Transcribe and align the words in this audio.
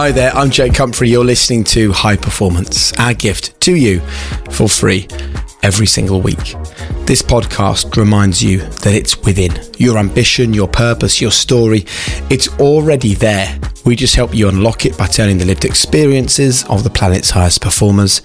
Hi 0.00 0.12
there, 0.12 0.34
I'm 0.34 0.48
Jake 0.48 0.78
Humphrey. 0.78 1.10
You're 1.10 1.26
listening 1.26 1.62
to 1.64 1.92
High 1.92 2.16
Performance, 2.16 2.94
our 2.94 3.12
gift 3.12 3.60
to 3.60 3.76
you 3.76 4.00
for 4.50 4.66
free 4.66 5.06
every 5.62 5.86
single 5.86 6.22
week. 6.22 6.56
This 7.04 7.20
podcast 7.20 7.94
reminds 7.98 8.42
you 8.42 8.60
that 8.60 8.94
it's 8.94 9.18
within 9.18 9.52
your 9.76 9.98
ambition, 9.98 10.54
your 10.54 10.68
purpose, 10.68 11.20
your 11.20 11.30
story. 11.30 11.84
It's 12.30 12.48
already 12.58 13.12
there. 13.12 13.60
We 13.84 13.94
just 13.94 14.16
help 14.16 14.34
you 14.34 14.48
unlock 14.48 14.86
it 14.86 14.96
by 14.96 15.06
turning 15.06 15.36
the 15.36 15.44
lived 15.44 15.66
experiences 15.66 16.64
of 16.70 16.82
the 16.82 16.88
planet's 16.88 17.28
highest 17.28 17.60
performers 17.60 18.22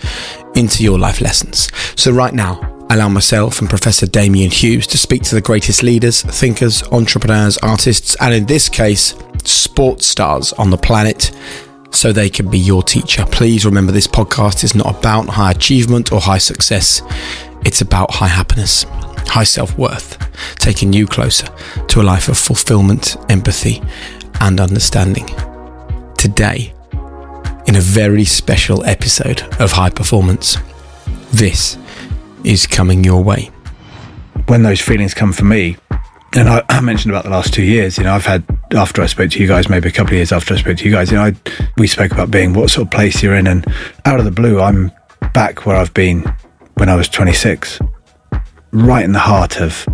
into 0.56 0.82
your 0.82 0.98
life 0.98 1.20
lessons. 1.20 1.70
So, 1.98 2.14
right 2.14 2.34
now, 2.34 2.62
allow 2.90 3.10
myself 3.10 3.60
and 3.60 3.70
Professor 3.70 4.08
Damian 4.08 4.50
Hughes 4.50 4.88
to 4.88 4.98
speak 4.98 5.24
to 5.24 5.36
the 5.36 5.42
greatest 5.42 5.84
leaders, 5.84 6.22
thinkers, 6.22 6.84
entrepreneurs, 6.84 7.58
artists, 7.58 8.16
and 8.22 8.34
in 8.34 8.46
this 8.46 8.70
case, 8.70 9.14
sports 9.44 10.08
stars 10.08 10.54
on 10.54 10.70
the 10.70 10.78
planet 10.78 11.32
so 11.96 12.12
they 12.12 12.30
can 12.30 12.50
be 12.50 12.60
your 12.60 12.84
teacher. 12.84 13.26
Please 13.32 13.66
remember 13.66 13.92
this 13.92 14.08
podcast 14.08 14.64
is 14.64 14.76
not 14.76 15.00
about 15.00 15.30
high 15.30 15.52
achievement 15.52 16.12
or 16.12 16.20
high 16.20 16.38
success, 16.38 17.02
it's 17.66 17.82
about 17.82 18.12
high 18.12 18.28
happiness, 18.28 18.84
high 19.28 19.44
self 19.44 19.78
worth, 19.78 20.18
taking 20.56 20.94
you 20.94 21.08
closer 21.08 21.48
to 21.88 22.02
a 22.02 22.04
life 22.04 22.28
of 22.28 22.38
fulfillment, 22.38 23.18
empathy, 23.30 23.82
and 24.42 24.60
understanding. 24.60 25.28
Today, 26.18 26.74
in 27.66 27.76
a 27.76 27.82
very 27.82 28.26
special 28.26 28.84
episode 28.86 29.42
of 29.60 29.72
High 29.72 29.90
Performance, 29.90 30.58
this 31.32 31.78
is 32.44 32.68
coming 32.68 33.04
your 33.04 33.24
way. 33.24 33.52
When 34.48 34.64
those 34.64 34.82
feelings 34.82 35.14
come 35.14 35.34
for 35.34 35.46
me, 35.46 35.78
and 36.36 36.50
I, 36.50 36.64
I, 36.68 36.82
mentioned 36.82 37.14
about 37.14 37.24
the 37.24 37.30
last 37.30 37.54
two 37.54 37.64
years, 37.64 37.98
you 37.98 38.04
know, 38.04 38.14
I've 38.14 38.26
had, 38.26 38.44
after 38.76 39.02
I 39.02 39.06
spoke 39.06 39.32
to 39.32 39.40
you 39.40 39.48
guys, 39.48 39.70
maybe 39.70 39.88
a 39.88 39.92
couple 39.92 40.12
of 40.12 40.18
years 40.18 40.34
after 40.34 40.54
I 40.54 40.58
spoke 40.58 40.78
to 40.78 40.86
you 40.86 40.92
guys, 40.92 41.10
you 41.10 41.18
know, 41.18 41.24
I, 41.24 41.34
we 41.78 41.88
spoke 41.88 42.12
about 42.12 42.30
being 42.30 42.54
what 42.54 42.70
sort 42.70 42.88
of 42.88 42.92
place 42.92 43.24
you're 43.24 43.36
in. 43.36 43.48
And 43.48 43.66
out 44.04 44.20
of 44.20 44.26
the 44.26 44.32
blue, 44.32 44.60
I'm 44.60 44.92
back 45.34 45.66
where 45.66 45.78
I've 45.78 45.94
been 45.94 46.26
when 46.76 46.90
I 46.90 46.96
was 46.96 47.08
26, 47.08 47.80
right 48.72 49.06
in 49.06 49.14
the 49.14 49.20
heart 49.20 49.62
of 49.62 49.88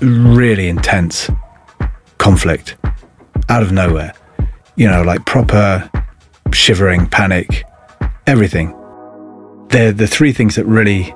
really 0.00 0.68
intense 0.68 1.30
conflict 2.18 2.76
out 3.48 3.62
of 3.62 3.70
nowhere. 3.70 4.12
You 4.74 4.88
know, 4.88 5.02
like 5.02 5.24
proper 5.26 5.88
shivering, 6.52 7.06
panic, 7.06 7.64
everything. 8.26 8.74
They're 9.68 9.92
the 9.92 10.08
three 10.08 10.32
things 10.32 10.56
that 10.56 10.66
really 10.66 11.14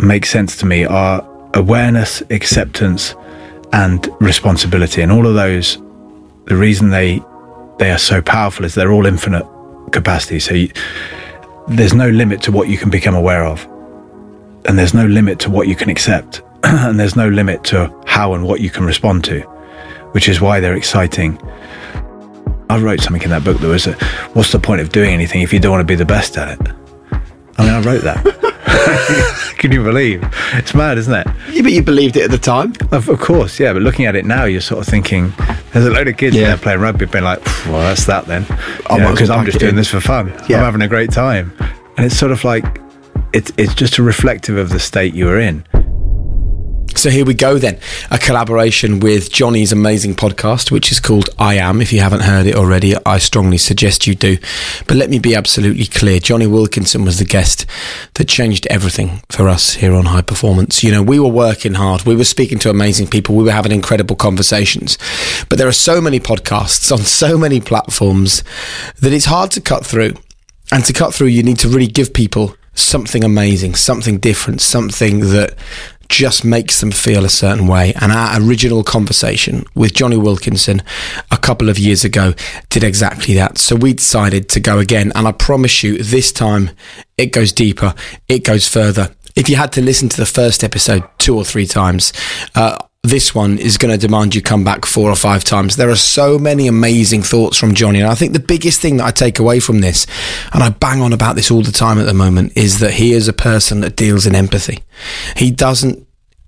make 0.00 0.24
sense 0.24 0.56
to 0.58 0.66
me 0.66 0.84
are 0.84 1.29
awareness, 1.54 2.22
acceptance, 2.30 3.14
and 3.72 4.08
responsibility. 4.20 5.02
And 5.02 5.12
all 5.12 5.26
of 5.26 5.34
those, 5.34 5.76
the 6.46 6.56
reason 6.56 6.90
they 6.90 7.22
they 7.78 7.90
are 7.90 7.98
so 7.98 8.20
powerful 8.20 8.66
is 8.66 8.74
they're 8.74 8.92
all 8.92 9.06
infinite 9.06 9.46
capacity. 9.90 10.38
So 10.38 10.54
you, 10.54 10.70
there's 11.68 11.94
no 11.94 12.10
limit 12.10 12.42
to 12.42 12.52
what 12.52 12.68
you 12.68 12.76
can 12.76 12.90
become 12.90 13.14
aware 13.14 13.44
of, 13.44 13.64
and 14.66 14.78
there's 14.78 14.92
no 14.92 15.06
limit 15.06 15.38
to 15.40 15.50
what 15.50 15.66
you 15.66 15.74
can 15.74 15.88
accept, 15.88 16.42
and 16.64 17.00
there's 17.00 17.16
no 17.16 17.28
limit 17.28 17.64
to 17.64 17.92
how 18.06 18.34
and 18.34 18.44
what 18.44 18.60
you 18.60 18.68
can 18.68 18.84
respond 18.84 19.24
to, 19.24 19.40
which 20.12 20.28
is 20.28 20.40
why 20.40 20.60
they're 20.60 20.76
exciting. 20.76 21.40
I 22.68 22.78
wrote 22.78 23.00
something 23.00 23.22
in 23.22 23.30
that 23.30 23.44
book 23.44 23.58
that 23.60 23.66
was, 23.66 23.86
a, 23.86 23.94
"What's 24.34 24.52
the 24.52 24.60
point 24.60 24.80
of 24.80 24.90
doing 24.90 25.10
anything 25.10 25.40
if 25.40 25.52
you 25.52 25.58
don't 25.58 25.72
want 25.72 25.80
to 25.80 25.90
be 25.90 25.96
the 25.96 26.04
best 26.04 26.36
at 26.36 26.60
it?" 26.60 26.79
I 27.60 27.64
mean, 27.64 27.74
I 27.74 27.80
wrote 27.82 28.02
that. 28.02 29.54
Can 29.58 29.72
you 29.72 29.82
believe? 29.82 30.22
It's 30.54 30.74
mad, 30.74 30.96
isn't 30.96 31.12
it? 31.12 31.26
Yeah, 31.50 31.62
but 31.62 31.72
you 31.72 31.82
believed 31.82 32.16
it 32.16 32.24
at 32.24 32.30
the 32.30 32.38
time. 32.38 32.72
Of, 32.90 33.10
of 33.10 33.20
course, 33.20 33.60
yeah. 33.60 33.74
But 33.74 33.82
looking 33.82 34.06
at 34.06 34.16
it 34.16 34.24
now, 34.24 34.44
you're 34.44 34.62
sort 34.62 34.80
of 34.80 34.86
thinking, 34.90 35.34
there's 35.72 35.84
a 35.84 35.90
load 35.90 36.08
of 36.08 36.16
kids 36.16 36.34
yeah. 36.34 36.46
there 36.46 36.56
playing 36.56 36.80
rugby, 36.80 37.04
being 37.04 37.24
like, 37.24 37.44
well, 37.66 37.80
that's 37.80 38.06
that 38.06 38.24
then. 38.24 38.44
Because 38.82 39.28
I'm 39.28 39.44
just 39.44 39.58
doing 39.58 39.76
this 39.76 39.88
for 39.88 40.00
fun. 40.00 40.28
Yeah. 40.48 40.58
I'm 40.58 40.64
having 40.64 40.80
a 40.80 40.88
great 40.88 41.12
time. 41.12 41.52
And 41.98 42.06
it's 42.06 42.16
sort 42.16 42.32
of 42.32 42.42
like, 42.44 42.80
it's, 43.34 43.52
it's 43.58 43.74
just 43.74 43.98
a 43.98 44.02
reflective 44.02 44.56
of 44.56 44.70
the 44.70 44.80
state 44.80 45.12
you 45.12 45.28
are 45.28 45.38
in. 45.38 45.62
So 46.96 47.08
here 47.08 47.24
we 47.24 47.34
go 47.34 47.56
then. 47.56 47.78
A 48.10 48.18
collaboration 48.18 49.00
with 49.00 49.32
Jonny's 49.32 49.72
amazing 49.72 50.16
podcast, 50.16 50.70
which 50.70 50.92
is 50.92 51.00
called 51.00 51.30
I 51.38 51.54
Am. 51.54 51.80
If 51.80 51.92
you 51.92 52.00
haven't 52.00 52.20
heard 52.20 52.46
it 52.46 52.54
already, 52.54 52.94
I 53.06 53.18
strongly 53.18 53.56
suggest 53.56 54.06
you 54.06 54.14
do. 54.14 54.36
But 54.86 54.96
let 54.96 55.08
me 55.08 55.18
be 55.18 55.34
absolutely 55.34 55.86
clear. 55.86 56.20
Jonny 56.20 56.46
Wilkinson 56.46 57.04
was 57.04 57.18
the 57.18 57.24
guest 57.24 57.64
that 58.14 58.28
changed 58.28 58.66
everything 58.66 59.22
for 59.30 59.48
us 59.48 59.74
here 59.74 59.94
on 59.94 60.06
High 60.06 60.20
Performance. 60.20 60.84
You 60.84 60.90
know, 60.90 61.02
we 61.02 61.18
were 61.18 61.28
working 61.28 61.74
hard. 61.74 62.02
We 62.02 62.16
were 62.16 62.24
speaking 62.24 62.58
to 62.60 62.70
amazing 62.70 63.06
people. 63.06 63.34
We 63.34 63.44
were 63.44 63.52
having 63.52 63.72
incredible 63.72 64.16
conversations. 64.16 64.98
But 65.48 65.58
there 65.58 65.68
are 65.68 65.72
so 65.72 66.00
many 66.00 66.20
podcasts 66.20 66.92
on 66.92 66.98
so 66.98 67.38
many 67.38 67.60
platforms 67.60 68.44
that 69.00 69.12
it's 69.12 69.26
hard 69.26 69.50
to 69.52 69.60
cut 69.60 69.86
through. 69.86 70.14
And 70.72 70.84
to 70.84 70.92
cut 70.92 71.14
through, 71.14 71.28
you 71.28 71.42
need 71.42 71.58
to 71.60 71.68
really 71.68 71.86
give 71.86 72.12
people 72.12 72.54
something 72.74 73.24
amazing, 73.24 73.74
something 73.74 74.18
different, 74.18 74.60
something 74.60 75.20
that 75.30 75.54
just 76.10 76.44
makes 76.44 76.80
them 76.80 76.90
feel 76.90 77.24
a 77.24 77.30
certain 77.30 77.68
way. 77.68 77.94
And 78.00 78.10
our 78.10 78.42
original 78.42 78.82
conversation 78.82 79.64
with 79.74 79.94
Jonny 79.94 80.16
Wilkinson 80.16 80.82
a 81.30 81.38
couple 81.38 81.68
of 81.68 81.78
years 81.78 82.04
ago 82.04 82.34
did 82.68 82.82
exactly 82.82 83.32
that. 83.34 83.56
So 83.58 83.76
we 83.76 83.94
decided 83.94 84.48
to 84.50 84.60
go 84.60 84.80
again. 84.80 85.12
And 85.14 85.26
I 85.26 85.32
promise 85.32 85.84
you, 85.84 86.02
this 86.02 86.32
time 86.32 86.70
it 87.16 87.26
goes 87.26 87.52
deeper, 87.52 87.94
it 88.28 88.44
goes 88.44 88.68
further. 88.68 89.14
If 89.36 89.48
you 89.48 89.54
had 89.54 89.72
to 89.72 89.80
listen 89.80 90.08
to 90.08 90.16
the 90.16 90.26
first 90.26 90.64
episode 90.64 91.08
two 91.18 91.36
or 91.36 91.44
three 91.44 91.66
times, 91.66 92.12
uh, 92.56 92.76
this 93.02 93.34
one 93.34 93.58
is 93.58 93.78
going 93.78 93.92
to 93.92 93.98
demand 93.98 94.34
you 94.34 94.42
come 94.42 94.62
back 94.62 94.84
four 94.84 95.10
or 95.10 95.16
five 95.16 95.42
times. 95.42 95.76
There 95.76 95.88
are 95.88 95.96
so 95.96 96.38
many 96.38 96.66
amazing 96.66 97.22
thoughts 97.22 97.56
from 97.56 97.74
Jonny. 97.74 98.00
And 98.00 98.08
I 98.08 98.14
think 98.14 98.34
the 98.34 98.40
biggest 98.40 98.80
thing 98.80 98.98
that 98.98 99.06
I 99.06 99.10
take 99.10 99.38
away 99.38 99.58
from 99.58 99.80
this, 99.80 100.06
and 100.52 100.62
I 100.62 100.68
bang 100.68 101.00
on 101.00 101.14
about 101.14 101.34
this 101.34 101.50
all 101.50 101.62
the 101.62 101.72
time 101.72 101.98
at 101.98 102.04
the 102.04 102.14
moment, 102.14 102.52
is 102.56 102.78
that 102.80 102.94
he 102.94 103.12
is 103.12 103.26
a 103.26 103.32
person 103.32 103.80
that 103.80 103.96
deals 103.96 104.26
in 104.26 104.34
empathy. 104.34 104.84
He 105.36 105.50
doesn't 105.50 106.06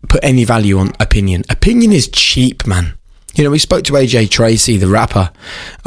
put 0.08 0.22
any 0.22 0.44
value 0.44 0.78
on 0.78 0.92
opinion. 1.00 1.42
Opinion 1.48 1.90
is 1.90 2.08
cheap, 2.08 2.66
man. 2.66 2.98
You 3.34 3.44
know, 3.44 3.50
we 3.50 3.58
spoke 3.58 3.84
to 3.84 3.94
AJ 3.94 4.30
Tracey, 4.30 4.76
the 4.76 4.88
rapper, 4.88 5.30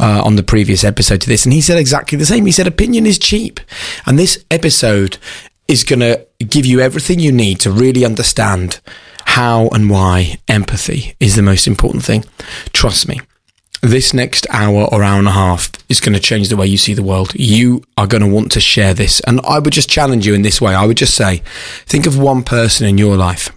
uh, 0.00 0.22
on 0.24 0.34
the 0.34 0.42
previous 0.42 0.82
episode 0.82 1.20
to 1.20 1.28
this, 1.28 1.44
and 1.46 1.52
he 1.52 1.60
said 1.60 1.78
exactly 1.78 2.18
the 2.18 2.26
same. 2.26 2.44
He 2.44 2.50
said, 2.50 2.66
opinion 2.66 3.06
is 3.06 3.20
cheap. 3.20 3.60
And 4.04 4.18
this 4.18 4.44
episode 4.50 5.18
is 5.68 5.84
going 5.84 6.00
to 6.00 6.26
give 6.38 6.66
you 6.66 6.80
everything 6.80 7.20
you 7.20 7.30
need 7.30 7.60
to 7.60 7.70
really 7.70 8.04
understand 8.04 8.80
how 9.36 9.68
and 9.68 9.90
why 9.90 10.38
empathy 10.48 11.14
is 11.20 11.36
the 11.36 11.42
most 11.42 11.66
important 11.66 12.02
thing. 12.02 12.24
Trust 12.72 13.06
me, 13.06 13.20
this 13.82 14.14
next 14.14 14.46
hour 14.48 14.84
or 14.84 15.02
hour 15.02 15.18
and 15.18 15.28
a 15.28 15.32
half 15.32 15.70
is 15.90 16.00
going 16.00 16.14
to 16.14 16.20
change 16.20 16.48
the 16.48 16.56
way 16.56 16.66
you 16.66 16.78
see 16.78 16.94
the 16.94 17.02
world. 17.02 17.34
You 17.34 17.82
are 17.98 18.06
going 18.06 18.22
to 18.22 18.34
want 18.34 18.50
to 18.52 18.60
share 18.60 18.94
this. 18.94 19.20
And 19.20 19.42
I 19.42 19.58
would 19.58 19.74
just 19.74 19.90
challenge 19.90 20.26
you 20.26 20.32
in 20.32 20.40
this 20.40 20.58
way. 20.58 20.74
I 20.74 20.86
would 20.86 20.96
just 20.96 21.14
say, 21.14 21.42
think 21.84 22.06
of 22.06 22.18
one 22.18 22.44
person 22.44 22.86
in 22.86 22.96
your 22.96 23.14
life 23.14 23.50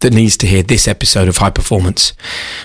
that 0.00 0.14
needs 0.14 0.38
to 0.38 0.46
hear 0.46 0.62
this 0.62 0.88
episode 0.88 1.28
of 1.28 1.36
High 1.36 1.50
Performance 1.50 2.14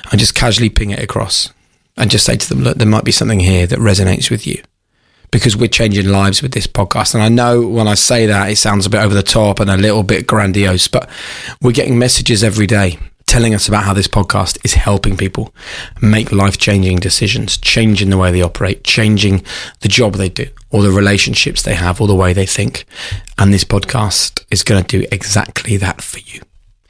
and 0.09 0.17
just 0.17 0.33
casually 0.33 0.69
ping 0.69 0.91
it 0.91 1.03
across 1.03 1.51
and 1.97 2.09
just 2.09 2.25
say 2.25 2.38
to 2.38 2.47
them, 2.47 2.61
look, 2.61 2.77
there 2.77 2.88
might 2.88 3.03
be 3.03 3.11
something 3.11 3.41
here 3.41 3.67
that 3.67 3.79
resonates 3.79 4.31
with 4.31 4.47
you 4.47 4.63
because 5.35 5.57
we're 5.57 5.68
changing 5.68 6.07
lives 6.07 6.41
with 6.41 6.53
this 6.53 6.66
podcast. 6.66 7.13
And 7.13 7.22
I 7.22 7.28
know 7.28 7.68
when 7.68 7.90
I 7.90 7.96
say 7.96 8.25
that, 8.25 8.50
it 8.50 8.56
sounds 8.56 8.85
a 8.85 8.90
bit 8.90 9.01
over 9.01 9.13
the 9.13 9.22
top 9.22 9.59
and 9.59 9.69
a 9.69 9.75
little 9.75 10.01
bit 10.01 10.28
grandiose, 10.28 10.88
but 10.88 11.09
we're 11.62 11.73
getting 11.73 12.00
messages 12.00 12.41
every 12.41 12.66
day 12.66 12.97
telling 13.25 13.53
us 13.53 13.68
about 13.68 13.84
how 13.84 13.94
this 13.94 14.07
podcast 14.07 14.57
is 14.63 14.75
helping 14.75 15.18
people 15.18 15.53
make 16.01 16.31
life 16.31 16.57
changing 16.57 17.00
decisions, 17.00 17.57
changing 17.57 18.12
the 18.12 18.18
way 18.18 18.31
they 18.31 18.41
operate, 18.41 18.85
changing 18.85 19.44
the 19.81 19.90
job 19.90 20.13
they 20.13 20.29
do, 20.29 20.47
or 20.69 20.81
the 20.81 20.91
relationships 20.91 21.63
they 21.63 21.75
have, 21.75 22.00
or 22.00 22.07
the 22.07 22.16
way 22.16 22.31
they 22.31 22.45
think. 22.45 22.85
And 23.38 23.53
this 23.53 23.66
podcast 23.66 24.45
is 24.50 24.63
going 24.63 24.85
to 24.85 25.00
do 25.00 25.06
exactly 25.12 25.75
that 25.75 26.01
for 26.01 26.19
you. 26.19 26.40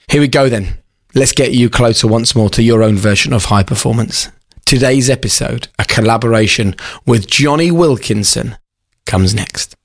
Here 0.07 0.21
we 0.21 0.27
go 0.27 0.49
then. 0.49 0.77
Let's 1.15 1.31
get 1.31 1.53
you 1.53 1.67
closer 1.67 2.07
once 2.07 2.35
more 2.35 2.51
to 2.51 2.61
your 2.61 2.83
own 2.83 2.95
version 2.95 3.33
of 3.33 3.45
high 3.45 3.63
performance. 3.63 4.29
Today's 4.65 5.11
episode, 5.11 5.67
a 5.77 5.85
collaboration 5.85 6.75
with 7.05 7.27
Jonny 7.27 7.69
Wilkinson, 7.69 8.57
comes 9.05 9.35
next. 9.35 9.75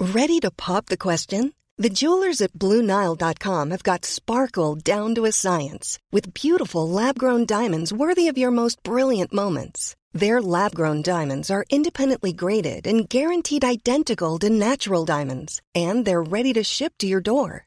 Ready 0.00 0.40
to 0.40 0.50
pop 0.50 0.86
the 0.86 0.96
question? 0.96 1.52
The 1.78 1.88
jewelers 1.88 2.40
at 2.40 2.52
Bluenile.com 2.52 3.70
have 3.70 3.84
got 3.84 4.04
sparkle 4.04 4.74
down 4.74 5.14
to 5.14 5.24
a 5.24 5.30
science 5.30 6.00
with 6.10 6.34
beautiful 6.34 6.88
lab 6.88 7.16
grown 7.16 7.46
diamonds 7.46 7.92
worthy 7.92 8.26
of 8.26 8.36
your 8.36 8.50
most 8.50 8.82
brilliant 8.82 9.32
moments. 9.32 9.94
Their 10.12 10.42
lab 10.42 10.74
grown 10.74 11.02
diamonds 11.02 11.48
are 11.48 11.64
independently 11.70 12.32
graded 12.32 12.88
and 12.88 13.08
guaranteed 13.08 13.64
identical 13.64 14.40
to 14.40 14.50
natural 14.50 15.04
diamonds, 15.04 15.62
and 15.76 16.04
they're 16.04 16.24
ready 16.24 16.52
to 16.54 16.64
ship 16.64 16.94
to 16.98 17.06
your 17.06 17.20
door. 17.20 17.66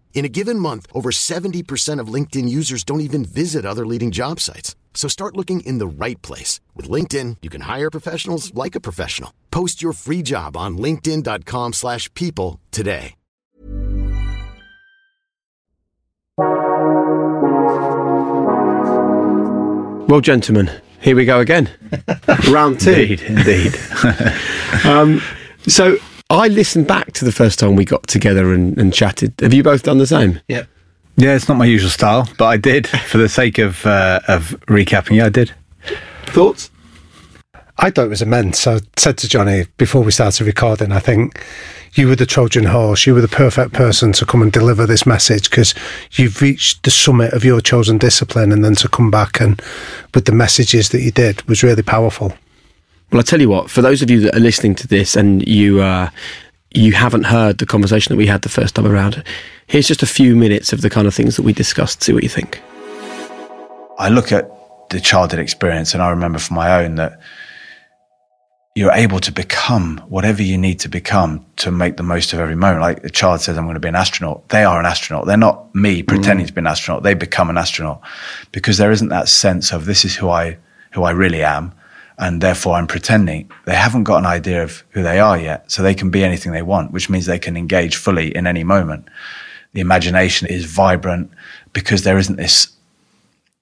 In 0.13 0.23
a 0.23 0.29
given 0.29 0.59
month, 0.59 0.85
over 0.93 1.09
70% 1.09 1.99
of 1.99 2.13
LinkedIn 2.13 2.47
users 2.47 2.83
don't 2.83 3.01
even 3.01 3.25
visit 3.25 3.65
other 3.65 3.87
leading 3.87 4.11
job 4.11 4.39
sites. 4.39 4.75
So 4.93 5.07
start 5.07 5.35
looking 5.35 5.61
in 5.61 5.79
the 5.79 5.87
right 5.87 6.21
place. 6.21 6.59
With 6.75 6.87
LinkedIn, 6.87 7.37
you 7.41 7.49
can 7.49 7.61
hire 7.61 7.89
professionals 7.89 8.53
like 8.53 8.75
a 8.75 8.79
professional. 8.79 9.33
Post 9.49 9.81
your 9.81 9.93
free 9.93 10.21
job 10.21 10.55
on 10.55 10.77
linkedin.com 10.77 11.73
slash 11.73 12.13
people 12.13 12.59
today. 12.69 13.15
Well, 20.07 20.19
gentlemen, 20.19 20.69
here 20.99 21.15
we 21.15 21.23
go 21.23 21.39
again. 21.39 21.69
Round 22.49 22.79
two. 22.79 22.91
Indeed, 22.91 23.21
indeed. 23.21 23.79
Um, 24.85 25.21
so 25.67 25.97
I 26.31 26.47
listened 26.47 26.87
back 26.87 27.11
to 27.13 27.25
the 27.25 27.31
first 27.33 27.59
time 27.59 27.75
we 27.75 27.83
got 27.83 28.07
together 28.07 28.53
and, 28.53 28.77
and 28.77 28.93
chatted. 28.93 29.33
Have 29.41 29.53
you 29.53 29.63
both 29.63 29.83
done 29.83 29.97
the 29.97 30.07
same? 30.07 30.39
yeah, 30.47 30.63
Yeah, 31.17 31.35
it's 31.35 31.49
not 31.49 31.57
my 31.57 31.65
usual 31.65 31.89
style, 31.89 32.25
but 32.37 32.45
I 32.45 32.55
did 32.55 32.87
for 32.87 33.17
the 33.17 33.27
sake 33.27 33.57
of 33.57 33.85
uh, 33.85 34.21
of 34.29 34.51
recapping. 34.67 35.17
Yeah, 35.17 35.25
I 35.25 35.29
did. 35.29 35.53
Thoughts? 36.27 36.71
I 37.77 37.89
thought 37.89 38.05
it 38.05 38.09
was 38.09 38.21
immense. 38.21 38.65
I 38.65 38.79
said 38.95 39.17
to 39.17 39.27
Jonny 39.27 39.65
before 39.75 40.03
we 40.03 40.11
started 40.11 40.47
recording, 40.47 40.93
I 40.93 40.99
think 40.99 41.43
you 41.95 42.07
were 42.07 42.15
the 42.15 42.25
Trojan 42.25 42.63
horse. 42.63 43.05
You 43.05 43.13
were 43.13 43.21
the 43.21 43.27
perfect 43.27 43.73
person 43.73 44.13
to 44.13 44.25
come 44.25 44.41
and 44.41 44.53
deliver 44.53 44.85
this 44.85 45.05
message 45.05 45.49
because 45.49 45.75
you've 46.13 46.41
reached 46.41 46.83
the 46.83 46.91
summit 46.91 47.33
of 47.33 47.43
your 47.43 47.59
chosen 47.59 47.97
discipline, 47.97 48.53
and 48.53 48.63
then 48.63 48.75
to 48.75 48.87
come 48.87 49.11
back 49.11 49.41
and 49.41 49.61
with 50.15 50.23
the 50.23 50.31
messages 50.31 50.91
that 50.91 51.01
you 51.01 51.11
did 51.11 51.41
was 51.49 51.61
really 51.61 51.83
powerful. 51.83 52.33
Well, 53.11 53.19
I 53.19 53.23
tell 53.23 53.41
you 53.41 53.49
what. 53.49 53.69
For 53.69 53.81
those 53.81 54.01
of 54.01 54.09
you 54.09 54.21
that 54.21 54.35
are 54.35 54.39
listening 54.39 54.73
to 54.75 54.87
this 54.87 55.17
and 55.17 55.45
you 55.45 55.81
uh, 55.81 56.09
you 56.73 56.93
haven't 56.93 57.23
heard 57.23 57.57
the 57.57 57.65
conversation 57.65 58.13
that 58.13 58.17
we 58.17 58.27
had 58.27 58.41
the 58.41 58.49
first 58.49 58.75
time 58.75 58.87
around, 58.87 59.23
here's 59.67 59.87
just 59.87 60.01
a 60.01 60.07
few 60.07 60.33
minutes 60.33 60.71
of 60.71 60.81
the 60.81 60.89
kind 60.89 61.07
of 61.07 61.13
things 61.13 61.35
that 61.35 61.43
we 61.43 61.51
discussed. 61.51 62.03
See 62.03 62.13
what 62.13 62.23
you 62.23 62.29
think. 62.29 62.61
I 63.97 64.07
look 64.07 64.31
at 64.31 64.49
the 64.91 65.01
childhood 65.01 65.39
experience, 65.39 65.93
and 65.93 66.01
I 66.01 66.09
remember 66.09 66.39
from 66.39 66.55
my 66.55 66.83
own 66.83 66.95
that 66.95 67.19
you're 68.75 68.93
able 68.93 69.19
to 69.19 69.31
become 69.33 69.97
whatever 70.07 70.41
you 70.41 70.57
need 70.57 70.79
to 70.79 70.87
become 70.87 71.45
to 71.57 71.69
make 71.69 71.97
the 71.97 72.03
most 72.03 72.31
of 72.31 72.39
every 72.39 72.55
moment. 72.55 72.79
Like 72.79 73.01
the 73.01 73.09
child 73.09 73.41
says, 73.41 73.57
I'm 73.57 73.65
going 73.65 73.73
to 73.73 73.81
be 73.81 73.89
an 73.89 73.95
astronaut. 73.95 74.47
They 74.47 74.63
are 74.63 74.79
an 74.79 74.85
astronaut. 74.85 75.25
They're 75.25 75.35
not 75.35 75.75
me 75.75 76.01
pretending 76.01 76.45
to 76.45 76.53
be 76.53 76.59
an 76.59 76.67
astronaut. 76.67 77.03
They 77.03 77.13
become 77.13 77.49
an 77.49 77.57
astronaut 77.57 78.01
because 78.53 78.77
there 78.77 78.91
isn't 78.91 79.09
that 79.09 79.27
sense 79.27 79.73
of 79.73 79.85
this 79.85 80.05
is 80.05 80.15
who 80.15 80.29
I, 80.29 80.57
who 80.93 81.03
I 81.03 81.11
really 81.11 81.43
am. 81.43 81.73
And 82.17 82.41
therefore 82.41 82.75
I'm 82.75 82.87
pretending. 82.87 83.49
They 83.65 83.75
haven't 83.75 84.03
got 84.03 84.17
an 84.17 84.25
idea 84.25 84.63
of 84.63 84.83
who 84.89 85.01
they 85.01 85.19
are 85.19 85.37
yet. 85.37 85.71
So 85.71 85.81
they 85.81 85.95
can 85.95 86.09
be 86.09 86.23
anything 86.23 86.51
they 86.51 86.61
want, 86.61 86.91
which 86.91 87.09
means 87.09 87.25
they 87.25 87.39
can 87.39 87.57
engage 87.57 87.95
fully 87.95 88.35
in 88.35 88.45
any 88.45 88.63
moment. 88.63 89.07
The 89.73 89.81
imagination 89.81 90.47
is 90.47 90.65
vibrant 90.65 91.31
because 91.73 92.03
there 92.03 92.17
isn't 92.17 92.35
this 92.35 92.67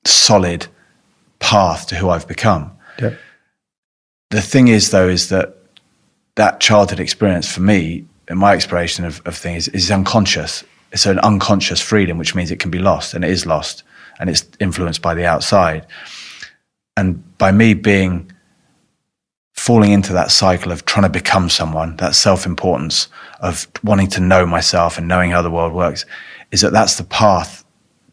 solid 0.05 0.67
path 1.39 1.87
to 1.87 1.95
who 1.95 2.09
I've 2.09 2.27
become. 2.27 2.71
Yeah. 2.99 3.15
The 4.29 4.41
thing 4.41 4.67
is, 4.67 4.91
though, 4.91 5.07
is 5.07 5.29
that 5.29 5.55
that 6.35 6.59
childhood 6.59 6.99
experience 6.99 7.51
for 7.51 7.61
me, 7.61 8.05
in 8.27 8.37
my 8.37 8.53
exploration 8.53 9.05
of, 9.05 9.21
of 9.25 9.35
things, 9.35 9.67
is 9.69 9.89
unconscious. 9.91 10.63
It's 10.91 11.05
an 11.05 11.19
unconscious 11.19 11.81
freedom, 11.81 12.17
which 12.17 12.35
means 12.35 12.51
it 12.51 12.59
can 12.59 12.71
be 12.71 12.79
lost, 12.79 13.13
and 13.13 13.23
it 13.23 13.31
is 13.31 13.45
lost, 13.45 13.83
and 14.19 14.29
it's 14.29 14.45
influenced 14.59 15.01
by 15.01 15.13
the 15.13 15.25
outside. 15.25 15.85
And 16.95 17.37
by 17.37 17.51
me 17.51 17.73
being 17.73 18.31
falling 19.59 19.91
into 19.91 20.13
that 20.13 20.31
cycle 20.31 20.71
of 20.71 20.85
trying 20.85 21.03
to 21.03 21.09
become 21.09 21.49
someone, 21.49 21.97
that 21.97 22.15
self 22.15 22.45
importance 22.45 23.09
of 23.41 23.67
wanting 23.83 24.07
to 24.07 24.21
know 24.21 24.45
myself 24.45 24.97
and 24.97 25.07
knowing 25.07 25.31
how 25.31 25.41
the 25.41 25.51
world 25.51 25.73
works, 25.73 26.05
is 26.51 26.61
that 26.61 26.71
that's 26.71 26.95
the 26.95 27.03
path 27.03 27.65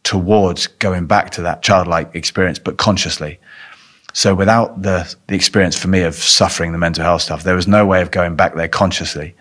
towards 0.02 0.66
going 0.66 1.06
back 1.06 1.30
to 1.30 1.42
that 1.42 1.62
childlike 1.62 2.14
experience, 2.14 2.58
but 2.58 2.76
consciously. 2.78 3.38
So 4.12 4.34
without 4.34 4.82
the, 4.82 5.14
the 5.28 5.36
experience 5.36 5.76
for 5.76 5.88
me 5.88 6.02
of 6.02 6.16
suffering 6.16 6.72
the 6.72 6.78
mental 6.78 7.04
health 7.04 7.22
stuff, 7.22 7.44
there 7.44 7.54
was 7.54 7.68
no 7.68 7.86
way 7.86 8.02
of 8.02 8.10
going 8.10 8.34
back 8.34 8.54
there 8.54 8.68
consciously. 8.68 9.34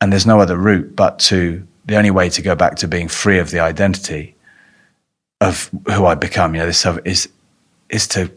And 0.00 0.12
there's 0.12 0.26
no 0.26 0.40
other 0.40 0.56
route 0.56 0.94
but 0.94 1.18
to 1.20 1.66
the 1.86 1.96
only 1.96 2.10
way 2.12 2.28
to 2.30 2.42
go 2.42 2.54
back 2.54 2.76
to 2.76 2.88
being 2.88 3.08
free 3.08 3.38
of 3.38 3.50
the 3.50 3.60
identity 3.60 4.36
of 5.40 5.70
who 5.92 6.06
I 6.06 6.14
become. 6.14 6.54
You 6.54 6.60
know, 6.60 6.66
this 6.66 6.78
stuff 6.78 6.98
is, 7.04 7.28
is 7.88 8.06
to, 8.08 8.30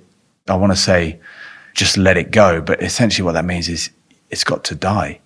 I 0.47 0.55
want 0.55 0.71
to 0.71 0.77
say, 0.77 1.19
just 1.73 1.97
let 1.97 2.17
it 2.17 2.31
go. 2.31 2.61
But 2.61 2.81
essentially 2.81 3.25
what 3.25 3.33
that 3.33 3.45
means 3.45 3.69
is 3.69 3.89
it's 4.29 4.43
got 4.43 4.63
to 4.65 4.75
die. 4.75 5.19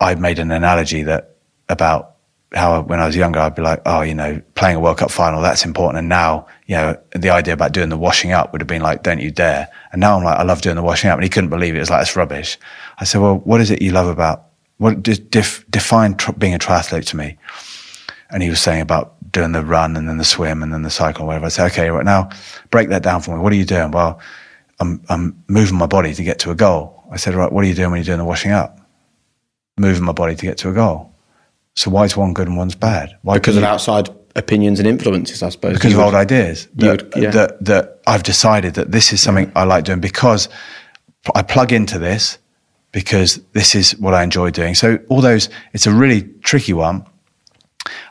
I 0.00 0.14
made 0.16 0.38
an 0.38 0.50
analogy 0.50 1.02
that 1.04 1.36
about 1.68 2.16
how 2.54 2.82
when 2.82 3.00
I 3.00 3.06
was 3.06 3.16
younger, 3.16 3.40
I'd 3.40 3.54
be 3.54 3.62
like, 3.62 3.80
oh, 3.86 4.02
you 4.02 4.14
know, 4.14 4.42
playing 4.54 4.76
a 4.76 4.80
World 4.80 4.98
Cup 4.98 5.10
final, 5.10 5.40
that's 5.40 5.64
important. 5.64 5.98
And 6.00 6.08
now, 6.08 6.46
you 6.66 6.76
know, 6.76 7.00
the 7.14 7.30
idea 7.30 7.54
about 7.54 7.72
doing 7.72 7.88
the 7.88 7.96
washing 7.96 8.32
up 8.32 8.52
would 8.52 8.60
have 8.60 8.68
been 8.68 8.82
like, 8.82 9.02
don't 9.02 9.20
you 9.20 9.30
dare. 9.30 9.68
And 9.92 10.00
now 10.00 10.16
I'm 10.16 10.24
like, 10.24 10.38
I 10.38 10.42
love 10.42 10.60
doing 10.60 10.76
the 10.76 10.82
washing 10.82 11.08
up. 11.08 11.16
And 11.16 11.24
he 11.24 11.30
couldn't 11.30 11.50
believe 11.50 11.74
it. 11.74 11.78
It 11.78 11.80
was 11.80 11.90
like, 11.90 12.02
it's 12.02 12.16
rubbish. 12.16 12.58
I 12.98 13.04
said, 13.04 13.20
well, 13.20 13.36
what 13.38 13.60
is 13.60 13.70
it 13.70 13.80
you 13.80 13.92
love 13.92 14.08
about, 14.08 14.46
what 14.78 15.02
def, 15.02 15.64
define 15.70 16.16
tr- 16.16 16.32
being 16.32 16.54
a 16.54 16.58
triathlete 16.58 17.06
to 17.06 17.16
me? 17.16 17.38
And 18.30 18.42
he 18.42 18.50
was 18.50 18.60
saying 18.60 18.80
about 18.80 19.14
doing 19.30 19.52
the 19.52 19.64
run 19.64 19.96
and 19.96 20.08
then 20.08 20.18
the 20.18 20.24
swim 20.24 20.62
and 20.62 20.72
then 20.72 20.82
the 20.82 20.90
cycle 20.90 21.24
or 21.24 21.28
whatever. 21.28 21.46
I 21.46 21.48
said, 21.50 21.66
okay, 21.72 21.90
right 21.90 22.04
now, 22.04 22.28
break 22.70 22.88
that 22.90 23.02
down 23.02 23.22
for 23.22 23.36
me. 23.36 23.42
What 23.42 23.52
are 23.52 23.56
you 23.56 23.64
doing? 23.64 23.90
Well, 23.90 24.20
I'm, 24.80 25.02
I'm 25.08 25.42
moving 25.48 25.76
my 25.78 25.86
body 25.86 26.14
to 26.14 26.22
get 26.22 26.38
to 26.40 26.50
a 26.50 26.54
goal. 26.54 27.04
I 27.10 27.16
said, 27.16 27.34
right, 27.34 27.50
what 27.52 27.64
are 27.64 27.68
you 27.68 27.74
doing 27.74 27.90
when 27.90 27.98
you're 27.98 28.04
doing 28.06 28.18
the 28.18 28.24
washing 28.24 28.52
up? 28.52 28.78
Moving 29.78 30.02
my 30.04 30.12
body 30.12 30.34
to 30.34 30.42
get 30.46 30.58
to 30.58 30.70
a 30.70 30.72
goal. 30.72 31.14
So 31.74 31.90
why 31.90 32.04
is 32.04 32.16
one 32.16 32.32
good 32.34 32.48
and 32.48 32.56
one's 32.56 32.74
bad? 32.74 33.16
Why 33.22 33.34
Because 33.34 33.56
of 33.56 33.62
you- 33.62 33.68
outside 33.68 34.08
opinions 34.34 34.78
and 34.78 34.88
influences, 34.88 35.42
I 35.42 35.50
suppose. 35.50 35.74
because 35.74 35.92
of 35.92 36.00
old 36.00 36.14
ideas 36.14 36.68
that, 36.76 37.02
would- 37.14 37.22
yeah. 37.22 37.30
that, 37.30 37.64
that 37.64 38.00
I've 38.06 38.22
decided 38.22 38.74
that 38.74 38.90
this 38.90 39.12
is 39.12 39.20
something 39.22 39.52
I 39.54 39.64
like 39.64 39.84
doing 39.84 40.00
because 40.00 40.48
I 41.34 41.42
plug 41.42 41.72
into 41.72 41.98
this 41.98 42.38
because 42.92 43.40
this 43.52 43.74
is 43.74 43.92
what 43.98 44.14
I 44.14 44.22
enjoy 44.22 44.50
doing. 44.50 44.74
So 44.74 44.98
all 45.08 45.20
those, 45.20 45.48
it's 45.72 45.86
a 45.86 45.92
really 45.92 46.22
tricky 46.42 46.72
one. 46.72 47.06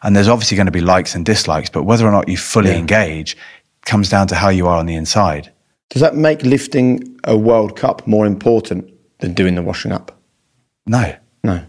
And 0.04 0.16
there's 0.16 0.28
obviously 0.28 0.58
going 0.58 0.66
to 0.68 0.72
be 0.72 0.82
likes 0.82 1.16
and 1.16 1.26
dislikes, 1.26 1.70
but 1.70 1.84
whether 1.84 2.08
or 2.08 2.12
not 2.12 2.28
you 2.28 2.38
fully 2.38 2.76
engage 2.76 3.38
comes 3.86 4.10
down 4.10 4.28
to 4.28 4.36
how 4.36 4.50
you 4.50 4.68
are 4.68 4.78
on 4.78 4.86
the 4.86 4.96
inside. 4.96 5.52
Does 5.92 6.02
that 6.02 6.16
make 6.16 6.42
lifting 6.44 7.20
a 7.26 7.38
World 7.38 7.76
Cup 7.76 8.08
more 8.08 8.26
important 8.26 8.92
than 9.20 9.34
doing 9.34 9.56
the 9.56 9.62
washing 9.62 9.92
up? 9.92 10.18
No, 10.88 11.14
No. 11.44 11.64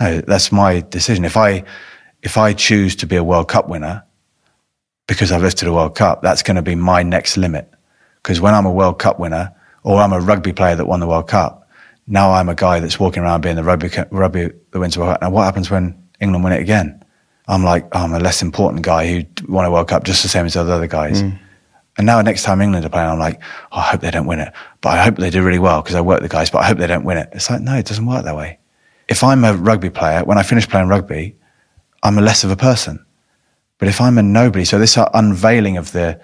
no, 0.00 0.20
that's 0.22 0.50
my 0.50 0.80
decision. 0.80 1.24
If 1.26 1.36
I, 1.36 1.64
if 2.22 2.38
I 2.38 2.54
choose 2.54 2.96
to 2.96 3.06
be 3.06 3.16
a 3.16 3.22
World 3.24 3.48
Cup 3.48 3.68
winner 3.68 4.02
because 5.06 5.30
I've 5.30 5.42
lifted 5.42 5.68
a 5.68 5.72
World 5.74 5.94
Cup, 5.94 6.22
that's 6.22 6.42
going 6.42 6.56
to 6.56 6.62
be 6.62 6.74
my 6.74 7.02
next 7.02 7.36
limit. 7.36 7.70
Because 8.22 8.40
when 8.40 8.54
I'm 8.54 8.64
a 8.64 8.72
World 8.72 8.98
Cup 8.98 9.18
winner 9.20 9.54
or 9.82 10.00
I'm 10.00 10.12
a 10.14 10.20
rugby 10.20 10.54
player 10.54 10.74
that 10.76 10.86
won 10.86 11.00
the 11.00 11.06
World 11.06 11.28
Cup, 11.28 11.68
now 12.06 12.32
I'm 12.32 12.48
a 12.48 12.54
guy 12.54 12.80
that's 12.80 12.98
walking 12.98 13.22
around 13.22 13.42
being 13.42 13.56
the 13.56 13.62
rugby, 13.62 13.90
rugby 14.10 14.50
that 14.70 14.78
wins 14.80 14.94
the 14.94 15.00
World 15.00 15.12
Cup. 15.12 15.20
Now 15.22 15.30
what 15.30 15.44
happens 15.44 15.70
when 15.70 16.02
England 16.18 16.44
win 16.44 16.54
it 16.54 16.62
again? 16.62 17.04
I'm 17.46 17.62
like, 17.62 17.84
oh, 17.92 18.04
I'm 18.04 18.14
a 18.14 18.20
less 18.20 18.40
important 18.42 18.82
guy 18.82 19.06
who 19.06 19.52
won 19.52 19.66
a 19.66 19.70
World 19.70 19.88
Cup 19.88 20.04
just 20.04 20.22
the 20.22 20.28
same 20.30 20.46
as 20.46 20.54
the 20.54 20.60
other 20.62 20.86
guys. 20.86 21.22
Mm. 21.22 21.38
And 21.98 22.06
now 22.06 22.20
next 22.22 22.44
time 22.44 22.60
England 22.60 22.84
are 22.84 22.88
playing, 22.88 23.10
I'm 23.10 23.18
like, 23.18 23.40
oh, 23.72 23.78
I 23.78 23.82
hope 23.82 24.00
they 24.00 24.10
don't 24.10 24.26
win 24.26 24.40
it. 24.40 24.52
But 24.80 24.90
I 24.90 25.02
hope 25.02 25.16
they 25.16 25.30
do 25.30 25.42
really 25.42 25.58
well 25.58 25.82
because 25.82 25.96
I 25.96 26.00
work 26.00 26.22
the 26.22 26.28
guys, 26.28 26.50
but 26.50 26.58
I 26.58 26.66
hope 26.66 26.78
they 26.78 26.86
don't 26.86 27.04
win 27.04 27.18
it. 27.18 27.28
It's 27.32 27.50
like, 27.50 27.60
no, 27.60 27.74
it 27.76 27.86
doesn't 27.86 28.06
work 28.06 28.24
that 28.24 28.36
way. 28.36 28.58
If 29.08 29.24
I'm 29.24 29.44
a 29.44 29.54
rugby 29.54 29.90
player, 29.90 30.24
when 30.24 30.38
I 30.38 30.42
finish 30.42 30.68
playing 30.68 30.88
rugby, 30.88 31.36
I'm 32.02 32.16
a 32.16 32.22
less 32.22 32.44
of 32.44 32.50
a 32.50 32.56
person. 32.56 33.04
But 33.78 33.88
if 33.88 34.00
I'm 34.00 34.18
a 34.18 34.22
nobody, 34.22 34.64
so 34.64 34.78
this 34.78 34.96
unveiling 35.14 35.76
of 35.76 35.92
the, 35.92 36.20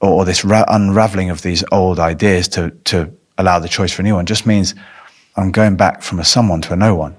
or, 0.00 0.10
or 0.10 0.24
this 0.24 0.44
ra- 0.44 0.64
unraveling 0.68 1.30
of 1.30 1.42
these 1.42 1.64
old 1.72 1.98
ideas 1.98 2.46
to, 2.48 2.70
to 2.84 3.12
allow 3.38 3.58
the 3.58 3.68
choice 3.68 3.92
for 3.92 4.02
a 4.02 4.04
new 4.04 4.14
one 4.14 4.26
just 4.26 4.46
means 4.46 4.74
I'm 5.36 5.50
going 5.50 5.76
back 5.76 6.02
from 6.02 6.18
a 6.18 6.24
someone 6.24 6.60
to 6.62 6.72
a 6.72 6.76
no 6.76 6.94
one. 6.94 7.16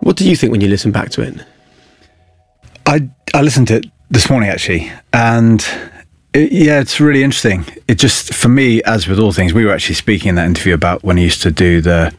What 0.00 0.16
do 0.16 0.28
you 0.28 0.36
think 0.36 0.50
when 0.50 0.60
you 0.60 0.68
listen 0.68 0.92
back 0.92 1.10
to 1.10 1.22
it? 1.22 1.34
I 2.86 3.08
I 3.34 3.42
listened 3.42 3.68
to 3.68 3.76
it 3.76 3.86
this 4.10 4.30
morning 4.30 4.48
actually, 4.48 4.90
and 5.12 5.64
it, 6.32 6.52
yeah, 6.52 6.80
it's 6.80 7.00
really 7.00 7.22
interesting. 7.22 7.64
It 7.88 7.96
just 7.96 8.34
for 8.34 8.48
me, 8.48 8.82
as 8.84 9.08
with 9.08 9.18
all 9.18 9.32
things, 9.32 9.52
we 9.52 9.64
were 9.64 9.72
actually 9.72 9.96
speaking 9.96 10.30
in 10.30 10.34
that 10.36 10.46
interview 10.46 10.74
about 10.74 11.02
when 11.02 11.16
you 11.16 11.24
used 11.24 11.42
to 11.42 11.50
do 11.50 11.80
the 11.80 12.14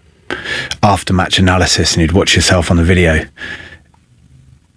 after 0.83 1.13
match 1.13 1.39
analysis 1.39 1.93
and 1.93 2.01
you'd 2.01 2.11
watch 2.11 2.35
yourself 2.35 2.71
on 2.71 2.77
the 2.77 2.83
video. 2.83 3.25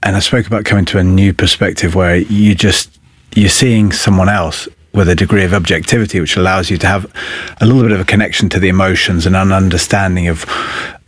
And 0.03 0.17
I 0.17 0.21
spoke 0.21 0.47
about 0.47 0.65
coming 0.65 0.85
to 0.87 0.99
a 0.99 1.05
new 1.05 1.33
perspective 1.33 1.95
where 1.95 2.17
you 2.17 2.55
just 2.55 2.99
you're 3.35 3.49
seeing 3.49 3.91
someone 3.91 4.29
else 4.29 4.69
with 4.93 5.09
a 5.09 5.15
degree 5.15 5.43
of 5.43 5.53
objectivity 5.53 6.21
which 6.21 6.37
allows 6.37 6.71
you 6.71 6.79
to 6.79 6.87
have 6.87 7.13
a 7.61 7.67
little 7.67 7.83
bit 7.83 7.91
of 7.91 8.01
a 8.01 8.05
connection 8.05 8.49
to 8.49 8.61
the 8.61 8.69
emotions 8.69 9.27
and 9.27 9.35
an 9.35 9.51
understanding 9.51 10.29
of 10.29 10.45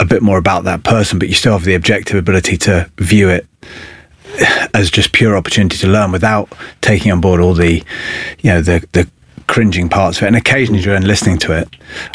a 0.01 0.05
bit 0.05 0.23
more 0.23 0.39
about 0.39 0.65
that 0.65 0.83
person, 0.83 1.21
but 1.21 1.29
you 1.29 1.35
still 1.35 1.53
have 1.53 1.65
the 1.65 1.75
objective 1.75 2.17
ability 2.17 2.57
to 2.57 2.91
view 2.99 3.29
it 3.29 3.47
as 4.75 4.91
just 4.91 5.13
pure 5.13 5.37
opportunity 5.37 5.77
to 5.79 5.87
learn 5.87 6.13
without 6.13 6.53
taking 6.81 7.13
on 7.13 7.21
board 7.21 7.41
all 7.41 7.55
the, 7.55 7.83
you 8.41 8.51
know, 8.51 8.61
the 8.61 8.87
the 8.93 9.09
cringing 9.47 9.89
parts 9.89 10.19
of 10.19 10.25
it. 10.25 10.27
And 10.29 10.37
occasionally 10.37 10.83
during 10.83 11.03
listening 11.03 11.39
to 11.39 11.53
it, 11.53 11.69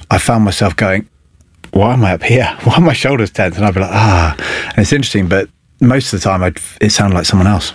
I 0.09 0.17
found 0.17 0.43
myself 0.43 0.75
going, 0.75 1.07
"Why 1.71 1.93
am 1.93 2.03
I 2.05 2.13
up 2.13 2.23
here? 2.23 2.45
Why 2.63 2.75
are 2.75 2.81
my 2.81 2.93
shoulders 2.93 3.31
tense?" 3.31 3.55
And 3.57 3.65
I'd 3.65 3.73
be 3.73 3.79
like, 3.81 3.91
"Ah," 3.91 4.35
and 4.69 4.79
it's 4.79 4.93
interesting, 4.93 5.27
but 5.27 5.49
most 5.79 6.13
of 6.13 6.19
the 6.19 6.23
time, 6.23 6.43
I'd, 6.43 6.57
it 6.79 6.91
sounded 6.91 7.15
like 7.15 7.25
someone 7.25 7.47
else, 7.47 7.73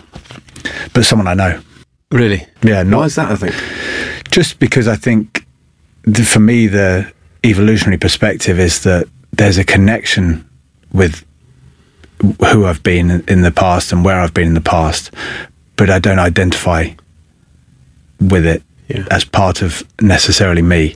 but 0.95 1.05
someone 1.05 1.27
I 1.27 1.35
know. 1.35 1.61
Really? 2.13 2.47
Yeah, 2.63 2.85
not 2.85 2.99
Why 2.99 3.05
is 3.07 3.15
that? 3.17 3.33
I 3.33 3.37
think. 3.37 4.31
just 4.31 4.61
because 4.61 4.87
I 4.87 4.95
think 4.95 5.45
the, 6.05 6.23
for 6.23 6.39
me 6.39 6.69
the 6.69 7.11
evolutionary 7.45 7.99
perspective 7.99 8.61
is 8.61 8.85
that 8.85 9.09
there's 9.33 9.59
a 9.59 9.65
connection 9.65 10.49
with 10.93 11.25
who 12.51 12.65
I've 12.67 12.83
been 12.83 13.23
in- 13.29 13.43
the 13.43 13.51
past 13.51 13.93
and 13.93 14.05
where 14.05 14.21
I've 14.21 14.35
been 14.35 14.49
in 14.49 14.55
the 14.55 14.61
past, 14.61 15.11
but 15.77 15.91
I 15.91 15.99
don't 15.99 16.19
identify 16.19 16.89
with 18.21 18.47
it 18.47 18.63
Yeah. 18.89 19.05
as 19.11 19.25
part 19.25 19.63
of 19.63 19.83
necessarily 20.01 20.63
me, 20.63 20.95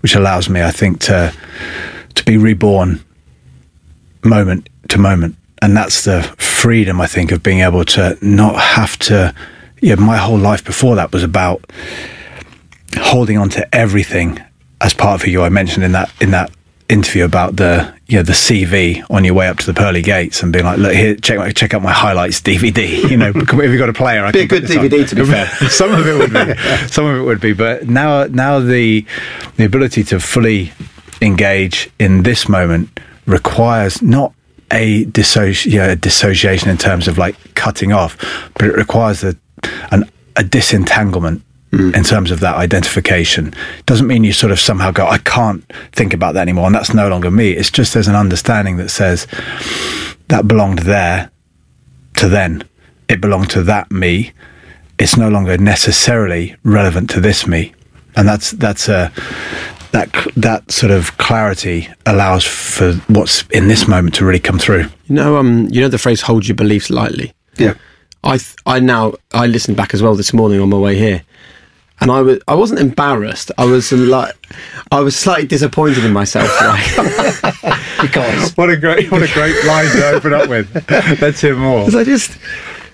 which 0.00 0.14
allows 0.14 0.48
me, 0.48 0.62
I 0.62 0.70
think, 0.70 1.00
to 1.00 1.32
to 2.14 2.24
be 2.24 2.36
reborn 2.36 3.00
moment 4.24 4.68
to 4.88 4.98
moment, 4.98 5.36
and 5.62 5.76
that's 5.76 6.04
the 6.04 6.22
freedom 6.38 7.00
I 7.00 7.06
think 7.06 7.32
of 7.32 7.42
being 7.42 7.60
able 7.60 7.84
to 7.86 8.16
not 8.20 8.56
have 8.60 8.98
to. 9.00 9.32
Yeah, 9.80 9.94
my 9.94 10.18
whole 10.18 10.38
life 10.38 10.62
before 10.64 10.94
that 10.96 11.12
was 11.12 11.22
about 11.22 11.64
holding 12.98 13.38
on 13.38 13.48
to 13.50 13.74
everything 13.74 14.38
as 14.80 14.92
part 14.92 15.14
of 15.14 15.22
who 15.22 15.30
you 15.30 15.40
are. 15.42 15.46
I 15.46 15.48
mentioned 15.48 15.84
in 15.84 15.92
that 15.92 16.10
in 16.20 16.30
that 16.32 16.50
interview 16.90 17.24
about 17.24 17.56
the 17.56 17.94
you 18.06 18.16
know 18.16 18.22
the 18.22 18.32
CV 18.32 19.04
on 19.08 19.24
your 19.24 19.34
way 19.34 19.46
up 19.48 19.58
to 19.58 19.66
the 19.66 19.72
pearly 19.74 20.02
gates 20.02 20.42
and 20.42 20.52
being 20.52 20.64
like, 20.64 20.78
look 20.78 20.92
here, 20.92 21.14
check 21.16 21.38
my- 21.38 21.52
check 21.52 21.72
out 21.74 21.82
my 21.82 21.92
highlights 21.92 22.40
DVD. 22.40 23.08
You 23.08 23.16
know, 23.16 23.28
if 23.34 23.52
you've 23.52 23.78
got 23.78 23.88
a 23.88 23.92
player, 23.92 24.24
I 24.24 24.32
Be 24.32 24.40
a 24.40 24.46
good 24.46 24.64
this 24.64 24.76
on. 24.76 24.84
DVD, 24.84 25.08
to 25.08 25.14
be 25.16 25.24
fair. 25.24 25.46
Some 25.70 25.92
of 25.92 26.06
it 26.06 26.14
would 26.18 26.32
be, 26.32 26.86
some 26.88 27.06
of 27.06 27.16
it 27.16 27.22
would 27.22 27.40
be, 27.40 27.52
but 27.52 27.88
now 27.88 28.24
now 28.24 28.58
the 28.60 29.06
the 29.56 29.64
ability 29.64 30.02
to 30.04 30.18
fully 30.20 30.72
engage 31.22 31.88
in 31.98 32.22
this 32.24 32.48
moment 32.48 32.98
requires 33.26 34.02
not 34.02 34.32
a, 34.72 35.04
dissoci- 35.06 35.70
yeah, 35.72 35.86
a 35.86 35.96
dissociation 35.96 36.68
in 36.70 36.76
terms 36.78 37.08
of 37.08 37.18
like 37.18 37.36
cutting 37.54 37.92
off, 37.92 38.16
but 38.54 38.64
it 38.68 38.74
requires 38.76 39.22
a 39.24 39.36
an, 39.90 40.08
a 40.36 40.42
disentanglement 40.44 41.42
in 41.72 42.02
terms 42.02 42.30
of 42.30 42.40
that 42.40 42.56
identification. 42.56 43.54
Doesn't 43.86 44.06
mean 44.06 44.24
you 44.24 44.32
sort 44.32 44.50
of 44.50 44.58
somehow 44.58 44.90
go, 44.90 45.06
I 45.06 45.18
can't 45.18 45.64
think 45.92 46.12
about 46.12 46.34
that 46.34 46.42
anymore, 46.42 46.66
and 46.66 46.74
that's 46.74 46.92
no 46.92 47.08
longer 47.08 47.30
me. 47.30 47.52
It's 47.52 47.70
just 47.70 47.94
there's 47.94 48.08
an 48.08 48.16
understanding 48.16 48.76
that 48.78 48.88
says 48.88 49.26
that 50.28 50.48
belonged 50.48 50.80
there 50.80 51.30
to 52.16 52.28
then. 52.28 52.64
It 53.08 53.20
belonged 53.20 53.50
to 53.50 53.62
that 53.64 53.90
me. 53.90 54.32
It's 54.98 55.16
no 55.16 55.28
longer 55.28 55.56
necessarily 55.58 56.56
relevant 56.64 57.10
to 57.10 57.20
this 57.20 57.46
me, 57.46 57.72
and 58.16 58.28
that's 58.28 58.50
that's 58.52 58.88
a 58.88 59.12
that 59.92 60.12
that 60.36 60.70
sort 60.70 60.92
of 60.92 61.16
clarity 61.18 61.88
allows 62.06 62.44
for 62.44 62.94
what's 63.08 63.42
in 63.48 63.68
this 63.68 63.88
moment 63.88 64.14
to 64.16 64.24
really 64.24 64.40
come 64.40 64.58
through. 64.58 64.84
You 65.06 65.14
know, 65.14 65.36
um, 65.36 65.68
you 65.70 65.80
know 65.80 65.88
the 65.88 65.98
phrase 65.98 66.20
"hold 66.22 66.46
your 66.46 66.56
beliefs 66.56 66.90
lightly." 66.90 67.32
Yeah. 67.56 67.74
I 68.22 68.36
th- 68.36 68.56
I 68.66 68.80
now 68.80 69.14
I 69.32 69.46
listened 69.46 69.76
back 69.76 69.94
as 69.94 70.02
well 70.02 70.14
this 70.14 70.34
morning 70.34 70.60
on 70.60 70.68
my 70.68 70.76
way 70.76 70.96
here, 70.96 71.22
and 72.00 72.10
I 72.10 72.22
was 72.22 72.38
I 72.48 72.54
wasn't 72.54 72.80
embarrassed. 72.80 73.50
I 73.58 73.64
was 73.64 73.92
um, 73.92 74.08
like 74.08 74.34
I 74.90 75.00
was 75.00 75.16
slightly 75.16 75.46
disappointed 75.46 76.04
in 76.04 76.12
myself. 76.12 76.48
Like, 76.60 77.76
Because 78.00 78.56
What 78.56 78.70
a 78.70 78.76
great 78.76 79.10
what 79.10 79.22
a 79.22 79.32
great 79.32 79.64
line 79.64 79.86
to 79.96 80.10
open 80.10 80.32
up 80.32 80.48
with. 80.48 80.72
Let's 81.20 81.40
hear 81.40 81.54
more. 81.56 81.80
because 81.80 81.94
I 81.96 82.04
just 82.04 82.38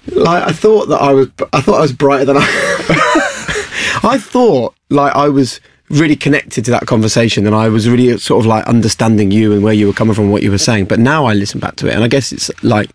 like 0.09 0.43
I 0.43 0.53
thought 0.53 0.87
that 0.89 1.01
I 1.01 1.13
was 1.13 1.29
I 1.53 1.61
thought 1.61 1.77
I 1.79 1.83
was 1.83 1.93
brighter 1.93 2.25
than 2.25 2.37
I. 2.39 2.43
I 4.03 4.19
thought 4.19 4.75
like 4.91 5.15
I 5.15 5.29
was 5.29 5.61
really 5.89 6.17
connected 6.17 6.65
to 6.65 6.71
that 6.73 6.87
conversation 6.87 7.47
and 7.47 7.55
I 7.55 7.69
was 7.69 7.89
really 7.89 8.19
sort 8.19 8.41
of 8.41 8.47
like 8.47 8.67
understanding 8.67 9.31
you 9.31 9.53
and 9.53 9.63
where 9.63 9.73
you 9.73 9.87
were 9.87 9.93
coming 9.93 10.15
from, 10.15 10.31
what 10.31 10.43
you 10.43 10.51
were 10.51 10.59
saying. 10.59 10.87
But 10.87 10.99
now 10.99 11.25
I 11.27 11.35
listen 11.35 11.61
back 11.61 11.77
to 11.77 11.87
it, 11.87 11.95
and 11.95 12.03
I 12.03 12.09
guess 12.09 12.33
it's 12.33 12.51
like 12.65 12.91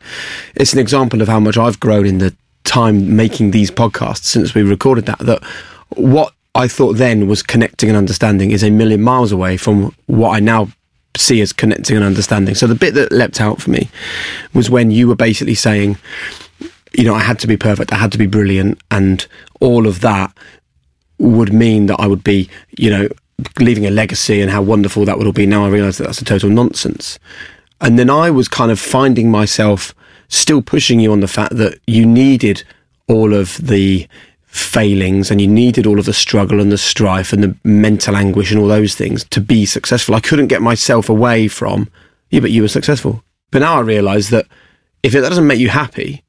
it's 0.55 0.73
an 0.73 0.79
example 0.79 1.21
of 1.21 1.27
how 1.29 1.39
much 1.39 1.57
I've 1.57 1.79
grown 1.79 2.05
in 2.05 2.17
the 2.17 2.35
time 2.63 3.15
making 3.15 3.51
these 3.51 3.71
podcasts 3.71 4.25
since 4.25 4.53
we 4.53 4.61
recorded 4.63 5.05
that. 5.05 5.19
That 5.19 5.41
what 5.95 6.33
I 6.55 6.67
thought 6.67 6.93
then 6.93 7.27
was 7.27 7.43
connecting 7.43 7.89
and 7.89 7.97
understanding 7.97 8.51
is 8.51 8.63
a 8.63 8.69
million 8.69 9.01
miles 9.01 9.31
away 9.31 9.57
from 9.57 9.95
what 10.07 10.31
I 10.31 10.39
now 10.39 10.67
see 11.17 11.41
as 11.41 11.53
connecting 11.53 11.95
and 11.95 12.05
understanding. 12.05 12.55
So 12.55 12.67
the 12.67 12.75
bit 12.75 12.93
that 12.95 13.11
leapt 13.11 13.41
out 13.41 13.61
for 13.61 13.69
me 13.69 13.89
was 14.53 14.69
when 14.69 14.91
you 14.91 15.07
were 15.07 15.15
basically 15.15 15.55
saying, 15.55 15.97
you 16.93 17.03
know, 17.03 17.13
I 17.13 17.21
had 17.21 17.39
to 17.39 17.47
be 17.47 17.57
perfect, 17.57 17.93
I 17.93 17.97
had 17.97 18.11
to 18.13 18.17
be 18.17 18.27
brilliant, 18.27 18.79
and 18.91 19.25
all 19.59 19.87
of 19.87 20.01
that 20.01 20.35
would 21.19 21.53
mean 21.53 21.85
that 21.85 21.99
I 21.99 22.07
would 22.07 22.23
be, 22.23 22.49
you 22.77 22.89
know, 22.89 23.07
leaving 23.59 23.85
a 23.85 23.91
legacy 23.91 24.41
and 24.41 24.51
how 24.51 24.61
wonderful 24.61 25.05
that 25.05 25.17
would 25.17 25.27
all 25.27 25.33
be. 25.33 25.45
Now 25.45 25.65
I 25.65 25.69
realise 25.69 25.97
that 25.97 26.05
that's 26.05 26.21
a 26.21 26.25
total 26.25 26.49
nonsense. 26.49 27.17
And 27.79 27.97
then 27.97 28.09
I 28.09 28.29
was 28.29 28.47
kind 28.47 28.71
of 28.71 28.79
finding 28.79 29.31
myself 29.31 29.93
still 30.27 30.61
pushing 30.61 30.99
you 30.99 31.11
on 31.11 31.19
the 31.19 31.27
fact 31.27 31.55
that 31.57 31.79
you 31.87 32.05
needed 32.05 32.63
all 33.07 33.33
of 33.33 33.57
the 33.57 34.07
failings 34.51 35.31
and 35.31 35.39
you 35.39 35.47
needed 35.47 35.87
all 35.87 35.97
of 35.97 36.05
the 36.05 36.13
struggle 36.13 36.59
and 36.59 36.71
the 36.71 36.77
strife 36.77 37.31
and 37.31 37.41
the 37.41 37.55
mental 37.63 38.17
anguish 38.17 38.51
and 38.51 38.59
all 38.59 38.67
those 38.67 38.95
things 38.95 39.23
to 39.25 39.39
be 39.39 39.65
successful. 39.65 40.13
I 40.13 40.19
couldn't 40.19 40.47
get 40.47 40.61
myself 40.61 41.09
away 41.09 41.47
from, 41.47 41.89
yeah, 42.29 42.41
but 42.41 42.51
you 42.51 42.61
were 42.61 42.67
successful. 42.67 43.23
But 43.51 43.59
now 43.59 43.77
I 43.77 43.79
realise 43.79 44.29
that 44.29 44.47
if 45.03 45.15
it, 45.15 45.21
doesn't 45.21 45.47
make 45.47 45.59
you 45.59 45.69
happy, 45.69 46.23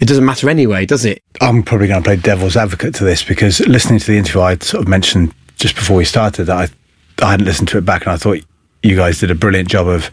it 0.00 0.06
doesn't 0.06 0.24
matter 0.24 0.50
anyway, 0.50 0.86
does 0.86 1.04
it? 1.04 1.22
I'm 1.40 1.62
probably 1.62 1.86
going 1.86 2.02
to 2.02 2.06
play 2.06 2.16
devil's 2.16 2.56
advocate 2.56 2.94
to 2.96 3.04
this 3.04 3.22
because 3.22 3.60
listening 3.60 4.00
to 4.00 4.06
the 4.06 4.18
interview, 4.18 4.40
I 4.40 4.56
sort 4.56 4.82
of 4.82 4.88
mentioned 4.88 5.32
just 5.56 5.76
before 5.76 5.96
we 5.96 6.04
started 6.04 6.44
that 6.44 6.70
I, 7.20 7.24
I 7.24 7.30
hadn't 7.32 7.46
listened 7.46 7.68
to 7.68 7.78
it 7.78 7.84
back, 7.84 8.02
and 8.02 8.12
I 8.12 8.16
thought 8.16 8.44
you 8.82 8.96
guys 8.96 9.20
did 9.20 9.30
a 9.30 9.34
brilliant 9.34 9.68
job 9.68 9.88
of 9.88 10.10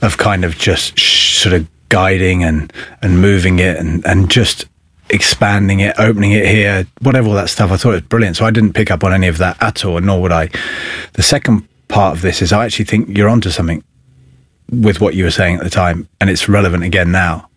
of 0.00 0.16
kind 0.16 0.44
of 0.44 0.56
just 0.56 0.98
sh- 0.98 1.36
sort 1.38 1.54
of 1.54 1.68
guiding 1.88 2.42
and 2.44 2.72
and 3.02 3.20
moving 3.20 3.58
it 3.58 3.76
and 3.76 4.04
and 4.06 4.30
just 4.30 4.66
expanding 5.10 5.80
it, 5.80 5.98
opening 5.98 6.32
it 6.32 6.46
here, 6.46 6.86
whatever 7.00 7.28
all 7.28 7.34
that 7.34 7.48
stuff. 7.48 7.70
I 7.70 7.76
thought 7.76 7.90
it 7.90 7.92
was 7.92 8.02
brilliant. 8.02 8.36
So 8.36 8.44
I 8.44 8.50
didn't 8.50 8.72
pick 8.72 8.90
up 8.90 9.04
on 9.04 9.12
any 9.12 9.28
of 9.28 9.38
that 9.38 9.56
at 9.62 9.84
all, 9.84 10.00
nor 10.00 10.20
would 10.22 10.32
I. 10.32 10.48
The 11.14 11.22
second 11.22 11.66
part 11.88 12.16
of 12.16 12.22
this 12.22 12.42
is 12.42 12.52
I 12.52 12.64
actually 12.64 12.84
think 12.84 13.16
you're 13.16 13.28
onto 13.28 13.50
something 13.50 13.82
with 14.70 15.00
what 15.00 15.14
you 15.14 15.24
were 15.24 15.30
saying 15.30 15.56
at 15.56 15.64
the 15.64 15.70
time, 15.70 16.08
and 16.20 16.28
it's 16.28 16.48
relevant 16.48 16.84
again 16.84 17.10
now 17.10 17.48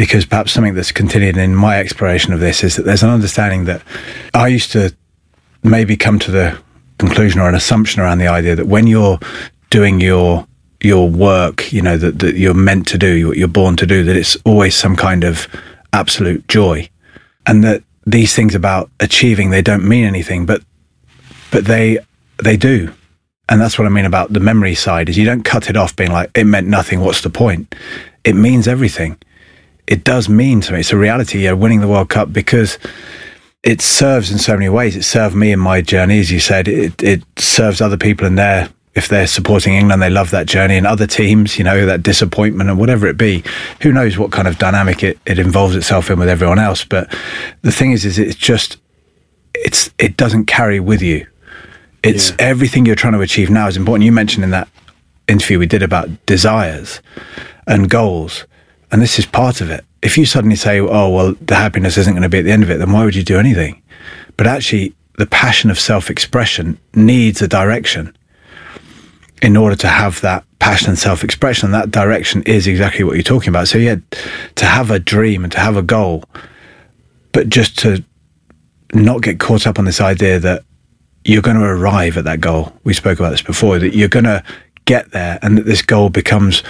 because 0.00 0.24
perhaps 0.24 0.52
something 0.52 0.72
that's 0.72 0.92
continued 0.92 1.36
in 1.36 1.54
my 1.54 1.78
exploration 1.78 2.32
of 2.32 2.40
this 2.40 2.64
is 2.64 2.76
that 2.76 2.84
there's 2.84 3.02
an 3.02 3.10
understanding 3.10 3.66
that 3.66 3.82
I 4.32 4.48
used 4.48 4.72
to 4.72 4.96
maybe 5.62 5.94
come 5.94 6.18
to 6.20 6.30
the 6.30 6.58
conclusion 6.98 7.38
or 7.38 7.50
an 7.50 7.54
assumption 7.54 8.00
around 8.00 8.16
the 8.16 8.28
idea 8.28 8.56
that 8.56 8.66
when 8.66 8.86
you're 8.86 9.18
doing 9.68 10.00
your 10.00 10.46
your 10.82 11.10
work, 11.10 11.70
you 11.70 11.82
know, 11.82 11.98
that, 11.98 12.20
that 12.20 12.36
you're 12.36 12.54
meant 12.54 12.86
to 12.88 12.96
do, 12.96 13.28
what 13.28 13.36
you're 13.36 13.46
born 13.46 13.76
to 13.76 13.86
do, 13.86 14.02
that 14.02 14.16
it's 14.16 14.36
always 14.46 14.74
some 14.74 14.96
kind 14.96 15.24
of 15.24 15.46
absolute 15.92 16.46
joy. 16.48 16.88
And 17.46 17.64
that 17.64 17.82
these 18.06 18.34
things 18.34 18.54
about 18.54 18.90
achieving, 19.00 19.50
they 19.50 19.62
don't 19.62 19.86
mean 19.86 20.04
anything, 20.04 20.46
but 20.46 20.62
but 21.50 21.64
they 21.64 21.98
they 22.42 22.56
do. 22.56 22.92
And 23.48 23.60
that's 23.60 23.78
what 23.78 23.86
I 23.86 23.90
mean 23.90 24.04
about 24.04 24.32
the 24.32 24.40
memory 24.40 24.76
side 24.76 25.08
is 25.08 25.18
you 25.18 25.24
don't 25.24 25.42
cut 25.42 25.68
it 25.68 25.76
off 25.76 25.96
being 25.96 26.12
like, 26.12 26.30
it 26.36 26.44
meant 26.44 26.68
nothing, 26.68 27.00
what's 27.00 27.22
the 27.22 27.30
point? 27.30 27.74
It 28.22 28.36
means 28.36 28.68
everything 28.68 29.18
it 29.90 30.04
does 30.04 30.28
mean 30.28 30.60
to 30.62 30.72
me. 30.72 30.80
It's 30.80 30.92
a 30.92 30.96
reality. 30.96 31.40
Yeah, 31.40 31.52
winning 31.52 31.80
the 31.80 31.88
World 31.88 32.08
Cup 32.08 32.32
because 32.32 32.78
it 33.64 33.82
serves 33.82 34.30
in 34.30 34.38
so 34.38 34.54
many 34.54 34.68
ways. 34.68 34.94
It 34.94 35.02
served 35.02 35.34
me 35.34 35.50
in 35.52 35.58
my 35.58 35.82
journey, 35.82 36.20
as 36.20 36.30
you 36.30 36.38
said. 36.38 36.68
It 36.68 37.02
it 37.02 37.24
serves 37.36 37.80
other 37.80 37.96
people 37.96 38.26
in 38.26 38.36
their 38.36 38.70
if 38.94 39.08
they're 39.08 39.26
supporting 39.26 39.74
England, 39.74 40.02
they 40.02 40.10
love 40.10 40.30
that 40.30 40.46
journey, 40.46 40.76
and 40.76 40.86
other 40.86 41.06
teams, 41.06 41.58
you 41.58 41.64
know, 41.64 41.86
that 41.86 42.02
disappointment 42.02 42.70
and 42.70 42.78
whatever 42.78 43.06
it 43.06 43.16
be. 43.16 43.44
Who 43.82 43.92
knows 43.92 44.18
what 44.18 44.32
kind 44.32 44.48
of 44.48 44.58
dynamic 44.58 45.02
it, 45.02 45.18
it 45.26 45.38
involves 45.38 45.76
itself 45.76 46.10
in 46.10 46.18
with 46.18 46.28
everyone 46.28 46.58
else? 46.58 46.84
But 46.84 47.14
the 47.62 47.72
thing 47.72 47.92
is, 47.92 48.04
is 48.04 48.18
it's 48.18 48.34
just 48.34 48.78
it's 49.54 49.90
it 49.98 50.16
doesn't 50.16 50.46
carry 50.46 50.80
with 50.80 51.02
you. 51.02 51.26
It's 52.02 52.32
everything 52.38 52.86
you're 52.86 52.96
trying 52.96 53.12
to 53.12 53.20
achieve 53.20 53.50
now 53.50 53.68
is 53.68 53.76
important. 53.76 54.04
You 54.04 54.12
mentioned 54.12 54.42
in 54.42 54.50
that 54.50 54.68
interview 55.28 55.58
we 55.58 55.66
did 55.66 55.82
about 55.82 56.08
desires 56.26 57.00
and 57.66 57.88
goals. 57.88 58.46
And 58.90 59.00
this 59.00 59.18
is 59.18 59.26
part 59.26 59.60
of 59.60 59.70
it. 59.70 59.84
If 60.02 60.18
you 60.18 60.26
suddenly 60.26 60.56
say, 60.56 60.80
oh, 60.80 61.10
well, 61.10 61.34
the 61.40 61.54
happiness 61.54 61.96
isn't 61.96 62.12
going 62.12 62.22
to 62.22 62.28
be 62.28 62.38
at 62.38 62.44
the 62.44 62.50
end 62.50 62.62
of 62.62 62.70
it, 62.70 62.78
then 62.78 62.90
why 62.90 63.04
would 63.04 63.14
you 63.14 63.22
do 63.22 63.38
anything? 63.38 63.82
But 64.36 64.46
actually, 64.46 64.94
the 65.18 65.26
passion 65.26 65.70
of 65.70 65.78
self 65.78 66.10
expression 66.10 66.78
needs 66.94 67.42
a 67.42 67.48
direction 67.48 68.16
in 69.42 69.56
order 69.56 69.76
to 69.76 69.88
have 69.88 70.20
that 70.20 70.44
passion 70.58 70.90
and 70.90 70.98
self 70.98 71.24
expression. 71.24 71.66
And 71.66 71.74
that 71.74 71.90
direction 71.90 72.42
is 72.44 72.66
exactly 72.66 73.04
what 73.04 73.14
you're 73.14 73.22
talking 73.22 73.48
about. 73.48 73.68
So, 73.68 73.78
yeah, 73.78 73.96
to 74.56 74.64
have 74.64 74.90
a 74.90 74.98
dream 74.98 75.44
and 75.44 75.52
to 75.52 75.60
have 75.60 75.76
a 75.76 75.82
goal, 75.82 76.24
but 77.32 77.48
just 77.48 77.78
to 77.80 78.04
not 78.92 79.22
get 79.22 79.38
caught 79.38 79.66
up 79.66 79.78
on 79.78 79.84
this 79.84 80.00
idea 80.00 80.38
that 80.40 80.64
you're 81.24 81.42
going 81.42 81.56
to 81.56 81.64
arrive 81.64 82.16
at 82.16 82.24
that 82.24 82.40
goal. 82.40 82.72
We 82.84 82.94
spoke 82.94 83.18
about 83.18 83.30
this 83.30 83.42
before, 83.42 83.78
that 83.78 83.94
you're 83.94 84.08
going 84.08 84.24
to 84.24 84.42
get 84.84 85.10
there 85.12 85.38
and 85.42 85.58
that 85.58 85.66
this 85.66 85.82
goal 85.82 86.08
becomes 86.08 86.62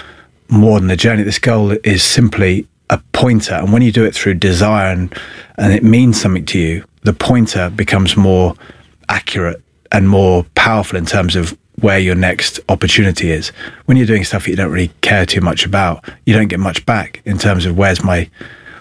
more 0.48 0.80
than 0.80 0.90
a 0.90 0.96
journey. 0.96 1.22
This 1.22 1.38
goal 1.38 1.72
is 1.84 2.02
simply 2.02 2.66
a 2.90 2.98
pointer. 3.12 3.54
And 3.54 3.72
when 3.72 3.82
you 3.82 3.92
do 3.92 4.04
it 4.04 4.14
through 4.14 4.34
desire 4.34 4.92
and, 4.92 5.14
and 5.56 5.72
it 5.72 5.84
means 5.84 6.20
something 6.20 6.44
to 6.46 6.58
you, 6.58 6.84
the 7.02 7.12
pointer 7.12 7.70
becomes 7.70 8.16
more 8.16 8.54
accurate 9.08 9.62
and 9.92 10.08
more 10.08 10.44
powerful 10.54 10.98
in 10.98 11.06
terms 11.06 11.36
of 11.36 11.56
where 11.80 11.98
your 11.98 12.14
next 12.14 12.60
opportunity 12.68 13.30
is. 13.30 13.48
When 13.86 13.96
you're 13.96 14.06
doing 14.06 14.24
stuff 14.24 14.44
that 14.44 14.50
you 14.50 14.56
don't 14.56 14.70
really 14.70 14.90
care 15.00 15.26
too 15.26 15.40
much 15.40 15.64
about, 15.64 16.04
you 16.26 16.34
don't 16.34 16.48
get 16.48 16.60
much 16.60 16.84
back 16.86 17.22
in 17.24 17.38
terms 17.38 17.66
of 17.66 17.76
where's 17.76 18.02
my 18.04 18.28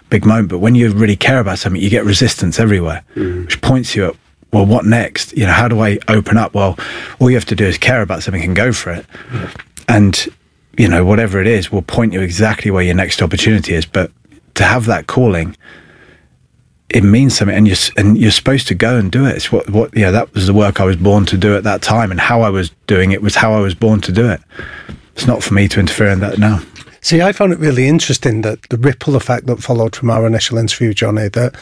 big 0.09 0.25
moment. 0.25 0.49
But 0.49 0.59
when 0.59 0.75
you 0.75 0.91
really 0.91 1.15
care 1.15 1.39
about 1.39 1.59
something, 1.59 1.81
you 1.81 1.89
get 1.89 2.05
resistance 2.05 2.59
everywhere, 2.59 3.03
mm. 3.15 3.45
which 3.45 3.61
points 3.61 3.95
you 3.95 4.07
at, 4.07 4.15
well, 4.51 4.65
what 4.65 4.85
next? 4.85 5.37
You 5.37 5.45
know, 5.45 5.51
how 5.51 5.67
do 5.67 5.79
I 5.81 5.99
open 6.07 6.37
up? 6.37 6.53
Well, 6.53 6.77
all 7.19 7.29
you 7.29 7.35
have 7.35 7.45
to 7.45 7.55
do 7.55 7.65
is 7.65 7.77
care 7.77 8.01
about 8.01 8.23
something 8.23 8.43
and 8.43 8.55
go 8.55 8.71
for 8.71 8.91
it. 8.91 9.05
Mm. 9.29 9.61
And, 9.87 10.27
you 10.77 10.87
know, 10.87 11.05
whatever 11.05 11.39
it 11.39 11.47
is 11.47 11.71
will 11.71 11.81
point 11.81 12.13
you 12.13 12.21
exactly 12.21 12.71
where 12.71 12.83
your 12.83 12.95
next 12.95 13.21
opportunity 13.21 13.75
is. 13.75 13.85
But 13.85 14.11
to 14.55 14.63
have 14.63 14.85
that 14.85 15.07
calling, 15.07 15.55
it 16.89 17.03
means 17.03 17.37
something 17.37 17.55
and 17.55 17.67
you're 17.67 17.77
and 17.97 18.17
you're 18.17 18.31
supposed 18.31 18.67
to 18.67 18.75
go 18.75 18.97
and 18.97 19.11
do 19.11 19.25
it. 19.25 19.35
It's 19.35 19.51
what 19.51 19.69
what 19.69 19.95
yeah 19.95 20.11
that 20.11 20.33
was 20.33 20.47
the 20.47 20.53
work 20.53 20.79
I 20.79 20.85
was 20.85 20.97
born 20.97 21.25
to 21.27 21.37
do 21.37 21.55
at 21.55 21.63
that 21.63 21.81
time 21.81 22.11
and 22.11 22.19
how 22.19 22.41
I 22.41 22.49
was 22.49 22.71
doing 22.87 23.11
it 23.11 23.21
was 23.21 23.35
how 23.35 23.53
I 23.53 23.59
was 23.59 23.75
born 23.75 24.01
to 24.01 24.11
do 24.11 24.29
it. 24.29 24.41
It's 25.13 25.27
not 25.27 25.43
for 25.43 25.53
me 25.53 25.67
to 25.67 25.79
interfere 25.79 26.09
in 26.09 26.19
that 26.21 26.37
now 26.39 26.61
see 27.01 27.21
I 27.21 27.31
found 27.31 27.53
it 27.53 27.59
really 27.59 27.87
interesting 27.87 28.41
that 28.41 28.61
the 28.69 28.77
ripple 28.77 29.15
effect 29.15 29.47
that 29.47 29.61
followed 29.61 29.95
from 29.95 30.09
our 30.09 30.25
initial 30.25 30.57
interview 30.57 30.93
Jonny 30.93 31.29
that 31.29 31.55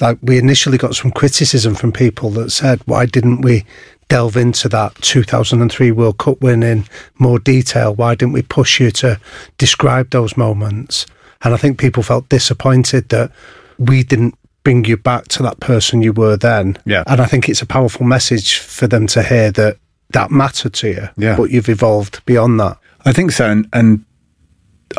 like 0.00 0.18
we 0.22 0.38
initially 0.38 0.78
got 0.78 0.94
some 0.94 1.10
criticism 1.10 1.74
from 1.74 1.92
people 1.92 2.30
that 2.30 2.50
said 2.50 2.80
why 2.86 3.06
didn't 3.06 3.42
we 3.42 3.64
delve 4.08 4.36
into 4.36 4.68
that 4.68 4.94
2003 4.96 5.90
World 5.92 6.18
Cup 6.18 6.42
win 6.42 6.62
in 6.62 6.84
more 7.18 7.38
detail? 7.38 7.94
Why 7.94 8.14
didn't 8.14 8.34
we 8.34 8.42
push 8.42 8.78
you 8.78 8.90
to 8.90 9.18
describe 9.56 10.10
those 10.10 10.36
moments? 10.36 11.06
And 11.42 11.54
I 11.54 11.56
think 11.56 11.78
people 11.78 12.02
felt 12.02 12.28
disappointed 12.28 13.08
that 13.08 13.32
we 13.78 14.02
didn't 14.02 14.34
bring 14.62 14.84
you 14.84 14.96
back 14.96 15.28
to 15.28 15.42
that 15.42 15.60
person 15.60 16.02
you 16.02 16.12
were 16.12 16.36
then. 16.36 16.78
Yeah. 16.84 17.04
And 17.06 17.20
I 17.20 17.26
think 17.26 17.48
it's 17.48 17.62
a 17.62 17.66
powerful 17.66 18.06
message 18.06 18.58
for 18.58 18.86
them 18.86 19.06
to 19.08 19.22
hear 19.22 19.50
that 19.52 19.78
that 20.10 20.30
mattered 20.30 20.74
to 20.74 20.88
you. 20.88 21.08
Yeah. 21.16 21.36
But 21.36 21.50
you've 21.50 21.68
evolved 21.68 22.24
beyond 22.26 22.60
that. 22.60 22.78
I 23.04 23.12
think 23.12 23.32
so. 23.32 23.48
And, 23.48 23.68
and 23.72 24.04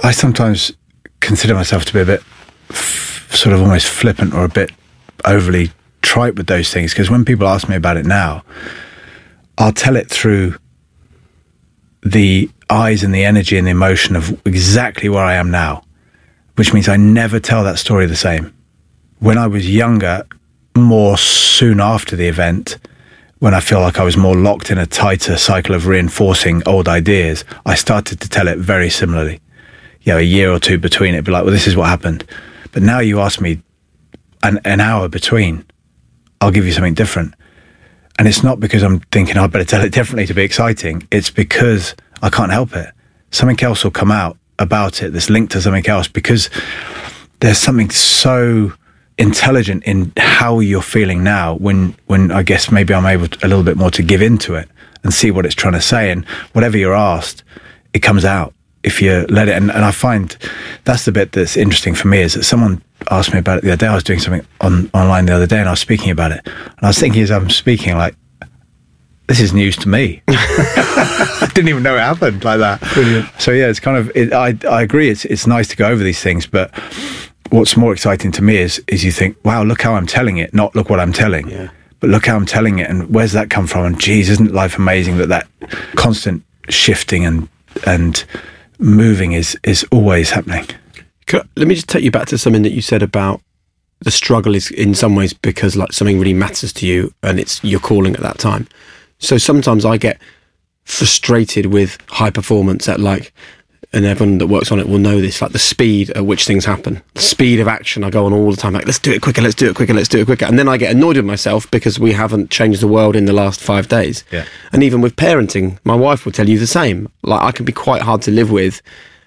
I 0.03 0.11
sometimes 0.11 0.73
consider 1.19 1.53
myself 1.53 1.85
to 1.85 1.93
be 1.93 2.01
a 2.01 2.05
bit 2.05 2.21
f- 2.69 3.29
sort 3.31 3.53
of 3.53 3.61
almost 3.61 3.87
flippant 3.87 4.33
or 4.33 4.43
a 4.43 4.49
bit 4.49 4.71
overly 5.25 5.71
trite 6.01 6.35
with 6.35 6.47
those 6.47 6.71
things 6.71 6.91
because 6.91 7.09
when 7.09 7.23
people 7.23 7.47
ask 7.47 7.69
me 7.69 7.75
about 7.75 7.97
it 7.97 8.05
now, 8.05 8.43
I'll 9.57 9.71
tell 9.71 9.95
it 9.95 10.09
through 10.09 10.55
the 12.01 12.49
eyes 12.69 13.03
and 13.03 13.13
the 13.13 13.23
energy 13.23 13.57
and 13.57 13.65
the 13.65 13.71
emotion 13.71 14.15
of 14.15 14.41
exactly 14.45 15.07
where 15.07 15.23
I 15.23 15.35
am 15.35 15.51
now, 15.51 15.83
which 16.55 16.73
means 16.73 16.89
I 16.89 16.97
never 16.97 17.39
tell 17.39 17.63
that 17.63 17.79
story 17.79 18.07
the 18.07 18.15
same 18.15 18.53
when 19.23 19.37
I 19.37 19.47
was 19.47 19.73
younger, 19.73 20.27
more 20.75 21.17
soon 21.17 21.79
after 21.79 22.17
the 22.17 22.27
event, 22.27 22.77
when 23.39 23.53
I 23.53 23.61
feel 23.61 23.79
like 23.79 23.97
I 23.97 24.03
was 24.03 24.17
more 24.17 24.35
locked 24.35 24.69
in 24.69 24.77
a 24.77 24.85
tighter 24.85 25.37
cycle 25.37 25.73
of 25.73 25.87
reinforcing 25.87 26.61
old 26.65 26.89
ideas, 26.89 27.45
I 27.65 27.75
started 27.75 28.19
to 28.19 28.27
tell 28.27 28.49
it 28.49 28.57
very 28.57 28.89
similarly. 28.89 29.39
You 30.01 30.11
know, 30.11 30.19
a 30.19 30.23
year 30.23 30.51
or 30.51 30.59
two 30.59 30.77
between 30.77 31.15
it, 31.15 31.23
be 31.23 31.31
like, 31.31 31.45
well, 31.45 31.53
this 31.53 31.67
is 31.67 31.77
what 31.77 31.87
happened. 31.87 32.25
But 32.73 32.83
now 32.83 32.99
you 32.99 33.21
ask 33.21 33.39
me 33.39 33.61
an, 34.43 34.59
an 34.65 34.81
hour 34.81 35.07
between, 35.07 35.63
I'll 36.41 36.51
give 36.51 36.65
you 36.65 36.73
something 36.73 36.93
different. 36.93 37.33
And 38.19 38.27
it's 38.27 38.43
not 38.43 38.59
because 38.59 38.83
I'm 38.83 38.99
thinking 39.13 39.37
oh, 39.37 39.45
I'd 39.45 39.51
better 39.53 39.63
tell 39.63 39.85
it 39.85 39.93
differently 39.93 40.25
to 40.25 40.33
be 40.33 40.43
exciting. 40.43 41.07
It's 41.11 41.29
because 41.29 41.95
I 42.21 42.29
can't 42.29 42.51
help 42.51 42.75
it. 42.75 42.93
Something 43.31 43.63
else 43.63 43.85
will 43.85 43.91
come 43.91 44.11
out 44.11 44.37
about 44.59 45.01
it 45.01 45.13
that's 45.13 45.29
linked 45.29 45.53
to 45.53 45.61
something 45.61 45.87
else 45.87 46.09
because 46.09 46.49
there's 47.39 47.57
something 47.57 47.89
so 47.89 48.73
intelligent 49.17 49.83
in 49.83 50.11
how 50.17 50.59
you're 50.59 50.81
feeling 50.81 51.23
now 51.23 51.55
when 51.55 51.95
when 52.07 52.31
I 52.31 52.43
guess 52.43 52.71
maybe 52.71 52.93
I'm 52.93 53.05
able 53.05 53.27
to, 53.27 53.45
a 53.45 53.47
little 53.47 53.63
bit 53.63 53.77
more 53.77 53.91
to 53.91 54.01
give 54.01 54.21
into 54.21 54.55
it 54.55 54.67
and 55.03 55.13
see 55.13 55.29
what 55.29 55.45
it's 55.45 55.55
trying 55.55 55.73
to 55.73 55.81
say 55.81 56.11
and 56.11 56.25
whatever 56.53 56.77
you're 56.77 56.95
asked 56.95 57.43
it 57.93 57.99
comes 57.99 58.25
out 58.25 58.53
if 58.81 59.01
you 59.01 59.25
let 59.29 59.47
it 59.47 59.55
and, 59.55 59.71
and 59.71 59.85
I 59.85 59.91
find 59.91 60.35
that's 60.85 61.05
the 61.05 61.11
bit 61.11 61.33
that's 61.33 61.55
interesting 61.55 61.93
for 61.93 62.07
me 62.07 62.21
is 62.21 62.33
that 62.33 62.43
someone 62.43 62.81
asked 63.11 63.33
me 63.33 63.39
about 63.39 63.59
it 63.59 63.63
the 63.63 63.71
other 63.71 63.85
day 63.85 63.87
I 63.87 63.93
was 63.93 64.03
doing 64.03 64.19
something 64.19 64.45
on 64.61 64.89
online 64.93 65.27
the 65.27 65.33
other 65.35 65.47
day 65.47 65.59
and 65.59 65.67
I 65.67 65.73
was 65.73 65.79
speaking 65.79 66.09
about 66.09 66.31
it 66.31 66.41
and 66.45 66.79
I 66.81 66.87
was 66.87 66.97
thinking 66.97 67.21
as 67.21 67.29
I'm 67.29 67.51
speaking 67.51 67.95
like 67.95 68.15
this 69.27 69.39
is 69.39 69.53
news 69.53 69.77
to 69.77 69.87
me. 69.87 70.21
I 70.27 71.49
didn't 71.55 71.69
even 71.69 71.81
know 71.81 71.95
it 71.95 72.01
happened 72.01 72.43
like 72.43 72.59
that. 72.59 72.81
Brilliant. 72.93 73.29
So 73.39 73.51
yeah, 73.51 73.67
it's 73.67 73.79
kind 73.79 73.97
of. 73.97 74.11
It, 74.15 74.33
I 74.33 74.57
I 74.69 74.81
agree. 74.81 75.09
It's 75.09 75.23
it's 75.25 75.47
nice 75.47 75.67
to 75.69 75.77
go 75.77 75.87
over 75.87 76.03
these 76.03 76.21
things, 76.21 76.45
but 76.45 76.71
what's 77.53 77.77
more 77.77 77.93
exciting 77.93 78.31
to 78.31 78.41
me 78.41 78.57
is 78.57 78.81
is 78.87 79.03
you 79.03 79.11
think, 79.11 79.37
wow, 79.45 79.63
look 79.63 79.81
how 79.81 79.93
I'm 79.93 80.07
telling 80.07 80.37
it, 80.37 80.53
not 80.53 80.75
look 80.75 80.89
what 80.89 80.99
I'm 80.99 81.13
telling. 81.13 81.47
Yeah. 81.47 81.69
But 81.99 82.09
look 82.09 82.25
how 82.25 82.35
I'm 82.35 82.45
telling 82.45 82.79
it, 82.79 82.89
and 82.89 83.13
where's 83.13 83.31
that 83.31 83.49
come 83.49 83.67
from? 83.67 83.85
And 83.85 83.99
geez, 83.99 84.29
isn't 84.29 84.53
life 84.53 84.77
amazing 84.77 85.17
that 85.19 85.29
that 85.29 85.47
constant 85.95 86.43
shifting 86.69 87.25
and 87.25 87.47
and 87.85 88.25
moving 88.79 89.33
is 89.33 89.57
is 89.63 89.85
always 89.91 90.31
happening. 90.31 90.65
Let 91.31 91.67
me 91.67 91.75
just 91.75 91.89
take 91.89 92.03
you 92.03 92.11
back 92.11 92.27
to 92.27 92.37
something 92.37 92.63
that 92.63 92.73
you 92.73 92.81
said 92.81 93.01
about 93.01 93.41
the 94.01 94.11
struggle 94.11 94.53
is 94.53 94.69
in 94.69 94.93
some 94.93 95.15
ways 95.15 95.33
because 95.33 95.75
like 95.75 95.93
something 95.93 96.19
really 96.19 96.33
matters 96.33 96.73
to 96.73 96.85
you 96.85 97.13
and 97.23 97.39
it's 97.39 97.63
your 97.63 97.79
calling 97.79 98.15
at 98.15 98.21
that 98.21 98.37
time. 98.37 98.67
So 99.19 99.37
sometimes 99.37 99.85
I 99.85 99.97
get 99.97 100.19
frustrated 100.83 101.67
with 101.67 101.97
high 102.09 102.29
performance 102.29 102.89
at 102.89 102.99
like 102.99 103.33
and 103.93 104.05
everyone 104.05 104.39
that 104.39 104.47
works 104.47 104.71
on 104.71 104.79
it 104.79 104.89
will 104.89 104.97
know 104.97 105.21
this, 105.21 105.39
like 105.39 105.51
the 105.51 105.59
speed 105.59 106.09
at 106.11 106.25
which 106.25 106.47
things 106.47 106.65
happen, 106.65 107.01
the 107.13 107.21
speed 107.21 107.59
of 107.59 107.67
action. 107.67 108.03
I 108.03 108.09
go 108.09 108.25
on 108.25 108.33
all 108.33 108.49
the 108.49 108.57
time, 108.57 108.73
like, 108.73 108.85
let's 108.85 108.97
do 108.97 109.11
it 109.11 109.21
quicker, 109.21 109.41
let's 109.41 109.53
do 109.53 109.69
it 109.69 109.75
quicker, 109.75 109.93
let's 109.93 110.09
do 110.09 110.19
it 110.19 110.25
quicker. 110.25 110.45
And 110.45 110.57
then 110.57 110.67
I 110.67 110.77
get 110.77 110.95
annoyed 110.95 111.15
with 111.17 111.25
myself 111.25 111.69
because 111.69 111.99
we 111.99 112.11
haven't 112.11 112.49
changed 112.49 112.81
the 112.81 112.87
world 112.87 113.15
in 113.15 113.25
the 113.25 113.33
last 113.33 113.61
five 113.61 113.87
days. 113.87 114.23
Yeah. 114.31 114.45
And 114.71 114.81
even 114.81 115.01
with 115.01 115.15
parenting, 115.15 115.77
my 115.83 115.95
wife 115.95 116.25
will 116.25 116.31
tell 116.31 116.49
you 116.49 116.57
the 116.57 116.65
same. 116.65 117.07
Like, 117.21 117.41
I 117.41 117.51
can 117.51 117.65
be 117.65 117.71
quite 117.71 118.01
hard 118.01 118.23
to 118.23 118.31
live 118.31 118.49
with 118.49 118.81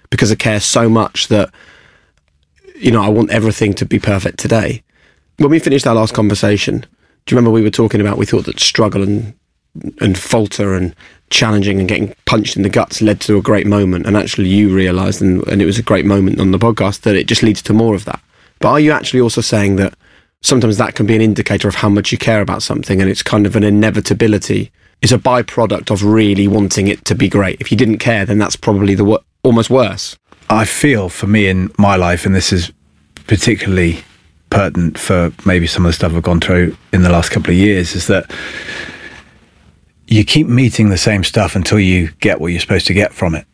because 0.09 0.31
I 0.33 0.35
care 0.35 0.59
so 0.59 0.89
much 0.89 1.29
that, 1.29 1.49
you 2.75 2.91
know, 2.91 3.01
I 3.01 3.07
want 3.07 3.31
everything 3.31 3.73
to 3.75 3.85
be 3.85 3.99
perfect 3.99 4.37
today. 4.37 4.83
When 5.37 5.49
we 5.49 5.59
finished 5.59 5.87
our 5.87 5.95
last 5.95 6.13
conversation, 6.13 6.81
do 7.25 7.33
you 7.33 7.37
remember 7.37 7.51
we 7.51 7.61
were 7.61 7.69
talking 7.69 8.01
about 8.01 8.17
we 8.17 8.25
thought 8.25 8.45
that 8.45 8.59
struggle 8.59 9.01
and 9.01 9.33
and 9.99 10.17
falter 10.17 10.73
and 10.73 10.95
challenging 11.29 11.79
and 11.79 11.89
getting 11.89 12.15
punched 12.25 12.55
in 12.55 12.63
the 12.63 12.69
guts 12.69 13.01
led 13.01 13.19
to 13.21 13.37
a 13.37 13.41
great 13.41 13.67
moment. 13.67 14.05
And 14.05 14.15
actually, 14.15 14.49
you 14.49 14.73
realised, 14.73 15.21
and, 15.21 15.45
and 15.47 15.61
it 15.61 15.65
was 15.65 15.77
a 15.77 15.83
great 15.83 16.05
moment 16.05 16.39
on 16.39 16.51
the 16.51 16.59
podcast, 16.59 17.01
that 17.01 17.15
it 17.15 17.27
just 17.27 17.43
leads 17.43 17.61
to 17.63 17.73
more 17.73 17.95
of 17.95 18.05
that. 18.05 18.21
But 18.59 18.69
are 18.69 18.79
you 18.79 18.91
actually 18.91 19.21
also 19.21 19.41
saying 19.41 19.75
that 19.77 19.93
sometimes 20.41 20.77
that 20.77 20.95
can 20.95 21.05
be 21.05 21.15
an 21.15 21.21
indicator 21.21 21.67
of 21.67 21.75
how 21.75 21.89
much 21.89 22.11
you 22.11 22.17
care 22.17 22.41
about 22.41 22.63
something 22.63 23.01
and 23.01 23.09
it's 23.09 23.23
kind 23.23 23.45
of 23.45 23.55
an 23.55 23.63
inevitability? 23.63 24.71
It's 25.01 25.11
a 25.11 25.17
byproduct 25.17 25.91
of 25.91 26.03
really 26.03 26.47
wanting 26.47 26.87
it 26.87 27.05
to 27.05 27.15
be 27.15 27.29
great. 27.29 27.61
If 27.61 27.71
you 27.71 27.77
didn't 27.77 27.99
care, 27.99 28.25
then 28.25 28.39
that's 28.39 28.55
probably 28.55 28.95
the 28.95 29.03
w- 29.03 29.19
almost 29.43 29.69
worse. 29.69 30.17
I 30.49 30.65
feel 30.65 31.09
for 31.09 31.27
me 31.27 31.47
in 31.47 31.71
my 31.77 31.97
life, 31.97 32.25
and 32.25 32.33
this 32.33 32.51
is 32.51 32.71
particularly 33.27 34.03
pertinent 34.49 34.97
for 34.97 35.31
maybe 35.45 35.67
some 35.67 35.85
of 35.85 35.89
the 35.89 35.93
stuff 35.93 36.13
I've 36.13 36.23
gone 36.23 36.39
through 36.39 36.75
in 36.93 37.03
the 37.03 37.09
last 37.09 37.29
couple 37.29 37.51
of 37.51 37.57
years, 37.57 37.95
is 37.95 38.07
that 38.07 38.31
you 40.07 40.23
keep 40.23 40.47
meeting 40.47 40.89
the 40.89 40.97
same 40.97 41.23
stuff 41.23 41.55
until 41.55 41.79
you 41.79 42.11
get 42.19 42.39
what 42.39 42.47
you're 42.47 42.61
supposed 42.61 42.87
to 42.87 42.93
get 42.93 43.13
from 43.13 43.35
it. 43.35 43.45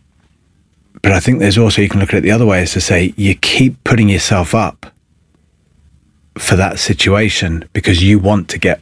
But 1.02 1.12
I 1.12 1.20
think 1.20 1.40
there's 1.40 1.58
also, 1.58 1.82
you 1.82 1.90
can 1.90 2.00
look 2.00 2.10
at 2.10 2.20
it 2.20 2.22
the 2.22 2.32
other 2.32 2.46
way, 2.46 2.64
is 2.64 2.74
to 2.74 2.82
say 2.82 3.14
you 3.18 3.36
keep 3.36 3.84
putting 3.84 4.08
yourself 4.08 4.56
up 4.56 4.86
for 6.38 6.56
that 6.56 6.80
situation 6.80 7.68
because 7.74 8.02
you 8.02 8.20
want 8.20 8.50
to 8.50 8.58
get 8.58 8.82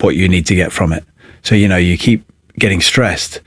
what 0.00 0.16
you 0.16 0.28
need 0.28 0.46
to 0.46 0.54
get 0.54 0.72
from 0.72 0.92
it. 0.92 1.04
So, 1.42 1.54
you 1.54 1.68
know, 1.68 1.76
you 1.76 1.98
keep 1.98 2.24
getting 2.58 2.80
stressed 2.80 3.40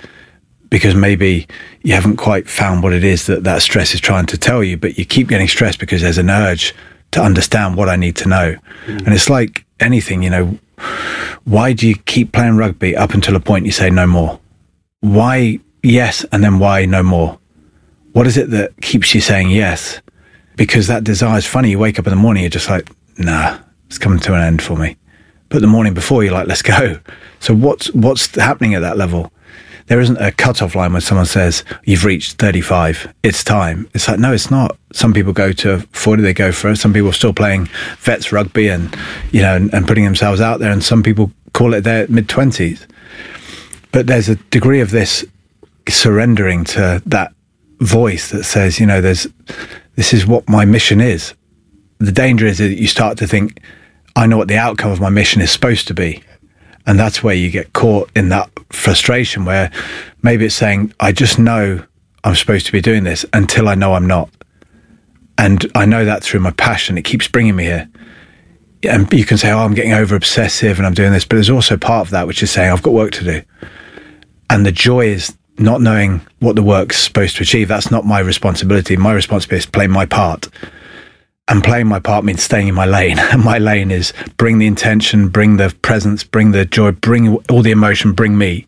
because 0.69 0.93
maybe 0.93 1.47
you 1.81 1.93
haven't 1.93 2.17
quite 2.17 2.47
found 2.47 2.83
what 2.83 2.93
it 2.93 3.03
is 3.03 3.25
that 3.25 3.43
that 3.43 3.61
stress 3.61 3.93
is 3.93 4.01
trying 4.01 4.27
to 4.27 4.37
tell 4.37 4.63
you, 4.63 4.77
but 4.77 4.97
you 4.97 5.05
keep 5.05 5.27
getting 5.27 5.47
stressed 5.47 5.79
because 5.79 6.01
there's 6.01 6.17
an 6.17 6.29
urge 6.29 6.75
to 7.11 7.21
understand 7.21 7.75
what 7.75 7.89
I 7.89 7.95
need 7.95 8.15
to 8.17 8.29
know. 8.29 8.55
Mm. 8.85 9.05
And 9.05 9.13
it's 9.13 9.29
like 9.29 9.65
anything, 9.79 10.21
you 10.21 10.29
know, 10.29 10.59
why 11.43 11.73
do 11.73 11.87
you 11.87 11.95
keep 11.95 12.31
playing 12.31 12.57
rugby 12.57 12.95
up 12.95 13.13
until 13.13 13.35
a 13.35 13.39
point 13.39 13.65
you 13.65 13.71
say 13.71 13.89
no 13.89 14.07
more? 14.07 14.39
Why 15.01 15.59
yes 15.83 16.25
and 16.31 16.43
then 16.43 16.59
why 16.59 16.85
no 16.85 17.03
more? 17.03 17.39
What 18.13 18.27
is 18.27 18.37
it 18.37 18.49
that 18.51 18.79
keeps 18.81 19.13
you 19.13 19.21
saying 19.21 19.49
yes? 19.49 20.01
Because 20.55 20.87
that 20.87 21.03
desire 21.03 21.37
is 21.37 21.45
funny. 21.45 21.71
You 21.71 21.79
wake 21.79 21.99
up 21.99 22.07
in 22.07 22.11
the 22.11 22.17
morning, 22.17 22.43
you're 22.43 22.49
just 22.49 22.69
like, 22.69 22.89
nah, 23.17 23.59
it's 23.87 23.97
coming 23.97 24.19
to 24.19 24.33
an 24.33 24.41
end 24.41 24.61
for 24.61 24.75
me. 24.75 24.97
But 25.49 25.61
the 25.61 25.67
morning 25.67 25.93
before, 25.93 26.23
you're 26.23 26.33
like, 26.33 26.47
let's 26.47 26.61
go. 26.61 26.99
So 27.39 27.55
what's 27.55 27.91
what's 27.93 28.35
happening 28.35 28.75
at 28.75 28.81
that 28.81 28.97
level? 28.97 29.31
There 29.89 29.99
isn't 29.99 30.17
a 30.17 30.31
cut-off 30.31 30.75
line 30.75 30.93
when 30.93 31.01
someone 31.01 31.25
says 31.25 31.63
you've 31.83 32.05
reached 32.05 32.37
35 32.37 33.13
it's 33.23 33.43
time 33.43 33.89
it's 33.93 34.07
like 34.07 34.19
no 34.19 34.31
it's 34.31 34.49
not 34.49 34.77
some 34.93 35.13
people 35.13 35.33
go 35.33 35.51
to 35.51 35.79
40 35.91 36.23
they 36.23 36.33
go 36.33 36.51
for 36.51 36.75
some 36.75 36.93
people 36.93 37.09
are 37.09 37.13
still 37.13 37.33
playing 37.33 37.67
vets 37.99 38.31
rugby 38.31 38.69
and 38.69 38.95
you 39.31 39.41
know 39.41 39.55
and, 39.55 39.73
and 39.73 39.87
putting 39.87 40.05
themselves 40.05 40.39
out 40.39 40.59
there 40.59 40.71
and 40.71 40.83
some 40.83 41.03
people 41.03 41.31
call 41.53 41.73
it 41.73 41.81
their 41.81 42.07
mid-20s 42.07 42.87
but 43.91 44.07
there's 44.07 44.29
a 44.29 44.35
degree 44.35 44.79
of 44.79 44.91
this 44.91 45.25
surrendering 45.89 46.63
to 46.63 47.01
that 47.05 47.33
voice 47.81 48.29
that 48.29 48.43
says 48.43 48.79
you 48.79 48.85
know 48.85 49.01
there's 49.01 49.27
this 49.99 50.13
is 50.13 50.25
what 50.25 50.47
my 50.47 50.63
mission 50.63 51.01
is. 51.01 51.33
The 51.97 52.13
danger 52.13 52.45
is 52.45 52.59
that 52.59 52.79
you 52.79 52.87
start 52.87 53.17
to 53.17 53.27
think, 53.27 53.59
I 54.15 54.27
know 54.27 54.37
what 54.37 54.47
the 54.47 54.57
outcome 54.57 54.91
of 54.91 55.01
my 55.01 55.09
mission 55.09 55.41
is 55.41 55.51
supposed 55.51 55.89
to 55.89 55.93
be. 55.93 56.23
And 56.85 56.99
that's 56.99 57.23
where 57.23 57.35
you 57.35 57.49
get 57.51 57.73
caught 57.73 58.09
in 58.15 58.29
that 58.29 58.49
frustration 58.71 59.45
where 59.45 59.71
maybe 60.23 60.45
it's 60.45 60.55
saying, 60.55 60.93
I 60.99 61.11
just 61.11 61.37
know 61.37 61.83
I'm 62.23 62.35
supposed 62.35 62.65
to 62.65 62.71
be 62.71 62.81
doing 62.81 63.03
this 63.03 63.25
until 63.33 63.67
I 63.67 63.75
know 63.75 63.93
I'm 63.93 64.07
not. 64.07 64.29
And 65.37 65.69
I 65.75 65.85
know 65.85 66.03
that 66.05 66.23
through 66.23 66.41
my 66.41 66.51
passion. 66.51 66.97
It 66.97 67.03
keeps 67.03 67.27
bringing 67.27 67.55
me 67.55 67.63
here. 67.65 67.89
And 68.83 69.11
you 69.13 69.25
can 69.25 69.37
say, 69.37 69.51
oh, 69.51 69.59
I'm 69.59 69.73
getting 69.73 69.93
over 69.93 70.15
obsessive 70.15 70.77
and 70.77 70.85
I'm 70.85 70.93
doing 70.93 71.11
this. 71.11 71.25
But 71.25 71.35
there's 71.35 71.49
also 71.49 71.77
part 71.77 72.07
of 72.07 72.11
that 72.11 72.27
which 72.27 72.43
is 72.43 72.51
saying, 72.51 72.71
I've 72.71 72.81
got 72.81 72.93
work 72.93 73.11
to 73.11 73.23
do. 73.23 73.41
And 74.49 74.65
the 74.65 74.71
joy 74.71 75.07
is 75.07 75.37
not 75.57 75.81
knowing 75.81 76.21
what 76.39 76.55
the 76.55 76.63
work's 76.63 76.97
supposed 76.97 77.35
to 77.37 77.43
achieve. 77.43 77.67
That's 77.67 77.91
not 77.91 78.05
my 78.05 78.19
responsibility. 78.19 78.97
My 78.97 79.13
responsibility 79.13 79.59
is 79.59 79.65
to 79.65 79.71
play 79.71 79.87
my 79.87 80.05
part. 80.05 80.47
And 81.49 81.63
playing 81.63 81.87
my 81.87 81.99
part 81.99 82.23
means 82.23 82.43
staying 82.43 82.67
in 82.67 82.75
my 82.75 82.85
lane. 82.85 83.17
And 83.17 83.43
my 83.43 83.57
lane 83.57 83.91
is 83.91 84.13
bring 84.37 84.59
the 84.59 84.67
intention, 84.67 85.29
bring 85.29 85.57
the 85.57 85.75
presence, 85.81 86.23
bring 86.23 86.51
the 86.51 86.65
joy, 86.65 86.91
bring 86.91 87.35
all 87.49 87.61
the 87.61 87.71
emotion, 87.71 88.13
bring 88.13 88.37
me. 88.37 88.67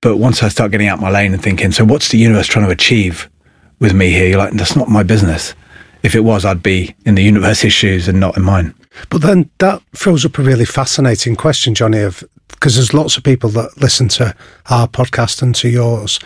But 0.00 0.16
once 0.16 0.42
I 0.42 0.48
start 0.48 0.72
getting 0.72 0.88
out 0.88 1.00
my 1.00 1.10
lane 1.10 1.32
and 1.32 1.42
thinking, 1.42 1.72
so 1.72 1.84
what's 1.84 2.08
the 2.08 2.18
universe 2.18 2.46
trying 2.46 2.64
to 2.64 2.70
achieve 2.70 3.30
with 3.78 3.94
me 3.94 4.10
here? 4.10 4.28
You're 4.28 4.38
like, 4.38 4.54
that's 4.54 4.76
not 4.76 4.88
my 4.88 5.02
business. 5.02 5.54
If 6.02 6.14
it 6.14 6.20
was, 6.20 6.44
I'd 6.44 6.62
be 6.62 6.94
in 7.04 7.14
the 7.14 7.22
universe's 7.22 7.72
shoes 7.72 8.08
and 8.08 8.18
not 8.18 8.36
in 8.36 8.42
mine. 8.42 8.74
But 9.10 9.22
then 9.22 9.50
that 9.58 9.82
throws 9.94 10.24
up 10.24 10.38
a 10.38 10.42
really 10.42 10.64
fascinating 10.64 11.36
question, 11.36 11.74
Jonny, 11.74 12.00
of 12.00 12.24
because 12.48 12.74
there's 12.74 12.92
lots 12.92 13.16
of 13.16 13.22
people 13.22 13.50
that 13.50 13.80
listen 13.80 14.08
to 14.08 14.34
our 14.68 14.88
podcast 14.88 15.42
and 15.42 15.54
to 15.56 15.68
yours 15.68 16.18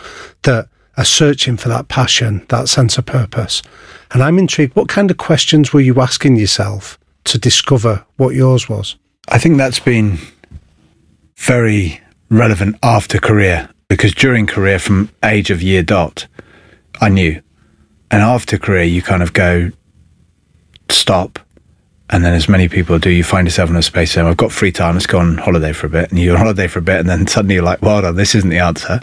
that 0.43 0.67
are 0.97 1.05
searching 1.05 1.57
for 1.57 1.69
that 1.69 1.87
passion, 1.87 2.45
that 2.49 2.69
sense 2.69 2.97
of 2.97 3.05
purpose. 3.05 3.61
And 4.11 4.23
I'm 4.23 4.39
intrigued, 4.39 4.75
what 4.75 4.87
kind 4.87 5.11
of 5.11 5.17
questions 5.17 5.73
were 5.73 5.81
you 5.81 5.99
asking 5.99 6.37
yourself 6.37 6.97
to 7.25 7.37
discover 7.37 8.05
what 8.17 8.35
yours 8.35 8.69
was? 8.69 8.95
I 9.27 9.39
think 9.39 9.57
that's 9.57 9.79
been 9.79 10.19
very 11.37 12.01
relevant 12.29 12.77
after 12.83 13.19
career 13.19 13.69
because 13.87 14.13
during 14.13 14.47
career, 14.47 14.79
from 14.79 15.09
age 15.23 15.49
of 15.49 15.61
year 15.61 15.83
dot, 15.83 16.27
I 17.01 17.09
knew. 17.09 17.41
And 18.11 18.21
after 18.21 18.57
career, 18.57 18.83
you 18.83 19.01
kind 19.01 19.21
of 19.21 19.33
go, 19.33 19.71
stop, 20.89 21.39
and 22.11 22.23
then, 22.23 22.33
as 22.33 22.47
many 22.47 22.69
people 22.69 22.99
do, 22.99 23.09
you 23.09 23.23
find 23.23 23.47
yourself 23.47 23.69
in 23.69 23.75
a 23.75 23.81
space 23.81 24.11
saying, 24.11 24.27
I've 24.27 24.37
got 24.37 24.51
free 24.51 24.71
time, 24.71 24.93
let's 24.93 25.07
go 25.07 25.17
on 25.17 25.37
holiday 25.37 25.73
for 25.73 25.87
a 25.87 25.89
bit. 25.89 26.11
And 26.11 26.19
you're 26.19 26.35
on 26.35 26.39
holiday 26.39 26.67
for 26.67 26.77
a 26.77 26.83
bit, 26.83 26.99
and 26.99 27.09
then 27.09 27.25
suddenly 27.25 27.55
you're 27.55 27.63
like, 27.63 27.81
well, 27.81 28.13
this 28.13 28.35
isn't 28.35 28.51
the 28.51 28.59
answer. 28.59 28.99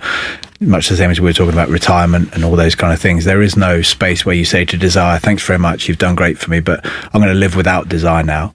Much 0.63 0.89
the 0.89 0.97
same 0.97 1.11
as 1.11 1.21
we 1.21 1.25
were 1.25 1.33
talking 1.33 1.53
about 1.53 1.69
retirement 1.69 2.33
and 2.35 2.45
all 2.45 2.55
those 2.55 2.77
kind 2.77 2.93
of 2.93 3.01
things. 3.01 3.25
There 3.25 3.43
is 3.43 3.57
no 3.57 3.83
space 3.83 4.25
where 4.25 4.35
you 4.35 4.45
say 4.45 4.65
to 4.65 4.77
desire, 4.77 5.19
thanks 5.19 5.45
very 5.45 5.59
much, 5.59 5.89
you've 5.89 5.99
done 5.99 6.15
great 6.15 6.39
for 6.39 6.51
me, 6.51 6.61
but 6.61 6.87
I'm 6.87 7.21
going 7.21 7.33
to 7.33 7.39
live 7.39 7.57
without 7.57 7.89
desire 7.89 8.23
now. 8.23 8.55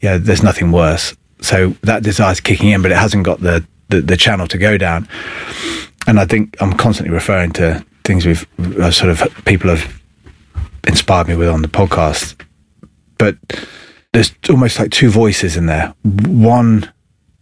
Yeah, 0.00 0.18
there's 0.18 0.42
nothing 0.42 0.72
worse. 0.72 1.16
So 1.40 1.68
that 1.82 2.02
desire 2.02 2.32
is 2.32 2.40
kicking 2.40 2.70
in, 2.70 2.82
but 2.82 2.90
it 2.90 2.96
hasn't 2.96 3.24
got 3.24 3.40
the, 3.40 3.64
the, 3.90 4.00
the 4.00 4.16
channel 4.16 4.48
to 4.48 4.58
go 4.58 4.76
down. 4.76 5.08
And 6.08 6.18
I 6.18 6.26
think 6.26 6.56
I'm 6.60 6.72
constantly 6.72 7.14
referring 7.14 7.52
to 7.52 7.84
things 8.04 8.26
we've 8.26 8.46
uh, 8.80 8.90
sort 8.90 9.10
of 9.10 9.44
people 9.44 9.70
have 9.70 10.02
inspired 10.86 11.28
me 11.28 11.36
with 11.36 11.48
on 11.48 11.62
the 11.62 11.68
podcast. 11.68 12.40
But 13.18 13.36
there's 14.12 14.34
almost 14.48 14.78
like 14.78 14.90
two 14.90 15.10
voices 15.10 15.56
in 15.56 15.66
there. 15.66 15.94
One 16.02 16.92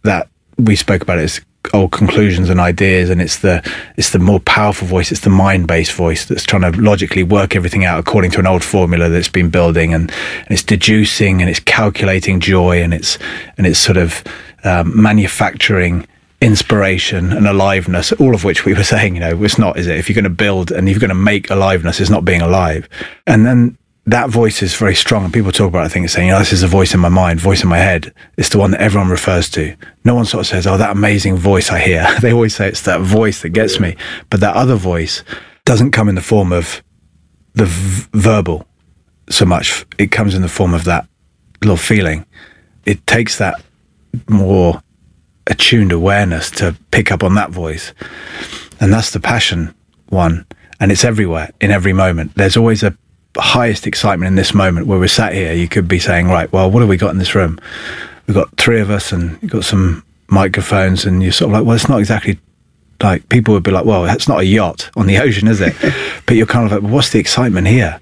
that 0.03 0.29
we 0.57 0.75
spoke 0.75 1.01
about 1.01 1.19
is 1.19 1.41
old 1.75 1.91
conclusions 1.91 2.49
and 2.49 2.59
ideas 2.59 3.09
and 3.09 3.21
it's 3.21 3.39
the 3.39 3.61
it's 3.97 4.11
the 4.11 4.19
more 4.19 4.39
powerful 4.39 4.87
voice 4.87 5.11
it's 5.11 5.21
the 5.21 5.29
mind 5.29 5.67
based 5.67 5.91
voice 5.91 6.25
that's 6.25 6.43
trying 6.43 6.61
to 6.61 6.81
logically 6.81 7.21
work 7.21 7.55
everything 7.55 7.83
out 7.83 7.99
according 7.99 8.31
to 8.31 8.39
an 8.39 8.47
old 8.47 8.63
formula 8.63 9.09
that's 9.09 9.29
been 9.29 9.49
building 9.49 9.93
and, 9.93 10.09
and 10.09 10.51
it's 10.51 10.63
deducing 10.63 11.41
and 11.41 11.49
it's 11.49 11.59
calculating 11.59 12.39
joy 12.39 12.81
and 12.81 12.93
it's 12.93 13.19
and 13.57 13.67
it's 13.67 13.79
sort 13.79 13.97
of 13.97 14.23
um, 14.63 14.99
manufacturing 14.99 16.07
inspiration 16.41 17.33
and 17.33 17.45
aliveness 17.45 18.13
all 18.13 18.33
of 18.33 18.43
which 18.45 18.63
we 18.63 18.73
were 18.73 18.83
saying 18.93 19.15
you 19.15 19.19
know 19.19 19.43
it's 19.43 19.57
not 19.57 19.77
is 19.77 19.87
it? 19.87 19.97
If 19.97 20.09
you're 20.09 20.15
going 20.15 20.23
to 20.23 20.29
build 20.29 20.71
and 20.71 20.87
you're 20.87 20.99
going 20.99 21.09
to 21.09 21.15
make 21.15 21.49
aliveness 21.49 21.99
it's 21.99 22.09
not 22.09 22.23
being 22.23 22.41
alive. 22.41 22.87
And 23.27 23.45
then 23.45 23.77
that 24.07 24.29
voice 24.29 24.61
is 24.61 24.75
very 24.75 24.95
strong. 24.95 25.23
And 25.23 25.33
people 25.33 25.51
talk 25.51 25.67
about 25.67 25.81
it, 25.81 25.85
I 25.85 25.89
think, 25.89 26.09
saying, 26.09 26.27
you 26.27 26.33
know, 26.33 26.39
this 26.39 26.53
is 26.53 26.63
a 26.63 26.67
voice 26.67 26.93
in 26.93 26.99
my 26.99 27.09
mind, 27.09 27.39
voice 27.39 27.63
in 27.63 27.69
my 27.69 27.79
head. 27.79 28.13
It's 28.37 28.49
the 28.49 28.59
one 28.59 28.71
that 28.71 28.81
everyone 28.81 29.09
refers 29.09 29.49
to. 29.51 29.75
No 30.03 30.13
one 30.15 30.25
sort 30.25 30.41
of 30.41 30.47
says, 30.47 30.67
oh, 30.67 30.77
that 30.77 30.91
amazing 30.91 31.37
voice 31.37 31.71
I 31.71 31.79
hear. 31.79 32.07
they 32.21 32.31
always 32.31 32.55
say 32.55 32.67
it's 32.67 32.83
that 32.83 33.01
voice 33.01 33.41
that 33.41 33.49
gets 33.49 33.79
me. 33.79 33.95
But 34.29 34.41
that 34.41 34.55
other 34.55 34.75
voice 34.75 35.23
doesn't 35.65 35.91
come 35.91 36.07
in 36.07 36.15
the 36.15 36.21
form 36.21 36.53
of 36.53 36.83
the 37.53 37.65
v- 37.65 38.07
verbal 38.13 38.67
so 39.29 39.45
much. 39.45 39.85
It 39.97 40.11
comes 40.11 40.35
in 40.35 40.43
the 40.43 40.47
form 40.47 40.75
of 40.75 40.83
that 40.83 41.07
little 41.61 41.77
feeling. 41.77 42.25
It 42.85 43.05
takes 43.07 43.39
that 43.39 43.55
more 44.29 44.83
attuned 45.47 45.91
awareness 45.91 46.51
to 46.51 46.75
pick 46.91 47.11
up 47.11 47.23
on 47.23 47.33
that 47.35 47.49
voice. 47.49 47.93
And 48.79 48.93
that's 48.93 49.11
the 49.11 49.19
passion 49.19 49.73
one. 50.09 50.45
And 50.79 50.91
it's 50.91 51.03
everywhere 51.03 51.51
in 51.59 51.71
every 51.71 51.93
moment. 51.93 52.35
There's 52.35 52.57
always 52.57 52.83
a 52.83 52.95
highest 53.41 53.87
excitement 53.87 54.27
in 54.27 54.35
this 54.35 54.53
moment 54.53 54.87
where 54.87 54.99
we're 54.99 55.07
sat 55.07 55.33
here, 55.33 55.53
you 55.53 55.67
could 55.67 55.87
be 55.87 55.99
saying, 55.99 56.27
right, 56.27 56.51
well, 56.51 56.69
what 56.69 56.81
have 56.81 56.89
we 56.89 56.97
got 56.97 57.11
in 57.11 57.17
this 57.17 57.35
room? 57.35 57.59
We've 58.27 58.35
got 58.35 58.55
three 58.57 58.79
of 58.79 58.89
us 58.89 59.11
and 59.11 59.37
you've 59.41 59.51
got 59.51 59.65
some 59.65 60.03
microphones 60.27 61.05
and 61.05 61.21
you're 61.21 61.31
sort 61.31 61.49
of 61.49 61.53
like, 61.53 61.65
well, 61.65 61.75
it's 61.75 61.89
not 61.89 61.99
exactly 61.99 62.39
like 63.01 63.27
people 63.29 63.53
would 63.53 63.63
be 63.63 63.71
like, 63.71 63.85
well, 63.85 64.05
it's 64.05 64.27
not 64.27 64.39
a 64.39 64.45
yacht 64.45 64.89
on 64.95 65.07
the 65.07 65.17
ocean, 65.21 65.47
is 65.47 65.61
it? 65.61 65.75
but 66.25 66.35
you're 66.35 66.45
kind 66.45 66.65
of 66.65 66.71
like, 66.71 66.81
well, 66.81 66.91
what's 66.91 67.09
the 67.09 67.19
excitement 67.19 67.67
here? 67.67 67.99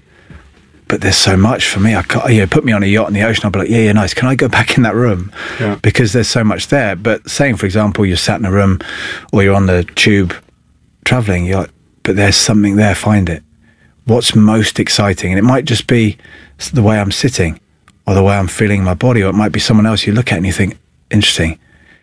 But 0.86 1.00
there's 1.00 1.16
so 1.16 1.36
much 1.36 1.66
for 1.66 1.80
me. 1.80 1.96
I 1.96 2.02
can't, 2.02 2.30
you 2.30 2.40
know, 2.40 2.46
put 2.46 2.64
me 2.64 2.72
on 2.72 2.82
a 2.82 2.86
yacht 2.86 3.08
in 3.08 3.14
the 3.14 3.22
ocean. 3.22 3.44
I'll 3.44 3.50
be 3.50 3.60
like, 3.60 3.70
yeah, 3.70 3.78
yeah, 3.78 3.92
nice. 3.92 4.14
Can 4.14 4.28
I 4.28 4.34
go 4.34 4.48
back 4.58 4.76
in 4.76 4.82
that 4.82 4.94
room? 4.94 5.32
Yeah. 5.58 5.78
Because 5.82 6.12
there's 6.12 6.28
so 6.28 6.44
much 6.44 6.68
there. 6.68 6.94
But 6.94 7.28
saying, 7.28 7.56
for 7.56 7.66
example, 7.66 8.04
you're 8.04 8.16
sat 8.16 8.38
in 8.38 8.46
a 8.46 8.52
room 8.52 8.80
or 9.32 9.42
you're 9.42 9.54
on 9.54 9.66
the 9.66 9.84
tube 9.94 10.34
traveling, 11.04 11.46
you're 11.46 11.60
like, 11.60 11.70
but 12.02 12.16
there's 12.16 12.36
something 12.36 12.76
there. 12.76 12.94
Find 12.94 13.28
it 13.28 13.42
what's 14.06 14.34
most 14.34 14.78
exciting. 14.78 15.30
And 15.30 15.38
it 15.38 15.42
might 15.42 15.64
just 15.64 15.86
be 15.86 16.16
the 16.72 16.82
way 16.82 16.98
I'm 16.98 17.12
sitting 17.12 17.60
or 18.06 18.14
the 18.14 18.22
way 18.22 18.36
I'm 18.36 18.48
feeling 18.48 18.84
my 18.84 18.94
body, 18.94 19.22
or 19.22 19.30
it 19.30 19.34
might 19.34 19.52
be 19.52 19.60
someone 19.60 19.86
else 19.86 20.06
you 20.06 20.12
look 20.12 20.30
at 20.30 20.36
and 20.36 20.46
you 20.46 20.52
think, 20.52 20.78
interesting. 21.10 21.58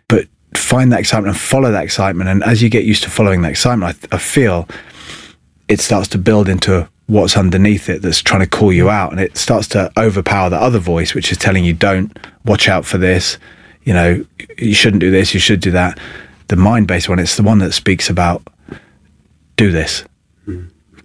But 0.07 0.27
find 0.55 0.91
that 0.91 0.99
excitement 0.99 1.35
and 1.35 1.39
follow 1.39 1.71
that 1.71 1.83
excitement. 1.83 2.29
And 2.29 2.43
as 2.43 2.63
you 2.63 2.69
get 2.69 2.85
used 2.85 3.03
to 3.03 3.09
following 3.09 3.43
that 3.43 3.51
excitement, 3.51 4.07
I, 4.11 4.15
I 4.15 4.19
feel 4.19 4.67
it 5.67 5.79
starts 5.79 6.07
to 6.09 6.17
build 6.17 6.49
into 6.49 6.89
what's 7.05 7.37
underneath 7.37 7.89
it 7.89 8.01
that's 8.01 8.21
trying 8.21 8.41
to 8.41 8.47
call 8.47 8.73
you 8.73 8.89
out. 8.89 9.11
And 9.11 9.19
it 9.19 9.37
starts 9.37 9.67
to 9.69 9.91
overpower 9.97 10.49
the 10.49 10.59
other 10.59 10.79
voice, 10.79 11.13
which 11.13 11.31
is 11.31 11.37
telling 11.37 11.63
you, 11.63 11.73
don't 11.73 12.17
watch 12.45 12.67
out 12.67 12.85
for 12.85 12.97
this. 12.97 13.37
You 13.83 13.93
know, 13.93 14.25
you 14.57 14.73
shouldn't 14.73 15.01
do 15.01 15.11
this, 15.11 15.33
you 15.33 15.39
should 15.39 15.59
do 15.59 15.71
that. 15.71 15.99
The 16.47 16.55
mind 16.55 16.87
based 16.87 17.09
one, 17.09 17.19
it's 17.19 17.37
the 17.37 17.43
one 17.43 17.59
that 17.59 17.73
speaks 17.73 18.09
about 18.09 18.41
do 19.55 19.71
this. 19.71 20.03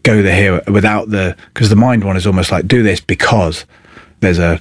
Go 0.07 0.23
the 0.23 0.33
here 0.33 0.62
without 0.69 1.11
the 1.11 1.37
because 1.53 1.69
the 1.69 1.75
mind 1.75 2.05
one 2.05 2.16
is 2.16 2.29
almost 2.29 2.53
like 2.53 2.69
do 2.69 2.85
this 2.85 3.01
because 3.01 3.66
there's 4.21 4.38
a, 4.38 4.59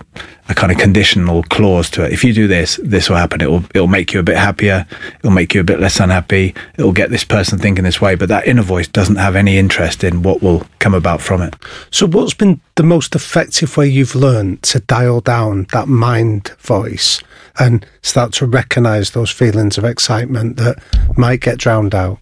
a 0.49 0.55
kind 0.55 0.71
of 0.71 0.77
conditional 0.77 1.43
clause 1.43 1.89
to 1.91 2.03
it. 2.03 2.11
If 2.11 2.23
you 2.23 2.33
do 2.33 2.47
this, 2.47 2.79
this 2.83 3.09
will 3.09 3.17
happen. 3.17 3.41
It'll 3.41 3.63
it'll 3.73 3.87
make 3.87 4.11
you 4.11 4.19
a 4.19 4.23
bit 4.23 4.37
happier. 4.37 4.87
It'll 5.19 5.29
make 5.31 5.53
you 5.53 5.61
a 5.61 5.63
bit 5.63 5.79
less 5.79 5.99
unhappy. 5.99 6.55
It'll 6.79 6.91
get 6.91 7.11
this 7.11 7.23
person 7.23 7.59
thinking 7.59 7.83
this 7.83 8.01
way. 8.01 8.15
But 8.15 8.29
that 8.29 8.47
inner 8.47 8.63
voice 8.63 8.87
doesn't 8.87 9.17
have 9.17 9.35
any 9.35 9.59
interest 9.59 10.03
in 10.03 10.23
what 10.23 10.41
will 10.41 10.65
come 10.79 10.93
about 10.93 11.21
from 11.21 11.41
it. 11.41 11.55
So, 11.91 12.07
what's 12.07 12.33
been 12.33 12.59
the 12.75 12.83
most 12.83 13.15
effective 13.15 13.77
way 13.77 13.87
you've 13.87 14.15
learned 14.15 14.63
to 14.63 14.79
dial 14.79 15.21
down 15.21 15.67
that 15.71 15.87
mind 15.87 16.49
voice 16.59 17.21
and 17.59 17.85
start 18.01 18.33
to 18.33 18.47
recognise 18.47 19.11
those 19.11 19.29
feelings 19.29 19.77
of 19.77 19.85
excitement 19.85 20.57
that 20.57 20.77
might 21.17 21.41
get 21.41 21.59
drowned 21.59 21.95
out? 21.95 22.19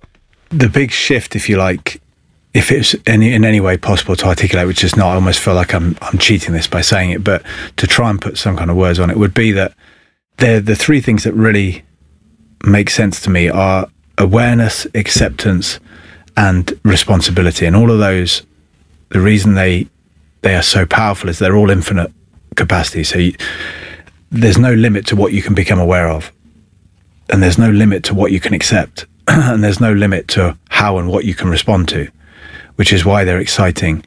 The 0.50 0.70
big 0.70 0.92
shift, 0.92 1.36
if 1.36 1.50
you 1.50 1.58
like, 1.58 2.03
if 2.54 2.72
it's 2.72 2.96
any, 3.08 3.34
in 3.34 3.44
any 3.44 3.60
way 3.60 3.78
possible 3.78 4.16
to 4.16 4.28
articulate, 4.28 4.68
which 4.68 4.84
is 4.84 4.96
not, 4.96 5.08
I 5.08 5.16
almost 5.16 5.40
feel 5.40 5.56
like 5.56 5.74
I'm 5.74 5.98
I'm 6.02 6.18
cheating 6.20 6.54
this 6.54 6.68
by 6.68 6.82
saying 6.82 7.12
it, 7.12 7.24
but 7.24 7.44
to 7.78 7.88
try 7.88 8.10
and 8.10 8.22
put 8.22 8.38
some 8.38 8.56
kind 8.56 8.70
of 8.70 8.78
words 8.78 9.00
on 9.00 9.10
it 9.10 9.18
would 9.18 9.34
be 9.34 9.52
that 9.54 9.74
the 10.38 10.60
the 10.60 10.76
three 10.76 11.02
things 11.02 11.24
that 11.24 11.34
really 11.34 11.84
make 12.64 12.90
sense 12.90 13.22
to 13.22 13.30
me 13.30 13.50
are 13.50 13.88
awareness, 14.18 14.86
acceptance, 14.94 15.80
and 16.38 16.80
responsibility, 16.84 17.66
and 17.66 17.76
all 17.76 17.92
of 17.92 18.00
those. 18.00 18.44
The 19.10 19.20
reason 19.20 19.56
they 19.56 19.88
they 20.42 20.56
are 20.56 20.64
so 20.64 20.86
powerful 20.86 21.30
is 21.30 21.40
they're 21.40 21.56
all 21.56 21.72
infinite 21.72 22.12
capacity. 22.56 23.04
So 23.04 23.18
you, 23.18 23.36
there's 24.30 24.58
no 24.58 24.74
limit 24.74 25.08
to 25.08 25.16
what 25.16 25.34
you 25.34 25.42
can 25.42 25.56
become 25.56 25.80
aware 25.80 26.10
of, 26.10 26.32
and 27.32 27.42
there's 27.42 27.58
no 27.58 27.72
limit 27.72 28.04
to 28.06 28.14
what 28.14 28.32
you 28.32 28.40
can 28.40 28.54
accept, 28.54 29.08
and 29.28 29.64
there's 29.64 29.80
no 29.80 29.94
limit 29.94 30.28
to 30.30 30.56
how 30.70 31.00
and 31.00 31.10
what 31.10 31.26
you 31.26 31.34
can 31.34 31.50
respond 31.50 31.90
to 31.90 32.12
which 32.76 32.94
is 32.94 33.06
why 33.06 33.24
they're 33.24 33.40
exciting. 33.40 34.04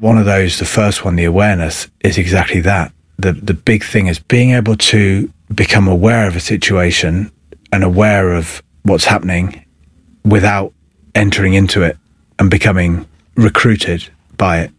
One 0.00 0.18
of 0.18 0.26
those, 0.26 0.58
the 0.58 0.64
first 0.64 1.04
one, 1.04 1.16
the 1.16 1.24
awareness, 1.24 1.88
is 2.00 2.18
exactly 2.18 2.60
that. 2.60 2.92
The, 3.18 3.32
the 3.32 3.54
big 3.54 3.82
thing 3.82 4.08
is 4.08 4.18
being 4.18 4.50
able 4.50 4.76
to 4.76 5.32
become 5.54 5.88
aware 5.88 6.26
of 6.26 6.36
a 6.36 6.40
situation 6.40 7.30
and 7.72 7.82
aware 7.82 8.32
of 8.34 8.62
what's 8.82 9.06
happening 9.06 9.64
without 10.24 10.72
entering 11.14 11.54
into 11.54 11.82
it 11.82 11.96
and 12.38 12.50
becoming 12.50 13.06
recruited 13.36 14.08
by 14.36 14.60
it. 14.60 14.70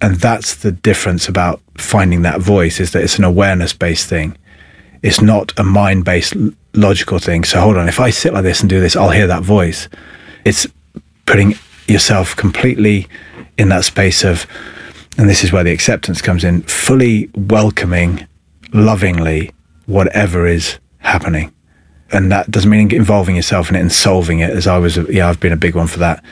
and 0.00 0.16
that's 0.16 0.56
the 0.56 0.72
difference 0.72 1.28
about 1.28 1.60
finding 1.78 2.22
that 2.22 2.40
voice 2.40 2.80
is 2.80 2.90
that 2.92 3.02
it's 3.02 3.18
an 3.18 3.24
awareness 3.24 3.72
based 3.72 4.08
thing. 4.08 4.36
It's 5.02 5.20
not 5.20 5.52
a 5.58 5.64
mind 5.64 6.04
based 6.04 6.34
logical 6.74 7.18
thing. 7.18 7.44
So 7.44 7.60
hold 7.60 7.76
on, 7.76 7.88
if 7.88 8.00
I 8.00 8.10
sit 8.10 8.32
like 8.32 8.42
this 8.42 8.60
and 8.60 8.68
do 8.68 8.80
this, 8.80 8.96
I'll 8.96 9.10
hear 9.10 9.26
that 9.26 9.42
voice. 9.42 9.88
It's 10.44 10.66
putting 11.26 11.54
yourself 11.88 12.36
completely 12.36 13.06
in 13.58 13.68
that 13.70 13.84
space 13.84 14.24
of, 14.24 14.46
and 15.18 15.28
this 15.28 15.44
is 15.44 15.52
where 15.52 15.64
the 15.64 15.72
acceptance 15.72 16.20
comes 16.20 16.44
in, 16.44 16.62
fully 16.62 17.30
welcoming, 17.34 18.26
lovingly, 18.72 19.52
whatever 19.86 20.46
is 20.46 20.78
happening. 20.98 21.52
And 22.12 22.30
that 22.30 22.50
doesn't 22.50 22.70
mean 22.70 22.92
involving 22.92 23.36
yourself 23.36 23.70
in 23.70 23.76
it 23.76 23.80
and 23.80 23.92
solving 23.92 24.40
it, 24.40 24.50
as 24.50 24.66
I 24.66 24.78
was, 24.78 24.96
yeah, 25.08 25.28
I've 25.28 25.40
been 25.40 25.52
a 25.52 25.56
big 25.56 25.74
one 25.74 25.86
for 25.86 25.98
that. 25.98 26.22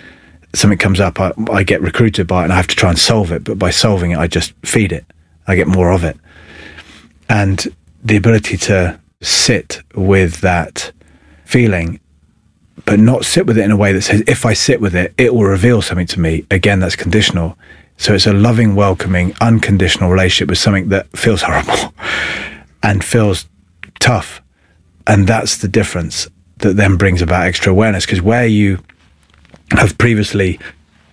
Something 0.54 0.78
comes 0.78 1.00
up, 1.00 1.20
I, 1.20 1.32
I 1.50 1.64
get 1.64 1.80
recruited 1.80 2.26
by 2.26 2.42
it 2.42 2.44
and 2.44 2.52
I 2.52 2.56
have 2.56 2.68
to 2.68 2.76
try 2.76 2.90
and 2.90 2.98
solve 2.98 3.32
it. 3.32 3.42
But 3.42 3.58
by 3.58 3.70
solving 3.70 4.12
it, 4.12 4.18
I 4.18 4.26
just 4.26 4.52
feed 4.64 4.92
it. 4.92 5.04
I 5.46 5.56
get 5.56 5.66
more 5.66 5.90
of 5.90 6.04
it. 6.04 6.16
And 7.28 7.66
the 8.04 8.16
ability 8.16 8.56
to 8.58 9.00
sit 9.20 9.80
with 9.94 10.40
that 10.42 10.92
feeling, 11.44 11.98
but 12.84 12.98
not 12.98 13.24
sit 13.24 13.46
with 13.46 13.58
it 13.58 13.64
in 13.64 13.70
a 13.70 13.76
way 13.76 13.92
that 13.92 14.02
says, 14.02 14.22
if 14.26 14.44
I 14.44 14.52
sit 14.52 14.80
with 14.80 14.94
it, 14.94 15.14
it 15.16 15.34
will 15.34 15.44
reveal 15.44 15.80
something 15.82 16.06
to 16.08 16.20
me. 16.20 16.46
Again, 16.50 16.80
that's 16.80 16.96
conditional. 16.96 17.56
So 17.96 18.14
it's 18.14 18.26
a 18.26 18.32
loving, 18.32 18.74
welcoming, 18.74 19.34
unconditional 19.40 20.10
relationship 20.10 20.48
with 20.48 20.58
something 20.58 20.88
that 20.88 21.06
feels 21.16 21.42
horrible 21.42 21.94
and 22.82 23.04
feels 23.04 23.48
tough. 24.00 24.42
And 25.06 25.26
that's 25.26 25.58
the 25.58 25.68
difference 25.68 26.28
that 26.58 26.76
then 26.76 26.96
brings 26.96 27.22
about 27.22 27.46
extra 27.46 27.72
awareness. 27.72 28.04
Because 28.04 28.22
where 28.22 28.46
you 28.46 28.80
have 29.70 29.96
previously, 29.98 30.58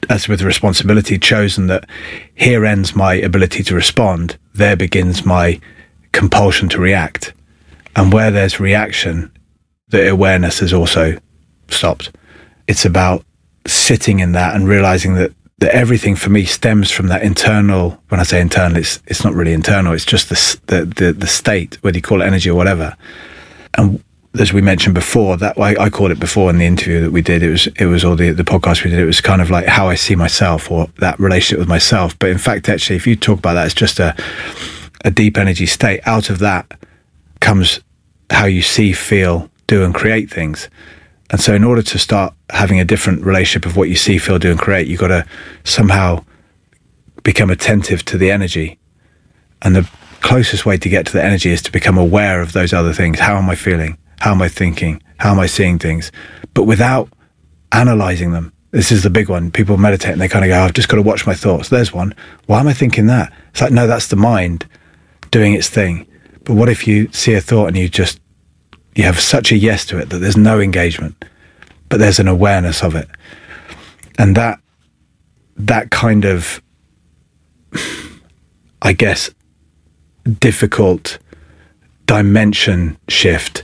as 0.09 0.27
with 0.27 0.41
responsibility, 0.41 1.17
chosen 1.17 1.67
that 1.67 1.87
here 2.35 2.65
ends 2.65 2.95
my 2.95 3.13
ability 3.13 3.63
to 3.63 3.75
respond, 3.75 4.37
there 4.53 4.75
begins 4.75 5.25
my 5.25 5.59
compulsion 6.11 6.67
to 6.69 6.79
react. 6.79 7.33
And 7.95 8.11
where 8.11 8.31
there's 8.31 8.59
reaction, 8.59 9.31
the 9.89 10.09
awareness 10.09 10.61
is 10.61 10.73
also 10.73 11.17
stopped. 11.73 12.11
It's 12.67 12.85
about 12.85 13.25
sitting 13.67 14.19
in 14.19 14.31
that 14.33 14.55
and 14.55 14.67
realizing 14.67 15.15
that, 15.15 15.33
that 15.59 15.75
everything 15.75 16.15
for 16.15 16.29
me 16.29 16.45
stems 16.45 16.91
from 16.91 17.07
that 17.07 17.23
internal. 17.23 18.01
When 18.09 18.19
I 18.19 18.23
say 18.23 18.41
internal, 18.41 18.77
it's 18.77 19.01
it's 19.07 19.23
not 19.23 19.33
really 19.33 19.53
internal. 19.53 19.93
It's 19.93 20.05
just 20.05 20.29
the 20.29 20.59
the 20.67 20.85
the, 20.85 21.13
the 21.13 21.27
state, 21.27 21.77
whether 21.83 21.97
you 21.97 22.01
call 22.01 22.21
it 22.21 22.25
energy 22.25 22.49
or 22.49 22.55
whatever. 22.55 22.95
And 23.75 24.03
as 24.39 24.53
we 24.53 24.61
mentioned 24.61 24.95
before, 24.95 25.35
that 25.37 25.57
I, 25.57 25.75
I 25.83 25.89
called 25.89 26.11
it 26.11 26.19
before 26.19 26.49
in 26.49 26.57
the 26.57 26.65
interview 26.65 27.01
that 27.01 27.11
we 27.11 27.21
did. 27.21 27.43
It 27.43 27.49
was 27.49 27.67
it 27.67 27.85
was 27.85 28.05
all 28.05 28.15
the 28.15 28.31
the 28.31 28.43
podcast 28.43 28.83
we 28.83 28.89
did. 28.89 28.99
It 28.99 29.05
was 29.05 29.21
kind 29.21 29.41
of 29.41 29.49
like 29.49 29.65
how 29.65 29.87
I 29.87 29.95
see 29.95 30.15
myself 30.15 30.71
or 30.71 30.87
that 30.99 31.19
relationship 31.19 31.59
with 31.59 31.67
myself. 31.67 32.17
But 32.17 32.29
in 32.29 32.37
fact, 32.37 32.69
actually, 32.69 32.95
if 32.95 33.05
you 33.05 33.15
talk 33.15 33.39
about 33.39 33.53
that, 33.53 33.65
it's 33.65 33.75
just 33.75 33.99
a 33.99 34.15
a 35.03 35.11
deep 35.11 35.37
energy 35.37 35.65
state. 35.65 36.01
Out 36.05 36.29
of 36.29 36.39
that 36.39 36.79
comes 37.39 37.81
how 38.29 38.45
you 38.45 38.61
see, 38.61 38.93
feel, 38.93 39.49
do, 39.67 39.83
and 39.83 39.93
create 39.93 40.29
things. 40.29 40.69
And 41.31 41.39
so, 41.39 41.53
in 41.53 41.63
order 41.63 41.81
to 41.81 41.97
start 41.97 42.33
having 42.49 42.79
a 42.79 42.85
different 42.85 43.25
relationship 43.25 43.65
of 43.65 43.77
what 43.77 43.89
you 43.89 43.95
see, 43.95 44.17
feel, 44.17 44.37
do, 44.37 44.51
and 44.51 44.59
create, 44.59 44.87
you've 44.87 44.99
got 44.99 45.07
to 45.07 45.25
somehow 45.63 46.23
become 47.23 47.49
attentive 47.49 48.03
to 48.05 48.17
the 48.17 48.29
energy. 48.29 48.77
And 49.61 49.75
the 49.75 49.89
closest 50.21 50.65
way 50.65 50.77
to 50.77 50.89
get 50.89 51.05
to 51.07 51.13
the 51.13 51.23
energy 51.23 51.51
is 51.51 51.61
to 51.63 51.71
become 51.71 51.97
aware 51.97 52.41
of 52.41 52.51
those 52.51 52.73
other 52.73 52.93
things. 52.93 53.19
How 53.19 53.37
am 53.37 53.49
I 53.49 53.55
feeling? 53.55 53.97
How 54.19 54.31
am 54.31 54.41
I 54.41 54.49
thinking? 54.49 55.01
How 55.17 55.31
am 55.31 55.39
I 55.39 55.45
seeing 55.47 55.79
things? 55.79 56.11
But 56.53 56.63
without 56.63 57.09
analyzing 57.71 58.31
them. 58.31 58.53
This 58.71 58.91
is 58.91 59.03
the 59.03 59.09
big 59.09 59.29
one. 59.29 59.51
People 59.51 59.77
meditate 59.77 60.11
and 60.11 60.21
they 60.21 60.29
kind 60.29 60.45
of 60.45 60.49
go, 60.49 60.59
oh, 60.59 60.63
I've 60.63 60.73
just 60.73 60.87
got 60.87 60.95
to 60.95 61.01
watch 61.01 61.25
my 61.25 61.33
thoughts. 61.33 61.69
There's 61.69 61.93
one. 61.93 62.15
Why 62.45 62.59
am 62.59 62.67
I 62.67 62.73
thinking 62.73 63.07
that? 63.07 63.33
It's 63.51 63.61
like, 63.61 63.71
no, 63.71 63.87
that's 63.87 64.07
the 64.07 64.15
mind 64.15 64.65
doing 65.29 65.53
its 65.53 65.69
thing. 65.69 66.07
But 66.45 66.53
what 66.53 66.69
if 66.69 66.87
you 66.87 67.09
see 67.11 67.33
a 67.33 67.41
thought 67.41 67.67
and 67.67 67.77
you 67.77 67.89
just 67.89 68.19
you 68.95 69.03
have 69.03 69.19
such 69.19 69.51
a 69.51 69.57
yes 69.57 69.85
to 69.87 69.97
it 69.97 70.09
that 70.09 70.17
there's 70.17 70.37
no 70.37 70.59
engagement, 70.59 71.23
but 71.89 71.99
there's 71.99 72.19
an 72.19 72.27
awareness 72.27 72.83
of 72.83 72.95
it, 72.95 73.09
and 74.17 74.35
that 74.35 74.59
that 75.57 75.91
kind 75.91 76.25
of, 76.25 76.61
I 78.81 78.93
guess, 78.93 79.29
difficult 80.39 81.19
dimension 82.05 82.97
shift 83.07 83.63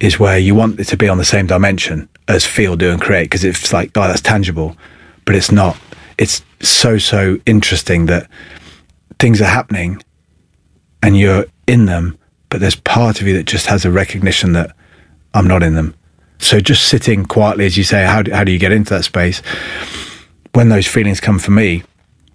is 0.00 0.18
where 0.18 0.38
you 0.38 0.54
want 0.54 0.80
it 0.80 0.84
to 0.84 0.96
be 0.96 1.08
on 1.08 1.18
the 1.18 1.24
same 1.24 1.46
dimension 1.46 2.08
as 2.28 2.46
feel, 2.46 2.76
do, 2.76 2.90
and 2.90 3.00
create 3.00 3.24
because 3.24 3.44
it's 3.44 3.72
like 3.72 3.90
oh 3.96 4.02
that's 4.02 4.20
tangible, 4.20 4.76
but 5.24 5.34
it's 5.34 5.50
not. 5.50 5.76
It's 6.18 6.42
so 6.60 6.98
so 6.98 7.38
interesting 7.46 8.06
that 8.06 8.28
things 9.18 9.40
are 9.40 9.46
happening 9.46 10.02
and 11.02 11.16
you're 11.16 11.46
in 11.66 11.86
them, 11.86 12.18
but 12.50 12.60
there's 12.60 12.76
part 12.76 13.20
of 13.20 13.26
you 13.26 13.34
that 13.34 13.46
just 13.46 13.66
has 13.66 13.84
a 13.84 13.90
recognition 13.90 14.52
that 14.52 14.74
I'm 15.34 15.46
not 15.46 15.62
in 15.62 15.74
them. 15.74 15.94
So 16.38 16.60
just 16.60 16.88
sitting 16.88 17.24
quietly, 17.24 17.66
as 17.66 17.76
you 17.76 17.84
say, 17.84 18.04
how 18.04 18.22
do, 18.22 18.32
how 18.32 18.44
do 18.44 18.52
you 18.52 18.58
get 18.58 18.72
into 18.72 18.94
that 18.94 19.04
space? 19.04 19.40
When 20.52 20.68
those 20.68 20.86
feelings 20.86 21.20
come 21.20 21.38
for 21.38 21.52
me, 21.52 21.82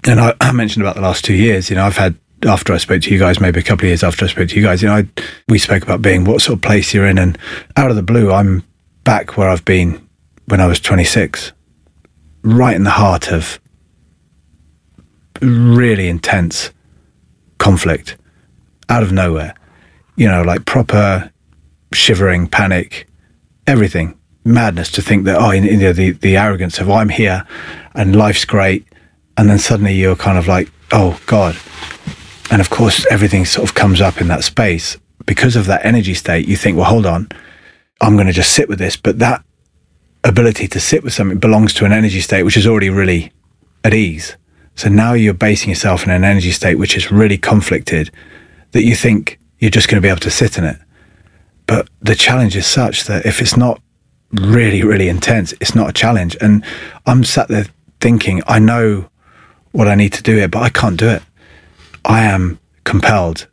and 0.08 0.20
I, 0.20 0.34
I 0.40 0.52
mentioned 0.52 0.84
about 0.84 0.96
the 0.96 1.02
last 1.02 1.26
two 1.26 1.34
years, 1.34 1.70
you 1.70 1.76
know, 1.76 1.84
I've 1.84 1.98
had 1.98 2.16
after 2.46 2.74
I 2.74 2.78
spoke 2.78 3.02
to 3.02 3.12
you 3.12 3.18
guys, 3.18 3.40
maybe 3.40 3.60
a 3.60 3.64
couple 3.64 3.86
of 3.86 3.90
years 3.90 4.04
after 4.04 4.26
I 4.26 4.28
spoke 4.28 4.50
to 4.50 4.56
you 4.56 4.62
guys, 4.62 4.82
you 4.82 4.88
know, 4.88 4.96
I, 4.96 5.08
we 5.48 5.58
spoke 5.58 5.84
about 5.84 6.02
being 6.02 6.26
what 6.26 6.42
sort 6.42 6.58
of 6.58 6.62
place 6.62 6.94
you're 6.94 7.08
in, 7.08 7.18
and 7.18 7.38
out 7.76 7.90
of 7.90 7.96
the 7.96 8.04
blue, 8.04 8.32
I'm 8.32 8.64
back 9.04 9.38
where 9.38 9.50
I've 9.50 9.66
been 9.66 10.08
when 10.48 10.62
I 10.62 10.68
was 10.68 10.80
26, 10.80 11.52
right 12.44 12.76
in 12.76 12.84
the 12.84 12.92
heart 12.92 13.32
of 13.32 13.60
really 15.42 16.08
intense 16.08 16.70
conflict 17.58 18.18
out 18.90 19.04
of 19.04 19.12
nowhere. 19.12 19.56
You 20.16 20.28
know, 20.28 20.42
like 20.42 20.66
proper 20.66 21.32
shivering, 21.94 22.48
panic, 22.48 23.08
everything, 23.68 24.18
madness 24.44 24.92
to 24.92 25.02
think 25.02 25.26
that, 25.26 25.38
oh, 25.38 25.52
you 25.52 25.78
know, 25.78 25.94
the, 25.94 26.12
the 26.12 26.38
arrogance 26.38 26.80
of, 26.80 26.90
oh, 26.90 26.94
I'm 26.94 27.10
here 27.10 27.46
and 27.94 28.16
life's 28.16 28.46
great. 28.46 28.86
And 29.38 29.50
then 29.50 29.60
suddenly 29.60 29.94
you're 29.94 30.16
kind 30.16 30.38
of 30.38 30.48
like, 30.48 30.72
oh, 30.92 31.20
God. 31.26 31.58
And 32.52 32.62
of 32.62 32.70
course, 32.70 33.06
everything 33.12 33.46
sort 33.46 33.68
of 33.68 33.76
comes 33.76 34.02
up 34.02 34.22
in 34.22 34.28
that 34.28 34.44
space. 34.44 34.98
Because 35.26 35.56
of 35.56 35.66
that 35.66 35.84
energy 35.84 36.14
state, 36.14 36.48
you 36.48 36.56
think, 36.56 36.78
well, 36.78 36.86
hold 36.86 37.06
on, 37.06 37.28
I'm 38.02 38.16
going 38.16 38.28
to 38.28 38.34
just 38.34 38.54
sit 38.54 38.70
with 38.70 38.78
this. 38.78 38.96
But 38.96 39.20
that 39.20 39.44
ability 40.24 40.68
to 40.68 40.80
sit 40.80 41.04
with 41.04 41.14
something 41.14 41.38
belongs 41.38 41.74
to 41.74 41.86
an 41.86 41.92
energy 41.92 42.20
state 42.20 42.44
which 42.44 42.58
is 42.58 42.68
already 42.68 42.90
really 42.90 43.32
at 43.84 43.94
ease. 43.94 44.36
So 44.76 44.90
now 44.90 45.14
you're 45.14 45.34
basing 45.34 45.70
yourself 45.70 46.04
in 46.04 46.10
an 46.10 46.24
energy 46.24 46.52
state 46.52 46.76
which 46.76 46.98
is 46.98 47.12
really 47.12 47.38
conflicted 47.38 48.12
that 48.72 48.84
you 48.84 48.96
think 48.96 49.40
you're 49.60 49.72
just 49.72 49.88
going 49.88 50.02
to 50.02 50.06
be 50.06 50.10
able 50.10 50.20
to 50.22 50.32
sit 50.32 50.58
in 50.58 50.64
it. 50.64 50.78
But 51.68 51.90
the 52.02 52.16
challenge 52.16 52.56
is 52.56 52.68
such 52.68 53.06
that 53.06 53.26
if 53.26 53.42
it's 53.42 53.58
not 53.58 53.82
really, 54.32 54.84
really 54.84 55.10
intense, 55.10 55.54
it's 55.54 55.76
not 55.76 55.90
a 55.90 55.94
challenge. 55.94 56.38
And 56.42 56.64
I'm 57.06 57.24
sat 57.24 57.48
there 57.48 57.66
thinking, 58.00 58.44
I 58.48 58.60
know 58.60 59.10
what 59.72 59.88
I 59.88 59.96
need 59.96 60.14
to 60.14 60.24
do 60.24 60.36
here, 60.36 60.48
but 60.48 60.62
I 60.62 60.70
can't 60.70 60.98
do 60.98 61.10
it. 61.10 61.24
I 62.04 62.24
am 62.24 62.60
compelled 62.84 63.48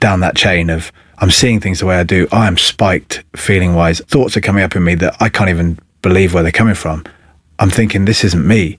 down 0.00 0.20
that 0.20 0.36
chain 0.36 0.70
of 0.70 0.90
I'm 1.18 1.30
seeing 1.30 1.60
things 1.60 1.80
the 1.80 1.86
way 1.86 1.96
I 1.96 2.02
do. 2.02 2.26
I 2.32 2.46
am 2.46 2.58
spiked 2.58 3.24
feeling 3.36 3.74
wise. 3.74 4.00
Thoughts 4.00 4.36
are 4.36 4.40
coming 4.40 4.64
up 4.64 4.74
in 4.74 4.84
me 4.84 4.94
that 4.96 5.16
I 5.20 5.28
can't 5.28 5.50
even 5.50 5.78
believe 6.02 6.34
where 6.34 6.42
they're 6.42 6.52
coming 6.52 6.74
from. 6.74 7.04
I'm 7.58 7.70
thinking 7.70 8.04
this 8.04 8.24
isn't 8.24 8.46
me. 8.46 8.78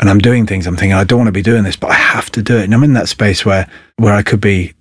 And 0.00 0.10
I'm 0.10 0.18
doing 0.18 0.46
things. 0.46 0.66
I'm 0.66 0.76
thinking 0.76 0.92
I 0.92 1.04
don't 1.04 1.18
want 1.18 1.28
to 1.28 1.32
be 1.32 1.42
doing 1.42 1.64
this, 1.64 1.76
but 1.76 1.90
I 1.90 1.94
have 1.94 2.30
to 2.32 2.42
do 2.42 2.58
it. 2.58 2.64
And 2.64 2.74
I'm 2.74 2.84
in 2.84 2.92
that 2.92 3.08
space 3.08 3.44
where 3.44 3.68
where 3.96 4.12
I 4.12 4.22
could 4.22 4.40
be 4.40 4.74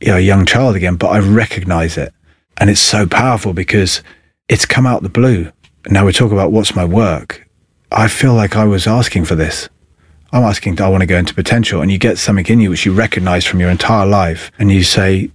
you 0.00 0.08
know, 0.08 0.16
a 0.16 0.20
young 0.20 0.46
child 0.46 0.76
again, 0.76 0.96
but 0.96 1.08
I 1.08 1.18
recognize 1.18 1.96
it. 1.96 2.12
And 2.56 2.70
it's 2.70 2.80
so 2.80 3.06
powerful 3.06 3.52
because 3.52 4.02
it's 4.48 4.66
come 4.66 4.86
out 4.86 5.02
the 5.02 5.08
blue. 5.08 5.52
Now 5.88 6.06
we 6.06 6.12
talk 6.12 6.32
about 6.32 6.52
what's 6.52 6.74
my 6.74 6.84
work. 6.84 7.48
I 7.92 8.08
feel 8.08 8.34
like 8.34 8.56
I 8.56 8.64
was 8.64 8.86
asking 8.86 9.24
for 9.24 9.34
this. 9.34 9.68
I'm 10.32 10.44
asking, 10.44 10.80
I 10.80 10.88
want 10.88 11.00
to 11.00 11.06
go 11.06 11.18
into 11.18 11.34
potential? 11.34 11.82
And 11.82 11.90
you 11.90 11.98
get 11.98 12.18
something 12.18 12.46
in 12.46 12.60
you 12.60 12.70
which 12.70 12.86
you 12.86 12.92
recognize 12.92 13.44
from 13.44 13.60
your 13.60 13.70
entire 13.70 14.06
life. 14.06 14.52
And 14.58 14.70
you 14.70 14.84
say, 14.84 15.30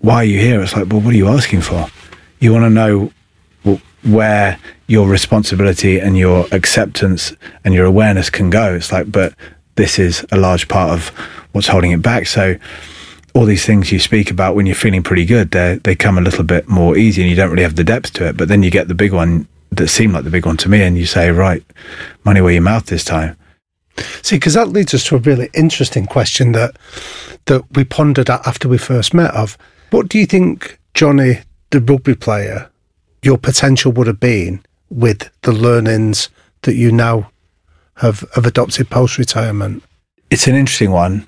why 0.00 0.16
are 0.16 0.24
you 0.24 0.38
here? 0.38 0.62
It's 0.62 0.74
like, 0.74 0.88
well, 0.88 1.00
what 1.00 1.12
are 1.12 1.16
you 1.16 1.28
asking 1.28 1.60
for? 1.60 1.88
You 2.38 2.52
want 2.52 2.64
to 2.64 2.70
know 2.70 3.12
where 4.02 4.58
your 4.86 5.06
responsibility 5.08 6.00
and 6.00 6.16
your 6.16 6.46
acceptance 6.52 7.34
and 7.64 7.74
your 7.74 7.84
awareness 7.84 8.30
can 8.30 8.48
go. 8.48 8.74
It's 8.74 8.92
like, 8.92 9.12
but 9.12 9.34
this 9.76 9.98
is 9.98 10.24
a 10.32 10.38
large 10.38 10.68
part 10.68 10.90
of 10.90 11.08
what's 11.52 11.66
holding 11.66 11.90
it 11.90 12.00
back. 12.00 12.26
So 12.26 12.56
all 13.34 13.44
these 13.44 13.64
things 13.64 13.92
you 13.92 13.98
speak 13.98 14.30
about 14.30 14.54
when 14.54 14.66
you're 14.66 14.74
feeling 14.74 15.02
pretty 15.02 15.24
good, 15.24 15.50
they 15.50 15.76
they 15.82 15.94
come 15.94 16.18
a 16.18 16.22
little 16.22 16.44
bit 16.44 16.68
more 16.68 16.96
easy, 16.96 17.22
and 17.22 17.30
you 17.30 17.36
don't 17.36 17.50
really 17.50 17.62
have 17.62 17.76
the 17.76 17.84
depth 17.84 18.12
to 18.14 18.26
it. 18.28 18.36
But 18.36 18.48
then 18.48 18.62
you 18.62 18.70
get 18.70 18.88
the 18.88 18.94
big 18.94 19.12
one 19.12 19.46
that 19.70 19.88
seemed 19.88 20.12
like 20.12 20.24
the 20.24 20.30
big 20.30 20.46
one 20.46 20.56
to 20.58 20.68
me, 20.68 20.82
and 20.82 20.98
you 20.98 21.06
say, 21.06 21.30
right, 21.30 21.62
money 22.24 22.40
where 22.40 22.52
your 22.52 22.62
mouth 22.62 22.86
this 22.86 23.04
time. 23.04 23.36
See, 24.22 24.36
because 24.36 24.54
that 24.54 24.68
leads 24.68 24.94
us 24.94 25.04
to 25.04 25.16
a 25.16 25.18
really 25.18 25.50
interesting 25.54 26.06
question 26.06 26.52
that 26.52 26.76
that 27.46 27.64
we 27.76 27.84
pondered 27.84 28.30
at 28.30 28.46
after 28.46 28.68
we 28.68 28.78
first 28.78 29.14
met. 29.14 29.32
Of 29.34 29.56
what 29.90 30.08
do 30.08 30.18
you 30.18 30.26
think, 30.26 30.78
Jonny, 30.94 31.40
the 31.70 31.80
rugby 31.80 32.14
player, 32.14 32.70
your 33.22 33.38
potential 33.38 33.92
would 33.92 34.06
have 34.06 34.20
been 34.20 34.62
with 34.88 35.30
the 35.42 35.52
learnings 35.52 36.28
that 36.62 36.74
you 36.74 36.90
now 36.92 37.30
have 37.96 38.24
have 38.34 38.46
adopted 38.46 38.90
post 38.90 39.18
retirement? 39.18 39.82
It's 40.30 40.46
an 40.46 40.54
interesting 40.54 40.90
one. 40.90 41.26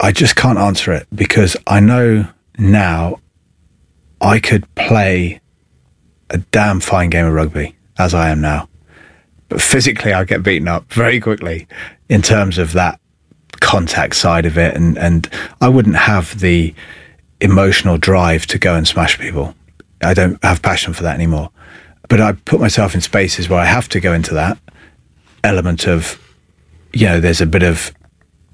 I 0.00 0.12
just 0.12 0.36
can't 0.36 0.58
answer 0.58 0.92
it 0.92 1.06
because 1.14 1.56
I 1.66 1.80
know 1.80 2.26
now 2.58 3.20
I 4.20 4.40
could 4.40 4.72
play 4.74 5.40
a 6.30 6.38
damn 6.38 6.80
fine 6.80 7.10
game 7.10 7.26
of 7.26 7.32
rugby 7.32 7.76
as 7.98 8.14
I 8.14 8.30
am 8.30 8.40
now. 8.40 8.68
But 9.48 9.60
physically, 9.60 10.12
I 10.12 10.24
get 10.24 10.42
beaten 10.42 10.68
up 10.68 10.92
very 10.92 11.20
quickly 11.20 11.68
in 12.08 12.22
terms 12.22 12.58
of 12.58 12.72
that 12.72 12.98
contact 13.60 14.16
side 14.16 14.46
of 14.46 14.58
it. 14.58 14.74
And, 14.74 14.98
and 14.98 15.28
I 15.60 15.68
wouldn't 15.68 15.96
have 15.96 16.40
the 16.40 16.74
emotional 17.40 17.98
drive 17.98 18.46
to 18.46 18.58
go 18.58 18.74
and 18.74 18.88
smash 18.88 19.18
people. 19.18 19.54
I 20.02 20.14
don't 20.14 20.42
have 20.42 20.62
passion 20.62 20.92
for 20.92 21.02
that 21.02 21.14
anymore. 21.14 21.50
But 22.08 22.20
I 22.20 22.32
put 22.32 22.60
myself 22.60 22.94
in 22.94 23.00
spaces 23.00 23.48
where 23.48 23.60
I 23.60 23.64
have 23.64 23.88
to 23.90 24.00
go 24.00 24.12
into 24.12 24.34
that 24.34 24.58
element 25.42 25.86
of, 25.86 26.18
you 26.92 27.06
know, 27.06 27.20
there's 27.20 27.40
a 27.40 27.46
bit 27.46 27.62
of 27.62 27.92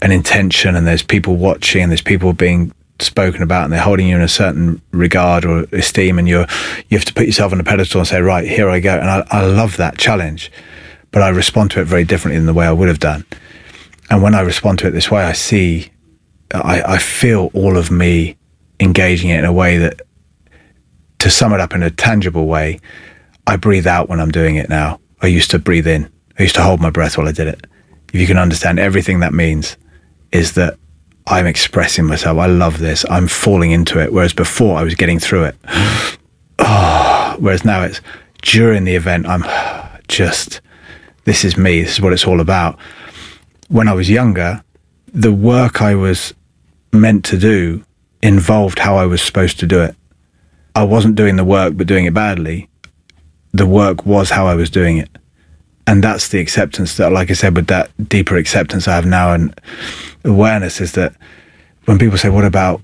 an 0.02 0.12
intention 0.12 0.76
and 0.76 0.86
there's 0.86 1.02
people 1.02 1.36
watching 1.36 1.82
and 1.82 1.92
there's 1.92 2.02
people 2.02 2.32
being 2.32 2.72
spoken 2.98 3.42
about 3.42 3.64
and 3.64 3.72
they're 3.72 3.80
holding 3.80 4.08
you 4.08 4.16
in 4.16 4.22
a 4.22 4.28
certain 4.28 4.80
regard 4.92 5.44
or 5.44 5.66
esteem 5.72 6.18
and 6.18 6.28
you're 6.28 6.46
you 6.88 6.98
have 6.98 7.04
to 7.04 7.14
put 7.14 7.26
yourself 7.26 7.52
on 7.52 7.60
a 7.60 7.64
pedestal 7.64 8.00
and 8.00 8.08
say 8.08 8.20
right 8.20 8.46
here 8.46 8.68
I 8.68 8.80
go. 8.80 8.94
And 8.94 9.08
I, 9.08 9.26
I 9.30 9.44
love 9.44 9.76
that 9.78 9.98
challenge 9.98 10.50
but 11.10 11.22
I 11.22 11.28
respond 11.28 11.70
to 11.72 11.80
it 11.80 11.86
very 11.86 12.04
differently 12.04 12.38
than 12.38 12.46
the 12.46 12.54
way 12.54 12.66
I 12.66 12.72
would 12.72 12.88
have 12.88 13.00
done. 13.00 13.24
And 14.10 14.22
when 14.22 14.34
I 14.34 14.40
respond 14.40 14.78
to 14.80 14.88
it 14.88 14.90
this 14.90 15.10
way 15.10 15.22
I 15.22 15.32
see 15.32 15.90
I, 16.52 16.82
I 16.82 16.98
feel 16.98 17.50
all 17.54 17.76
of 17.76 17.90
me 17.90 18.36
engaging 18.80 19.30
it 19.30 19.38
in 19.38 19.44
a 19.44 19.52
way 19.52 19.78
that 19.78 20.00
to 21.20 21.30
sum 21.30 21.52
it 21.52 21.60
up 21.60 21.74
in 21.74 21.82
a 21.82 21.90
tangible 21.90 22.46
way 22.46 22.80
I 23.46 23.56
breathe 23.56 23.86
out 23.86 24.08
when 24.08 24.20
I'm 24.20 24.30
doing 24.30 24.56
it 24.56 24.68
now. 24.68 25.00
I 25.22 25.26
used 25.26 25.50
to 25.50 25.58
breathe 25.58 25.86
in. 25.86 26.10
I 26.38 26.44
used 26.44 26.54
to 26.54 26.62
hold 26.62 26.80
my 26.80 26.90
breath 26.90 27.18
while 27.18 27.28
I 27.28 27.32
did 27.32 27.48
it. 27.48 27.66
If 28.12 28.20
you 28.20 28.26
can 28.26 28.38
understand 28.38 28.78
everything 28.78 29.20
that 29.20 29.32
means 29.32 29.76
is 30.32 30.52
that 30.52 30.78
I'm 31.26 31.46
expressing 31.46 32.06
myself. 32.06 32.38
I 32.38 32.46
love 32.46 32.78
this. 32.78 33.04
I'm 33.08 33.28
falling 33.28 33.70
into 33.70 34.00
it. 34.00 34.12
Whereas 34.12 34.32
before 34.32 34.78
I 34.78 34.82
was 34.82 34.94
getting 34.94 35.18
through 35.18 35.44
it. 35.44 35.56
oh, 36.58 37.36
whereas 37.38 37.64
now 37.64 37.82
it's 37.82 38.00
during 38.42 38.84
the 38.84 38.94
event, 38.94 39.26
I'm 39.26 39.44
just, 40.08 40.60
this 41.24 41.44
is 41.44 41.56
me. 41.56 41.82
This 41.82 41.94
is 41.94 42.00
what 42.00 42.12
it's 42.12 42.26
all 42.26 42.40
about. 42.40 42.78
When 43.68 43.88
I 43.88 43.92
was 43.92 44.10
younger, 44.10 44.64
the 45.12 45.32
work 45.32 45.80
I 45.80 45.94
was 45.94 46.34
meant 46.92 47.24
to 47.26 47.38
do 47.38 47.84
involved 48.22 48.80
how 48.80 48.96
I 48.96 49.06
was 49.06 49.22
supposed 49.22 49.58
to 49.60 49.66
do 49.66 49.80
it. 49.80 49.94
I 50.74 50.84
wasn't 50.84 51.16
doing 51.16 51.36
the 51.36 51.44
work, 51.44 51.76
but 51.76 51.86
doing 51.86 52.04
it 52.06 52.14
badly. 52.14 52.68
The 53.52 53.66
work 53.66 54.06
was 54.06 54.30
how 54.30 54.46
I 54.46 54.54
was 54.54 54.70
doing 54.70 54.98
it 54.98 55.10
and 55.90 56.04
that's 56.04 56.28
the 56.28 56.38
acceptance 56.38 56.96
that, 56.98 57.10
like 57.10 57.30
I 57.30 57.34
said, 57.34 57.56
with 57.56 57.66
that 57.66 57.90
deeper 58.08 58.36
acceptance 58.36 58.86
I 58.86 58.94
have 58.94 59.06
now 59.06 59.32
and 59.32 59.52
awareness 60.24 60.80
is 60.80 60.92
that 60.92 61.14
when 61.86 61.98
people 61.98 62.18
say, 62.18 62.28
"What 62.28 62.44
about 62.44 62.80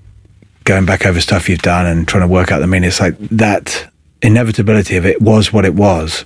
going 0.63 0.85
back 0.85 1.05
over 1.05 1.21
stuff 1.21 1.49
you've 1.49 1.61
done 1.61 1.85
and 1.85 2.07
trying 2.07 2.21
to 2.21 2.27
work 2.27 2.51
out 2.51 2.59
the 2.59 2.67
meaning?" 2.67 2.87
It's 2.87 2.99
like 2.99 3.17
that 3.29 3.87
inevitability 4.21 4.97
of 4.97 5.05
it 5.05 5.21
was 5.21 5.53
what 5.53 5.65
it 5.65 5.75
was 5.75 6.25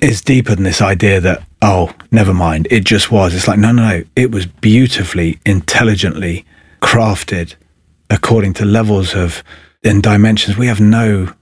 is 0.00 0.22
deeper 0.22 0.54
than 0.54 0.64
this 0.64 0.80
idea 0.80 1.20
that 1.20 1.42
oh, 1.62 1.92
never 2.12 2.32
mind, 2.32 2.68
it 2.70 2.84
just 2.84 3.10
was. 3.10 3.34
It's 3.34 3.48
like 3.48 3.58
no, 3.58 3.72
no, 3.72 3.88
no, 3.88 4.04
it 4.14 4.30
was 4.30 4.46
beautifully, 4.46 5.38
intelligently 5.44 6.44
crafted 6.80 7.54
according 8.10 8.54
to 8.54 8.64
levels 8.64 9.14
of 9.14 9.42
and 9.82 10.02
dimensions 10.02 10.56
we 10.56 10.66
have 10.66 10.80
no 10.80 11.32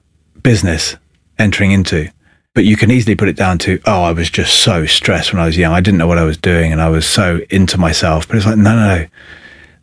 business 0.43 0.97
entering 1.39 1.73
into. 1.73 2.09
But 2.55 2.65
you 2.65 2.77
can 2.77 2.91
easily 2.91 3.17
put 3.17 3.29
it 3.29 3.37
down 3.37 3.59
to, 3.59 3.81
oh, 3.85 4.05
I 4.05 4.13
was 4.13 4.31
just 4.31 4.61
so 4.61 4.87
stressed 4.87 5.33
when 5.33 5.43
I 5.43 5.47
was 5.47 5.57
young. 5.59 5.73
I 5.73 5.81
didn't 5.81 5.99
know 5.99 6.07
what 6.07 6.19
I 6.19 6.25
was 6.25 6.39
doing 6.39 6.71
and 6.73 6.81
I 6.81 6.89
was 6.89 7.05
so 7.05 7.41
into 7.51 7.79
myself. 7.79 8.29
But 8.29 8.37
it's 8.37 8.47
like, 8.47 8.57
no, 8.57 8.77
no, 8.77 8.97
no. 8.97 9.07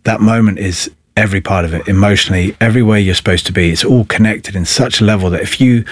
That 0.03 0.21
moment 0.21 0.57
is 0.57 0.89
every 1.17 1.41
part 1.41 1.65
of 1.65 1.73
it, 1.73 1.88
emotionally, 1.89 2.55
everywhere 2.62 2.97
you're 2.97 3.13
supposed 3.13 3.45
to 3.47 3.51
be. 3.51 3.71
It's 3.71 3.84
all 3.84 4.05
connected 4.05 4.55
in 4.55 4.65
such 4.65 5.01
a 5.01 5.03
level 5.03 5.29
that 5.31 5.41
if 5.41 5.60
you, 5.60 5.84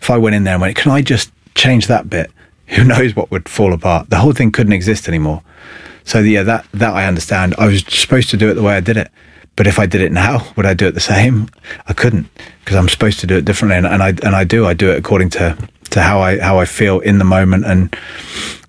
if 0.00 0.10
I 0.10 0.18
went 0.18 0.36
in 0.36 0.44
there 0.44 0.54
and 0.54 0.60
went, 0.60 0.76
can 0.76 0.92
I 0.92 1.00
just 1.00 1.32
change 1.54 1.86
that 1.86 2.10
bit? 2.10 2.30
Who 2.68 2.84
knows 2.84 3.16
what 3.16 3.30
would 3.30 3.48
fall 3.48 3.72
apart? 3.72 4.10
The 4.10 4.18
whole 4.18 4.32
thing 4.32 4.52
couldn't 4.52 4.72
exist 4.72 5.08
anymore. 5.08 5.42
So 6.04 6.20
yeah, 6.20 6.42
that 6.44 6.66
that 6.72 6.94
I 6.94 7.06
understand. 7.06 7.54
I 7.58 7.66
was 7.66 7.84
supposed 7.86 8.30
to 8.30 8.36
do 8.36 8.48
it 8.48 8.54
the 8.54 8.62
way 8.62 8.76
I 8.76 8.80
did 8.80 8.96
it, 8.96 9.10
but 9.56 9.66
if 9.66 9.78
I 9.78 9.86
did 9.86 10.00
it 10.00 10.12
now, 10.12 10.52
would 10.56 10.66
I 10.66 10.74
do 10.74 10.86
it 10.86 10.92
the 10.92 11.00
same? 11.00 11.48
I 11.86 11.92
couldn't 11.92 12.28
because 12.60 12.76
I'm 12.76 12.88
supposed 12.88 13.20
to 13.20 13.26
do 13.26 13.36
it 13.36 13.44
differently, 13.44 13.76
and, 13.76 13.86
and 13.86 14.02
I 14.02 14.08
and 14.08 14.36
I 14.36 14.44
do. 14.44 14.66
I 14.66 14.74
do 14.74 14.90
it 14.90 14.98
according 14.98 15.30
to 15.30 15.56
to 15.96 16.02
how 16.02 16.20
I 16.20 16.38
how 16.38 16.58
I 16.58 16.64
feel 16.64 17.00
in 17.00 17.18
the 17.18 17.24
moment, 17.24 17.64
and 17.64 17.94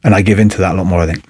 and 0.03 0.15
I 0.15 0.21
give 0.21 0.39
into 0.39 0.57
that 0.59 0.73
a 0.73 0.77
lot 0.77 0.85
more. 0.85 1.01
I 1.01 1.05
think. 1.05 1.23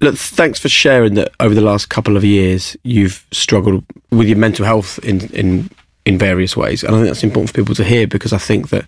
Look, 0.00 0.16
thanks 0.16 0.60
for 0.60 0.68
sharing 0.68 1.14
that. 1.14 1.32
Over 1.40 1.54
the 1.54 1.60
last 1.60 1.88
couple 1.88 2.16
of 2.16 2.24
years, 2.24 2.76
you've 2.84 3.26
struggled 3.32 3.84
with 4.10 4.28
your 4.28 4.38
mental 4.38 4.64
health 4.64 4.98
in 5.00 5.28
in 5.34 5.70
in 6.06 6.18
various 6.18 6.56
ways, 6.56 6.84
and 6.84 6.94
I 6.94 6.98
think 6.98 7.08
that's 7.08 7.24
important 7.24 7.50
for 7.50 7.54
people 7.54 7.74
to 7.74 7.84
hear 7.84 8.06
because 8.06 8.32
I 8.32 8.38
think 8.38 8.68
that 8.68 8.86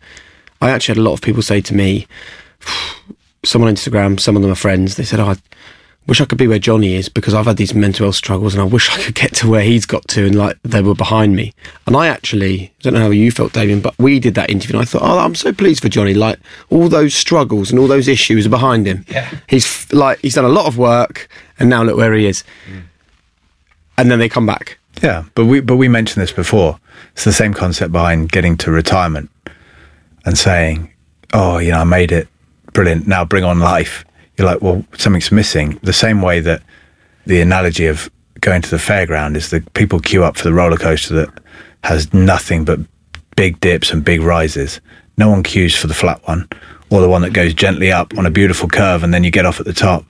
I 0.61 0.71
actually 0.71 0.95
had 0.95 1.01
a 1.01 1.09
lot 1.09 1.15
of 1.15 1.23
people 1.23 1.43
say 1.43 1.61
to 1.61 1.75
me, 1.75 2.07
some 3.45 3.63
on 3.63 3.75
Instagram, 3.75 4.21
some 4.21 4.37
of 4.37 4.43
them 4.43 4.53
are 4.53 4.67
friends. 4.67 4.97
They 4.97 5.05
said, 5.05 5.21
"Oh, 5.21 5.31
I 5.31 5.37
wish 6.07 6.21
I 6.21 6.25
could 6.25 6.39
be 6.39 6.49
where 6.49 6.59
Jonny 6.59 6.95
is 6.95 7.09
because 7.09 7.35
I've 7.35 7.47
had 7.47 7.57
these 7.57 7.75
mental 7.75 8.07
health 8.07 8.17
struggles 8.17 8.55
and 8.55 8.61
I 8.61 8.65
wish 8.65 8.91
I 8.91 9.01
could 9.03 9.15
get 9.15 9.35
to 9.37 9.49
where 9.49 9.63
he's 9.63 9.87
got 9.87 10.07
to 10.09 10.27
and 10.27 10.35
like 10.35 10.59
they 10.63 10.83
were 10.83 10.95
behind 10.95 11.37
me. 11.37 11.53
And 11.87 11.97
I 11.97 12.09
actually, 12.09 12.65
I 12.65 12.71
don't 12.81 12.95
know 12.95 13.01
how 13.01 13.11
you 13.11 13.31
felt, 13.31 13.53
Damian, 13.53 13.81
but 13.81 13.97
we 13.99 14.19
did 14.19 14.35
that 14.35 14.51
interview 14.51 14.77
and 14.77 14.83
I 14.83 14.87
thought, 14.87 15.03
oh, 15.03 15.19
I'm 15.19 15.35
so 15.35 15.53
pleased 15.53 15.83
for 15.83 15.89
Jonny. 15.89 16.15
Like 16.15 16.39
all 16.71 16.89
those 16.89 17.15
struggles 17.15 17.71
and 17.71 17.79
all 17.79 17.87
those 17.87 18.09
issues 18.09 18.47
are 18.47 18.51
behind 18.51 18.87
him. 18.87 19.05
Yeah. 19.09 19.31
He's 19.49 19.93
like, 19.93 20.19
he's 20.21 20.35
done 20.35 20.45
a 20.45 20.49
lot 20.49 20.67
of 20.67 20.79
work 20.79 21.29
and 21.59 21.71
now 21.71 21.83
look 21.83 21.97
where 21.97 22.15
he 22.15 22.27
is. 22.27 22.45
Mm. 22.69 22.83
And 23.99 24.11
then 24.11 24.19
they 24.19 24.29
come 24.29 24.47
back. 24.47 24.79
Yeah. 25.03 25.25
But 25.35 25.47
we, 25.47 25.61
but 25.61 25.77
we 25.77 25.89
mentioned 25.89 26.23
this 26.23 26.33
before. 26.33 26.81
It's 27.13 27.25
the 27.25 27.33
same 27.33 27.55
concept 27.55 27.93
behind 27.93 28.33
getting 28.33 28.57
to 28.59 28.71
retirement 28.71 29.31
and 30.25 30.37
saying, 30.37 30.93
oh, 31.33 31.59
you 31.59 31.71
know, 31.71 31.79
I 31.79 31.85
made 31.85 32.11
it. 32.11 32.27
Brilliant. 32.73 33.07
Now 33.07 33.25
bring 33.25 33.45
on 33.45 33.59
life 33.59 34.05
you're 34.41 34.49
like, 34.51 34.63
well, 34.63 34.83
something's 34.97 35.31
missing. 35.31 35.79
The 35.83 35.93
same 35.93 36.23
way 36.23 36.41
that 36.41 36.63
the 37.27 37.43
analogy 37.43 37.87
of 37.87 38.11
going 38.41 38.63
to 38.63 38.71
the 38.71 38.79
fairground 38.79 39.37
is 39.37 39.51
that 39.51 39.71
people 39.75 40.01
queue 40.01 40.25
up 40.25 40.39
for 40.39 40.45
the 40.45 40.55
roller 40.55 40.79
coaster 40.79 41.13
that 41.15 41.29
has 41.85 42.13
nothing 42.15 42.65
but 42.65 42.81
big 43.37 43.61
dips 43.61 43.91
and 43.93 44.03
big 44.03 44.23
rises. 44.23 44.81
No 45.19 45.29
one 45.29 45.43
queues 45.43 45.77
for 45.77 45.89
the 45.89 45.95
flat 45.95 46.27
one 46.27 46.49
or 46.89 47.03
the 47.03 47.09
one 47.09 47.21
that 47.21 47.35
goes 47.35 47.53
gently 47.53 47.93
up 47.93 48.17
on 48.17 48.25
a 48.25 48.31
beautiful 48.31 48.67
curve 48.67 49.03
and 49.03 49.13
then 49.13 49.25
you 49.25 49.31
get 49.31 49.45
off 49.45 49.61
at 49.61 49.67
the 49.67 49.75
top. 49.75 50.07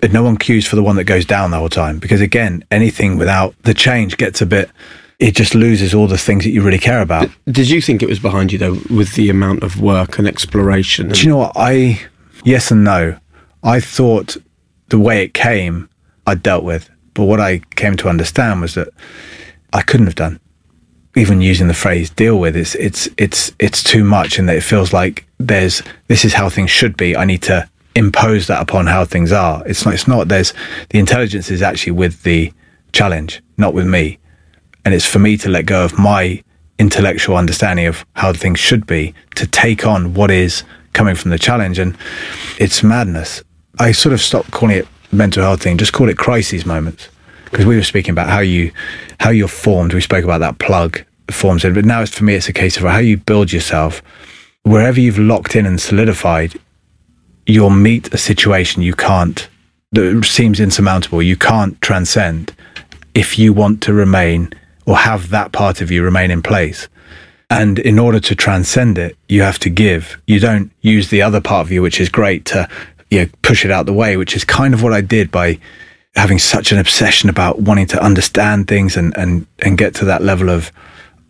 But 0.00 0.12
no 0.12 0.22
one 0.22 0.38
queues 0.38 0.66
for 0.66 0.76
the 0.76 0.82
one 0.82 0.96
that 0.96 1.04
goes 1.04 1.26
down 1.26 1.50
the 1.50 1.58
whole 1.58 1.68
time 1.68 1.98
because, 1.98 2.22
again, 2.22 2.64
anything 2.70 3.18
without 3.18 3.54
the 3.64 3.74
change 3.74 4.16
gets 4.16 4.40
a 4.40 4.46
bit 4.46 4.70
it 5.18 5.36
just 5.36 5.54
loses 5.54 5.94
all 5.94 6.08
the 6.08 6.18
things 6.18 6.42
that 6.42 6.50
you 6.50 6.62
really 6.62 6.78
care 6.80 7.00
about. 7.00 7.30
Did 7.46 7.70
you 7.70 7.80
think 7.80 8.02
it 8.02 8.08
was 8.08 8.18
behind 8.18 8.50
you 8.50 8.58
though, 8.58 8.76
with 8.90 9.14
the 9.14 9.30
amount 9.30 9.62
of 9.62 9.80
work 9.80 10.18
and 10.18 10.26
exploration? 10.26 11.06
And- 11.06 11.14
Do 11.14 11.20
you 11.22 11.28
know 11.28 11.36
what 11.36 11.52
I? 11.54 12.00
Yes 12.44 12.70
and 12.70 12.82
no. 12.82 13.18
I 13.62 13.78
thought 13.80 14.36
the 14.88 14.98
way 14.98 15.22
it 15.22 15.34
came, 15.34 15.88
I 16.26 16.34
dealt 16.34 16.64
with. 16.64 16.90
But 17.14 17.24
what 17.24 17.40
I 17.40 17.58
came 17.76 17.96
to 17.98 18.08
understand 18.08 18.60
was 18.60 18.74
that 18.74 18.88
I 19.72 19.82
couldn't 19.82 20.06
have 20.06 20.16
done. 20.16 20.40
Even 21.14 21.40
using 21.42 21.68
the 21.68 21.74
phrase 21.74 22.08
"deal 22.08 22.38
with," 22.38 22.56
it's 22.56 22.74
it's 22.76 23.06
it's 23.18 23.52
it's 23.58 23.82
too 23.82 24.02
much, 24.02 24.38
and 24.38 24.48
that 24.48 24.56
it 24.56 24.62
feels 24.62 24.94
like 24.94 25.26
there's 25.38 25.82
this 26.08 26.24
is 26.24 26.32
how 26.32 26.48
things 26.48 26.70
should 26.70 26.96
be. 26.96 27.14
I 27.14 27.26
need 27.26 27.42
to 27.42 27.68
impose 27.94 28.46
that 28.46 28.62
upon 28.62 28.86
how 28.86 29.04
things 29.04 29.30
are. 29.30 29.62
It's 29.66 29.84
not. 29.84 29.94
It's 29.94 30.08
not. 30.08 30.28
There's 30.28 30.54
the 30.88 30.98
intelligence 30.98 31.50
is 31.50 31.60
actually 31.60 31.92
with 31.92 32.22
the 32.22 32.50
challenge, 32.92 33.42
not 33.58 33.74
with 33.74 33.86
me, 33.86 34.18
and 34.86 34.94
it's 34.94 35.06
for 35.06 35.18
me 35.18 35.36
to 35.36 35.50
let 35.50 35.66
go 35.66 35.84
of 35.84 35.98
my 35.98 36.42
intellectual 36.78 37.36
understanding 37.36 37.86
of 37.86 38.06
how 38.14 38.32
things 38.32 38.58
should 38.58 38.86
be 38.86 39.14
to 39.34 39.46
take 39.46 39.86
on 39.86 40.14
what 40.14 40.30
is 40.30 40.64
coming 40.92 41.14
from 41.14 41.30
the 41.30 41.38
challenge. 41.38 41.78
And 41.78 41.96
it's 42.58 42.82
madness. 42.82 43.42
I 43.78 43.92
sort 43.92 44.12
of 44.12 44.20
stopped 44.20 44.50
calling 44.50 44.76
it 44.76 44.88
mental 45.12 45.42
health 45.42 45.62
thing, 45.62 45.78
just 45.78 45.92
call 45.92 46.08
it 46.08 46.18
crises 46.18 46.66
moments. 46.66 47.08
Because 47.44 47.66
we 47.66 47.76
were 47.76 47.82
speaking 47.82 48.12
about 48.12 48.30
how 48.30 48.40
you 48.40 48.72
how 49.20 49.30
you're 49.30 49.48
formed. 49.48 49.92
We 49.92 50.00
spoke 50.00 50.24
about 50.24 50.38
that 50.38 50.58
plug 50.58 51.04
forms 51.30 51.64
in, 51.64 51.74
but 51.74 51.84
now 51.84 52.02
it's 52.02 52.16
for 52.16 52.24
me 52.24 52.34
it's 52.34 52.48
a 52.48 52.52
case 52.52 52.76
of 52.76 52.82
how 52.84 52.98
you 52.98 53.18
build 53.18 53.52
yourself. 53.52 54.02
Wherever 54.62 54.98
you've 54.98 55.18
locked 55.18 55.54
in 55.54 55.66
and 55.66 55.80
solidified, 55.80 56.54
you'll 57.46 57.70
meet 57.70 58.12
a 58.14 58.18
situation 58.18 58.82
you 58.82 58.94
can't 58.94 59.48
that 59.92 60.24
seems 60.24 60.58
insurmountable, 60.60 61.22
you 61.22 61.36
can't 61.36 61.80
transcend 61.82 62.54
if 63.14 63.38
you 63.38 63.52
want 63.52 63.82
to 63.82 63.92
remain 63.92 64.50
or 64.86 64.96
have 64.96 65.28
that 65.30 65.52
part 65.52 65.80
of 65.80 65.90
you 65.90 66.02
remain 66.02 66.30
in 66.30 66.42
place. 66.42 66.88
And 67.52 67.78
in 67.78 67.98
order 67.98 68.18
to 68.18 68.34
transcend 68.34 68.96
it, 68.96 69.14
you 69.28 69.42
have 69.42 69.58
to 69.58 69.68
give. 69.68 70.16
You 70.26 70.40
don't 70.40 70.72
use 70.80 71.10
the 71.10 71.20
other 71.20 71.40
part 71.40 71.66
of 71.66 71.70
you, 71.70 71.82
which 71.82 72.00
is 72.00 72.08
great, 72.08 72.46
to 72.46 72.66
you 73.10 73.20
know, 73.20 73.28
push 73.42 73.66
it 73.66 73.70
out 73.70 73.84
the 73.84 73.92
way, 73.92 74.16
which 74.16 74.34
is 74.34 74.42
kind 74.42 74.72
of 74.72 74.82
what 74.82 74.94
I 74.94 75.02
did 75.02 75.30
by 75.30 75.58
having 76.14 76.38
such 76.38 76.72
an 76.72 76.78
obsession 76.78 77.28
about 77.28 77.60
wanting 77.60 77.86
to 77.88 78.02
understand 78.02 78.68
things 78.68 78.96
and, 78.96 79.14
and, 79.18 79.46
and 79.58 79.76
get 79.76 79.94
to 79.96 80.06
that 80.06 80.22
level 80.22 80.48
of, 80.48 80.72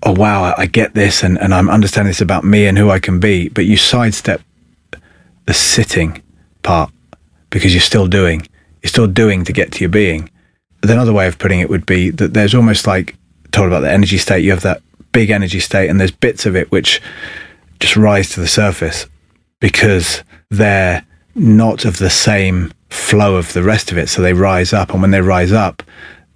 oh, 0.04 0.12
wow, 0.12 0.54
I 0.56 0.66
get 0.66 0.94
this 0.94 1.24
and, 1.24 1.36
and 1.40 1.52
I'm 1.52 1.68
understanding 1.68 2.10
this 2.10 2.20
about 2.20 2.44
me 2.44 2.66
and 2.66 2.78
who 2.78 2.88
I 2.88 3.00
can 3.00 3.18
be. 3.18 3.48
But 3.48 3.64
you 3.64 3.76
sidestep 3.76 4.40
the 5.46 5.54
sitting 5.54 6.22
part 6.62 6.92
because 7.50 7.74
you're 7.74 7.80
still 7.80 8.06
doing. 8.06 8.46
You're 8.80 8.90
still 8.90 9.08
doing 9.08 9.44
to 9.44 9.52
get 9.52 9.72
to 9.72 9.80
your 9.80 9.90
being. 9.90 10.30
Another 10.84 11.12
way 11.12 11.26
of 11.26 11.38
putting 11.38 11.58
it 11.58 11.68
would 11.68 11.84
be 11.84 12.10
that 12.10 12.32
there's 12.32 12.54
almost 12.54 12.86
like 12.86 13.16
told 13.50 13.66
about 13.66 13.80
the 13.80 13.90
energy 13.90 14.18
state. 14.18 14.44
You 14.44 14.52
have 14.52 14.62
that 14.62 14.82
big 15.12 15.30
energy 15.30 15.60
state, 15.60 15.88
and 15.88 16.00
there's 16.00 16.10
bits 16.10 16.46
of 16.46 16.56
it 16.56 16.70
which 16.70 17.00
just 17.80 17.96
rise 17.96 18.30
to 18.30 18.40
the 18.40 18.48
surface 18.48 19.06
because 19.60 20.22
they're 20.50 21.04
not 21.34 21.84
of 21.84 21.98
the 21.98 22.10
same 22.10 22.72
flow 22.90 23.36
of 23.36 23.52
the 23.52 23.62
rest 23.62 23.90
of 23.90 23.98
it. 23.98 24.08
So 24.08 24.22
they 24.22 24.34
rise 24.34 24.72
up, 24.72 24.92
and 24.92 25.00
when 25.00 25.10
they 25.10 25.20
rise 25.20 25.52
up, 25.52 25.82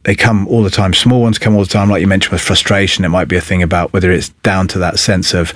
they 0.04 0.14
come 0.14 0.46
all 0.48 0.62
the 0.62 0.70
time. 0.70 0.94
Small 0.94 1.20
ones 1.20 1.38
come 1.38 1.54
all 1.54 1.62
the 1.62 1.68
time, 1.68 1.90
like 1.90 2.00
you 2.00 2.06
mentioned 2.06 2.32
with 2.32 2.40
frustration. 2.40 3.04
It 3.04 3.08
might 3.08 3.28
be 3.28 3.36
a 3.36 3.40
thing 3.40 3.62
about 3.62 3.92
whether 3.92 4.10
it's 4.12 4.28
down 4.42 4.68
to 4.68 4.78
that 4.78 4.98
sense 4.98 5.34
of 5.34 5.52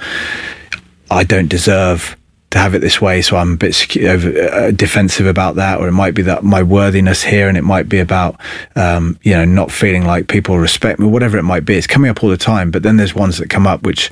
I 1.10 1.24
don't 1.24 1.48
deserve 1.48 2.16
to 2.50 2.58
have 2.58 2.74
it 2.74 2.80
this 2.80 3.00
way, 3.00 3.22
so 3.22 3.36
I'm 3.36 3.52
a 3.52 3.56
bit 3.56 3.72
secu- 3.72 4.52
uh, 4.52 4.70
defensive 4.72 5.26
about 5.26 5.54
that, 5.54 5.78
or 5.78 5.86
it 5.86 5.92
might 5.92 6.14
be 6.14 6.22
that 6.22 6.42
my 6.42 6.62
worthiness 6.62 7.22
here, 7.22 7.48
and 7.48 7.56
it 7.56 7.62
might 7.62 7.88
be 7.88 8.00
about 8.00 8.40
um, 8.74 9.18
you 9.22 9.32
know 9.32 9.44
not 9.44 9.70
feeling 9.70 10.04
like 10.04 10.28
people 10.28 10.58
respect 10.58 10.98
me, 10.98 11.06
whatever 11.06 11.38
it 11.38 11.44
might 11.44 11.64
be. 11.64 11.76
It's 11.76 11.86
coming 11.86 12.10
up 12.10 12.24
all 12.24 12.30
the 12.30 12.36
time, 12.36 12.70
but 12.70 12.82
then 12.82 12.96
there's 12.96 13.14
ones 13.14 13.38
that 13.38 13.50
come 13.50 13.66
up 13.66 13.82
which 13.82 14.10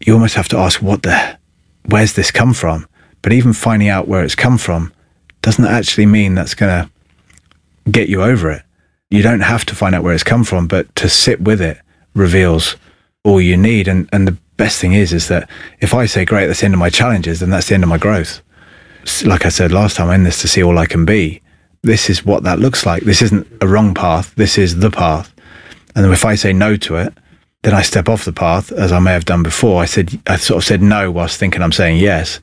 you 0.00 0.12
almost 0.12 0.34
have 0.34 0.48
to 0.48 0.58
ask, 0.58 0.80
what 0.82 1.02
the, 1.02 1.38
where's 1.86 2.14
this 2.14 2.30
come 2.30 2.52
from? 2.52 2.86
But 3.22 3.32
even 3.32 3.52
finding 3.52 3.88
out 3.88 4.08
where 4.08 4.22
it's 4.22 4.34
come 4.34 4.58
from 4.58 4.92
doesn't 5.42 5.64
actually 5.64 6.06
mean 6.06 6.34
that's 6.34 6.54
going 6.54 6.84
to 6.84 7.90
get 7.90 8.08
you 8.08 8.22
over 8.22 8.50
it. 8.50 8.62
You 9.10 9.22
don't 9.22 9.40
have 9.40 9.64
to 9.66 9.74
find 9.74 9.94
out 9.94 10.02
where 10.02 10.14
it's 10.14 10.24
come 10.24 10.44
from, 10.44 10.68
but 10.68 10.94
to 10.96 11.08
sit 11.08 11.40
with 11.40 11.60
it 11.60 11.78
reveals 12.14 12.76
all 13.24 13.40
you 13.40 13.56
need. 13.56 13.88
And 13.88 14.08
and 14.12 14.28
the 14.28 14.36
best 14.58 14.78
thing 14.80 14.92
is, 14.92 15.14
is 15.14 15.28
that 15.28 15.48
if 15.80 15.94
I 15.94 16.04
say, 16.04 16.26
great, 16.26 16.48
that's 16.48 16.60
the 16.60 16.66
end 16.66 16.74
of 16.74 16.80
my 16.80 16.90
challenges, 16.90 17.40
then 17.40 17.48
that's 17.48 17.68
the 17.68 17.74
end 17.74 17.84
of 17.84 17.88
my 17.88 17.96
growth. 17.96 18.42
Like 19.24 19.46
I 19.46 19.48
said 19.48 19.72
last 19.72 19.96
time, 19.96 20.10
I'm 20.10 20.16
in 20.16 20.24
this 20.24 20.42
to 20.42 20.48
see 20.48 20.62
all 20.62 20.76
I 20.76 20.84
can 20.84 21.06
be. 21.06 21.40
This 21.82 22.10
is 22.10 22.26
what 22.26 22.42
that 22.42 22.58
looks 22.58 22.84
like. 22.84 23.04
This 23.04 23.22
isn't 23.22 23.46
a 23.62 23.68
wrong 23.68 23.94
path. 23.94 24.34
This 24.34 24.58
is 24.58 24.80
the 24.80 24.90
path. 24.90 25.32
And 25.96 26.04
if 26.12 26.24
I 26.24 26.34
say 26.34 26.52
no 26.52 26.76
to 26.76 26.96
it, 26.96 27.14
then 27.62 27.72
I 27.72 27.82
step 27.82 28.08
off 28.08 28.24
the 28.24 28.32
path, 28.32 28.70
as 28.72 28.92
I 28.92 28.98
may 28.98 29.12
have 29.12 29.24
done 29.24 29.42
before. 29.42 29.80
I 29.80 29.86
said, 29.86 30.20
I 30.26 30.36
sort 30.36 30.58
of 30.58 30.64
said 30.64 30.82
no 30.82 31.10
whilst 31.10 31.38
thinking 31.38 31.62
I'm 31.62 31.72
saying 31.72 31.98
yes. 31.98 32.40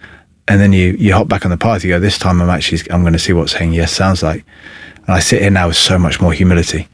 And 0.47 0.59
then 0.59 0.73
you, 0.73 0.93
you 0.93 1.13
hop 1.13 1.27
back 1.27 1.45
on 1.45 1.51
the 1.51 1.57
path. 1.57 1.83
You 1.83 1.91
go, 1.91 1.99
this 1.99 2.17
time 2.17 2.41
I'm 2.41 2.49
actually, 2.49 2.79
I'm 2.91 3.01
going 3.01 3.13
to 3.13 3.19
see 3.19 3.33
what 3.33 3.49
saying 3.49 3.73
yes 3.73 3.91
sounds 3.91 4.23
like. 4.23 4.45
And 5.05 5.15
I 5.15 5.19
sit 5.19 5.41
here 5.41 5.51
now 5.51 5.67
with 5.67 5.77
so 5.77 5.99
much 5.99 6.19
more 6.19 6.33
humility 6.33 6.87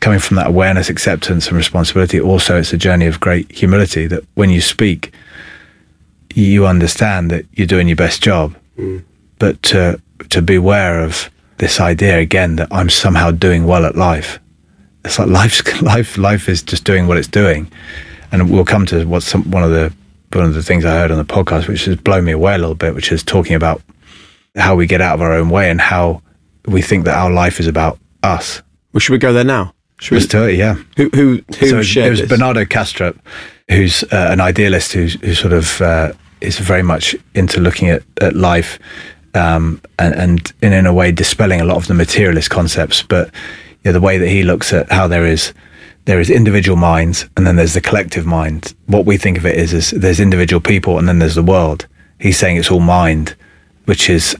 coming 0.00 0.18
from 0.18 0.36
that 0.36 0.48
awareness, 0.48 0.88
acceptance, 0.88 1.48
and 1.48 1.56
responsibility, 1.56 2.20
also 2.20 2.58
it's 2.58 2.72
a 2.72 2.78
journey 2.78 3.06
of 3.06 3.20
great 3.20 3.50
humility 3.52 4.06
that 4.06 4.24
when 4.34 4.50
you 4.50 4.60
speak, 4.60 5.12
you 6.34 6.66
understand 6.66 7.30
that 7.30 7.46
you're 7.52 7.66
doing 7.66 7.88
your 7.88 7.96
best 7.96 8.22
job. 8.22 8.56
Mm. 8.78 9.04
But 9.38 9.62
to, 9.64 10.00
to 10.30 10.42
beware 10.42 11.00
of 11.00 11.30
this 11.58 11.80
idea 11.80 12.18
again 12.18 12.56
that 12.56 12.68
I'm 12.70 12.88
somehow 12.88 13.30
doing 13.30 13.66
well 13.66 13.84
at 13.84 13.96
life. 13.96 14.38
It's 15.04 15.18
like 15.18 15.28
life's, 15.28 15.82
life, 15.82 16.16
life 16.18 16.48
is 16.48 16.62
just 16.62 16.84
doing 16.84 17.06
what 17.06 17.18
it's 17.18 17.28
doing. 17.28 17.70
And 18.32 18.50
we'll 18.50 18.64
come 18.64 18.86
to 18.86 19.04
what's 19.04 19.26
some, 19.26 19.50
one 19.50 19.62
of 19.62 19.70
the 19.70 19.92
one 20.32 20.44
of 20.44 20.54
the 20.54 20.62
things 20.62 20.84
I 20.84 20.92
heard 20.92 21.10
on 21.10 21.18
the 21.18 21.24
podcast, 21.24 21.66
which 21.66 21.86
has 21.86 21.96
blown 21.96 22.24
me 22.24 22.32
away 22.32 22.54
a 22.54 22.58
little 22.58 22.76
bit, 22.76 22.94
which 22.94 23.10
is 23.10 23.24
talking 23.24 23.56
about 23.56 23.82
how 24.54 24.76
we 24.76 24.86
get 24.86 25.00
out 25.00 25.14
of 25.14 25.22
our 25.22 25.32
own 25.32 25.50
way 25.50 25.70
and 25.70 25.80
how 25.80 26.22
we 26.66 26.82
think 26.82 27.04
that 27.04 27.16
our 27.16 27.30
life 27.30 27.58
is 27.58 27.66
about 27.66 27.98
us. 28.22 28.62
Well, 28.92 29.00
should 29.00 29.12
we 29.12 29.18
go 29.18 29.32
there 29.32 29.42
now? 29.42 29.74
Should 30.00 30.28
do 30.30 30.44
it, 30.48 30.56
yeah. 30.56 30.74
Who 30.96 31.10
who 31.14 31.42
who 31.58 31.68
so 31.68 31.82
shared 31.82 32.06
It 32.06 32.10
was 32.10 32.20
this? 32.20 32.28
Bernardo 32.28 32.64
Kastrup, 32.64 33.18
who's 33.68 34.02
uh, 34.04 34.28
an 34.30 34.40
idealist 34.40 34.92
who's, 34.92 35.14
who 35.20 35.34
sort 35.34 35.52
of 35.52 35.80
uh, 35.80 36.12
is 36.40 36.58
very 36.58 36.82
much 36.82 37.14
into 37.34 37.60
looking 37.60 37.90
at, 37.90 38.02
at 38.20 38.34
life 38.34 38.78
um, 39.34 39.80
and, 39.98 40.14
and 40.14 40.52
in, 40.62 40.72
in 40.72 40.86
a 40.86 40.92
way 40.92 41.12
dispelling 41.12 41.60
a 41.60 41.64
lot 41.64 41.76
of 41.76 41.86
the 41.86 41.94
materialist 41.94 42.48
concepts. 42.48 43.02
But 43.02 43.30
yeah, 43.84 43.92
the 43.92 44.00
way 44.00 44.16
that 44.16 44.28
he 44.28 44.42
looks 44.42 44.72
at 44.72 44.90
how 44.90 45.06
there 45.06 45.26
is 45.26 45.52
there 46.06 46.18
is 46.18 46.30
individual 46.30 46.76
minds 46.76 47.28
and 47.36 47.46
then 47.46 47.56
there's 47.56 47.74
the 47.74 47.80
collective 47.80 48.24
mind. 48.24 48.74
What 48.86 49.04
we 49.04 49.18
think 49.18 49.36
of 49.36 49.44
it 49.44 49.56
is, 49.56 49.74
is 49.74 49.90
there's 49.90 50.18
individual 50.18 50.60
people 50.60 50.98
and 50.98 51.06
then 51.06 51.18
there's 51.18 51.34
the 51.34 51.42
world. 51.42 51.86
He's 52.18 52.38
saying 52.38 52.56
it's 52.56 52.70
all 52.70 52.80
mind, 52.80 53.36
which 53.84 54.08
is 54.08 54.34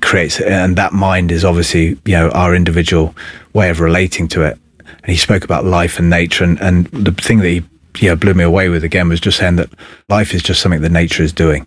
creates 0.00 0.40
and 0.40 0.76
that 0.76 0.92
mind 0.92 1.30
is 1.32 1.44
obviously 1.44 1.98
you 2.04 2.14
know 2.14 2.30
our 2.30 2.54
individual 2.54 3.14
way 3.52 3.70
of 3.70 3.80
relating 3.80 4.28
to 4.28 4.42
it 4.42 4.58
and 5.04 5.12
he 5.12 5.18
spoke 5.18 5.44
about 5.44 5.66
life 5.66 5.98
and 5.98 6.08
nature. 6.08 6.44
And, 6.44 6.58
and 6.62 6.86
the 6.86 7.12
thing 7.12 7.38
that 7.40 7.48
he 7.48 7.62
yeah, 8.00 8.14
blew 8.14 8.32
me 8.32 8.42
away 8.42 8.70
with 8.70 8.84
again 8.84 9.10
was 9.10 9.20
just 9.20 9.38
saying 9.38 9.56
that 9.56 9.68
life 10.08 10.32
is 10.32 10.42
just 10.42 10.62
something 10.62 10.80
that 10.80 10.90
nature 10.90 11.22
is 11.22 11.32
doing. 11.32 11.66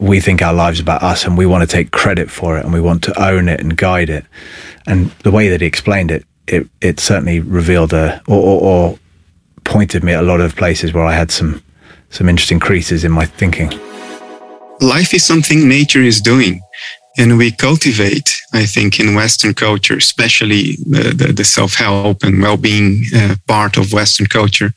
We 0.00 0.20
think 0.20 0.42
our 0.42 0.52
lives 0.52 0.80
about 0.80 1.04
us 1.04 1.24
and 1.24 1.38
we 1.38 1.46
want 1.46 1.62
to 1.62 1.72
take 1.72 1.92
credit 1.92 2.32
for 2.32 2.58
it 2.58 2.64
and 2.64 2.74
we 2.74 2.80
want 2.80 3.04
to 3.04 3.22
own 3.22 3.48
it 3.48 3.60
and 3.60 3.76
guide 3.76 4.10
it. 4.10 4.24
And 4.88 5.12
the 5.22 5.30
way 5.30 5.48
that 5.48 5.60
he 5.60 5.68
explained 5.68 6.10
it, 6.10 6.26
it, 6.48 6.68
it 6.80 6.98
certainly 6.98 7.38
revealed 7.38 7.92
a, 7.92 8.20
or, 8.26 8.42
or, 8.42 8.60
or 8.60 8.98
pointed 9.62 10.02
me 10.02 10.12
at 10.12 10.24
a 10.24 10.26
lot 10.26 10.40
of 10.40 10.56
places 10.56 10.92
where 10.92 11.04
I 11.04 11.12
had 11.12 11.30
some, 11.30 11.62
some 12.10 12.28
interesting 12.28 12.58
creases 12.58 13.04
in 13.04 13.12
my 13.12 13.24
thinking. 13.24 13.70
Life 14.80 15.14
is 15.14 15.24
something 15.24 15.68
nature 15.68 16.02
is 16.02 16.20
doing 16.20 16.60
and 17.18 17.36
we 17.36 17.50
cultivate 17.50 18.30
i 18.52 18.64
think 18.64 18.98
in 18.98 19.14
western 19.14 19.52
culture 19.52 19.96
especially 19.96 20.76
the, 20.86 21.12
the, 21.20 21.32
the 21.32 21.44
self-help 21.44 22.22
and 22.22 22.40
well-being 22.40 23.04
uh, 23.14 23.34
part 23.46 23.76
of 23.76 23.92
western 23.92 24.26
culture 24.26 24.72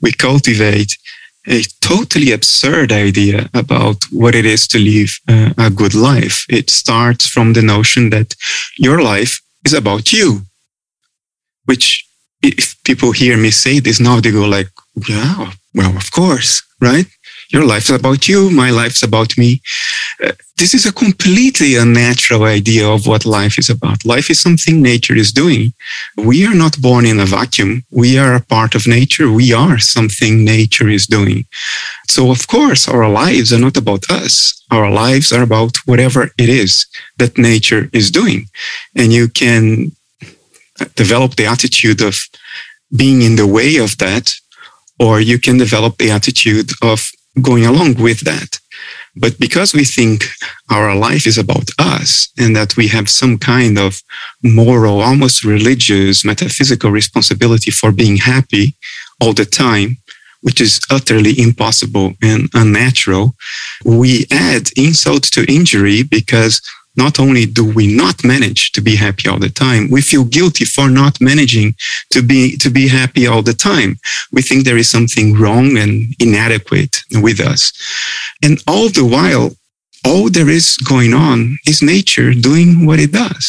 we 0.00 0.12
cultivate 0.12 0.96
a 1.48 1.62
totally 1.80 2.32
absurd 2.32 2.92
idea 2.92 3.48
about 3.54 4.04
what 4.12 4.34
it 4.34 4.44
is 4.44 4.68
to 4.68 4.78
live 4.78 5.10
uh, 5.26 5.54
a 5.56 5.70
good 5.70 5.94
life. 5.94 6.44
It 6.50 6.68
starts 6.68 7.26
from 7.26 7.54
the 7.54 7.62
notion 7.62 8.10
that 8.10 8.34
your 8.76 9.00
life 9.02 9.40
is 9.64 9.72
about 9.72 10.12
you 10.12 10.42
which 11.70 12.04
if 12.42 12.82
people 12.84 13.12
hear 13.12 13.36
me 13.36 13.50
say 13.50 13.80
this 13.80 14.00
now 14.00 14.16
they 14.20 14.32
go 14.32 14.46
like 14.46 14.70
yeah 15.08 15.52
well 15.74 15.94
of 15.96 16.10
course 16.10 16.62
right 16.80 17.06
your 17.50 17.64
life's 17.64 17.90
about 17.90 18.28
you. 18.28 18.50
My 18.50 18.70
life's 18.70 19.02
about 19.02 19.36
me. 19.36 19.60
Uh, 20.24 20.32
this 20.56 20.74
is 20.74 20.86
a 20.86 20.92
completely 20.92 21.76
unnatural 21.76 22.44
idea 22.44 22.86
of 22.86 23.06
what 23.06 23.24
life 23.24 23.58
is 23.58 23.70
about. 23.70 24.04
Life 24.04 24.30
is 24.30 24.38
something 24.38 24.80
nature 24.80 25.16
is 25.16 25.32
doing. 25.32 25.72
We 26.16 26.46
are 26.46 26.54
not 26.54 26.80
born 26.80 27.06
in 27.06 27.18
a 27.18 27.26
vacuum. 27.26 27.84
We 27.90 28.18
are 28.18 28.34
a 28.34 28.40
part 28.42 28.74
of 28.74 28.86
nature. 28.86 29.32
We 29.32 29.52
are 29.52 29.78
something 29.78 30.44
nature 30.44 30.88
is 30.88 31.06
doing. 31.06 31.46
So, 32.08 32.30
of 32.30 32.46
course, 32.46 32.88
our 32.88 33.08
lives 33.08 33.52
are 33.52 33.58
not 33.58 33.76
about 33.76 34.04
us. 34.10 34.62
Our 34.70 34.90
lives 34.90 35.32
are 35.32 35.42
about 35.42 35.76
whatever 35.86 36.30
it 36.38 36.48
is 36.48 36.86
that 37.18 37.38
nature 37.38 37.88
is 37.92 38.10
doing. 38.10 38.46
And 38.94 39.12
you 39.12 39.28
can 39.28 39.92
develop 40.94 41.36
the 41.36 41.46
attitude 41.46 42.00
of 42.00 42.16
being 42.94 43.22
in 43.22 43.36
the 43.36 43.46
way 43.46 43.76
of 43.76 43.96
that, 43.98 44.30
or 44.98 45.20
you 45.20 45.38
can 45.38 45.56
develop 45.56 45.96
the 45.98 46.10
attitude 46.10 46.70
of 46.82 47.10
going 47.40 47.64
along 47.66 47.94
with 47.94 48.20
that. 48.20 48.58
But 49.16 49.38
because 49.38 49.74
we 49.74 49.84
think 49.84 50.24
our 50.70 50.94
life 50.94 51.26
is 51.26 51.38
about 51.38 51.68
us 51.78 52.28
and 52.38 52.54
that 52.56 52.76
we 52.76 52.88
have 52.88 53.08
some 53.08 53.38
kind 53.38 53.78
of 53.78 54.00
moral, 54.42 55.00
almost 55.00 55.44
religious, 55.44 56.24
metaphysical 56.24 56.90
responsibility 56.90 57.70
for 57.70 57.92
being 57.92 58.16
happy 58.16 58.74
all 59.20 59.32
the 59.32 59.44
time, 59.44 59.98
which 60.42 60.60
is 60.60 60.80
utterly 60.90 61.38
impossible 61.38 62.14
and 62.22 62.48
unnatural, 62.54 63.34
we 63.84 64.26
add 64.30 64.70
insult 64.76 65.24
to 65.24 65.52
injury 65.52 66.02
because 66.02 66.62
not 67.04 67.18
only 67.24 67.44
do 67.46 67.64
we 67.78 67.86
not 68.02 68.16
manage 68.34 68.62
to 68.72 68.80
be 68.88 68.94
happy 69.06 69.26
all 69.28 69.40
the 69.46 69.54
time, 69.66 69.82
we 69.94 70.02
feel 70.10 70.24
guilty 70.38 70.66
for 70.74 70.86
not 71.00 71.14
managing 71.30 71.68
to 72.14 72.20
be, 72.30 72.40
to 72.58 72.68
be 72.78 72.86
happy 73.00 73.24
all 73.26 73.42
the 73.50 73.58
time. 73.70 73.90
We 74.36 74.42
think 74.42 74.60
there 74.60 74.82
is 74.82 74.90
something 74.96 75.28
wrong 75.40 75.68
and 75.82 75.92
inadequate 76.26 76.94
with 77.26 77.38
us. 77.52 77.62
And 78.44 78.54
all 78.72 78.88
the 78.90 79.08
while, 79.16 79.46
all 80.04 80.30
there 80.30 80.52
is 80.60 80.76
going 80.92 81.12
on 81.14 81.58
is 81.66 81.90
nature 81.94 82.32
doing 82.32 82.86
what 82.86 83.00
it 83.06 83.12
does. 83.12 83.46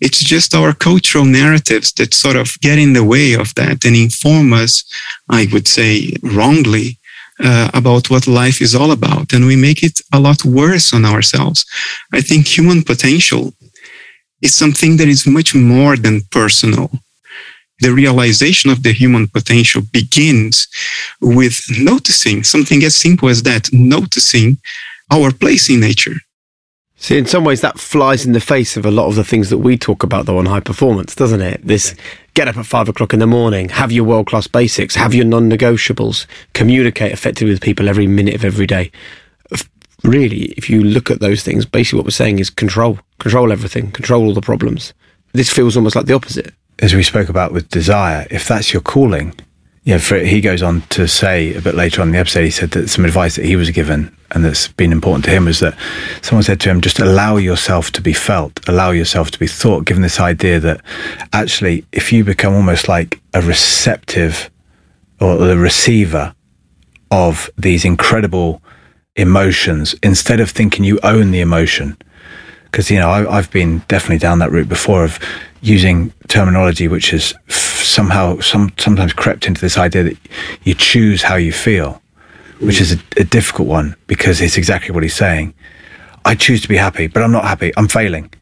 It's 0.00 0.22
just 0.34 0.54
our 0.54 0.72
cultural 0.88 1.26
narratives 1.40 1.92
that 1.94 2.12
sort 2.14 2.36
of 2.36 2.48
get 2.60 2.78
in 2.78 2.92
the 2.92 3.08
way 3.14 3.28
of 3.34 3.54
that 3.54 3.84
and 3.86 3.96
inform 3.96 4.52
us, 4.52 4.84
I 5.28 5.42
would 5.52 5.68
say 5.68 6.12
wrongly, 6.22 6.98
uh, 7.42 7.70
about 7.74 8.10
what 8.10 8.26
life 8.26 8.60
is 8.60 8.74
all 8.74 8.92
about. 8.92 9.32
And 9.32 9.46
we 9.46 9.56
make 9.56 9.82
it 9.82 10.00
a 10.12 10.20
lot 10.20 10.44
worse 10.44 10.92
on 10.92 11.04
ourselves. 11.04 11.64
I 12.12 12.20
think 12.20 12.46
human 12.46 12.82
potential 12.82 13.52
is 14.42 14.54
something 14.54 14.96
that 14.96 15.08
is 15.08 15.26
much 15.26 15.54
more 15.54 15.96
than 15.96 16.22
personal. 16.30 16.90
The 17.80 17.92
realization 17.92 18.70
of 18.70 18.82
the 18.82 18.92
human 18.92 19.28
potential 19.28 19.82
begins 19.92 20.66
with 21.20 21.60
noticing 21.78 22.42
something 22.42 22.82
as 22.84 22.96
simple 22.96 23.28
as 23.28 23.42
that, 23.42 23.68
noticing 23.72 24.58
our 25.10 25.30
place 25.30 25.68
in 25.68 25.80
nature. 25.80 26.16
See, 26.98 27.18
in 27.18 27.26
some 27.26 27.44
ways, 27.44 27.60
that 27.60 27.78
flies 27.78 28.24
in 28.24 28.32
the 28.32 28.40
face 28.40 28.76
of 28.76 28.86
a 28.86 28.90
lot 28.90 29.06
of 29.06 29.16
the 29.16 29.24
things 29.24 29.50
that 29.50 29.58
we 29.58 29.76
talk 29.76 30.02
about, 30.02 30.26
though, 30.26 30.38
on 30.38 30.46
high 30.46 30.60
performance, 30.60 31.14
doesn't 31.14 31.42
it? 31.42 31.60
This 31.62 31.94
get 32.34 32.48
up 32.48 32.56
at 32.56 32.66
five 32.66 32.88
o'clock 32.88 33.12
in 33.12 33.20
the 33.20 33.26
morning, 33.26 33.68
have 33.68 33.92
your 33.92 34.04
world 34.04 34.26
class 34.26 34.46
basics, 34.46 34.94
have 34.94 35.14
your 35.14 35.26
non 35.26 35.50
negotiables, 35.50 36.26
communicate 36.54 37.12
effectively 37.12 37.52
with 37.52 37.60
people 37.60 37.88
every 37.88 38.06
minute 38.06 38.34
of 38.34 38.44
every 38.44 38.66
day. 38.66 38.90
really, 40.02 40.46
if 40.56 40.70
you 40.70 40.82
look 40.82 41.10
at 41.10 41.20
those 41.20 41.42
things, 41.42 41.66
basically 41.66 41.98
what 41.98 42.06
we're 42.06 42.10
saying 42.10 42.38
is 42.38 42.48
control, 42.48 42.98
control 43.18 43.52
everything, 43.52 43.90
control 43.90 44.24
all 44.24 44.34
the 44.34 44.40
problems. 44.40 44.94
This 45.32 45.52
feels 45.52 45.76
almost 45.76 45.96
like 45.96 46.06
the 46.06 46.14
opposite. 46.14 46.54
As 46.78 46.94
we 46.94 47.02
spoke 47.02 47.28
about 47.28 47.52
with 47.52 47.68
desire, 47.68 48.26
if 48.30 48.48
that's 48.48 48.72
your 48.72 48.82
calling, 48.82 49.34
yeah, 49.86 49.98
for, 49.98 50.18
he 50.18 50.40
goes 50.40 50.64
on 50.64 50.80
to 50.90 51.06
say 51.06 51.54
a 51.54 51.60
bit 51.60 51.76
later 51.76 52.02
on 52.02 52.08
in 52.08 52.12
the 52.12 52.18
episode, 52.18 52.42
he 52.42 52.50
said 52.50 52.72
that 52.72 52.88
some 52.88 53.04
advice 53.04 53.36
that 53.36 53.44
he 53.44 53.54
was 53.54 53.70
given 53.70 54.14
and 54.32 54.44
that's 54.44 54.66
been 54.66 54.90
important 54.90 55.24
to 55.26 55.30
him 55.30 55.44
was 55.44 55.60
that 55.60 55.78
someone 56.22 56.42
said 56.42 56.58
to 56.60 56.70
him, 56.70 56.80
just 56.80 56.98
allow 56.98 57.36
yourself 57.36 57.92
to 57.92 58.00
be 58.00 58.12
felt, 58.12 58.68
allow 58.68 58.90
yourself 58.90 59.30
to 59.30 59.38
be 59.38 59.46
thought, 59.46 59.84
given 59.84 60.02
this 60.02 60.18
idea 60.18 60.58
that 60.58 60.80
actually, 61.32 61.84
if 61.92 62.12
you 62.12 62.24
become 62.24 62.52
almost 62.52 62.88
like 62.88 63.20
a 63.32 63.40
receptive 63.40 64.50
or 65.20 65.36
the 65.36 65.56
receiver 65.56 66.34
of 67.12 67.48
these 67.56 67.84
incredible 67.84 68.60
emotions, 69.14 69.94
instead 70.02 70.40
of 70.40 70.50
thinking 70.50 70.84
you 70.84 70.98
own 71.04 71.30
the 71.30 71.40
emotion, 71.40 71.96
because 72.64 72.90
you 72.90 72.98
know 72.98 73.08
I, 73.08 73.36
have 73.36 73.52
been 73.52 73.84
definitely 73.86 74.18
down 74.18 74.40
that 74.40 74.50
route 74.50 74.68
before 74.68 75.04
of 75.04 75.20
using 75.62 76.12
terminology 76.26 76.88
which 76.88 77.10
has 77.10 77.32
somehow 77.86 78.40
some 78.40 78.72
sometimes 78.78 79.12
crept 79.12 79.46
into 79.46 79.60
this 79.60 79.78
idea 79.78 80.02
that 80.04 80.16
you 80.64 80.74
choose 80.74 81.22
how 81.22 81.36
you 81.36 81.52
feel, 81.52 82.02
which 82.60 82.80
is 82.80 82.92
a, 82.92 82.98
a 83.16 83.24
difficult 83.24 83.68
one 83.68 83.96
because 84.06 84.40
it's 84.40 84.56
exactly 84.56 84.94
what 84.94 85.02
he's 85.02 85.14
saying. 85.14 85.54
I 86.24 86.34
choose 86.34 86.60
to 86.62 86.68
be 86.68 86.76
happy, 86.76 87.06
but 87.06 87.22
I'm 87.22 87.32
not 87.32 87.44
happy. 87.44 87.72
I'm 87.76 87.88
failing, 87.88 88.32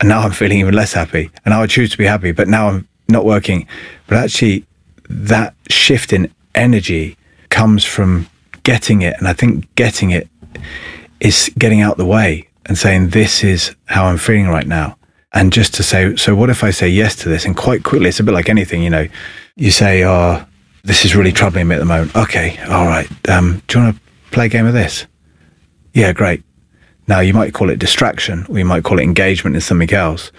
and 0.00 0.08
now 0.08 0.20
I'm 0.20 0.32
feeling 0.40 0.58
even 0.58 0.74
less 0.74 0.92
happy. 0.92 1.30
And 1.44 1.52
now 1.52 1.62
I 1.62 1.66
choose 1.66 1.90
to 1.90 1.98
be 1.98 2.04
happy, 2.04 2.32
but 2.32 2.48
now 2.48 2.68
I'm 2.68 2.88
not 3.08 3.24
working. 3.24 3.66
But 4.06 4.18
actually, 4.18 4.66
that 5.08 5.54
shift 5.70 6.12
in 6.12 6.32
energy 6.54 7.16
comes 7.50 7.84
from 7.84 8.28
getting 8.62 9.02
it, 9.02 9.16
and 9.18 9.28
I 9.28 9.32
think 9.32 9.72
getting 9.74 10.10
it 10.10 10.28
is 11.20 11.50
getting 11.58 11.80
out 11.80 11.96
the 11.96 12.06
way 12.06 12.48
and 12.66 12.76
saying, 12.76 13.10
This 13.10 13.42
is 13.42 13.74
how 13.86 14.06
I'm 14.06 14.18
feeling 14.18 14.48
right 14.48 14.66
now. 14.66 14.96
And 15.32 15.52
just 15.52 15.74
to 15.74 15.82
say, 15.82 16.16
So 16.16 16.34
what 16.34 16.50
if 16.50 16.64
I 16.64 16.70
say 16.70 16.88
yes 16.88 17.14
to 17.16 17.28
this? 17.28 17.44
And 17.44 17.56
quite 17.56 17.84
quickly, 17.84 18.08
it's 18.08 18.20
a 18.20 18.24
bit 18.24 18.34
like 18.34 18.48
anything, 18.48 18.82
you 18.82 18.90
know, 18.90 19.06
you 19.56 19.70
say, 19.70 20.04
Oh, 20.04 20.44
this 20.84 21.04
is 21.04 21.14
really 21.14 21.32
troubling 21.32 21.68
me 21.68 21.76
at 21.76 21.80
the 21.80 21.84
moment. 21.84 22.16
Okay, 22.16 22.58
all 22.68 22.86
right. 22.86 23.08
Um, 23.28 23.62
do 23.66 23.78
you 23.78 23.84
want 23.84 23.96
to 23.96 24.02
play 24.30 24.46
a 24.46 24.48
game 24.48 24.66
of 24.66 24.72
this? 24.72 25.06
Yeah, 25.92 26.12
great. 26.12 26.42
Now, 27.08 27.20
you 27.20 27.32
might 27.34 27.54
call 27.54 27.70
it 27.70 27.78
distraction 27.78 28.46
or 28.48 28.58
you 28.58 28.64
might 28.64 28.84
call 28.84 28.98
it 28.98 29.02
engagement 29.02 29.56
in 29.56 29.60
something 29.62 29.92
else. 29.92 30.30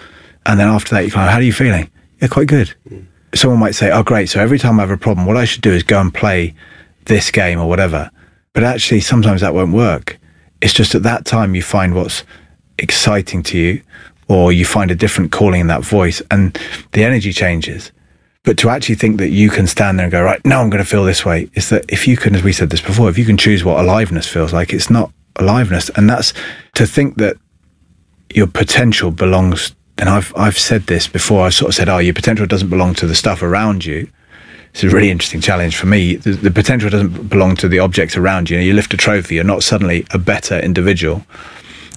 And 0.45 0.59
then 0.59 0.67
after 0.67 0.95
that, 0.95 1.05
you 1.05 1.11
kind 1.11 1.27
of, 1.27 1.31
how 1.31 1.39
are 1.39 1.43
you 1.43 1.53
feeling? 1.53 1.89
Yeah, 2.21 2.27
quite 2.27 2.47
good. 2.47 2.73
Mm. 2.89 3.05
Someone 3.35 3.59
might 3.59 3.75
say, 3.75 3.91
oh, 3.91 4.03
great. 4.03 4.29
So 4.29 4.39
every 4.39 4.57
time 4.57 4.79
I 4.79 4.83
have 4.83 4.91
a 4.91 4.97
problem, 4.97 5.25
what 5.27 5.37
I 5.37 5.45
should 5.45 5.61
do 5.61 5.71
is 5.71 5.83
go 5.83 5.99
and 5.99 6.13
play 6.13 6.55
this 7.05 7.31
game 7.31 7.59
or 7.59 7.67
whatever. 7.67 8.09
But 8.53 8.63
actually, 8.63 9.01
sometimes 9.01 9.41
that 9.41 9.53
won't 9.53 9.73
work. 9.73 10.19
It's 10.61 10.73
just 10.73 10.95
at 10.95 11.03
that 11.03 11.25
time 11.25 11.55
you 11.55 11.61
find 11.61 11.95
what's 11.95 12.23
exciting 12.77 13.43
to 13.43 13.57
you, 13.57 13.81
or 14.29 14.53
you 14.53 14.63
find 14.63 14.91
a 14.91 14.95
different 14.95 15.31
calling 15.31 15.59
in 15.59 15.67
that 15.67 15.83
voice, 15.83 16.21
and 16.31 16.57
the 16.93 17.03
energy 17.03 17.33
changes. 17.33 17.91
But 18.43 18.57
to 18.59 18.69
actually 18.69 18.95
think 18.95 19.17
that 19.17 19.29
you 19.29 19.49
can 19.49 19.67
stand 19.67 19.99
there 19.99 20.05
and 20.05 20.11
go, 20.11 20.23
right, 20.23 20.43
now 20.45 20.61
I'm 20.61 20.69
going 20.69 20.83
to 20.83 20.89
feel 20.89 21.03
this 21.03 21.25
way, 21.25 21.49
is 21.55 21.69
that 21.69 21.85
if 21.89 22.07
you 22.07 22.15
can, 22.15 22.35
as 22.35 22.43
we 22.43 22.53
said 22.53 22.69
this 22.69 22.81
before, 22.81 23.09
if 23.09 23.17
you 23.17 23.25
can 23.25 23.37
choose 23.37 23.65
what 23.65 23.83
aliveness 23.83 24.27
feels 24.27 24.53
like, 24.53 24.71
it's 24.71 24.89
not 24.89 25.11
aliveness. 25.35 25.89
And 25.95 26.09
that's 26.09 26.33
to 26.75 26.85
think 26.85 27.17
that 27.17 27.37
your 28.33 28.47
potential 28.47 29.11
belongs, 29.11 29.75
and 29.97 30.07
I've, 30.07 30.31
I've 30.37 30.57
said 30.57 30.83
this 30.83 31.07
before, 31.07 31.45
I've 31.45 31.53
sort 31.53 31.69
of 31.69 31.75
said, 31.75 31.89
oh, 31.89 31.97
your 31.97 32.13
potential 32.13 32.45
doesn't 32.45 32.69
belong 32.69 32.93
to 32.95 33.07
the 33.07 33.15
stuff 33.15 33.41
around 33.41 33.83
you. 33.83 34.07
It's 34.73 34.83
a 34.83 34.89
really 34.89 35.09
interesting 35.09 35.41
challenge 35.41 35.75
for 35.75 35.87
me. 35.87 36.15
The, 36.15 36.31
the, 36.31 36.51
potential 36.51 36.91
doesn't 36.91 37.27
belong 37.27 37.55
to 37.57 37.67
the 37.67 37.79
objects 37.79 38.15
around 38.15 38.51
you. 38.51 38.57
you, 38.57 38.61
know, 38.61 38.67
you 38.67 38.73
lift 38.73 38.93
a 38.93 38.97
trophy, 38.97 39.35
you're 39.35 39.43
not 39.43 39.63
suddenly 39.63 40.05
a 40.11 40.19
better 40.19 40.59
individual 40.59 41.25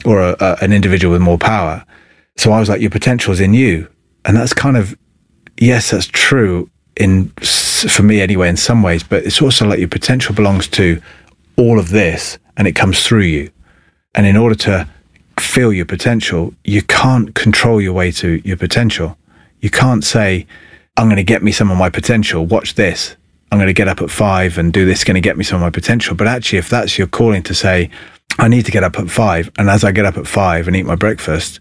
or 0.07 0.21
a, 0.23 0.37
a, 0.41 0.57
an 0.63 0.73
individual 0.73 1.13
with 1.13 1.21
more 1.21 1.39
power. 1.39 1.85
So 2.37 2.53
I 2.53 2.61
was 2.61 2.69
like, 2.69 2.81
your 2.81 2.91
potential 2.91 3.33
is 3.33 3.41
in 3.41 3.55
you. 3.55 3.89
And 4.25 4.37
that's 4.37 4.53
kind 4.53 4.77
of, 4.77 4.97
yes, 5.59 5.91
that's 5.91 6.07
true 6.07 6.71
in, 6.97 7.29
for 7.29 8.03
me 8.03 8.21
anyway, 8.21 8.49
in 8.49 8.57
some 8.57 8.83
ways, 8.83 9.03
but 9.03 9.25
it's 9.25 9.43
also 9.43 9.67
like 9.67 9.79
your 9.79 9.89
potential 9.89 10.35
belongs 10.35 10.69
to 10.69 11.01
all 11.57 11.79
of 11.79 11.91
this 11.91 12.39
and 12.57 12.69
it 12.69 12.73
comes 12.73 13.05
through 13.05 13.23
you. 13.23 13.51
And 14.15 14.27
in 14.27 14.37
order 14.37 14.55
to 14.57 14.89
feel 15.39 15.73
your 15.73 15.87
potential, 15.87 16.55
you 16.65 16.83
can't 16.83 17.35
control 17.35 17.81
your 17.81 17.93
way 17.93 18.11
to 18.13 18.41
your 18.45 18.57
potential. 18.57 19.17
You 19.61 19.71
can't 19.71 20.05
say, 20.05 20.47
I'm 20.97 21.07
going 21.07 21.17
to 21.17 21.25
get 21.25 21.43
me 21.43 21.53
some 21.53 21.71
of 21.71 21.79
my 21.79 21.89
potential. 21.89 22.45
Watch 22.45 22.75
this. 22.75 23.17
I'm 23.51 23.59
going 23.59 23.69
to 23.69 23.75
get 23.75 23.89
up 23.89 24.01
at 24.01 24.11
five 24.11 24.59
and 24.59 24.73
do 24.73 24.87
this, 24.87 25.05
going 25.05 25.15
to 25.15 25.21
get 25.21 25.37
me 25.37 25.45
some 25.45 25.57
of 25.57 25.63
my 25.63 25.71
potential. 25.71 26.15
But 26.15 26.27
actually, 26.27 26.59
if 26.59 26.69
that's 26.69 26.99
your 26.99 27.07
calling 27.07 27.43
to 27.45 27.55
say, 27.55 27.91
I 28.39 28.49
need 28.49 28.65
to 28.65 28.73
get 28.73 28.83
up 28.83 28.99
at 28.99 29.11
five, 29.11 29.51
and 29.59 29.69
as 29.69 29.85
I 29.85 29.93
get 29.93 30.07
up 30.07 30.17
at 30.17 30.27
five 30.27 30.67
and 30.67 30.77
eat 30.77 30.87
my 30.87 30.95
breakfast, 30.95 31.61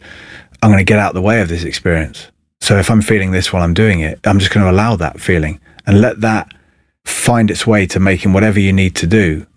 I'm 0.62 0.70
going 0.70 0.78
to 0.78 0.84
get 0.84 1.00
out 1.00 1.10
of 1.10 1.16
the 1.16 1.22
way 1.22 1.42
of 1.42 1.50
this 1.50 1.64
experience. 1.64 2.28
So 2.60 2.78
if 2.78 2.92
I'm 2.92 3.02
feeling 3.02 3.32
this 3.32 3.52
while 3.52 3.64
I'm 3.64 3.74
doing 3.74 4.02
it, 4.02 4.20
I'm 4.26 4.40
just 4.40 4.54
going 4.54 4.66
to 4.66 4.72
allow 4.72 4.96
that 4.98 5.20
feeling 5.20 5.60
and 5.86 6.02
let 6.02 6.22
that 6.22 6.54
find 7.06 7.50
its 7.50 7.66
way 7.66 7.88
to 7.88 8.00
making 8.00 8.34
whatever 8.34 8.60
you 8.60 8.72
need 8.72 8.96
to 8.98 9.08
do 9.08 9.48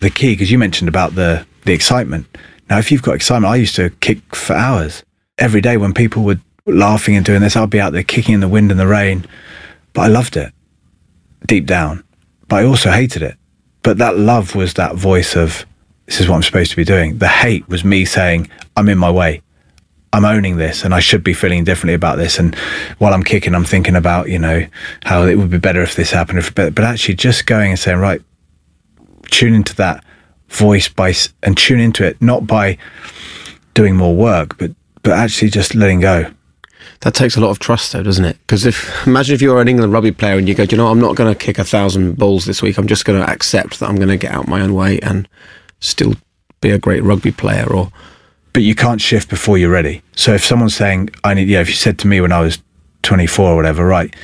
the 0.00 0.10
key. 0.10 0.32
Because 0.32 0.50
you 0.50 0.58
mentioned 0.58 0.88
about 0.88 1.14
the 1.14 1.46
the 1.64 1.72
excitement. 1.72 2.26
Now, 2.70 2.78
if 2.78 2.90
you've 2.90 3.02
got 3.02 3.14
excitement, 3.14 3.52
I 3.52 3.56
used 3.56 3.76
to 3.76 3.90
kick 4.00 4.34
for 4.34 4.54
hours 4.54 5.02
every 5.38 5.60
day 5.60 5.76
when 5.76 5.94
people 5.94 6.22
would 6.24 6.40
laughing 6.66 7.16
and 7.16 7.24
doing 7.24 7.40
this. 7.40 7.56
I'd 7.56 7.70
be 7.70 7.80
out 7.80 7.92
there 7.92 8.02
kicking 8.02 8.34
in 8.34 8.40
the 8.40 8.48
wind 8.48 8.70
and 8.70 8.78
the 8.78 8.86
rain, 8.86 9.26
but 9.92 10.02
I 10.02 10.06
loved 10.08 10.36
it 10.36 10.52
deep 11.46 11.66
down. 11.66 12.04
But 12.48 12.56
I 12.56 12.64
also 12.64 12.90
hated 12.90 13.22
it. 13.22 13.36
But 13.82 13.98
that 13.98 14.16
love 14.18 14.54
was 14.54 14.74
that 14.74 14.96
voice 14.96 15.36
of, 15.36 15.64
this 16.06 16.20
is 16.20 16.28
what 16.28 16.36
I'm 16.36 16.42
supposed 16.42 16.70
to 16.70 16.76
be 16.76 16.84
doing. 16.84 17.18
The 17.18 17.28
hate 17.28 17.68
was 17.68 17.84
me 17.84 18.04
saying, 18.04 18.50
I'm 18.76 18.88
in 18.88 18.98
my 18.98 19.10
way. 19.10 19.42
I'm 20.12 20.24
owning 20.24 20.56
this 20.56 20.84
and 20.84 20.94
I 20.94 21.00
should 21.00 21.22
be 21.22 21.34
feeling 21.34 21.64
differently 21.64 21.94
about 21.94 22.16
this. 22.16 22.38
And 22.38 22.54
while 22.98 23.12
I'm 23.12 23.22
kicking, 23.22 23.54
I'm 23.54 23.64
thinking 23.64 23.96
about, 23.96 24.28
you 24.28 24.38
know, 24.38 24.66
how 25.04 25.24
it 25.24 25.36
would 25.36 25.50
be 25.50 25.58
better 25.58 25.82
if 25.82 25.94
this 25.96 26.10
happened. 26.10 26.38
If, 26.38 26.54
but, 26.54 26.74
but 26.74 26.84
actually 26.84 27.14
just 27.14 27.46
going 27.46 27.70
and 27.70 27.78
saying, 27.78 27.98
right, 27.98 28.22
tune 29.30 29.54
into 29.54 29.74
that 29.76 30.04
voice 30.48 30.88
by, 30.88 31.14
and 31.42 31.56
tune 31.56 31.80
into 31.80 32.04
it, 32.04 32.20
not 32.22 32.46
by 32.46 32.78
doing 33.74 33.96
more 33.96 34.16
work, 34.16 34.56
but, 34.58 34.70
but 35.02 35.12
actually 35.12 35.50
just 35.50 35.74
letting 35.74 36.00
go 36.00 36.32
that 37.00 37.14
takes 37.14 37.36
a 37.36 37.40
lot 37.40 37.50
of 37.50 37.58
trust, 37.58 37.92
though, 37.92 38.02
doesn't 38.02 38.24
it? 38.24 38.36
Because 38.40 38.66
if 38.66 39.06
imagine 39.06 39.34
if 39.34 39.42
you're 39.42 39.60
an 39.60 39.68
England 39.68 39.92
rugby 39.92 40.10
player 40.10 40.36
and 40.36 40.48
you 40.48 40.54
go, 40.54 40.64
you 40.64 40.76
know, 40.76 40.88
I'm 40.88 41.00
not 41.00 41.14
going 41.14 41.32
to 41.32 41.38
kick 41.38 41.58
a 41.58 41.64
thousand 41.64 42.16
balls 42.16 42.44
this 42.44 42.60
week. 42.60 42.76
I'm 42.76 42.88
just 42.88 43.04
going 43.04 43.20
to 43.20 43.30
accept 43.30 43.78
that 43.78 43.88
I'm 43.88 43.96
going 43.96 44.08
to 44.08 44.16
get 44.16 44.32
out 44.32 44.48
my 44.48 44.60
own 44.60 44.74
way 44.74 44.98
and 45.00 45.28
still 45.80 46.14
be 46.60 46.70
a 46.70 46.78
great 46.78 47.04
rugby 47.04 47.30
player. 47.30 47.72
Or, 47.72 47.92
but 48.52 48.62
you 48.62 48.74
can't 48.74 49.00
shift 49.00 49.28
before 49.28 49.58
you're 49.58 49.70
ready. 49.70 50.02
So 50.16 50.34
if 50.34 50.44
someone's 50.44 50.74
saying, 50.74 51.10
I 51.24 51.34
need, 51.34 51.48
yeah, 51.48 51.60
if 51.60 51.68
you 51.68 51.74
said 51.74 51.98
to 52.00 52.06
me 52.06 52.20
when 52.20 52.32
I 52.32 52.40
was 52.40 52.58
24 53.02 53.50
or 53.50 53.56
whatever, 53.56 53.86
right, 53.86 54.14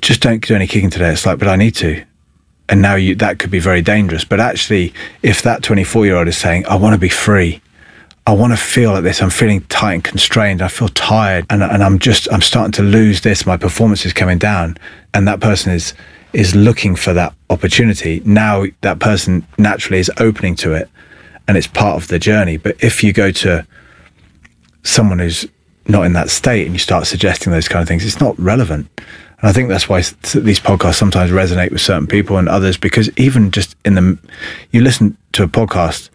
just 0.00 0.20
don't 0.20 0.44
do 0.46 0.54
any 0.54 0.66
kicking 0.66 0.90
today. 0.90 1.12
It's 1.12 1.26
like, 1.26 1.38
but 1.38 1.48
I 1.48 1.56
need 1.56 1.74
to. 1.76 2.04
And 2.68 2.80
now 2.80 2.94
you, 2.94 3.14
that 3.16 3.38
could 3.38 3.50
be 3.50 3.58
very 3.58 3.82
dangerous. 3.82 4.24
But 4.24 4.40
actually, 4.40 4.94
if 5.22 5.42
that 5.42 5.62
24 5.62 6.06
year 6.06 6.16
old 6.16 6.28
is 6.28 6.38
saying, 6.38 6.66
I 6.66 6.76
want 6.76 6.94
to 6.94 7.00
be 7.00 7.08
free, 7.08 7.60
I 8.26 8.32
want 8.32 8.52
to 8.52 8.56
feel 8.56 8.92
like 8.92 9.02
this. 9.02 9.20
I'm 9.20 9.30
feeling 9.30 9.62
tight 9.62 9.94
and 9.94 10.04
constrained. 10.04 10.62
I 10.62 10.68
feel 10.68 10.88
tired 10.88 11.46
and, 11.50 11.62
and 11.62 11.82
I'm 11.82 11.98
just, 11.98 12.32
I'm 12.32 12.42
starting 12.42 12.72
to 12.72 12.82
lose 12.82 13.22
this. 13.22 13.44
My 13.44 13.56
performance 13.56 14.06
is 14.06 14.12
coming 14.12 14.38
down. 14.38 14.76
And 15.12 15.26
that 15.26 15.40
person 15.40 15.72
is, 15.72 15.94
is 16.32 16.54
looking 16.54 16.94
for 16.94 17.12
that 17.12 17.34
opportunity. 17.48 18.22
Now 18.24 18.66
that 18.82 19.00
person 19.00 19.44
naturally 19.58 19.98
is 19.98 20.10
opening 20.18 20.54
to 20.56 20.74
it 20.74 20.88
and 21.48 21.56
it's 21.56 21.66
part 21.66 21.96
of 22.02 22.08
the 22.08 22.18
journey. 22.18 22.56
But 22.56 22.82
if 22.82 23.02
you 23.02 23.12
go 23.12 23.30
to 23.32 23.66
someone 24.82 25.18
who's 25.18 25.46
not 25.86 26.04
in 26.04 26.12
that 26.14 26.30
state 26.30 26.64
and 26.64 26.74
you 26.74 26.78
start 26.78 27.06
suggesting 27.06 27.52
those 27.52 27.68
kind 27.68 27.82
of 27.82 27.88
things, 27.88 28.04
it's 28.04 28.20
not 28.20 28.38
relevant. 28.38 28.88
And 28.98 29.48
I 29.48 29.52
think 29.52 29.68
that's 29.68 29.88
why 29.88 30.00
these 30.00 30.60
podcasts 30.60 30.94
sometimes 30.94 31.30
resonate 31.30 31.72
with 31.72 31.80
certain 31.80 32.06
people 32.06 32.36
and 32.36 32.48
others 32.48 32.76
because 32.76 33.10
even 33.16 33.50
just 33.50 33.74
in 33.84 33.94
the, 33.94 34.18
you 34.70 34.82
listen 34.82 35.16
to 35.32 35.42
a 35.42 35.48
podcast 35.48 36.10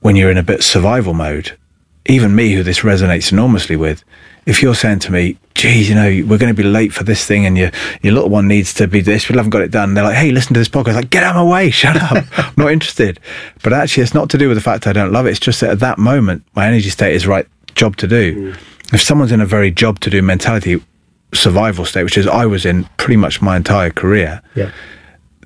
when 0.00 0.16
you're 0.16 0.30
in 0.30 0.38
a 0.38 0.42
bit 0.42 0.62
survival 0.62 1.14
mode, 1.14 1.56
even 2.06 2.34
me, 2.34 2.52
who 2.52 2.62
this 2.62 2.80
resonates 2.80 3.32
enormously 3.32 3.76
with, 3.76 4.02
if 4.46 4.62
you're 4.62 4.74
saying 4.74 5.00
to 5.00 5.12
me, 5.12 5.38
geez, 5.54 5.88
you 5.88 5.94
know, 5.94 6.08
we're 6.28 6.38
going 6.38 6.54
to 6.54 6.62
be 6.62 6.62
late 6.62 6.92
for 6.92 7.04
this 7.04 7.24
thing 7.26 7.44
and 7.44 7.58
your, 7.58 7.70
your 8.02 8.12
little 8.12 8.30
one 8.30 8.46
needs 8.46 8.72
to 8.74 8.86
be 8.86 9.00
this, 9.00 9.28
we 9.28 9.36
haven't 9.36 9.50
got 9.50 9.60
it 9.60 9.70
done. 9.70 9.94
They're 9.94 10.04
like, 10.04 10.16
hey, 10.16 10.30
listen 10.30 10.54
to 10.54 10.60
this 10.60 10.68
podcast. 10.68 10.94
Like, 10.94 11.10
get 11.10 11.24
out 11.24 11.36
of 11.36 11.44
my 11.44 11.52
way, 11.52 11.70
shut 11.70 11.96
up. 11.96 12.24
I'm 12.38 12.54
not 12.56 12.72
interested. 12.72 13.18
But 13.62 13.72
actually, 13.72 14.04
it's 14.04 14.14
not 14.14 14.30
to 14.30 14.38
do 14.38 14.48
with 14.48 14.56
the 14.56 14.62
fact 14.62 14.86
I 14.86 14.92
don't 14.92 15.12
love 15.12 15.26
it. 15.26 15.30
It's 15.30 15.40
just 15.40 15.60
that 15.60 15.70
at 15.70 15.80
that 15.80 15.98
moment, 15.98 16.44
my 16.54 16.66
energy 16.66 16.90
state 16.90 17.14
is 17.14 17.26
right 17.26 17.46
job 17.74 17.96
to 17.96 18.06
do. 18.06 18.52
Mm. 18.52 18.60
If 18.92 19.02
someone's 19.02 19.32
in 19.32 19.40
a 19.40 19.46
very 19.46 19.70
job 19.70 20.00
to 20.00 20.10
do 20.10 20.22
mentality, 20.22 20.82
survival 21.34 21.84
state, 21.84 22.04
which 22.04 22.16
is 22.16 22.26
I 22.26 22.46
was 22.46 22.64
in 22.64 22.84
pretty 22.96 23.16
much 23.16 23.42
my 23.42 23.56
entire 23.56 23.90
career, 23.90 24.40
yeah. 24.54 24.70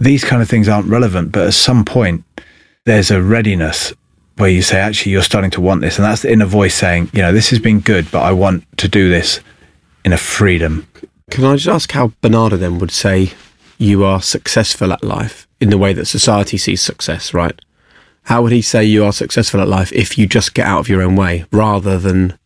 these 0.01 0.25
kind 0.25 0.43
of 0.43 0.49
things 0.49 0.69
aren't 0.69 0.89
relevant. 0.89 1.33
But 1.33 1.49
at 1.49 1.55
some 1.55 1.85
point, 1.85 2.25
there's 2.85 3.11
a 3.11 3.23
readiness 3.23 3.93
where 4.43 4.51
you 4.51 4.61
say, 4.61 4.81
actually, 4.81 5.13
you're 5.13 5.23
starting 5.23 5.53
to 5.53 5.61
want 5.61 5.83
this. 5.83 5.99
And 5.99 6.05
that's 6.05 6.23
the 6.23 6.33
inner 6.33 6.47
voice 6.47 6.75
saying, 6.75 7.11
you 7.13 7.23
know, 7.23 7.33
this 7.33 7.51
has 7.51 7.61
been 7.61 7.79
good, 7.79 8.11
but 8.11 8.23
I 8.23 8.33
want 8.33 8.65
to 8.79 8.89
do 8.89 9.09
this 9.09 9.39
in 10.05 10.13
a 10.13 10.17
freedom. 10.17 10.89
Can 11.31 11.45
I 11.45 11.55
just 11.55 11.69
ask 11.69 11.93
how 11.93 12.13
Bernardo 12.23 12.57
then 12.57 12.81
would 12.81 12.91
say 12.91 13.35
you 13.79 14.03
are 14.05 14.21
successful 14.21 14.93
at 14.93 15.05
life 15.05 15.47
in 15.61 15.71
the 15.71 15.79
way 15.79 15.93
that 15.93 16.07
society 16.07 16.59
sees 16.59 16.83
success, 16.83 17.33
right? 17.33 17.57
How 18.25 18.43
would 18.43 18.51
he 18.51 18.63
say 18.63 18.85
you 18.85 19.05
are 19.05 19.13
successful 19.13 19.61
at 19.61 19.69
life 19.69 19.93
if 19.93 20.19
you 20.19 20.27
just 20.27 20.55
get 20.55 20.67
out 20.67 20.81
of 20.81 20.89
your 20.89 21.03
own 21.03 21.15
way 21.15 21.45
rather 21.53 21.97
than 21.97 22.37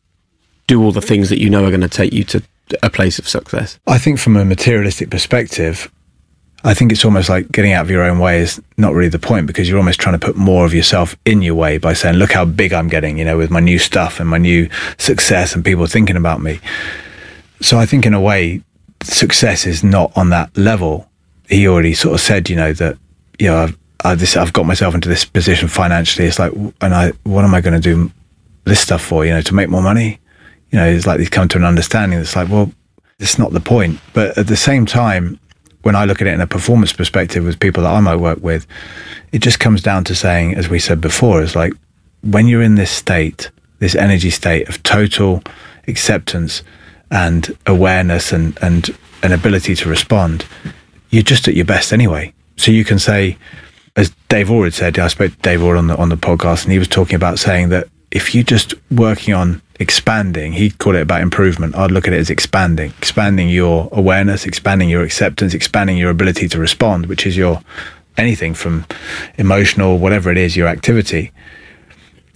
do 0.66 0.82
all 0.82 0.92
the 0.92 1.00
things 1.00 1.30
that 1.30 1.40
you 1.40 1.48
know 1.48 1.64
are 1.64 1.70
going 1.70 1.80
to 1.80 1.88
take 1.88 2.12
you 2.12 2.24
to 2.24 2.42
a 2.82 2.90
place 2.90 3.18
of 3.18 3.26
success? 3.26 3.78
I 3.86 3.96
think 3.96 4.18
from 4.18 4.36
a 4.36 4.44
materialistic 4.44 5.08
perspective, 5.08 5.90
I 6.66 6.74
think 6.74 6.90
it's 6.90 7.04
almost 7.04 7.28
like 7.28 7.50
getting 7.52 7.72
out 7.72 7.84
of 7.84 7.90
your 7.92 8.02
own 8.02 8.18
way 8.18 8.40
is 8.40 8.60
not 8.76 8.92
really 8.92 9.08
the 9.08 9.20
point 9.20 9.46
because 9.46 9.68
you're 9.68 9.78
almost 9.78 10.00
trying 10.00 10.18
to 10.18 10.26
put 10.26 10.34
more 10.34 10.66
of 10.66 10.74
yourself 10.74 11.16
in 11.24 11.40
your 11.40 11.54
way 11.54 11.78
by 11.78 11.92
saying, 11.92 12.16
look 12.16 12.32
how 12.32 12.44
big 12.44 12.72
I'm 12.72 12.88
getting, 12.88 13.18
you 13.18 13.24
know, 13.24 13.38
with 13.38 13.52
my 13.52 13.60
new 13.60 13.78
stuff 13.78 14.18
and 14.18 14.28
my 14.28 14.38
new 14.38 14.68
success 14.98 15.54
and 15.54 15.64
people 15.64 15.86
thinking 15.86 16.16
about 16.16 16.42
me. 16.42 16.58
So 17.60 17.78
I 17.78 17.86
think 17.86 18.04
in 18.04 18.14
a 18.14 18.20
way, 18.20 18.62
success 19.04 19.64
is 19.64 19.84
not 19.84 20.10
on 20.16 20.30
that 20.30 20.56
level. 20.58 21.08
He 21.48 21.68
already 21.68 21.94
sort 21.94 22.14
of 22.14 22.20
said, 22.20 22.50
you 22.50 22.56
know, 22.56 22.72
that, 22.72 22.98
you 23.38 23.46
know, 23.46 23.58
I've, 23.58 23.78
I, 24.04 24.14
this, 24.16 24.36
I've 24.36 24.52
got 24.52 24.66
myself 24.66 24.92
into 24.92 25.08
this 25.08 25.24
position 25.24 25.68
financially. 25.68 26.26
It's 26.26 26.40
like, 26.40 26.52
and 26.52 26.94
I, 26.94 27.12
what 27.22 27.44
am 27.44 27.54
I 27.54 27.60
going 27.60 27.80
to 27.80 27.94
do 27.94 28.10
this 28.64 28.80
stuff 28.80 29.02
for, 29.02 29.24
you 29.24 29.30
know, 29.30 29.40
to 29.40 29.54
make 29.54 29.68
more 29.68 29.82
money? 29.82 30.18
You 30.72 30.80
know, 30.80 30.86
it's 30.86 31.06
like 31.06 31.20
he's 31.20 31.30
come 31.30 31.46
to 31.46 31.58
an 31.58 31.64
understanding 31.64 32.18
that's 32.18 32.34
like, 32.34 32.48
well, 32.48 32.72
it's 33.20 33.38
not 33.38 33.52
the 33.52 33.60
point. 33.60 34.00
But 34.14 34.36
at 34.36 34.48
the 34.48 34.56
same 34.56 34.84
time, 34.84 35.38
when 35.86 35.94
I 35.94 36.04
look 36.04 36.20
at 36.20 36.26
it 36.26 36.34
in 36.34 36.40
a 36.40 36.48
performance 36.48 36.92
perspective 36.92 37.44
with 37.44 37.60
people 37.60 37.84
that 37.84 37.94
I 37.94 38.00
might 38.00 38.16
work 38.16 38.42
with, 38.42 38.66
it 39.30 39.38
just 39.38 39.60
comes 39.60 39.80
down 39.80 40.02
to 40.04 40.16
saying, 40.16 40.56
as 40.56 40.68
we 40.68 40.80
said 40.80 41.00
before, 41.00 41.40
it's 41.40 41.54
like 41.54 41.72
when 42.22 42.48
you're 42.48 42.60
in 42.60 42.74
this 42.74 42.90
state, 42.90 43.52
this 43.78 43.94
energy 43.94 44.30
state 44.30 44.68
of 44.68 44.82
total 44.82 45.44
acceptance 45.86 46.64
and 47.12 47.56
awareness 47.66 48.32
and, 48.32 48.58
and 48.62 48.98
an 49.22 49.30
ability 49.30 49.76
to 49.76 49.88
respond, 49.88 50.44
you're 51.10 51.22
just 51.22 51.46
at 51.46 51.54
your 51.54 51.64
best 51.64 51.92
anyway. 51.92 52.34
So 52.56 52.72
you 52.72 52.84
can 52.84 52.98
say, 52.98 53.38
as 53.94 54.10
Dave 54.28 54.50
Orr 54.50 54.64
had 54.64 54.74
said, 54.74 54.98
I 54.98 55.06
spoke 55.06 55.30
to 55.30 55.38
Dave 55.38 55.62
Orr 55.62 55.76
on 55.76 55.86
the 55.86 55.96
on 55.96 56.08
the 56.08 56.16
podcast, 56.16 56.64
and 56.64 56.72
he 56.72 56.80
was 56.80 56.88
talking 56.88 57.14
about 57.14 57.38
saying 57.38 57.68
that 57.68 57.86
if 58.10 58.34
you're 58.34 58.42
just 58.42 58.74
working 58.90 59.34
on 59.34 59.62
expanding, 59.78 60.52
he'd 60.52 60.78
call 60.78 60.94
it 60.96 61.02
about 61.02 61.20
improvement. 61.20 61.76
I'd 61.76 61.90
look 61.90 62.06
at 62.06 62.14
it 62.14 62.18
as 62.18 62.30
expanding, 62.30 62.92
expanding 62.98 63.48
your 63.48 63.88
awareness, 63.92 64.46
expanding 64.46 64.88
your 64.88 65.02
acceptance, 65.02 65.54
expanding 65.54 65.96
your 65.96 66.10
ability 66.10 66.48
to 66.48 66.58
respond, 66.58 67.06
which 67.06 67.26
is 67.26 67.36
your 67.36 67.60
anything 68.16 68.54
from 68.54 68.86
emotional, 69.36 69.98
whatever 69.98 70.30
it 70.30 70.38
is, 70.38 70.56
your 70.56 70.68
activity. 70.68 71.32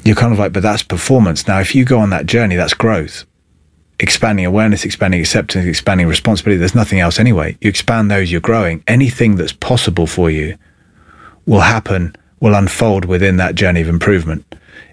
You're 0.05 0.17
kind 0.17 0.33
of 0.33 0.39
like, 0.39 0.53
but 0.53 0.63
that's 0.63 0.83
performance. 0.83 1.47
Now, 1.47 1.61
if 1.61 1.75
you 1.75 1.85
go 1.85 1.99
on 1.99 2.11
that 2.11 2.27
journey, 2.27 2.57
that's 2.57 2.75
growth. 2.75 3.25
Expanding 3.99 4.47
awareness, 4.47 4.85
expanding 4.85 5.21
acceptance, 5.21 5.67
expanding 5.67 6.07
responsibility. 6.07 6.59
There's 6.59 6.75
nothing 6.75 7.01
else 7.01 7.19
anyway. 7.19 7.59
You 7.61 7.69
expand 7.69 8.11
those, 8.11 8.33
you're 8.33 8.41
growing. 8.41 8.83
Anything 8.87 9.37
that's 9.37 9.53
possible 9.53 10.07
for 10.07 10.31
you 10.31 10.57
will 11.45 11.61
happen, 11.61 12.17
will 12.41 12.55
unfold 12.55 13.05
within 13.05 13.37
that 13.37 13.55
journey 13.55 13.83
of 13.83 13.89
improvement 13.89 14.47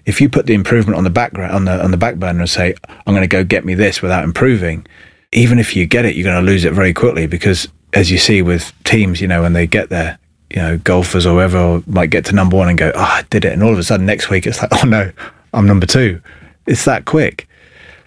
if 0.08 0.22
you 0.22 0.28
put 0.30 0.46
the 0.46 0.54
improvement 0.54 0.96
on 0.96 1.04
the 1.04 1.10
background 1.10 1.52
on 1.52 1.66
the 1.66 1.84
on 1.84 1.90
the 1.90 1.98
back 1.98 2.16
burner 2.16 2.40
and 2.40 2.48
say 2.48 2.74
I'm 2.88 3.12
going 3.14 3.20
to 3.20 3.28
go 3.28 3.44
get 3.44 3.66
me 3.66 3.74
this 3.74 4.00
without 4.00 4.24
improving, 4.24 4.86
even 5.32 5.58
if 5.58 5.76
you 5.76 5.84
get 5.84 6.06
it, 6.06 6.16
you're 6.16 6.24
going 6.24 6.42
to 6.42 6.50
lose 6.50 6.64
it 6.64 6.72
very 6.72 6.94
quickly 6.94 7.26
because 7.26 7.68
as 7.92 8.10
you 8.10 8.16
see 8.16 8.40
with 8.40 8.72
teams, 8.84 9.20
you 9.20 9.28
know, 9.28 9.42
when 9.42 9.52
they 9.52 9.66
get 9.66 9.90
there, 9.90 10.18
you 10.48 10.62
know, 10.62 10.78
golfers 10.78 11.26
or 11.26 11.34
whoever 11.34 11.82
might 11.86 12.08
get 12.08 12.24
to 12.24 12.32
number 12.32 12.56
one 12.56 12.70
and 12.70 12.78
go, 12.78 12.90
oh, 12.94 13.00
I 13.00 13.24
did 13.28 13.44
it, 13.44 13.52
and 13.52 13.62
all 13.62 13.70
of 13.70 13.78
a 13.78 13.82
sudden 13.82 14.06
next 14.06 14.30
week 14.30 14.46
it's 14.46 14.62
like, 14.62 14.70
oh 14.82 14.86
no, 14.86 15.12
I'm 15.52 15.66
number 15.66 15.84
two. 15.84 16.22
It's 16.66 16.86
that 16.86 17.04
quick. 17.04 17.46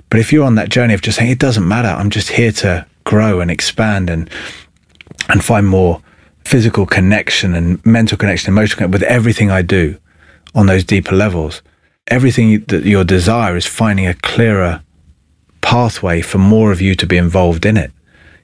But 0.10 0.20
if 0.20 0.34
you're 0.34 0.46
on 0.46 0.56
that 0.56 0.70
journey 0.70 0.96
of 0.96 1.04
just 1.04 1.20
saying 1.20 1.30
it 1.30 1.40
doesn't 1.40 1.68
matter, 1.68 1.90
I'm 1.90 2.10
just 2.10 2.30
here 2.30 2.52
to 2.52 2.88
grow 3.04 3.42
and 3.42 3.52
expand 3.52 4.10
and 4.10 4.28
and 5.30 5.46
find 5.46 5.68
more 5.68 6.02
physical 6.46 6.88
connection 6.88 7.54
and 7.54 7.86
mental 7.86 8.18
connection, 8.18 8.52
emotional 8.52 8.78
connection 8.78 8.92
with 8.92 9.04
everything 9.04 9.52
I 9.52 9.62
do 9.62 10.00
on 10.56 10.66
those 10.66 10.84
deeper 10.84 11.16
levels 11.16 11.62
everything 12.08 12.64
that 12.66 12.86
your 12.86 13.04
desire 13.04 13.56
is 13.56 13.66
finding 13.66 14.08
a 14.08 14.14
clearer 14.14 14.82
pathway 15.62 16.22
for 16.22 16.38
more 16.38 16.72
of 16.72 16.82
you 16.82 16.96
to 16.96 17.06
be 17.06 17.18
involved 17.18 17.66
in 17.66 17.78
it. 17.78 17.92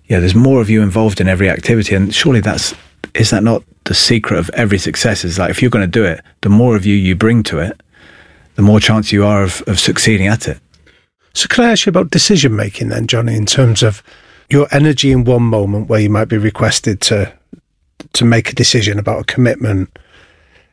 Yeah, 0.05 0.19
there's 0.19 0.35
more 0.35 0.61
of 0.61 0.69
you 0.69 0.81
involved 0.81 1.19
in 1.19 1.27
every 1.27 1.49
activity, 1.49 1.95
and 1.95 2.13
surely 2.13 2.39
that's 2.39 2.73
is 3.13 3.29
that 3.31 3.43
not 3.43 3.63
the 3.85 3.93
secret 3.93 4.37
of 4.37 4.49
every 4.53 4.77
success? 4.77 5.25
Is 5.25 5.39
like 5.39 5.49
if 5.49 5.61
you're 5.61 5.71
going 5.71 5.85
to 5.85 5.99
do 5.99 6.05
it, 6.05 6.21
the 6.41 6.49
more 6.49 6.75
of 6.75 6.85
you 6.85 6.95
you 6.95 7.15
bring 7.15 7.43
to 7.43 7.59
it, 7.59 7.81
the 8.55 8.61
more 8.61 8.79
chance 8.79 9.11
you 9.11 9.25
are 9.25 9.43
of, 9.43 9.61
of 9.67 9.79
succeeding 9.79 10.27
at 10.27 10.47
it. 10.47 10.59
So, 11.33 11.47
can 11.47 11.65
I 11.65 11.71
ask 11.71 11.85
you 11.85 11.89
about 11.89 12.09
decision 12.09 12.55
making 12.55 12.89
then, 12.89 13.07
Jonny, 13.07 13.35
in 13.35 13.45
terms 13.45 13.83
of 13.83 14.01
your 14.49 14.67
energy 14.71 15.11
in 15.11 15.25
one 15.25 15.43
moment 15.43 15.89
where 15.89 15.99
you 15.99 16.09
might 16.09 16.29
be 16.29 16.37
requested 16.37 17.01
to 17.01 17.33
to 18.13 18.25
make 18.25 18.49
a 18.49 18.55
decision 18.55 18.99
about 18.99 19.21
a 19.21 19.25
commitment? 19.25 19.89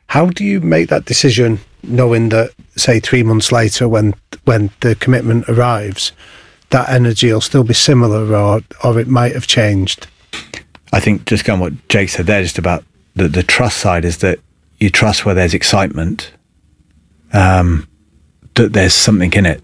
How 0.07 0.27
do 0.27 0.45
you 0.45 0.61
make 0.61 0.89
that 0.89 1.05
decision 1.05 1.59
knowing 1.87 2.29
that, 2.29 2.51
say, 2.75 2.99
three 2.99 3.23
months 3.23 3.51
later, 3.51 3.87
when 3.87 4.13
when 4.45 4.71
the 4.81 4.95
commitment 4.95 5.49
arrives, 5.49 6.11
that 6.69 6.89
energy 6.89 7.31
will 7.31 7.41
still 7.41 7.63
be 7.63 7.73
similar, 7.73 8.35
or 8.35 8.61
or 8.83 8.99
it 8.99 9.07
might 9.07 9.33
have 9.33 9.47
changed. 9.47 10.07
I 10.93 10.99
think 10.99 11.25
just 11.25 11.45
going 11.45 11.59
what 11.59 11.87
Jake 11.89 12.09
said 12.09 12.25
there, 12.25 12.41
just 12.41 12.57
about 12.57 12.83
the 13.15 13.27
the 13.27 13.43
trust 13.43 13.77
side, 13.77 14.05
is 14.05 14.17
that 14.19 14.39
you 14.79 14.89
trust 14.89 15.25
where 15.25 15.35
there's 15.35 15.53
excitement, 15.53 16.31
um, 17.33 17.87
that 18.55 18.73
there's 18.73 18.93
something 18.93 19.31
in 19.33 19.45
it. 19.45 19.61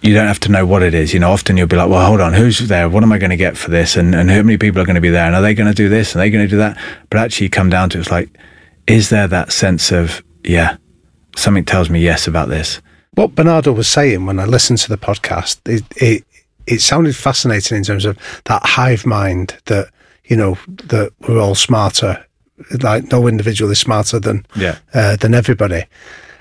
You 0.00 0.14
don't 0.14 0.28
have 0.28 0.40
to 0.40 0.52
know 0.52 0.64
what 0.64 0.82
it 0.82 0.94
is. 0.94 1.12
You 1.12 1.18
know, 1.18 1.32
often 1.32 1.56
you'll 1.56 1.66
be 1.66 1.76
like, 1.76 1.90
well, 1.90 2.06
hold 2.06 2.20
on, 2.20 2.32
who's 2.32 2.60
there? 2.68 2.88
What 2.88 3.02
am 3.02 3.10
I 3.10 3.18
going 3.18 3.30
to 3.30 3.36
get 3.36 3.56
for 3.56 3.70
this? 3.70 3.96
And, 3.96 4.14
and 4.14 4.30
how 4.30 4.42
many 4.42 4.56
people 4.56 4.80
are 4.80 4.84
going 4.84 4.94
to 4.94 5.00
be 5.00 5.10
there? 5.10 5.26
And 5.26 5.34
are 5.34 5.42
they 5.42 5.54
going 5.54 5.68
to 5.68 5.74
do 5.74 5.88
this? 5.88 6.14
Are 6.14 6.18
they 6.18 6.30
going 6.30 6.44
to 6.44 6.48
do 6.48 6.58
that? 6.58 6.78
But 7.10 7.18
actually, 7.18 7.46
you 7.46 7.50
come 7.50 7.68
down 7.68 7.90
to 7.90 7.98
it's 7.98 8.10
like, 8.10 8.28
is 8.86 9.10
there 9.10 9.26
that 9.26 9.50
sense 9.50 9.90
of, 9.90 10.22
yeah, 10.44 10.76
something 11.38 11.64
tells 11.64 11.88
me 11.88 12.00
yes 12.00 12.26
about 12.26 12.48
this. 12.48 12.80
What 13.12 13.34
Bernardo 13.34 13.72
was 13.72 13.88
saying 13.88 14.26
when 14.26 14.38
I 14.38 14.44
listened 14.44 14.78
to 14.80 14.88
the 14.88 14.98
podcast, 14.98 15.60
it, 15.66 15.84
it 15.96 16.24
it 16.66 16.80
sounded 16.80 17.16
fascinating 17.16 17.78
in 17.78 17.84
terms 17.84 18.04
of 18.04 18.18
that 18.44 18.62
hive 18.64 19.06
mind 19.06 19.56
that 19.66 19.88
you 20.24 20.36
know 20.36 20.58
that 20.66 21.12
we're 21.20 21.40
all 21.40 21.54
smarter. 21.54 22.24
Like 22.82 23.10
no 23.12 23.28
individual 23.28 23.70
is 23.70 23.78
smarter 23.78 24.18
than 24.18 24.44
yeah. 24.56 24.78
uh, 24.92 25.16
than 25.16 25.34
everybody. 25.34 25.84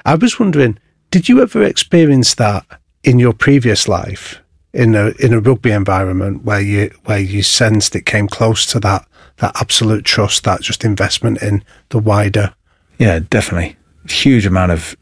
I 0.05 0.15
was 0.15 0.39
wondering, 0.39 0.79
did 1.11 1.29
you 1.29 1.41
ever 1.41 1.63
experience 1.63 2.35
that 2.35 2.65
in 3.03 3.19
your 3.19 3.33
previous 3.33 3.87
life 3.87 4.41
in 4.73 4.95
a 4.95 5.13
in 5.19 5.33
a 5.33 5.39
rugby 5.39 5.71
environment 5.71 6.43
where 6.43 6.59
you 6.59 6.91
where 7.05 7.19
you 7.19 7.43
sensed 7.43 7.95
it 7.95 8.05
came 8.05 8.27
close 8.27 8.65
to 8.67 8.79
that 8.79 9.07
that 9.37 9.55
absolute 9.61 10.05
trust, 10.05 10.43
that 10.43 10.61
just 10.61 10.83
investment 10.83 11.41
in 11.41 11.63
the 11.89 11.99
wider? 11.99 12.53
Yeah, 12.97 13.19
definitely 13.19 13.77
huge 14.11 14.45
amount 14.45 14.71
of 14.71 14.95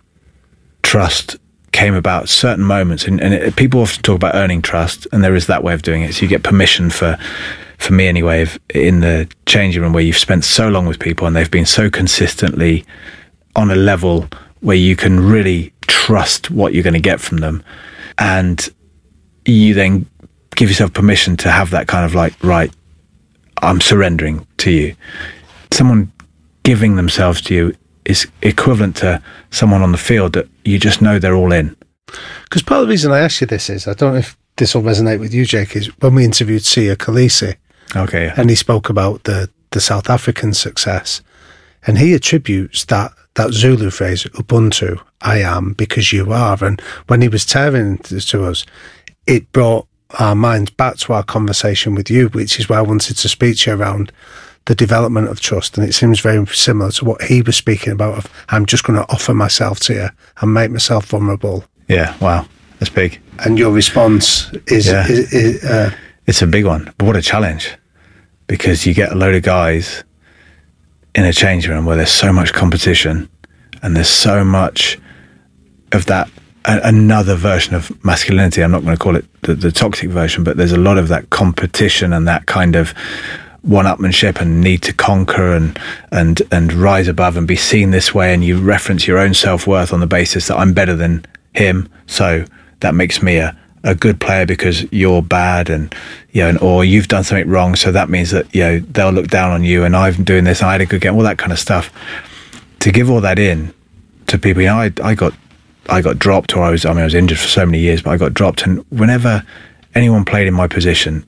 trust 0.84 1.38
came 1.72 1.94
about 1.94 2.30
certain 2.30 2.64
moments 2.64 3.06
and, 3.06 3.20
and 3.20 3.34
it, 3.34 3.56
people 3.58 3.82
often 3.82 4.02
talk 4.02 4.16
about 4.16 4.34
earning 4.36 4.62
trust 4.62 5.08
and 5.12 5.24
there 5.24 5.36
is 5.36 5.48
that 5.48 5.64
way 5.64 5.74
of 5.74 5.82
doing 5.82 6.04
it. 6.04 6.14
So 6.14 6.22
you 6.22 6.28
get 6.28 6.44
permission 6.44 6.90
for 6.90 7.18
for 7.78 7.92
me 7.92 8.08
anyway 8.08 8.42
if, 8.42 8.58
in 8.74 9.02
the 9.02 9.30
changing 9.46 9.82
room 9.82 9.92
where 9.92 10.04
you've 10.04 10.18
spent 10.18 10.46
so 10.46 10.70
long 10.70 10.86
with 10.86 10.98
people 11.00 11.28
and 11.28 11.36
they've 11.36 11.52
been 11.52 11.66
so 11.66 11.90
consistently 11.90 12.86
on 13.58 13.70
a 13.70 13.76
level 13.76 14.30
where 14.62 14.78
you 14.78 14.96
can 14.96 15.20
really 15.20 15.74
trust 15.88 16.50
what 16.50 16.74
you're 16.74 16.84
going 16.84 16.94
to 16.94 17.00
get 17.00 17.20
from 17.20 17.40
them. 17.40 17.64
And 18.18 18.68
you 19.46 19.74
then 19.74 20.06
give 20.56 20.70
yourself 20.70 20.94
permission 20.94 21.36
to 21.38 21.52
have 21.52 21.72
that 21.72 21.88
kind 21.88 22.06
of 22.06 22.16
like 22.16 22.34
right 22.42 22.74
i'm 23.62 23.82
surrendering 23.82 24.46
to 24.58 24.72
you. 24.72 24.96
Someone 25.72 26.12
giving 26.64 26.96
themselves 26.96 27.42
to 27.42 27.54
you 27.54 27.76
is 28.06 28.28
equivalent 28.42 28.98
to 28.98 29.22
someone 29.52 29.82
on 29.82 29.92
the 29.92 29.98
field 29.98 30.34
that 30.34 30.48
you 30.64 30.80
just 30.80 31.02
know 31.02 31.20
they're 31.20 31.36
all 31.36 31.52
in. 31.52 31.76
Because 32.44 32.62
part 32.62 32.82
of 32.82 32.88
the 32.88 32.92
reason 32.92 33.12
I 33.12 33.20
ask 33.20 33.42
you 33.42 33.48
this 33.48 33.70
is 33.70 33.88
I 33.88 33.94
don't 33.94 34.14
know 34.14 34.20
if 34.20 34.38
this 34.58 34.74
will 34.74 34.84
resonate 34.84 35.20
with 35.20 35.34
you, 35.34 35.46
Jake. 35.46 35.76
Is 35.76 35.88
when 36.00 36.16
we 36.16 36.24
interviewed 36.24 36.62
Siya 36.62 36.96
Kolisi, 36.96 37.56
okay, 37.96 38.26
yeah. 38.26 38.34
and 38.38 38.50
he 38.50 38.56
spoke 38.56 38.90
about 38.90 39.24
the 39.24 39.50
the 39.72 39.82
South 39.82 40.10
African 40.10 40.54
success, 40.54 41.22
and 41.86 41.98
he 41.98 42.14
attributes 42.14 42.86
that 42.86 43.12
that 43.34 43.52
Zulu 43.52 43.90
phrase 43.90 44.24
Ubuntu, 44.24 45.02
I 45.22 45.40
am 45.40 45.74
because 45.74 46.14
you 46.14 46.32
are, 46.32 46.64
and 46.64 46.80
when 47.08 47.22
he 47.22 47.28
was 47.28 47.46
telling 47.46 47.98
to 47.98 48.46
us, 48.46 48.66
it 49.28 49.52
brought 49.52 49.88
our 50.20 50.36
minds 50.36 50.72
back 50.72 50.98
to 50.98 51.14
our 51.14 51.24
conversation 51.24 51.96
with 51.96 52.10
you, 52.10 52.30
which 52.30 52.60
is 52.60 52.70
why 52.70 52.78
I 52.78 52.82
wanted 52.82 53.18
to 53.18 53.28
speak 53.28 53.58
to 53.60 53.72
you 53.72 53.78
around 53.78 54.12
the 54.66 54.76
development 54.76 55.30
of 55.30 55.40
trust. 55.40 55.78
And 55.78 55.88
it 55.88 55.94
seems 55.94 56.20
very 56.20 56.46
similar 56.48 56.92
to 56.92 57.06
what 57.06 57.22
he 57.24 57.42
was 57.42 57.56
speaking 57.56 57.94
about 57.94 58.18
of 58.18 58.46
I'm 58.50 58.66
just 58.66 58.84
going 58.84 59.00
to 59.00 59.08
offer 59.10 59.34
myself 59.34 59.80
to 59.82 59.94
you 59.94 60.10
and 60.42 60.54
make 60.54 60.72
myself 60.72 61.06
vulnerable. 61.06 61.64
Yeah, 61.88 62.16
wow. 62.20 62.46
That's 62.80 62.90
big. 62.90 63.22
And 63.46 63.58
your 63.58 63.72
response 63.72 64.52
is, 64.68 64.88
yeah. 64.88 65.08
is, 65.08 65.34
is 65.34 65.64
uh, 65.64 65.92
it's 66.26 66.42
a 66.42 66.48
big 66.48 66.66
one. 66.66 66.94
But 66.98 67.06
what 67.06 67.16
a 67.16 67.22
challenge 67.22 67.76
because 68.48 68.86
you 68.86 68.94
get 68.94 69.12
a 69.12 69.16
load 69.16 69.36
of 69.36 69.44
guys 69.44 70.04
in 71.16 71.26
a 71.26 71.34
change 71.34 71.68
room 71.68 71.86
where 71.86 71.96
there's 71.96 72.12
so 72.12 72.34
much 72.34 72.54
competition 72.54 73.30
and 73.82 73.96
there's 73.96 74.10
so 74.10 74.44
much 74.44 75.00
of 75.92 76.06
that 76.08 76.30
another 76.66 77.36
version 77.36 77.76
of 77.76 78.04
masculinity. 78.04 78.64
I'm 78.64 78.72
not 78.72 78.84
going 78.84 78.98
to 78.98 79.02
call 79.02 79.16
it 79.16 79.26
the, 79.44 79.54
the 79.54 79.72
toxic 79.72 80.10
version, 80.10 80.44
but 80.44 80.58
there's 80.58 80.72
a 80.72 80.80
lot 80.80 80.98
of 80.98 81.10
that 81.10 81.30
competition 81.30 82.12
and 82.12 82.28
that 82.28 82.48
kind 82.48 82.76
of 82.76 82.94
one-upmanship 83.66 84.40
and 84.40 84.62
need 84.62 84.82
to 84.84 84.94
conquer 84.94 85.54
and 85.54 85.80
and 86.12 86.42
and 86.52 86.72
rise 86.72 87.08
above 87.08 87.36
and 87.36 87.48
be 87.48 87.56
seen 87.56 87.92
this 87.92 88.14
way, 88.14 88.34
and 88.34 88.44
you 88.44 88.60
reference 88.60 89.08
your 89.08 89.18
own 89.18 89.34
self-worth 89.34 89.92
on 89.92 90.00
the 90.00 90.08
basis 90.08 90.48
that 90.48 90.58
I'm 90.58 90.74
better 90.74 90.96
than 90.96 91.26
him, 91.54 91.90
so 92.08 92.46
that 92.80 92.94
makes 92.96 93.22
me 93.22 93.38
a 93.38 93.58
a 93.84 93.94
good 93.94 94.20
player 94.20 94.48
because 94.48 94.92
you're 94.92 95.22
bad 95.22 95.70
and 95.70 95.94
you 96.32 96.42
know, 96.42 96.58
or 96.58 96.84
you've 96.84 97.08
done 97.08 97.24
something 97.24 97.48
wrong, 97.48 97.76
so 97.76 97.92
that 97.92 98.10
means 98.10 98.32
that 98.32 98.54
you 98.54 98.62
know 98.62 98.80
they'll 98.80 99.12
look 99.12 99.28
down 99.28 99.52
on 99.52 99.64
you. 99.64 99.84
And 99.84 99.96
I'm 99.96 100.24
doing 100.24 100.44
this, 100.44 100.60
and 100.60 100.70
I 100.70 100.74
had 100.74 100.82
a 100.82 100.86
good 100.86 101.02
game, 101.02 101.16
all 101.16 101.24
that 101.24 101.38
kind 101.38 101.52
of 101.52 101.60
stuff. 101.60 101.92
To 102.80 102.92
give 102.92 103.10
all 103.10 103.22
that 103.22 103.40
in 103.40 103.74
to 104.28 104.38
people, 104.38 104.62
you 104.62 104.68
know, 104.68 104.80
I 104.80 104.92
I 105.04 105.16
got 105.16 105.34
I 105.90 106.02
got 106.02 106.20
dropped, 106.20 106.56
or 106.56 106.64
I 106.64 106.72
was 106.72 106.86
I 106.86 106.90
mean 106.90 107.02
I 107.02 107.06
was 107.06 107.16
injured 107.16 107.40
for 107.40 107.48
so 107.48 107.66
many 107.66 107.80
years, 107.80 108.02
but 108.02 108.12
I 108.12 108.18
got 108.18 108.34
dropped, 108.34 108.64
and 108.64 108.84
whenever 108.90 109.44
anyone 109.94 110.26
played 110.26 110.48
in 110.48 110.54
my 110.54 110.68
position, 110.68 111.26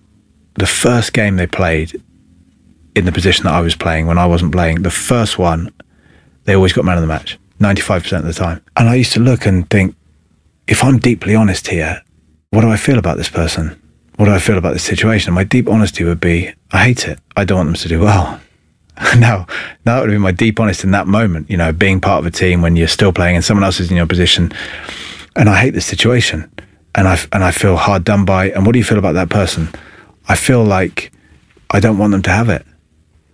the 0.56 0.68
first 0.68 1.14
game 1.14 1.38
they 1.38 1.48
played 1.48 2.02
in 2.98 3.06
the 3.06 3.12
position 3.12 3.44
that 3.44 3.54
I 3.54 3.62
was 3.62 3.76
playing 3.76 4.08
when 4.08 4.18
I 4.18 4.26
wasn't 4.26 4.52
playing, 4.52 4.82
the 4.82 4.90
first 4.90 5.38
one, 5.38 5.72
they 6.46 6.56
always 6.56 6.74
got 6.74 6.84
man 6.84 6.98
of 6.98 7.02
the 7.02 7.08
match, 7.08 7.38
95% 7.60 8.20
of 8.20 8.26
the 8.26 8.34
time. 8.34 8.60
And 8.76 8.90
I 8.90 8.96
used 8.96 9.14
to 9.14 9.20
look 9.20 9.46
and 9.46 9.70
think, 9.70 9.96
if 10.68 10.84
I'm 10.84 10.98
deeply 10.98 11.36
honest 11.36 11.68
here, 11.68 12.02
what 12.50 12.62
do 12.62 12.70
I 12.70 12.78
feel 12.78 12.98
about 12.98 13.18
this 13.18 13.30
person? 13.30 13.80
What 14.16 14.26
do 14.26 14.32
I 14.32 14.40
feel 14.40 14.58
about 14.58 14.74
this 14.74 14.84
situation? 14.84 15.34
My 15.36 15.44
deep 15.44 15.70
honesty 15.70 16.04
would 16.04 16.20
be, 16.20 16.52
I 16.72 16.86
hate 16.86 17.08
it. 17.08 17.20
I 17.36 17.46
don't 17.46 17.58
want 17.58 17.68
them 17.68 17.76
to 17.76 17.88
do 17.88 18.00
well. 18.00 18.42
now, 19.18 19.46
that 19.84 20.02
would 20.02 20.10
be 20.10 20.18
my 20.18 20.32
deep 20.32 20.60
honest 20.60 20.84
in 20.84 20.90
that 20.92 21.06
moment, 21.06 21.52
you 21.52 21.58
know, 21.58 21.72
being 21.72 22.02
part 22.02 22.20
of 22.20 22.26
a 22.26 22.32
team 22.32 22.64
when 22.64 22.76
you're 22.76 22.88
still 22.88 23.14
playing 23.14 23.36
and 23.36 23.46
someone 23.46 23.64
else 23.64 23.80
is 23.80 23.92
in 23.92 23.98
your 23.98 24.08
position. 24.08 24.52
And 25.36 25.50
I 25.50 25.58
hate 25.60 25.76
this 25.76 25.86
situation. 25.86 26.52
And 26.96 27.08
I, 27.08 27.20
and 27.32 27.44
I 27.44 27.52
feel 27.52 27.76
hard 27.76 28.06
done 28.06 28.26
by. 28.26 28.50
And 28.50 28.66
what 28.66 28.72
do 28.72 28.80
you 28.80 28.86
feel 28.86 28.98
about 28.98 29.14
that 29.14 29.30
person? 29.30 29.70
I 30.28 30.36
feel 30.36 30.64
like 30.64 31.12
I 31.70 31.80
don't 31.80 32.00
want 32.00 32.12
them 32.12 32.24
to 32.24 32.32
have 32.32 32.50
it. 32.50 32.66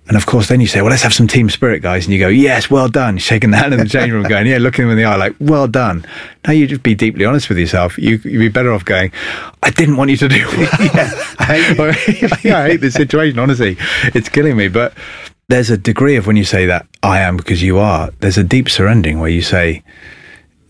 And 0.07 0.17
of 0.17 0.25
course, 0.25 0.49
then 0.49 0.59
you 0.59 0.67
say, 0.67 0.81
well, 0.81 0.89
let's 0.89 1.03
have 1.03 1.13
some 1.13 1.27
team 1.27 1.49
spirit, 1.49 1.81
guys. 1.81 2.05
And 2.05 2.13
you 2.13 2.19
go, 2.19 2.27
yes, 2.27 2.69
well 2.69 2.89
done. 2.89 3.17
Shaking 3.17 3.51
the 3.51 3.57
hand 3.57 3.73
in 3.73 3.79
the 3.79 3.87
change 3.87 4.11
room, 4.11 4.23
going, 4.23 4.47
yeah, 4.47 4.57
looking 4.57 4.83
them 4.83 4.91
in 4.91 4.97
the 4.97 5.05
eye, 5.05 5.15
like, 5.15 5.33
well 5.39 5.67
done. 5.67 6.05
Now 6.45 6.51
you 6.51 6.67
just 6.67 6.83
be 6.83 6.93
deeply 6.93 7.23
honest 7.23 7.47
with 7.47 7.57
yourself. 7.57 7.97
You, 7.97 8.19
you'd 8.23 8.39
be 8.39 8.49
better 8.49 8.73
off 8.73 8.83
going, 8.83 9.13
I 9.61 9.69
didn't 9.69 9.95
want 9.95 10.11
you 10.11 10.17
to 10.17 10.27
do 10.27 10.35
yeah, 10.37 11.11
I 11.39 11.45
hate, 11.45 12.43
yeah, 12.43 12.59
I 12.59 12.69
hate 12.69 12.81
this 12.81 12.95
situation, 12.95 13.39
honestly. 13.39 13.77
It's 14.13 14.27
killing 14.27 14.57
me. 14.57 14.67
But 14.67 14.93
there's 15.47 15.69
a 15.69 15.77
degree 15.77 16.17
of 16.17 16.27
when 16.27 16.35
you 16.35 16.43
say 16.43 16.65
that, 16.65 16.85
I 17.01 17.21
am 17.21 17.37
because 17.37 17.63
you 17.63 17.79
are, 17.79 18.11
there's 18.19 18.37
a 18.37 18.43
deep 18.43 18.69
surrendering 18.69 19.19
where 19.19 19.29
you 19.29 19.41
say, 19.41 19.83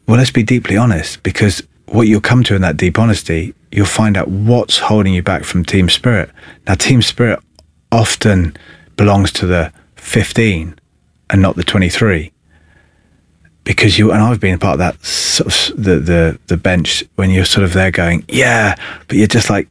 well, 0.08 0.18
let's 0.18 0.32
be 0.32 0.44
deeply 0.44 0.78
honest 0.78 1.24
because 1.24 1.64
what 1.88 2.08
you'll 2.08 2.22
come 2.22 2.44
to 2.44 2.56
in 2.56 2.62
that 2.62 2.78
deep 2.78 3.00
honesty, 3.00 3.54
you'll 3.72 3.86
find 3.86 4.16
out 4.16 4.28
what's 4.28 4.78
holding 4.78 5.14
you 5.14 5.24
back 5.24 5.44
from 5.44 5.66
team 5.66 5.90
spirit. 5.90 6.30
Now, 6.68 6.76
team 6.76 7.02
spirit 7.02 7.40
often 7.92 8.56
belongs 8.96 9.32
to 9.34 9.46
the 9.46 9.72
15 9.96 10.78
and 11.30 11.42
not 11.42 11.56
the 11.56 11.64
23 11.64 12.32
because 13.64 13.98
you 13.98 14.12
and 14.12 14.22
I've 14.22 14.40
been 14.40 14.60
part 14.60 14.74
of 14.74 14.80
that 14.80 15.04
sort 15.06 15.48
of 15.48 15.84
the 15.84 16.00
the 16.00 16.40
the 16.48 16.58
bench 16.58 17.04
when 17.16 17.30
you're 17.30 17.46
sort 17.46 17.64
of 17.64 17.74
there 17.74 17.92
going 17.92 18.26
yeah 18.28 18.76
but 19.08 19.18
you're 19.18 19.28
just 19.28 19.50
like 19.50 19.70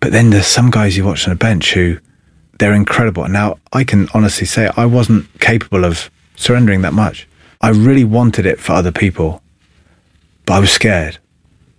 but 0.00 0.12
then 0.12 0.30
there's 0.30 0.46
some 0.46 0.70
guys 0.70 0.96
you 0.96 1.04
watch 1.04 1.26
on 1.26 1.32
a 1.32 1.36
bench 1.36 1.74
who 1.74 1.98
they're 2.58 2.74
incredible. 2.74 3.26
Now 3.28 3.58
I 3.72 3.84
can 3.84 4.08
honestly 4.14 4.46
say 4.46 4.70
I 4.76 4.86
wasn't 4.86 5.26
capable 5.40 5.84
of 5.84 6.10
surrendering 6.36 6.82
that 6.82 6.92
much. 6.92 7.26
I 7.60 7.70
really 7.70 8.04
wanted 8.04 8.46
it 8.46 8.60
for 8.60 8.72
other 8.72 8.92
people 8.92 9.42
but 10.48 10.54
I 10.54 10.60
was 10.60 10.72
scared. 10.72 11.18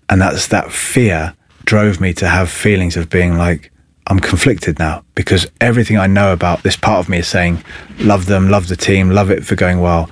And 0.09 0.21
that's 0.21 0.47
that 0.47 0.71
fear 0.71 1.33
drove 1.65 1.99
me 1.99 2.13
to 2.13 2.27
have 2.27 2.51
feelings 2.51 2.95
of 2.97 3.09
being 3.09 3.35
like 3.35 3.71
I'm 4.09 4.19
conflicted 4.19 4.79
now 4.79 5.03
because 5.13 5.47
everything 5.61 5.97
I 5.97 6.07
know 6.07 6.33
about 6.33 6.63
this 6.63 6.75
part 6.75 6.99
of 6.99 7.09
me 7.09 7.19
is 7.19 7.27
saying, 7.27 7.63
love 7.99 8.25
them, 8.25 8.49
love 8.49 8.67
the 8.67 8.75
team, 8.75 9.11
love 9.11 9.29
it 9.29 9.45
for 9.45 9.55
going 9.55 9.81
well. 9.81 10.09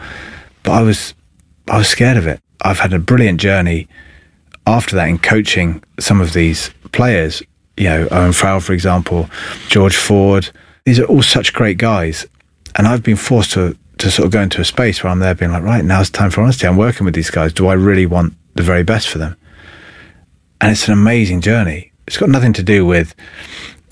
But 0.63 0.73
I 0.73 0.81
was, 0.83 1.15
I 1.67 1.77
was 1.77 1.87
scared 1.87 2.17
of 2.17 2.27
it. 2.27 2.39
I've 2.61 2.79
had 2.79 2.93
a 2.93 2.99
brilliant 2.99 3.39
journey 3.39 3.87
after 4.67 4.95
that 4.95 5.07
in 5.07 5.17
coaching 5.17 5.83
some 5.99 6.21
of 6.21 6.33
these 6.33 6.69
players. 6.91 7.41
You 7.75 7.85
know, 7.85 8.07
Owen 8.11 8.33
Farrell, 8.33 8.59
for 8.59 8.73
example, 8.73 9.29
George 9.69 9.95
Ford. 9.95 10.49
These 10.85 10.99
are 10.99 11.05
all 11.05 11.21
such 11.21 11.53
great 11.53 11.77
guys, 11.77 12.25
and 12.75 12.87
I've 12.87 13.03
been 13.03 13.17
forced 13.17 13.51
to 13.53 13.77
to 13.99 14.11
sort 14.11 14.27
of 14.27 14.31
go 14.31 14.41
into 14.41 14.61
a 14.61 14.65
space 14.65 15.03
where 15.03 15.11
I'm 15.11 15.19
there 15.19 15.33
being 15.33 15.51
like, 15.51 15.63
right, 15.63 15.83
now 15.83 15.99
it's 16.01 16.11
time 16.11 16.29
for 16.29 16.41
honesty. 16.41 16.67
I'm 16.67 16.77
working 16.77 17.03
with 17.03 17.15
these 17.15 17.31
guys. 17.31 17.51
Do 17.51 17.67
I 17.67 17.73
really 17.73 18.05
want 18.05 18.35
the 18.53 18.61
very 18.61 18.83
best 18.83 19.09
for 19.09 19.17
them? 19.17 19.35
And 20.61 20.71
it's 20.71 20.87
an 20.87 20.93
amazing 20.93 21.41
journey. 21.41 21.91
It's 22.05 22.17
got 22.17 22.29
nothing 22.29 22.53
to 22.53 22.63
do 22.63 22.85
with 22.85 23.15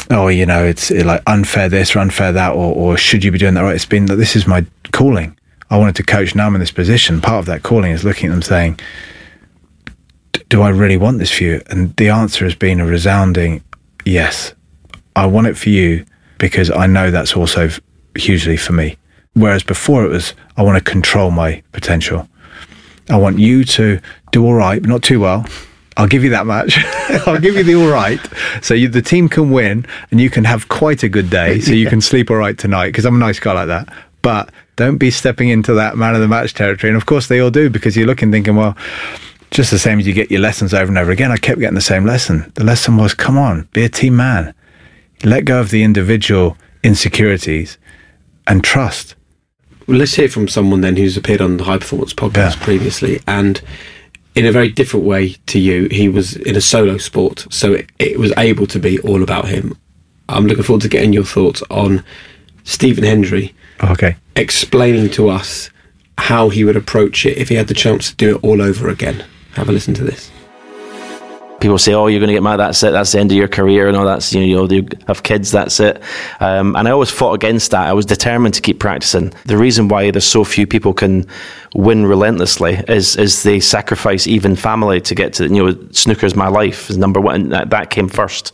oh, 0.10 0.28
you 0.28 0.46
know, 0.46 0.64
it's 0.64 0.92
like 0.92 1.22
unfair 1.28 1.70
this 1.70 1.96
or 1.96 2.00
unfair 2.00 2.32
that, 2.32 2.52
or, 2.54 2.74
or 2.74 2.98
should 2.98 3.24
you 3.24 3.32
be 3.32 3.38
doing 3.38 3.54
that 3.56 3.62
right? 3.62 3.76
It's 3.76 3.86
been 3.86 4.06
that 4.08 4.16
this 4.16 4.36
is 4.36 4.48
my 4.48 4.66
calling. 4.92 5.38
I 5.70 5.78
wanted 5.78 5.96
to 5.96 6.04
coach. 6.04 6.36
Now 6.36 6.48
I'm 6.48 6.56
in 6.56 6.60
this 6.60 6.72
position. 6.72 7.22
Part 7.22 7.40
of 7.40 7.46
that 7.48 7.64
calling 7.64 7.92
is 7.92 8.04
looking 8.04 8.30
at 8.30 8.34
them 8.34 8.42
saying, 8.42 8.80
do 10.50 10.62
I 10.62 10.70
really 10.70 10.98
want 10.98 11.20
this 11.20 11.32
for 11.32 11.44
you? 11.44 11.62
And 11.70 11.96
the 11.96 12.10
answer 12.10 12.46
has 12.46 12.56
been 12.56 12.80
a 12.80 12.86
resounding 12.86 13.64
yes. 14.06 14.54
I 15.16 15.26
want 15.26 15.48
it 15.48 15.58
for 15.58 15.70
you 15.70 16.06
because 16.38 16.70
I 16.70 16.88
know 16.88 17.10
that's 17.10 17.36
also 17.36 17.70
hugely 18.16 18.58
for 18.58 18.74
me. 18.74 18.98
Whereas 19.34 19.64
before 19.64 20.06
it 20.06 20.10
was, 20.10 20.34
I 20.56 20.64
want 20.64 20.78
to 20.78 20.92
control 20.92 21.32
my 21.32 21.62
potential. 21.72 22.28
I 23.10 23.18
want 23.18 23.40
you 23.40 23.64
to 23.66 24.00
do 24.32 24.46
all 24.46 24.54
right, 24.54 24.82
but 24.82 24.90
not 24.90 25.04
too 25.04 25.20
well. 25.20 25.46
I'll 25.98 26.08
give 26.08 26.24
you 26.24 26.30
that 26.32 26.46
much. 26.46 26.78
I'll 27.28 27.40
give 27.40 27.56
you 27.56 27.64
the 27.64 27.76
all 27.76 27.90
right. 27.90 28.20
So 28.62 28.74
you, 28.74 28.90
the 28.90 29.02
team 29.02 29.30
can 29.30 29.52
win 29.52 29.86
and 30.12 30.20
you 30.20 30.30
can 30.30 30.44
have 30.44 30.68
quite 30.68 31.04
a 31.04 31.10
good 31.10 31.30
day. 31.30 31.60
So 31.62 31.72
you 31.72 31.78
yeah. 31.86 31.90
can 31.90 32.02
sleep 32.02 32.30
all 32.30 32.38
right 32.38 32.58
tonight 32.58 32.88
because 32.88 33.06
I'm 33.06 33.16
a 33.16 33.20
nice 33.20 33.40
guy 33.40 33.54
like 33.54 33.68
that. 33.68 33.94
But 34.22 34.50
don't 34.76 34.98
be 34.98 35.12
stepping 35.12 35.50
into 35.50 35.74
that 35.76 35.98
man 35.98 36.16
of 36.16 36.22
the 36.22 36.28
match 36.28 36.54
territory. 36.54 36.90
And 36.90 36.98
of 36.98 37.06
course 37.06 37.28
they 37.28 37.40
all 37.40 37.52
do 37.52 37.70
because 37.70 37.96
you're 37.96 38.08
looking 38.08 38.32
thinking, 38.32 38.56
well, 38.56 38.76
just 39.52 39.72
the 39.72 39.80
same 39.80 40.00
as 40.00 40.08
you 40.08 40.14
get 40.14 40.30
your 40.30 40.42
lessons 40.42 40.74
over 40.74 40.90
and 40.90 40.98
over 40.98 41.12
again. 41.12 41.32
I 41.32 41.38
kept 41.38 41.60
getting 41.60 41.76
the 41.76 41.82
same 41.82 42.06
lesson. 42.06 42.52
The 42.56 42.64
lesson 42.66 42.98
was, 42.98 43.14
come 43.14 43.38
on, 43.38 43.70
be 43.72 43.86
a 43.86 43.90
team 43.90 44.18
man. 44.18 44.54
Let 45.24 45.46
go 45.46 45.62
of 45.62 45.70
the 45.70 45.84
individual 45.84 46.58
insecurities 46.84 47.78
and 48.48 48.64
trust. 48.64 49.16
Well, 49.88 49.98
let's 49.98 50.16
hear 50.16 50.28
from 50.28 50.48
someone 50.48 50.82
then 50.82 50.98
who's 50.98 51.16
appeared 51.16 51.42
on 51.42 51.58
the 51.58 51.64
High 51.64 51.78
Performance 51.78 52.14
podcast 52.14 52.58
yeah. 52.58 52.64
previously 52.64 53.22
and 53.28 53.62
in 54.36 54.46
a 54.46 54.52
very 54.52 54.70
different 54.70 55.06
way 55.06 55.36
to 55.48 55.60
you. 55.60 55.88
He 55.90 56.10
was 56.10 56.36
in 56.36 56.56
a 56.56 56.62
solo 56.62 56.98
sport, 56.98 57.48
so 57.50 57.74
it, 57.74 57.90
it 58.00 58.20
was 58.20 58.34
able 58.38 58.68
to 58.68 58.80
be 58.80 59.00
all 59.00 59.24
about 59.24 59.48
him. 59.48 59.78
I'm 60.28 60.46
looking 60.46 60.64
forward 60.64 60.82
to 60.82 60.90
getting 60.90 61.14
your 61.14 61.24
thoughts 61.24 61.64
on 61.70 62.04
Stephen 62.64 63.04
Hendry. 63.04 63.54
Oh, 63.82 63.92
okay. 63.92 64.18
Explaining 64.36 65.10
to 65.12 65.30
us 65.30 65.70
how 66.18 66.50
he 66.50 66.64
would 66.64 66.78
approach 66.78 67.26
it 67.26 67.38
if 67.38 67.50
he 67.50 67.56
had 67.56 67.68
the 67.68 67.74
chance 67.74 68.10
to 68.10 68.16
do 68.16 68.36
it 68.36 68.44
all 68.44 68.62
over 68.62 68.90
again. 68.90 69.24
Have 69.54 69.70
a 69.70 69.72
listen 69.72 69.94
to 69.96 70.04
this 70.04 70.32
people 71.66 71.80
say, 71.80 71.96
"Oh, 71.96 72.06
you're 72.06 72.20
going 72.20 72.28
to 72.28 72.34
get 72.34 72.44
married. 72.44 72.60
That's 72.60 72.84
it. 72.84 72.92
That's 72.92 73.12
the 73.12 73.20
end 73.20 73.32
of 73.32 73.38
your 73.38 73.48
career." 73.48 73.88
And 73.88 73.98
all 73.98 74.06
that's 74.06 74.32
you 74.32 74.56
know, 74.56 74.70
you 74.70 74.88
have 75.08 75.24
kids. 75.24 75.52
That's 75.52 75.80
it. 75.80 76.00
Um, 76.40 76.76
and 76.76 76.88
I 76.88 76.92
always 76.92 77.10
fought 77.10 77.34
against 77.34 77.72
that. 77.72 77.88
I 77.88 77.94
was 77.94 78.06
determined 78.06 78.54
to 78.54 78.62
keep 78.62 78.80
practicing. 78.80 79.34
The 79.46 79.58
reason 79.58 79.88
why 79.88 80.12
there's 80.12 80.28
so 80.28 80.44
few 80.44 80.68
people 80.68 80.94
can 80.94 81.26
win 81.74 82.06
relentlessly 82.06 82.74
is 82.88 83.16
is 83.16 83.42
they 83.42 83.60
sacrifice 83.60 84.28
even 84.28 84.56
family 84.56 85.02
to 85.02 85.16
get 85.16 85.34
to 85.34 85.48
you 85.48 85.66
know 85.66 85.74
snooker's 85.92 86.36
my 86.36 86.48
life 86.48 86.90
is 86.92 86.98
number 86.98 87.20
one. 87.20 87.50
That, 87.50 87.72
that 87.72 87.90
came 87.90 88.10
first, 88.10 88.54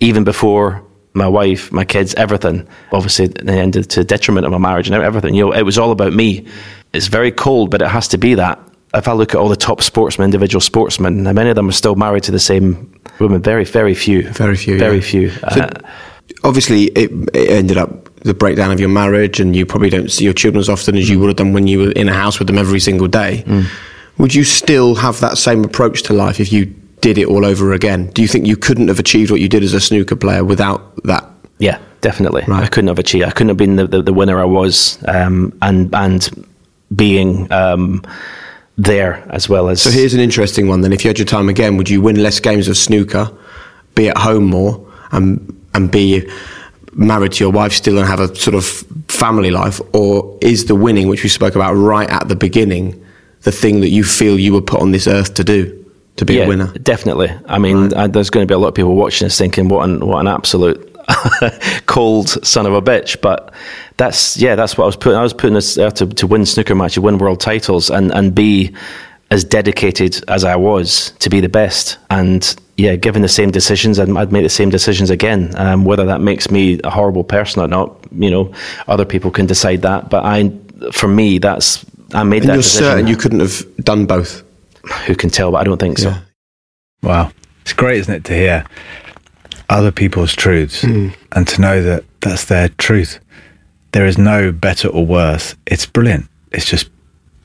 even 0.00 0.24
before 0.24 0.82
my 1.14 1.28
wife, 1.28 1.70
my 1.70 1.84
kids, 1.84 2.12
everything. 2.14 2.66
Obviously, 2.92 3.26
it 3.26 3.48
ended 3.48 3.88
to 3.90 4.02
detriment 4.02 4.46
of 4.46 4.52
my 4.52 4.58
marriage 4.58 4.88
and 4.90 5.00
everything. 5.00 5.34
You 5.34 5.46
know, 5.46 5.52
it 5.52 5.62
was 5.62 5.78
all 5.78 5.92
about 5.92 6.12
me. 6.12 6.48
It's 6.92 7.06
very 7.06 7.30
cold, 7.30 7.70
but 7.70 7.82
it 7.82 7.88
has 7.88 8.08
to 8.08 8.18
be 8.18 8.34
that 8.34 8.58
if 8.94 9.08
I 9.08 9.12
look 9.12 9.34
at 9.34 9.36
all 9.36 9.48
the 9.48 9.56
top 9.56 9.82
sportsmen, 9.82 10.24
individual 10.24 10.60
sportsmen, 10.60 11.22
many 11.22 11.50
of 11.50 11.56
them 11.56 11.68
are 11.68 11.72
still 11.72 11.94
married 11.94 12.22
to 12.24 12.32
the 12.32 12.38
same 12.38 13.00
woman. 13.18 13.42
Very, 13.42 13.64
very 13.64 13.94
few. 13.94 14.28
Very 14.30 14.56
few. 14.56 14.78
Very 14.78 14.96
yeah. 14.96 15.02
few. 15.02 15.30
So 15.30 15.60
uh, 15.60 15.70
obviously, 16.44 16.84
it, 16.84 17.10
it, 17.34 17.50
ended 17.50 17.76
up 17.76 18.14
the 18.20 18.34
breakdown 18.34 18.70
of 18.70 18.80
your 18.80 18.88
marriage, 18.88 19.40
and 19.40 19.54
you 19.54 19.66
probably 19.66 19.90
don't 19.90 20.10
see 20.10 20.24
your 20.24 20.32
children 20.32 20.60
as 20.60 20.68
often 20.68 20.96
as 20.96 21.08
you 21.08 21.18
would 21.20 21.28
have 21.28 21.36
done 21.36 21.52
when 21.52 21.66
you 21.66 21.80
were 21.80 21.92
in 21.92 22.08
a 22.08 22.14
house 22.14 22.38
with 22.38 22.48
them 22.48 22.58
every 22.58 22.80
single 22.80 23.08
day. 23.08 23.44
Mm. 23.46 23.66
Would 24.18 24.34
you 24.34 24.44
still 24.44 24.94
have 24.96 25.20
that 25.20 25.38
same 25.38 25.64
approach 25.64 26.02
to 26.04 26.12
life 26.12 26.40
if 26.40 26.52
you 26.52 26.66
did 27.00 27.18
it 27.18 27.26
all 27.26 27.44
over 27.44 27.72
again? 27.72 28.10
Do 28.10 28.22
you 28.22 28.28
think 28.28 28.46
you 28.46 28.56
couldn't 28.56 28.88
have 28.88 28.98
achieved 28.98 29.30
what 29.30 29.40
you 29.40 29.48
did 29.48 29.62
as 29.62 29.74
a 29.74 29.80
snooker 29.80 30.16
player 30.16 30.44
without 30.44 30.96
that? 31.04 31.28
Yeah, 31.58 31.78
definitely. 32.00 32.44
Right. 32.48 32.64
I 32.64 32.68
couldn't 32.68 32.88
have 32.88 32.98
achieved. 32.98 33.26
I 33.26 33.30
couldn't 33.30 33.48
have 33.48 33.56
been 33.56 33.76
the, 33.76 33.86
the, 33.86 34.02
the 34.02 34.12
winner 34.12 34.40
I 34.40 34.44
was, 34.44 34.98
um, 35.06 35.56
and 35.60 35.94
and 35.94 36.46
being. 36.94 37.52
Um, 37.52 38.02
there 38.78 39.26
as 39.30 39.48
well 39.48 39.68
as. 39.68 39.82
So 39.82 39.90
here's 39.90 40.14
an 40.14 40.20
interesting 40.20 40.68
one. 40.68 40.80
Then, 40.80 40.92
if 40.92 41.04
you 41.04 41.08
had 41.08 41.18
your 41.18 41.26
time 41.26 41.48
again, 41.48 41.76
would 41.76 41.90
you 41.90 42.00
win 42.00 42.22
less 42.22 42.40
games 42.40 42.68
of 42.68 42.76
snooker, 42.76 43.30
be 43.94 44.08
at 44.08 44.16
home 44.16 44.44
more, 44.44 44.86
and 45.10 45.54
and 45.74 45.90
be 45.90 46.26
married 46.92 47.32
to 47.32 47.44
your 47.44 47.52
wife 47.52 47.72
still 47.72 47.98
and 47.98 48.06
have 48.06 48.20
a 48.20 48.34
sort 48.34 48.54
of 48.54 48.64
family 49.08 49.50
life, 49.50 49.80
or 49.92 50.38
is 50.40 50.66
the 50.66 50.74
winning, 50.74 51.08
which 51.08 51.22
we 51.22 51.28
spoke 51.28 51.54
about 51.54 51.74
right 51.74 52.08
at 52.08 52.28
the 52.28 52.36
beginning, 52.36 53.04
the 53.42 53.52
thing 53.52 53.80
that 53.80 53.90
you 53.90 54.04
feel 54.04 54.38
you 54.38 54.54
were 54.54 54.62
put 54.62 54.80
on 54.80 54.92
this 54.92 55.06
earth 55.06 55.34
to 55.34 55.44
do? 55.44 55.74
To 56.16 56.24
be 56.24 56.34
yeah, 56.34 56.44
a 56.44 56.48
winner, 56.48 56.72
definitely. 56.78 57.32
I 57.46 57.58
mean, 57.58 57.90
right. 57.90 57.96
I, 57.96 58.06
there's 58.08 58.30
going 58.30 58.44
to 58.44 58.50
be 58.50 58.54
a 58.54 58.58
lot 58.58 58.68
of 58.68 58.74
people 58.74 58.96
watching 58.96 59.26
this 59.26 59.38
thinking, 59.38 59.68
"What 59.68 59.88
an 59.88 60.04
what 60.04 60.18
an 60.18 60.26
absolute 60.26 60.87
cold 61.86 62.28
son 62.44 62.66
of 62.66 62.74
a 62.74 62.82
bitch. 62.82 63.20
But 63.20 63.52
that's 63.96 64.36
yeah, 64.36 64.54
that's 64.54 64.76
what 64.76 64.84
I 64.84 64.86
was 64.86 64.96
putting. 64.96 65.18
I 65.18 65.22
was 65.22 65.32
putting 65.32 65.54
this 65.54 65.74
there 65.74 65.90
to, 65.92 66.06
to 66.06 66.26
win 66.26 66.46
snooker 66.46 66.74
matches, 66.74 67.00
win 67.00 67.18
world 67.18 67.40
titles, 67.40 67.90
and 67.90 68.12
and 68.12 68.34
be 68.34 68.74
as 69.30 69.44
dedicated 69.44 70.22
as 70.28 70.44
I 70.44 70.56
was 70.56 71.12
to 71.18 71.28
be 71.28 71.40
the 71.40 71.48
best. 71.48 71.98
And 72.10 72.56
yeah, 72.76 72.96
given 72.96 73.22
the 73.22 73.28
same 73.28 73.50
decisions, 73.50 73.98
I'd, 73.98 74.08
I'd 74.16 74.32
make 74.32 74.42
the 74.42 74.48
same 74.48 74.70
decisions 74.70 75.10
again. 75.10 75.52
Um, 75.56 75.84
whether 75.84 76.06
that 76.06 76.20
makes 76.20 76.50
me 76.50 76.80
a 76.84 76.90
horrible 76.90 77.24
person 77.24 77.60
or 77.62 77.68
not, 77.68 78.06
you 78.12 78.30
know, 78.30 78.52
other 78.86 79.04
people 79.04 79.30
can 79.30 79.46
decide 79.46 79.82
that. 79.82 80.08
But 80.08 80.24
I, 80.24 80.50
for 80.92 81.08
me, 81.08 81.38
that's 81.38 81.84
I 82.14 82.22
made 82.22 82.42
and 82.42 82.50
that 82.50 82.54
you're 82.54 82.62
decision. 82.62 82.86
certain 82.86 83.06
you 83.06 83.16
couldn't 83.16 83.40
have 83.40 83.62
done 83.84 84.06
both. 84.06 84.42
Who 85.06 85.14
can 85.14 85.28
tell? 85.28 85.52
But 85.52 85.58
I 85.58 85.64
don't 85.64 85.78
think 85.78 85.98
so. 85.98 86.10
Yeah. 86.10 86.20
Wow. 87.02 87.32
It's 87.62 87.74
great, 87.74 87.98
isn't 87.98 88.14
it, 88.14 88.24
to 88.24 88.34
hear 88.34 88.64
other 89.70 89.92
people's 89.92 90.34
truths 90.34 90.82
hmm. 90.82 91.08
and 91.32 91.46
to 91.48 91.60
know 91.60 91.82
that 91.82 92.04
that's 92.20 92.46
their 92.46 92.68
truth. 92.70 93.20
There 93.92 94.06
is 94.06 94.18
no 94.18 94.52
better 94.52 94.88
or 94.88 95.04
worse. 95.04 95.54
It's 95.66 95.86
brilliant. 95.86 96.28
It's 96.52 96.66
just 96.66 96.90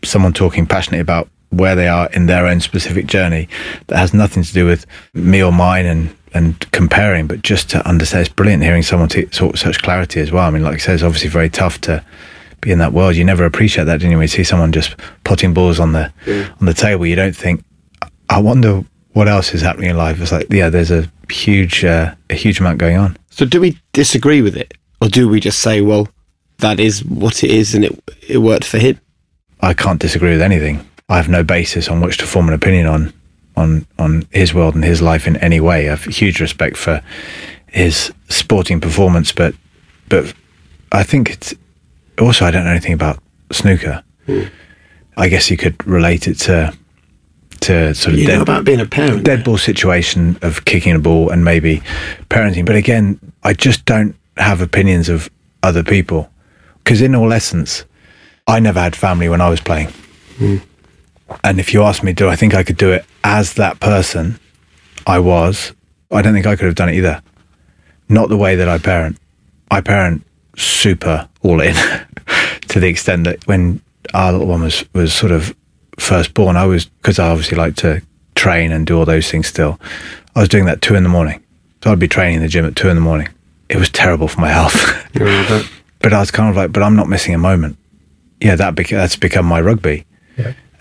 someone 0.03 0.33
talking 0.33 0.65
passionately 0.65 0.99
about 0.99 1.29
where 1.49 1.75
they 1.75 1.87
are 1.87 2.09
in 2.11 2.25
their 2.25 2.47
own 2.47 2.59
specific 2.59 3.05
journey 3.05 3.47
that 3.87 3.97
has 3.97 4.13
nothing 4.13 4.43
to 4.43 4.53
do 4.53 4.65
with 4.65 4.85
me 5.13 5.43
or 5.43 5.51
mine 5.51 5.85
and, 5.85 6.15
and 6.33 6.71
comparing, 6.71 7.27
but 7.27 7.41
just 7.41 7.69
to 7.69 7.87
understand. 7.87 8.25
It's 8.25 8.33
brilliant 8.33 8.63
hearing 8.63 8.83
someone 8.83 9.09
t- 9.09 9.25
talk 9.25 9.57
such 9.57 9.81
clarity 9.81 10.19
as 10.19 10.31
well. 10.31 10.45
I 10.45 10.49
mean, 10.49 10.63
like 10.63 10.75
I 10.75 10.77
said, 10.77 10.95
it's 10.95 11.03
obviously 11.03 11.29
very 11.29 11.49
tough 11.49 11.79
to 11.81 12.03
be 12.61 12.71
in 12.71 12.79
that 12.79 12.93
world. 12.93 13.15
You 13.15 13.23
never 13.23 13.45
appreciate 13.45 13.83
that, 13.85 13.99
do 13.99 14.07
you? 14.07 14.17
When 14.17 14.23
you 14.23 14.27
see 14.27 14.43
someone 14.43 14.71
just 14.71 14.95
potting 15.23 15.53
balls 15.53 15.79
on 15.79 15.91
the 15.91 16.11
on 16.59 16.65
the 16.65 16.73
table, 16.73 17.05
you 17.05 17.15
don't 17.15 17.35
think, 17.35 17.63
I 18.29 18.41
wonder 18.41 18.83
what 19.13 19.27
else 19.27 19.53
is 19.53 19.61
happening 19.61 19.91
in 19.91 19.97
life. 19.97 20.19
It's 20.19 20.31
like, 20.31 20.47
yeah, 20.51 20.69
there's 20.69 20.91
a 20.91 21.09
huge, 21.29 21.85
uh, 21.85 22.15
a 22.29 22.35
huge 22.35 22.59
amount 22.59 22.79
going 22.79 22.97
on. 22.97 23.17
So 23.29 23.45
do 23.45 23.61
we 23.61 23.79
disagree 23.93 24.41
with 24.41 24.55
it, 24.55 24.73
or 25.01 25.07
do 25.07 25.27
we 25.27 25.39
just 25.39 25.59
say, 25.59 25.81
well, 25.81 26.07
that 26.59 26.79
is 26.79 27.03
what 27.05 27.43
it 27.43 27.51
is, 27.51 27.73
and 27.73 27.85
it 27.85 28.03
it 28.27 28.37
worked 28.39 28.65
for 28.65 28.77
him? 28.77 28.99
I 29.61 29.73
can't 29.73 29.99
disagree 29.99 30.31
with 30.31 30.41
anything. 30.41 30.87
I 31.09 31.17
have 31.17 31.29
no 31.29 31.43
basis 31.43 31.87
on 31.87 32.01
which 32.01 32.17
to 32.17 32.25
form 32.25 32.47
an 32.47 32.53
opinion 32.53 32.87
on 32.87 33.13
on 33.55 33.85
on 33.97 34.27
his 34.31 34.53
world 34.53 34.75
and 34.75 34.83
his 34.83 35.01
life 35.01 35.27
in 35.27 35.37
any 35.37 35.59
way. 35.59 35.87
I 35.87 35.95
have 35.95 36.03
huge 36.03 36.39
respect 36.39 36.77
for 36.77 37.01
his 37.67 38.13
sporting 38.29 38.79
performance, 38.79 39.31
but 39.31 39.55
but 40.09 40.33
I 40.91 41.03
think 41.03 41.29
it's 41.31 41.53
also 42.19 42.45
I 42.45 42.51
don't 42.51 42.65
know 42.65 42.71
anything 42.71 42.93
about 42.93 43.19
snooker. 43.51 44.03
I 45.17 45.29
guess 45.29 45.51
you 45.51 45.57
could 45.57 45.85
relate 45.85 46.27
it 46.27 46.35
to 46.39 46.73
to 47.63 47.93
sort 47.95 48.13
of 48.13 48.19
You 48.19 48.27
dead, 48.27 48.35
know 48.35 48.41
about 48.41 48.65
being 48.65 48.79
a 48.79 48.85
parent. 48.85 49.23
dead 49.23 49.43
ball 49.43 49.57
situation 49.57 50.37
of 50.41 50.65
kicking 50.65 50.95
a 50.95 50.99
ball 50.99 51.29
and 51.29 51.43
maybe 51.43 51.81
parenting. 52.29 52.65
But 52.65 52.75
again, 52.75 53.19
I 53.43 53.53
just 53.53 53.85
don't 53.85 54.15
have 54.37 54.61
opinions 54.61 55.09
of 55.09 55.29
other 55.61 55.83
people 55.83 56.29
because, 56.83 57.01
in 57.01 57.15
all 57.15 57.31
essence, 57.33 57.85
I 58.47 58.59
never 58.59 58.79
had 58.79 58.95
family 58.95 59.29
when 59.29 59.41
I 59.41 59.49
was 59.49 59.61
playing. 59.61 59.89
Hmm. 60.37 60.57
And 61.43 61.59
if 61.59 61.73
you 61.73 61.83
ask 61.83 62.03
me, 62.03 62.13
do 62.13 62.27
I 62.27 62.35
think 62.35 62.53
I 62.53 62.63
could 62.63 62.77
do 62.77 62.91
it 62.91 63.05
as 63.23 63.53
that 63.53 63.79
person 63.79 64.39
I 65.07 65.19
was? 65.19 65.73
I 66.11 66.21
don't 66.21 66.33
think 66.33 66.45
I 66.45 66.55
could 66.55 66.65
have 66.65 66.75
done 66.75 66.89
it 66.89 66.95
either. 66.95 67.21
Not 68.09 68.29
the 68.29 68.37
way 68.37 68.55
that 68.55 68.67
I 68.67 68.77
parent. 68.77 69.17
I 69.71 69.81
parent 69.81 70.25
super 70.57 71.27
all 71.41 71.61
in 71.61 71.73
to 72.67 72.79
the 72.79 72.87
extent 72.87 73.23
that 73.23 73.47
when 73.47 73.81
our 74.13 74.31
little 74.33 74.47
one 74.47 74.61
was, 74.61 74.85
was 74.93 75.13
sort 75.13 75.31
of 75.31 75.55
first 75.99 76.33
born, 76.33 76.55
I 76.57 76.65
was, 76.65 76.85
because 76.85 77.19
I 77.19 77.29
obviously 77.29 77.57
like 77.57 77.75
to 77.77 78.01
train 78.35 78.71
and 78.71 78.85
do 78.85 78.97
all 78.97 79.05
those 79.05 79.29
things 79.29 79.47
still, 79.47 79.79
I 80.35 80.39
was 80.39 80.49
doing 80.49 80.65
that 80.65 80.81
two 80.81 80.95
in 80.95 81.03
the 81.03 81.09
morning. 81.09 81.41
So 81.83 81.91
I'd 81.91 81.99
be 81.99 82.07
training 82.07 82.35
in 82.37 82.41
the 82.41 82.47
gym 82.47 82.65
at 82.65 82.75
two 82.75 82.89
in 82.89 82.95
the 82.95 83.01
morning. 83.01 83.27
It 83.69 83.77
was 83.77 83.89
terrible 83.89 84.27
for 84.27 84.41
my 84.41 84.49
health. 84.59 84.75
but 85.99 86.13
I 86.13 86.19
was 86.19 86.31
kind 86.31 86.49
of 86.49 86.55
like, 86.55 86.71
but 86.71 86.83
I'm 86.83 86.95
not 86.95 87.07
missing 87.09 87.33
a 87.33 87.37
moment. 87.37 87.77
Yeah, 88.41 88.55
that 88.55 88.75
beca- 88.75 88.91
that's 88.97 89.15
become 89.15 89.45
my 89.45 89.61
rugby. 89.61 90.05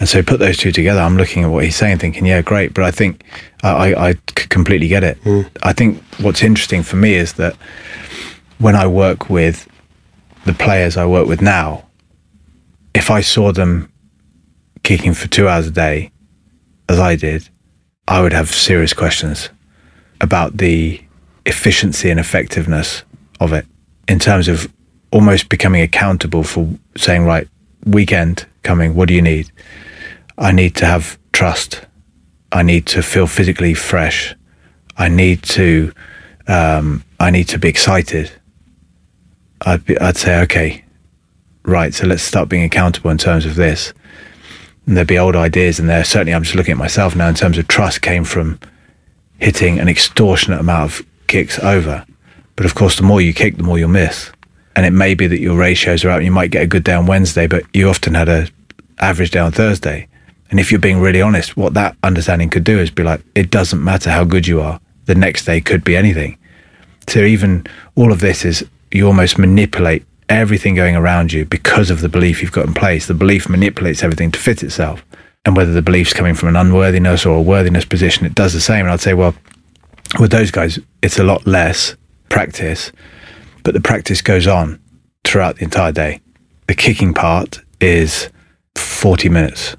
And 0.01 0.09
so 0.09 0.21
put 0.23 0.41
those 0.41 0.57
two 0.57 0.73
together. 0.73 1.01
I'm 1.01 1.17
looking 1.17 1.45
at 1.45 1.51
what 1.51 1.63
he's 1.65 1.77
saying, 1.77 1.99
thinking, 1.99 2.27
yeah, 2.27 2.43
great. 2.43 2.75
But 2.75 2.83
I 2.85 2.91
think 2.91 3.23
I 3.63 4.15
completely 4.35 4.89
get 4.89 5.05
it. 5.05 5.17
I 5.63 5.73
think 5.73 6.03
what's 6.19 6.43
interesting 6.43 6.83
for 6.83 6.97
me 6.97 7.15
is 7.15 7.35
that 7.35 7.55
when 8.59 8.75
I 8.75 8.87
work 8.89 9.31
with 9.31 9.69
the 10.45 10.55
players 10.55 10.97
I 10.97 11.07
work 11.07 11.29
with 11.29 11.41
now, 11.41 11.85
if 12.95 13.13
I 13.13 13.21
saw 13.21 13.53
them 13.53 13.91
kicking 14.83 15.14
for 15.14 15.28
two 15.28 15.49
hours 15.49 15.66
a 15.66 15.70
day, 15.70 16.11
as 16.89 16.99
I 16.99 17.16
did, 17.16 17.49
I 18.09 18.20
would 18.20 18.33
have 18.33 18.51
serious 18.51 18.93
questions 18.93 19.49
about 20.20 20.59
the 20.59 21.01
efficiency 21.47 22.11
and 22.11 22.20
effectiveness 22.20 23.03
of 23.41 23.53
it 23.53 23.66
in 24.09 24.18
terms 24.18 24.49
of 24.49 24.72
almost 25.11 25.49
becoming 25.49 25.83
accountable 25.83 26.43
for 26.43 26.68
saying, 26.97 27.24
right, 27.24 27.49
weekend 27.85 28.47
coming, 28.62 28.95
what 28.95 29.09
do 29.09 29.14
you 29.14 29.22
need? 29.22 29.51
I 30.39 30.53
need 30.53 30.74
to 30.76 30.87
have 30.87 31.18
trust. 31.33 31.80
I 32.51 32.62
need 32.62 32.87
to 32.87 33.03
feel 33.03 33.26
physically 33.26 33.74
fresh. 33.74 34.35
I 34.97 35.09
need 35.09 35.43
to, 35.45 35.93
um, 36.49 37.05
I 37.18 37.30
need 37.30 37.49
to 37.49 37.59
be 37.59 37.68
excited. 37.68 38.30
I'd 39.62 39.85
be, 39.85 39.99
I'd 39.99 40.16
say, 40.16 40.41
okay, 40.43 40.85
right. 41.64 41.95
So 41.95 42.07
let's 42.07 42.22
start 42.22 42.49
being 42.49 42.64
accountable 42.64 43.11
in 43.11 43.18
terms 43.18 43.47
of 43.47 43.55
this. 43.55 43.93
And 44.87 44.97
there'd 44.97 45.07
be 45.07 45.18
old 45.18 45.37
ideas 45.37 45.78
in 45.78 45.87
there. 45.87 46.05
Certainly, 46.05 46.35
I'm 46.35 46.43
just 46.43 46.57
looking 46.57 46.72
at 46.72 46.78
myself 46.78 47.14
now 47.14 47.28
in 47.28 47.35
terms 47.35 47.59
of 47.59 47.68
trust 47.68 48.03
came 48.03 48.24
from 48.24 48.59
hitting 49.39 49.78
an 49.78 49.89
extortionate 49.89 50.61
amount 50.61 50.91
of 50.91 51.07
kicks 51.26 51.59
over. 51.61 52.05
But 52.57 52.66
of 52.66 52.74
course, 52.74 52.97
the 52.97 53.03
more 53.03 53.20
you 53.20 53.33
kick, 53.33 53.57
the 53.57 53.62
more 53.62 53.78
you'll 53.78 53.89
miss. 53.89 54.30
And 54.74 54.87
it 54.87 54.91
may 54.91 55.14
be 55.14 55.26
that 55.26 55.41
your 55.41 55.59
ratios 55.59 56.05
are 56.05 56.11
out. 56.11 56.24
You 56.24 56.33
might 56.33 56.51
get 56.51 56.62
a 56.62 56.66
good 56.66 56.85
day 56.85 56.95
on 56.95 57.07
Wednesday, 57.07 57.47
but 57.47 57.64
you 57.72 57.89
often 57.89 58.14
had 58.14 58.28
a 58.28 58.49
average 58.99 59.30
day 59.30 59.41
on 59.41 59.53
Thursday. 59.53 60.09
And 60.51 60.61
if 60.61 60.70
you're 60.70 60.80
being 60.80 61.01
really 61.01 61.22
honest, 61.22 61.57
what 61.57 61.74
that 61.74 61.97
understanding 62.03 62.51
could 62.51 62.64
do 62.64 62.78
is 62.78 62.91
be 62.91 63.03
like, 63.03 63.22
it 63.35 63.51
doesn't 63.51 63.83
matter 63.83 64.11
how 64.11 64.24
good 64.24 64.47
you 64.47 64.61
are. 64.61 64.80
The 65.07 65.14
next 65.14 65.45
day 65.45 65.61
could 65.61 65.83
be 65.83 65.97
anything. 65.97 66.39
So 67.09 67.20
even 67.20 67.66
all 67.97 68.12
of 68.12 68.20
this 68.20 68.45
is 68.45 68.64
you 68.91 69.07
almost 69.07 69.39
manipulate 69.39 70.05
everything 70.33 70.74
going 70.74 70.97
around 70.97 71.33
you 71.33 71.45
because 71.45 71.91
of 71.91 72.01
the 72.01 72.09
belief 72.09 72.41
you've 72.41 72.53
got 72.53 72.66
in 72.66 72.74
place. 72.74 73.07
The 73.07 73.14
belief 73.14 73.49
manipulates 73.49 74.03
everything 74.03 74.30
to 74.33 74.39
fit 74.39 74.62
itself. 74.62 75.05
And 75.45 75.57
whether 75.57 75.72
the 75.72 75.83
belief's 75.83 76.12
coming 76.12 76.35
from 76.35 76.49
an 76.51 76.57
unworthiness 76.57 77.26
or 77.26 77.37
a 77.37 77.43
worthiness 77.43 77.85
position, 77.85 78.26
it 78.26 78.35
does 78.35 78.53
the 78.53 78.61
same. 78.61 78.87
And 78.87 78.91
I'd 78.91 79.01
say, 79.01 79.14
well, 79.14 79.35
with 80.18 80.30
those 80.30 80.51
guys, 80.51 80.78
it's 81.03 81.18
a 81.18 81.24
lot 81.24 81.47
less 81.47 81.97
practice, 82.28 82.93
but 83.62 83.74
the 83.74 83.80
practice 83.80 84.22
goes 84.22 84.47
on 84.47 84.80
throughout 85.24 85.57
the 85.57 85.64
entire 85.64 85.93
day. 85.93 86.20
The 86.66 86.74
kicking 86.74 87.12
part 87.12 87.61
is 87.80 88.30
40 88.76 89.28
minutes, 89.28 89.76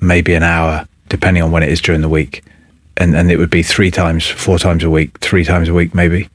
maybe 0.00 0.34
an 0.34 0.42
hour, 0.42 0.86
depending 1.08 1.42
on 1.42 1.50
when 1.50 1.62
it 1.62 1.68
is 1.68 1.80
during 1.80 2.00
the 2.00 2.08
week. 2.08 2.44
And, 2.96 3.16
and 3.16 3.30
it 3.30 3.38
would 3.38 3.50
be 3.50 3.62
three 3.62 3.90
times, 3.90 4.26
four 4.26 4.58
times 4.58 4.84
a 4.84 4.90
week, 4.90 5.18
three 5.18 5.44
times 5.44 5.68
a 5.68 5.74
week, 5.74 5.94
maybe, 5.94 6.28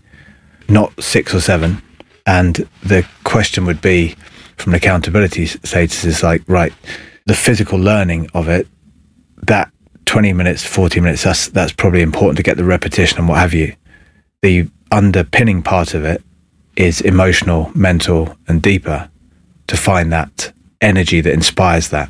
not 0.67 0.91
six 1.01 1.33
or 1.33 1.41
seven. 1.41 1.81
And 2.25 2.67
the 2.83 3.07
question 3.23 3.65
would 3.65 3.81
be 3.81 4.15
from 4.57 4.73
an 4.73 4.77
accountability 4.77 5.45
status 5.45 6.03
is 6.03 6.23
like, 6.23 6.43
right, 6.47 6.73
the 7.25 7.33
physical 7.33 7.79
learning 7.79 8.29
of 8.33 8.49
it, 8.49 8.67
that 9.43 9.71
20 10.05 10.33
minutes, 10.33 10.63
40 10.65 10.99
minutes, 10.99 11.23
that's, 11.23 11.47
that's 11.49 11.71
probably 11.71 12.01
important 12.01 12.37
to 12.37 12.43
get 12.43 12.57
the 12.57 12.63
repetition 12.63 13.19
and 13.19 13.29
what 13.29 13.39
have 13.39 13.53
you. 13.53 13.75
The 14.41 14.69
underpinning 14.91 15.61
part 15.61 15.93
of 15.93 16.03
it 16.03 16.23
is 16.75 17.01
emotional, 17.01 17.71
mental, 17.75 18.35
and 18.47 18.61
deeper 18.61 19.09
to 19.67 19.77
find 19.77 20.11
that 20.11 20.51
energy 20.81 21.21
that 21.21 21.33
inspires 21.33 21.89
that. 21.89 22.09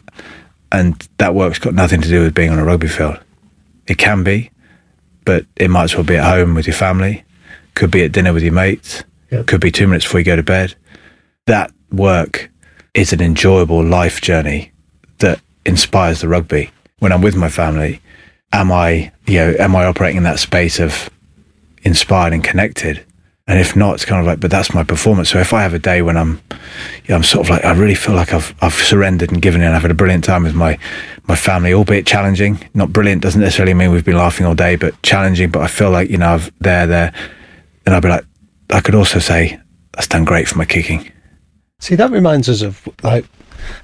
And 0.72 1.08
that 1.18 1.36
work's 1.36 1.60
got 1.60 1.74
nothing 1.74 2.02
to 2.02 2.08
do 2.08 2.22
with 2.22 2.36
being 2.36 2.52
on 2.52 2.60
a 2.60 2.64
rugby 2.64 2.88
field. 2.88 3.20
It 3.88 3.98
can 3.98 4.24
be, 4.24 4.52
but 5.26 5.46
it 5.56 5.70
might 5.70 5.86
as 5.86 5.96
well 5.96 6.04
be 6.04 6.18
at 6.18 6.24
home 6.24 6.54
with 6.54 6.68
your 6.68 6.76
family, 6.76 7.24
could 7.74 7.92
be 7.92 8.04
at 8.04 8.12
dinner 8.12 8.34
with 8.34 8.44
your 8.44 8.54
mates, 8.54 9.04
could 9.46 9.62
be 9.62 9.72
two 9.72 9.88
minutes 9.88 10.06
before 10.06 10.20
you 10.20 10.26
go 10.26 10.36
to 10.36 10.44
bed. 10.44 10.76
That 11.46 11.72
work 11.92 12.50
is 12.94 13.14
an 13.14 13.22
enjoyable 13.22 13.84
life 13.84 14.22
journey 14.22 14.72
that 15.20 15.40
inspires 15.66 16.22
the 16.22 16.28
rugby. 16.28 16.72
When 17.00 17.12
I'm 17.12 17.22
with 17.22 17.36
my 17.36 17.50
family, 17.50 18.02
am 18.52 18.72
I, 18.72 19.12
you 19.26 19.40
know, 19.40 19.56
am 19.60 19.76
I 19.76 19.86
operating 19.86 20.18
in 20.18 20.24
that 20.24 20.40
space 20.40 20.80
of 20.80 21.10
inspired 21.84 22.34
and 22.34 22.44
connected? 22.44 23.06
And 23.48 23.60
if 23.60 23.76
not, 23.76 23.96
it's 23.96 24.06
kind 24.06 24.20
of 24.20 24.28
like, 24.28 24.40
but 24.40 24.52
that's 24.52 24.76
my 24.76 24.84
performance. 24.84 25.30
So 25.30 25.40
if 25.40 25.54
I 25.54 25.64
have 25.64 25.74
a 25.74 25.80
day 25.80 26.04
when 26.04 26.18
I'm, 26.18 26.40
you 27.04 27.10
know, 27.10 27.16
I'm 27.16 27.24
sort 27.24 27.48
of 27.48 27.50
like, 27.50 27.66
I 27.66 27.74
really 27.74 27.96
feel 27.96 28.14
like 28.14 28.32
I've, 28.32 28.54
I've 28.62 28.76
surrendered 28.76 29.32
and 29.32 29.42
given 29.42 29.62
in. 29.62 29.72
I've 29.72 29.82
had 29.82 29.90
a 29.90 29.96
brilliant 29.96 30.24
time 30.24 30.44
with 30.44 30.54
my, 30.54 30.78
my 31.28 31.36
family, 31.36 31.74
albeit 31.74 32.06
challenging. 32.06 32.60
Not 32.76 32.94
brilliant 32.94 33.24
doesn't 33.24 33.42
necessarily 33.42 33.74
mean 33.74 33.90
we've 33.92 34.06
been 34.06 34.18
laughing 34.18 34.46
all 34.46 34.54
day, 34.54 34.76
but 34.76 35.02
challenging. 35.02 35.50
But 35.50 35.62
I 35.64 35.68
feel 35.68 35.90
like, 35.90 36.12
you 36.12 36.18
know, 36.18 36.30
I've 36.30 36.52
there, 36.60 36.86
there. 36.86 37.14
And 37.88 37.96
I'll 37.96 38.02
be 38.02 38.10
like, 38.10 38.26
I 38.70 38.82
could 38.82 38.96
also 38.96 39.20
say, 39.20 39.60
that's 39.94 40.08
done 40.08 40.26
great 40.26 40.48
for 40.48 40.58
my 40.58 40.66
kicking. 40.66 41.12
See, 41.80 41.96
that 41.96 42.12
reminds 42.12 42.50
us 42.50 42.62
of 42.62 42.88
like 43.04 43.26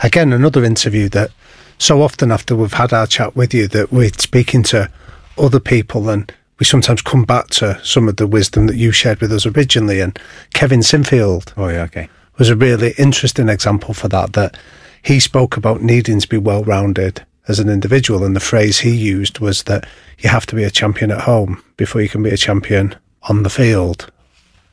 again 0.02 0.34
another 0.34 0.64
interview 0.64 1.10
that 1.10 1.32
so 1.78 2.02
often 2.02 2.32
after 2.32 2.56
we've 2.56 2.74
had 2.74 2.94
our 2.94 3.08
chat 3.08 3.36
with 3.36 3.54
you 3.54 3.68
that 3.70 3.92
we're 3.92 4.10
speaking 4.10 4.64
to 4.64 4.90
other 5.38 5.60
people 5.60 6.10
and 6.10 6.32
we 6.60 6.66
sometimes 6.66 7.02
come 7.02 7.26
back 7.26 7.48
to 7.48 7.80
some 7.84 8.08
of 8.08 8.16
the 8.16 8.28
wisdom 8.28 8.68
that 8.68 8.78
you 8.78 8.92
shared 8.92 9.20
with 9.20 9.32
us 9.32 9.46
originally. 9.46 10.00
And 10.00 10.18
Kevin 10.54 10.80
Sinfield 10.80 11.54
Oh 11.58 11.68
yeah, 11.68 11.84
okay. 11.84 12.10
was 12.38 12.50
a 12.50 12.56
really 12.56 12.94
interesting 12.98 13.50
example 13.50 13.94
for 13.94 14.08
that, 14.10 14.34
that 14.34 14.58
he 15.02 15.20
spoke 15.20 15.58
about 15.58 15.82
needing 15.82 16.20
to 16.20 16.28
be 16.28 16.38
well 16.38 16.64
rounded 16.64 17.26
as 17.48 17.60
an 17.60 17.70
individual. 17.70 18.24
And 18.24 18.36
the 18.36 18.40
phrase 18.40 18.80
he 18.80 18.96
used 18.96 19.40
was 19.40 19.64
that 19.64 19.86
you 20.20 20.30
have 20.30 20.46
to 20.48 20.56
be 20.56 20.64
a 20.64 20.72
champion 20.72 21.12
at 21.12 21.22
home 21.22 21.62
before 21.78 22.02
you 22.02 22.10
can 22.10 22.24
be 22.24 22.30
a 22.30 22.38
champion 22.38 22.96
on 23.24 23.44
the 23.44 23.50
field. 23.50 24.12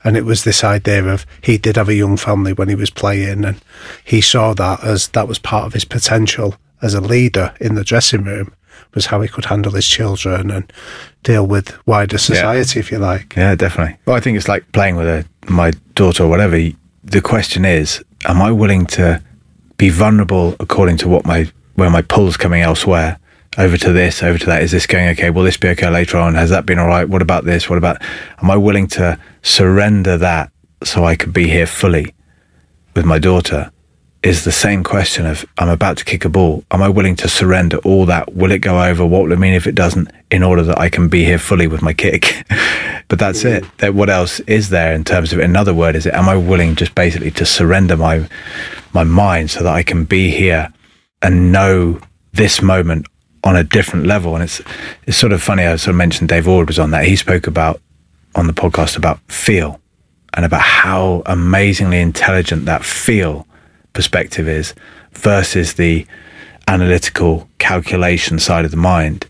And 0.05 0.17
it 0.17 0.25
was 0.25 0.45
this 0.45 0.65
idea 0.65 1.05
of 1.05 1.27
he 1.41 1.59
did 1.59 1.77
have 1.77 1.89
a 1.89 1.95
young 1.95 2.17
family 2.17 2.53
when 2.53 2.69
he 2.69 2.75
was 2.75 2.91
playing, 2.91 3.45
and 3.45 3.61
he 4.05 4.21
saw 4.21 4.55
that 4.55 4.83
as 4.83 5.09
that 5.09 5.29
was 5.29 5.39
part 5.39 5.67
of 5.67 5.75
his 5.75 5.85
potential 5.85 6.57
as 6.81 6.95
a 6.95 7.01
leader 7.01 7.55
in 7.61 7.77
the 7.77 7.85
dressing 7.85 8.25
room 8.25 8.53
was 8.95 9.07
how 9.07 9.21
he 9.21 9.29
could 9.29 9.47
handle 9.47 9.73
his 9.73 9.87
children 9.87 10.51
and 10.51 10.71
deal 11.23 11.47
with 11.47 11.75
wider 11.87 12.19
society, 12.19 12.81
if 12.81 12.91
you 12.91 12.99
like. 12.99 13.35
Yeah, 13.37 13.55
definitely. 13.55 13.97
Well, 14.05 14.17
I 14.17 14.21
think 14.21 14.37
it's 14.37 14.49
like 14.49 14.71
playing 14.73 14.97
with 14.97 15.09
a, 15.09 15.25
my 15.49 15.73
daughter 15.95 16.25
or 16.25 16.29
whatever. 16.29 16.59
The 17.05 17.21
question 17.23 17.65
is, 17.65 18.05
am 18.25 18.43
I 18.43 18.51
willing 18.51 18.87
to 18.87 19.23
be 19.79 19.89
vulnerable 19.89 20.57
according 20.61 20.97
to 20.99 21.09
what 21.09 21.25
my 21.25 21.51
where 21.75 21.91
my 21.91 22.03
pull's 22.03 22.37
coming 22.37 22.63
elsewhere? 22.63 23.19
Over 23.59 23.77
to 23.77 23.93
this, 23.93 24.23
over 24.23 24.39
to 24.39 24.47
that. 24.47 24.63
Is 24.63 24.71
this 24.71 24.87
going 24.87 25.09
okay? 25.09 25.29
Will 25.29 25.43
this 25.43 25.59
be 25.59 25.69
okay 25.69 25.91
later 25.91 26.17
on? 26.17 26.35
Has 26.37 26.49
that 26.51 26.65
been 26.65 26.79
all 26.79 26.87
right? 26.87 27.07
What 27.07 27.21
about 27.21 27.45
this? 27.45 27.69
What 27.69 27.77
about? 27.77 28.01
Am 28.43 28.51
I 28.51 28.57
willing 28.57 28.87
to 28.89 29.19
surrender 29.43 30.17
that 30.17 30.51
so 30.83 31.05
I 31.05 31.17
could 31.17 31.35
be 31.35 31.49
here 31.49 31.67
fully 31.67 32.15
with 32.95 33.05
my 33.05 33.19
daughter? 33.19 33.71
Is 34.23 34.45
the 34.45 34.53
same 34.53 34.83
question 34.83 35.27
of 35.27 35.45
I'm 35.59 35.69
about 35.69 35.99
to 35.99 36.05
kick 36.05 36.25
a 36.25 36.31
ball. 36.31 36.65
Am 36.71 36.81
I 36.81 36.89
willing 36.89 37.17
to 37.17 37.29
surrender 37.29 37.77
all 37.79 38.07
that? 38.07 38.35
Will 38.35 38.53
it 38.53 38.61
go 38.61 38.83
over? 38.83 39.05
What 39.05 39.25
will 39.25 39.33
it 39.33 39.39
mean 39.39 39.53
if 39.53 39.67
it 39.67 39.75
doesn't? 39.75 40.11
In 40.31 40.43
order 40.43 40.63
that 40.63 40.79
I 40.79 40.89
can 40.89 41.09
be 41.09 41.25
here 41.25 41.39
fully 41.39 41.67
with 41.67 41.83
my 41.83 41.93
kick. 41.93 42.47
but 43.09 43.19
that's 43.19 43.45
it. 43.45 43.65
What 43.93 44.09
else 44.09 44.41
is 44.41 44.71
there 44.71 44.95
in 44.95 45.05
terms 45.05 45.35
of 45.35 45.41
another 45.41 45.75
word? 45.75 45.95
Is 45.95 46.07
it? 46.07 46.15
Am 46.15 46.29
I 46.29 46.37
willing 46.37 46.75
just 46.75 46.95
basically 46.95 47.33
to 47.33 47.45
surrender 47.45 47.99
my 47.99 48.27
my 48.95 49.05
mind 49.05 49.51
so 49.51 49.63
that 49.65 49.75
I 49.75 49.83
can 49.83 50.05
be 50.05 50.31
here 50.31 50.73
and 51.21 51.53
know 51.53 52.01
this 52.33 52.63
moment 52.63 53.07
on 53.45 53.57
a 53.57 53.65
different 53.65 54.07
level? 54.07 54.35
And 54.35 54.45
it's 54.45 54.61
it's 55.07 55.17
sort 55.17 55.33
of 55.33 55.43
funny. 55.43 55.65
I 55.65 55.77
sort 55.77 55.91
of 55.91 55.97
mentioned 55.97 56.29
Dave 56.29 56.49
Alred 56.49 56.69
was 56.69 56.79
on 56.79 56.91
that. 56.93 57.05
He 57.05 57.17
spoke 57.17 57.47
about 57.47 57.81
on 58.35 58.47
the 58.47 58.53
podcast 58.53 58.97
about 58.97 59.21
feel 59.31 59.81
and 60.35 60.45
about 60.45 60.63
how 60.63 61.23
amazingly 61.27 62.01
intelligent 62.01 62.65
that 62.65 62.85
feel 62.85 63.47
perspective 63.93 64.49
is 64.49 64.75
versus 65.13 65.75
the 65.75 66.07
analytical 66.69 67.49
calculation 67.59 68.39
side 68.39 68.65
of 68.65 68.71
the 68.71 68.77
mind. 68.77 69.29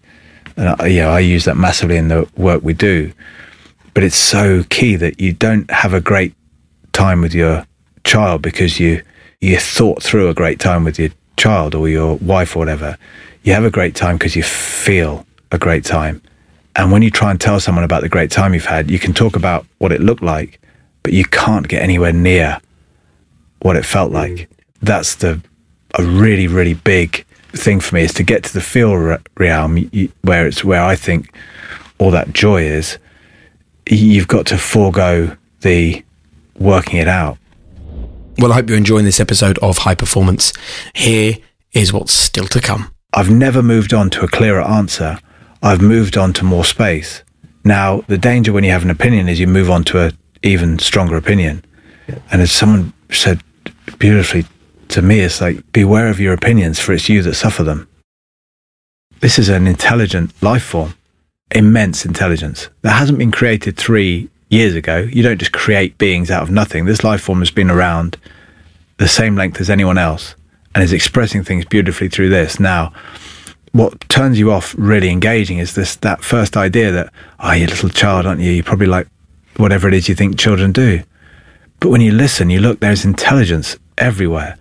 And 0.56 0.68
I, 0.68 0.98
I 1.00 1.18
use 1.20 1.44
that 1.46 1.56
massively 1.56 1.96
in 1.96 2.08
the 2.08 2.28
work 2.36 2.62
we 2.62 2.74
do. 2.74 3.12
But 3.94 4.04
it's 4.04 4.16
so 4.16 4.64
key 4.70 4.96
that 4.96 5.20
you 5.20 5.32
don't 5.32 5.70
have 5.70 5.92
a 5.92 6.00
great 6.00 6.34
time 6.92 7.20
with 7.20 7.34
your 7.34 7.66
child 8.04 8.42
because 8.42 8.78
you 8.78 9.02
you 9.40 9.58
thought 9.58 10.02
through 10.02 10.28
a 10.28 10.34
great 10.34 10.60
time 10.60 10.84
with 10.84 10.98
your 10.98 11.10
child 11.36 11.74
or 11.74 11.88
your 11.88 12.16
wife 12.16 12.54
or 12.54 12.60
whatever. 12.60 12.96
You 13.42 13.52
have 13.54 13.64
a 13.64 13.70
great 13.70 13.94
time 13.94 14.16
because 14.16 14.36
you 14.36 14.42
feel 14.42 15.26
a 15.50 15.58
great 15.58 15.84
time. 15.84 16.22
And 16.76 16.90
when 16.90 17.02
you 17.02 17.10
try 17.10 17.30
and 17.30 17.40
tell 17.40 17.60
someone 17.60 17.84
about 17.84 18.02
the 18.02 18.08
great 18.08 18.30
time 18.30 18.54
you've 18.54 18.64
had, 18.64 18.90
you 18.90 18.98
can 18.98 19.12
talk 19.12 19.36
about 19.36 19.66
what 19.78 19.92
it 19.92 20.00
looked 20.00 20.22
like, 20.22 20.60
but 21.02 21.12
you 21.12 21.24
can't 21.24 21.68
get 21.68 21.82
anywhere 21.82 22.12
near 22.12 22.60
what 23.60 23.76
it 23.76 23.84
felt 23.84 24.12
like. 24.12 24.32
Mm. 24.32 24.46
That's 24.82 25.16
the 25.16 25.40
a 25.98 26.02
really 26.02 26.46
really 26.46 26.72
big 26.72 27.24
thing 27.52 27.78
for 27.78 27.94
me 27.96 28.02
is 28.02 28.14
to 28.14 28.22
get 28.22 28.42
to 28.44 28.52
the 28.54 28.60
feel 28.60 28.94
re- 28.94 29.18
realm 29.36 29.90
where 30.22 30.46
it's 30.46 30.64
where 30.64 30.82
I 30.82 30.96
think 30.96 31.34
all 31.98 32.10
that 32.10 32.32
joy 32.32 32.62
is. 32.62 32.98
You've 33.88 34.28
got 34.28 34.46
to 34.46 34.58
forego 34.58 35.36
the 35.60 36.02
working 36.58 36.98
it 36.98 37.08
out. 37.08 37.36
Well, 38.38 38.52
I 38.52 38.56
hope 38.56 38.68
you're 38.68 38.78
enjoying 38.78 39.04
this 39.04 39.20
episode 39.20 39.58
of 39.58 39.78
High 39.78 39.94
Performance. 39.94 40.52
Here 40.94 41.36
is 41.72 41.92
what's 41.92 42.12
still 42.12 42.46
to 42.46 42.60
come. 42.60 42.91
I've 43.14 43.30
never 43.30 43.62
moved 43.62 43.92
on 43.92 44.08
to 44.10 44.24
a 44.24 44.28
clearer 44.28 44.62
answer. 44.62 45.18
I've 45.62 45.82
moved 45.82 46.16
on 46.16 46.32
to 46.34 46.44
more 46.44 46.64
space. 46.64 47.22
Now, 47.62 48.00
the 48.08 48.16
danger 48.16 48.52
when 48.52 48.64
you 48.64 48.70
have 48.70 48.84
an 48.84 48.90
opinion 48.90 49.28
is 49.28 49.38
you 49.38 49.46
move 49.46 49.70
on 49.70 49.84
to 49.84 50.00
an 50.00 50.18
even 50.42 50.78
stronger 50.78 51.16
opinion. 51.16 51.62
And 52.30 52.40
as 52.40 52.50
someone 52.50 52.92
said 53.10 53.42
beautifully 53.98 54.46
to 54.88 55.02
me, 55.02 55.20
it's 55.20 55.40
like, 55.40 55.72
beware 55.72 56.08
of 56.08 56.20
your 56.20 56.32
opinions, 56.32 56.80
for 56.80 56.92
it's 56.92 57.08
you 57.08 57.22
that 57.22 57.34
suffer 57.34 57.62
them. 57.62 57.86
This 59.20 59.38
is 59.38 59.48
an 59.48 59.66
intelligent 59.66 60.32
life 60.42 60.64
form, 60.64 60.94
immense 61.50 62.06
intelligence 62.06 62.70
that 62.80 62.92
hasn't 62.92 63.18
been 63.18 63.30
created 63.30 63.76
three 63.76 64.30
years 64.48 64.74
ago. 64.74 64.98
You 64.98 65.22
don't 65.22 65.38
just 65.38 65.52
create 65.52 65.98
beings 65.98 66.30
out 66.30 66.42
of 66.42 66.50
nothing. 66.50 66.86
This 66.86 67.04
life 67.04 67.20
form 67.20 67.40
has 67.40 67.50
been 67.50 67.70
around 67.70 68.16
the 68.96 69.06
same 69.06 69.36
length 69.36 69.60
as 69.60 69.70
anyone 69.70 69.98
else 69.98 70.34
and 70.74 70.82
is 70.82 70.92
expressing 70.92 71.44
things 71.44 71.64
beautifully 71.64 72.08
through 72.08 72.28
this. 72.28 72.58
Now, 72.58 72.92
what 73.72 74.00
turns 74.08 74.38
you 74.38 74.50
off 74.52 74.74
really 74.78 75.10
engaging 75.10 75.58
is 75.58 75.74
this 75.74 75.96
that 75.96 76.22
first 76.22 76.56
idea 76.56 76.92
that, 76.92 77.12
oh, 77.40 77.52
you're 77.52 77.68
a 77.68 77.70
little 77.70 77.88
child, 77.88 78.26
aren't 78.26 78.40
you? 78.40 78.50
You're 78.50 78.64
probably 78.64 78.86
like 78.86 79.08
whatever 79.56 79.88
it 79.88 79.94
is 79.94 80.08
you 80.08 80.14
think 80.14 80.38
children 80.38 80.72
do. 80.72 81.02
But 81.80 81.90
when 81.90 82.00
you 82.00 82.12
listen, 82.12 82.50
you 82.50 82.60
look, 82.60 82.80
there's 82.80 83.04
intelligence 83.04 83.76
everywhere. 83.98 84.56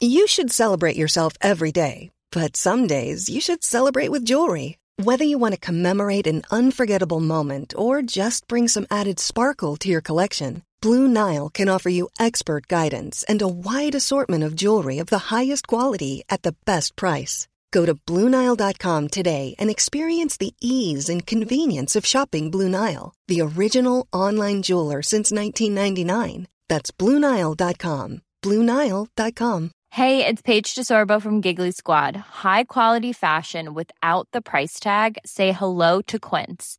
You 0.00 0.26
should 0.26 0.52
celebrate 0.52 0.96
yourself 0.96 1.32
every 1.40 1.72
day, 1.72 2.10
but 2.30 2.56
some 2.56 2.86
days 2.86 3.28
you 3.28 3.40
should 3.40 3.64
celebrate 3.64 4.10
with 4.10 4.24
jewelry. 4.24 4.76
Whether 5.02 5.24
you 5.24 5.38
want 5.38 5.54
to 5.54 5.60
commemorate 5.60 6.26
an 6.26 6.42
unforgettable 6.50 7.20
moment 7.20 7.74
or 7.76 8.02
just 8.02 8.46
bring 8.46 8.68
some 8.68 8.86
added 8.90 9.18
sparkle 9.18 9.76
to 9.78 9.88
your 9.88 10.00
collection, 10.00 10.62
Blue 10.84 11.08
Nile 11.08 11.48
can 11.48 11.70
offer 11.70 11.88
you 11.88 12.10
expert 12.20 12.66
guidance 12.66 13.24
and 13.26 13.40
a 13.40 13.48
wide 13.48 13.94
assortment 13.94 14.44
of 14.44 14.54
jewelry 14.54 14.98
of 14.98 15.06
the 15.06 15.32
highest 15.34 15.66
quality 15.66 16.22
at 16.28 16.42
the 16.42 16.54
best 16.66 16.94
price. 16.94 17.48
Go 17.70 17.86
to 17.86 17.94
BlueNile.com 17.94 19.08
today 19.08 19.54
and 19.58 19.70
experience 19.70 20.36
the 20.36 20.54
ease 20.60 21.08
and 21.08 21.26
convenience 21.26 21.96
of 21.96 22.04
shopping 22.04 22.50
Blue 22.50 22.68
Nile, 22.68 23.14
the 23.28 23.40
original 23.40 24.06
online 24.12 24.60
jeweler 24.60 25.00
since 25.00 25.32
1999. 25.32 26.48
That's 26.68 26.90
BlueNile.com. 26.90 28.20
BlueNile.com. 28.42 29.70
Hey, 29.90 30.26
it's 30.26 30.42
Paige 30.42 30.74
DeSorbo 30.74 31.22
from 31.22 31.40
Giggly 31.40 31.70
Squad. 31.70 32.14
High 32.44 32.64
quality 32.64 33.14
fashion 33.14 33.72
without 33.72 34.28
the 34.32 34.42
price 34.42 34.78
tag. 34.80 35.16
Say 35.24 35.52
hello 35.52 36.02
to 36.02 36.18
Quince. 36.18 36.78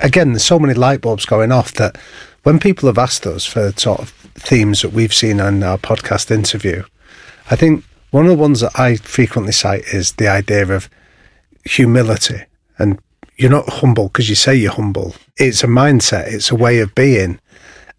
Again, 0.00 0.32
there's 0.32 0.44
so 0.44 0.58
many 0.58 0.74
light 0.74 1.00
bulbs 1.00 1.26
going 1.26 1.52
off 1.52 1.72
that 1.74 1.96
when 2.42 2.58
people 2.58 2.86
have 2.86 2.98
asked 2.98 3.26
us 3.26 3.44
for 3.44 3.72
sort 3.72 4.00
of 4.00 4.10
themes 4.34 4.82
that 4.82 4.92
we've 4.92 5.14
seen 5.14 5.40
on 5.40 5.62
our 5.62 5.78
podcast 5.78 6.30
interview, 6.30 6.82
I 7.50 7.56
think 7.56 7.84
one 8.10 8.24
of 8.24 8.30
the 8.30 8.42
ones 8.42 8.60
that 8.60 8.78
I 8.78 8.96
frequently 8.96 9.52
cite 9.52 9.84
is 9.92 10.12
the 10.12 10.28
idea 10.28 10.66
of 10.74 10.88
humility. 11.64 12.42
And 12.78 13.00
you're 13.36 13.50
not 13.50 13.68
humble 13.68 14.08
because 14.08 14.28
you 14.28 14.34
say 14.34 14.54
you're 14.54 14.72
humble. 14.72 15.14
It's 15.36 15.62
a 15.62 15.66
mindset, 15.66 16.32
it's 16.32 16.50
a 16.50 16.56
way 16.56 16.80
of 16.80 16.94
being. 16.94 17.40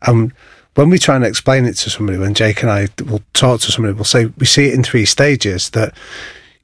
And 0.01 0.33
when 0.75 0.89
we 0.89 0.97
try 0.97 1.15
and 1.15 1.25
explain 1.25 1.65
it 1.65 1.73
to 1.77 1.89
somebody, 1.89 2.17
when 2.17 2.33
Jake 2.33 2.61
and 2.61 2.71
I 2.71 2.87
will 3.05 3.21
talk 3.33 3.61
to 3.61 3.71
somebody, 3.71 3.93
we'll 3.93 4.03
say 4.05 4.27
we 4.37 4.45
see 4.45 4.67
it 4.67 4.73
in 4.73 4.83
three 4.83 5.05
stages 5.05 5.71
that 5.71 5.93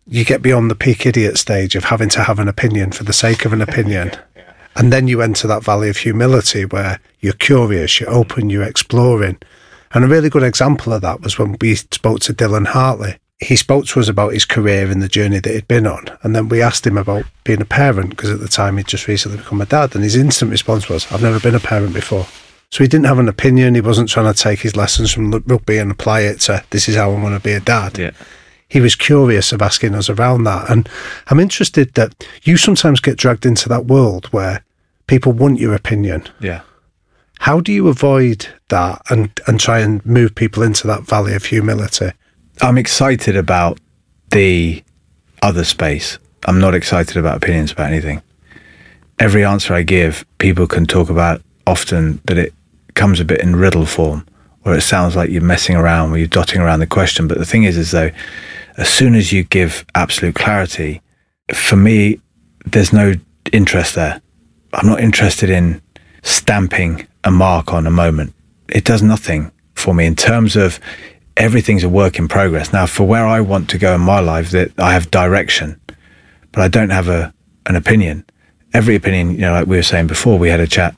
you 0.08 0.24
get 0.24 0.42
beyond 0.42 0.70
the 0.70 0.76
peak 0.76 1.06
idiot 1.06 1.38
stage 1.38 1.76
of 1.76 1.86
having 1.86 2.10
to 2.10 2.24
have 2.24 2.40
an 2.40 2.48
opinion 2.48 2.92
for 2.92 3.04
the 3.04 3.14
sake 3.14 3.46
of 3.46 3.54
an 3.54 3.62
opinion. 3.62 4.12
And 4.76 4.92
then 4.92 5.08
you 5.08 5.22
enter 5.22 5.48
that 5.48 5.64
valley 5.64 5.90
of 5.90 5.98
humility 5.98 6.66
where 6.66 7.00
you're 7.20 7.34
curious, 7.34 8.00
you're 8.00 8.10
open, 8.10 8.50
you're 8.50 8.64
exploring. 8.64 9.38
And 9.94 10.04
a 10.04 10.08
really 10.08 10.30
good 10.30 10.44
example 10.44 10.92
of 10.94 11.02
that 11.02 11.22
was 11.22 11.40
when 11.40 11.56
we 11.62 11.76
spoke 11.76 12.20
to 12.22 12.34
Dylan 12.34 12.68
Hartley. 12.68 13.18
He 13.40 13.56
spoke 13.56 13.86
to 13.88 14.00
us 14.00 14.10
about 14.10 14.34
his 14.34 14.46
career 14.46 14.90
and 14.90 15.02
the 15.02 15.08
journey 15.08 15.40
that 15.40 15.54
he'd 15.54 15.68
been 15.68 15.88
on. 15.88 16.06
And 16.24 16.36
then 16.36 16.50
we 16.50 16.62
asked 16.62 16.86
him 16.86 16.98
about 16.98 17.26
being 17.44 17.62
a 17.62 17.66
parent 17.66 18.12
because 18.12 18.30
at 18.30 18.40
the 18.40 18.48
time 18.48 18.78
he'd 18.78 18.88
just 18.88 19.08
recently 19.08 19.38
become 19.38 19.62
a 19.62 19.66
dad. 19.66 19.96
And 19.96 20.04
his 20.04 20.16
instant 20.16 20.52
response 20.52 20.90
was, 20.90 21.10
I've 21.12 21.22
never 21.22 21.40
been 21.40 21.56
a 21.56 21.60
parent 21.60 21.94
before. 21.94 22.28
So 22.72 22.84
he 22.84 22.88
didn't 22.90 23.06
have 23.06 23.20
an 23.20 23.30
opinion. 23.30 23.76
He 23.76 23.82
wasn't 23.82 24.10
trying 24.10 24.34
to 24.34 24.38
take 24.38 24.60
his 24.60 24.76
lessons 24.76 25.12
from 25.12 25.32
rugby 25.32 25.78
and 25.78 25.92
apply 25.92 26.22
it 26.22 26.42
to 26.42 26.64
this 26.72 26.90
is 26.90 26.96
how 26.96 27.12
I 27.12 27.22
want 27.22 27.36
to 27.36 27.42
be 27.42 27.54
a 27.54 27.60
dad. 27.62 27.98
Yeah. 27.98 28.12
He 28.68 28.82
was 28.82 28.96
curious 28.96 29.52
of 29.52 29.62
asking 29.62 29.96
us 29.96 30.10
around 30.10 30.44
that. 30.44 30.70
And 30.70 30.90
I'm 31.28 31.40
interested 31.40 31.94
that 31.94 32.26
you 32.44 32.58
sometimes 32.58 33.00
get 33.00 33.18
dragged 33.18 33.46
into 33.46 33.70
that 33.70 33.86
world 33.86 34.28
where 34.28 34.64
people 35.08 35.32
want 35.32 35.60
your 35.60 35.76
opinion. 35.76 36.28
Yeah. 36.40 36.62
How 37.40 37.60
do 37.60 37.72
you 37.72 37.88
avoid 37.88 38.48
that 38.70 39.02
and, 39.10 39.30
and 39.46 39.60
try 39.60 39.80
and 39.80 40.04
move 40.06 40.34
people 40.36 40.64
into 40.64 40.88
that 40.88 41.04
valley 41.04 41.36
of 41.36 41.46
humility? 41.46 42.12
I'm 42.62 42.78
excited 42.78 43.36
about 43.36 43.80
the 44.32 44.84
other 45.42 45.64
space. 45.64 46.18
I'm 46.46 46.60
not 46.60 46.74
excited 46.74 47.18
about 47.18 47.38
opinions 47.38 47.72
about 47.72 47.92
anything. 47.92 48.22
Every 49.20 49.46
answer 49.46 49.74
I 49.74 49.84
give, 49.84 50.26
people 50.38 50.68
can 50.68 50.86
talk 50.86 51.10
about 51.10 51.42
often 51.68 52.22
that 52.26 52.38
it 52.38 52.54
comes 52.96 53.20
a 53.20 53.26
bit 53.26 53.42
in 53.42 53.56
riddle 53.56 53.86
form, 53.86 54.26
or 54.66 54.76
it 54.76 54.82
sounds 54.82 55.16
like 55.16 55.30
you're 55.30 55.42
messing 55.42 55.76
around 55.76 56.12
or 56.12 56.18
you're 56.18 56.28
dotting 56.28 56.60
around 56.60 56.80
the 56.80 56.88
question. 56.88 57.28
But 57.28 57.38
the 57.38 57.46
thing 57.46 57.64
is, 57.64 57.78
is 57.78 57.92
though, 57.92 58.12
as 58.78 58.90
soon 58.90 59.16
as 59.16 59.32
you 59.32 59.44
give 59.44 59.86
absolute 59.94 60.36
clarity, 60.36 61.02
for 61.54 61.76
me, 61.76 62.20
there's 62.66 62.92
no 62.92 63.14
interest 63.54 63.96
there. 63.96 64.22
I'm 64.74 64.88
not 64.88 65.00
interested 65.00 65.50
in 65.50 65.82
stamping 66.24 67.08
a 67.24 67.32
mark 67.32 67.74
on 67.74 67.86
a 67.86 67.92
moment. 67.92 68.34
It 68.70 68.84
does 68.84 69.04
nothing 69.04 69.52
for 69.76 69.94
me 69.94 70.06
in 70.06 70.16
terms 70.16 70.56
of 70.56 70.80
everything's 71.38 71.84
a 71.84 71.90
work 71.90 72.18
in 72.18 72.28
progress. 72.28 72.74
Now, 72.74 72.88
for 72.88 73.04
where 73.06 73.26
I 73.26 73.42
want 73.42 73.70
to 73.70 73.78
go 73.78 73.94
in 73.94 74.02
my 74.02 74.20
life, 74.20 74.50
that 74.52 74.78
I 74.80 74.94
have 74.94 75.12
direction, 75.12 75.80
but 76.52 76.62
I 76.62 76.68
don't 76.68 76.90
have 76.90 77.08
a 77.08 77.34
an 77.68 77.76
opinion. 77.76 78.26
Every 78.74 78.96
opinion, 78.96 79.32
you 79.32 79.42
know, 79.42 79.54
like 79.54 79.68
we 79.68 79.78
were 79.78 79.84
saying 79.84 80.08
before, 80.08 80.38
we 80.38 80.50
had 80.50 80.60
a 80.60 80.68
chat 80.68 80.96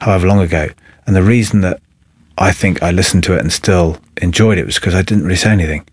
however 0.00 0.26
long 0.26 0.40
ago, 0.40 0.68
and 1.06 1.14
the 1.14 1.22
reason 1.22 1.60
that 1.62 1.80
I 2.38 2.52
think 2.52 2.82
I 2.82 2.90
listened 2.90 3.24
to 3.24 3.34
it 3.34 3.40
and 3.40 3.52
still 3.52 3.98
enjoyed 4.22 4.58
it 4.58 4.66
was 4.66 4.76
because 4.76 4.94
I 4.94 5.02
didn't 5.02 5.24
really 5.24 5.36
say 5.36 5.50
anything. 5.50 5.86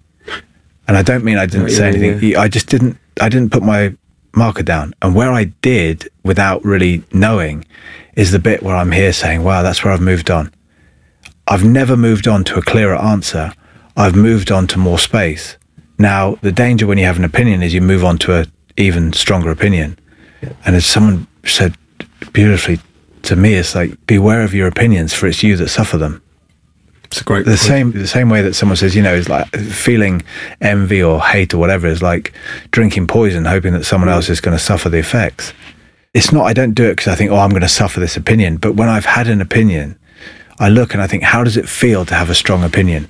And 0.87 0.95
I 0.95 1.01
don't 1.01 1.23
mean 1.23 1.37
I 1.37 1.45
didn't 1.45 1.69
say 1.71 1.89
anything. 1.89 2.37
I 2.37 2.47
just 2.47 2.67
didn't. 2.67 2.97
I 3.19 3.27
didn't 3.29 3.51
put 3.51 3.63
my 3.63 3.95
marker 4.35 4.63
down. 4.63 4.93
And 5.01 5.13
where 5.15 5.31
I 5.31 5.45
did, 5.61 6.07
without 6.23 6.63
really 6.63 7.03
knowing, 7.11 7.65
is 8.15 8.31
the 8.31 8.39
bit 8.39 8.63
where 8.63 8.75
I'm 8.75 8.91
here 8.93 9.11
saying, 9.11 9.43
"Wow, 9.43 9.63
that's 9.63 9.83
where 9.83 9.93
I've 9.93 10.01
moved 10.01 10.31
on." 10.31 10.51
I've 11.49 11.63
never 11.63 11.97
moved 11.97 12.27
on 12.27 12.43
to 12.45 12.57
a 12.57 12.61
clearer 12.61 12.95
answer. 12.95 13.53
I've 13.95 14.15
moved 14.15 14.51
on 14.51 14.67
to 14.67 14.77
more 14.79 14.99
space. 14.99 15.57
Now, 15.97 16.37
the 16.41 16.51
danger 16.51 16.85
when 16.85 16.97
you 16.97 17.05
have 17.05 17.17
an 17.17 17.23
opinion 17.23 17.63
is 17.63 17.73
you 17.73 17.81
move 17.81 18.03
on 18.03 18.17
to 18.19 18.33
an 18.35 18.51
even 18.77 19.13
stronger 19.13 19.49
opinion. 19.49 19.97
And 20.65 20.75
as 20.75 20.85
someone 20.85 21.25
said 21.45 21.75
beautifully 22.31 22.79
to 23.23 23.35
me, 23.35 23.55
it's 23.55 23.75
like 23.75 23.97
beware 24.05 24.43
of 24.43 24.53
your 24.53 24.67
opinions, 24.67 25.13
for 25.13 25.27
it's 25.27 25.41
you 25.41 25.55
that 25.57 25.69
suffer 25.69 25.97
them. 25.97 26.21
It's 27.07 27.21
a 27.21 27.23
great. 27.23 27.45
The 27.45 27.51
point. 27.51 27.59
same, 27.59 27.91
the 27.91 28.07
same 28.07 28.29
way 28.29 28.41
that 28.41 28.53
someone 28.53 28.75
says, 28.75 28.95
you 28.95 29.01
know, 29.01 29.13
is 29.13 29.29
like 29.29 29.47
feeling 29.55 30.21
envy 30.61 31.01
or 31.01 31.21
hate 31.21 31.53
or 31.53 31.57
whatever 31.57 31.87
is 31.87 32.01
like 32.01 32.33
drinking 32.71 33.07
poison, 33.07 33.45
hoping 33.45 33.73
that 33.73 33.85
someone 33.85 34.09
else 34.09 34.29
is 34.29 34.41
going 34.41 34.57
to 34.57 34.63
suffer 34.63 34.89
the 34.89 34.97
effects. 34.97 35.53
It's 36.13 36.31
not. 36.31 36.45
I 36.45 36.53
don't 36.53 36.73
do 36.73 36.85
it 36.85 36.95
because 36.95 37.07
I 37.07 37.15
think, 37.15 37.31
oh, 37.31 37.37
I'm 37.37 37.49
going 37.49 37.61
to 37.61 37.69
suffer 37.69 37.99
this 37.99 38.17
opinion. 38.17 38.57
But 38.57 38.75
when 38.75 38.89
I've 38.89 39.05
had 39.05 39.27
an 39.27 39.41
opinion, 39.41 39.97
I 40.59 40.69
look 40.69 40.93
and 40.93 41.01
I 41.01 41.07
think, 41.07 41.23
how 41.23 41.43
does 41.43 41.57
it 41.57 41.69
feel 41.69 42.05
to 42.05 42.15
have 42.15 42.29
a 42.29 42.35
strong 42.35 42.63
opinion? 42.63 43.07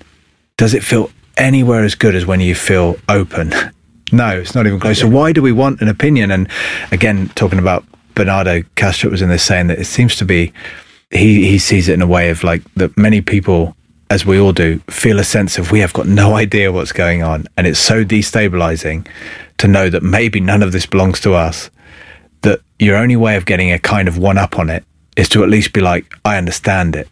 Does 0.57 0.73
it 0.73 0.83
feel 0.83 1.11
anywhere 1.37 1.83
as 1.83 1.95
good 1.95 2.15
as 2.15 2.25
when 2.25 2.39
you 2.39 2.55
feel 2.55 2.97
open? 3.09 3.53
No, 4.11 4.39
it's 4.39 4.55
not 4.55 4.65
even 4.65 4.79
close. 4.79 4.99
So 4.99 5.07
why 5.09 5.33
do 5.33 5.41
we 5.41 5.51
want 5.51 5.81
an 5.81 5.89
opinion? 5.89 6.31
And 6.31 6.47
again, 6.93 7.27
talking 7.35 7.59
about 7.59 7.83
Bernardo 8.15 8.61
Kastrup 8.75 9.11
was 9.11 9.21
in 9.21 9.27
this 9.29 9.43
saying 9.43 9.67
that 9.67 9.79
it 9.79 9.85
seems 9.85 10.15
to 10.15 10.25
be 10.25 10.53
he 11.11 11.47
he 11.47 11.57
sees 11.57 11.87
it 11.87 11.93
in 11.93 12.01
a 12.01 12.07
way 12.07 12.29
of 12.29 12.43
like 12.43 12.63
that 12.75 12.97
many 12.97 13.21
people 13.21 13.75
as 14.09 14.25
we 14.25 14.39
all 14.39 14.53
do 14.53 14.79
feel 14.89 15.19
a 15.19 15.23
sense 15.23 15.57
of 15.57 15.71
we 15.71 15.79
have 15.79 15.93
got 15.93 16.07
no 16.07 16.35
idea 16.35 16.71
what's 16.71 16.91
going 16.91 17.23
on 17.23 17.45
and 17.57 17.67
it's 17.67 17.79
so 17.79 18.03
destabilizing 18.03 19.07
to 19.57 19.67
know 19.67 19.89
that 19.89 20.03
maybe 20.03 20.39
none 20.39 20.63
of 20.63 20.71
this 20.71 20.85
belongs 20.85 21.19
to 21.19 21.33
us 21.33 21.69
that 22.41 22.61
your 22.79 22.95
only 22.95 23.15
way 23.15 23.35
of 23.35 23.45
getting 23.45 23.71
a 23.71 23.79
kind 23.79 24.07
of 24.07 24.17
one 24.17 24.37
up 24.37 24.57
on 24.57 24.69
it 24.69 24.83
is 25.15 25.27
to 25.29 25.43
at 25.43 25.49
least 25.49 25.73
be 25.73 25.81
like 25.81 26.13
I 26.23 26.37
understand 26.37 26.95
it 26.95 27.07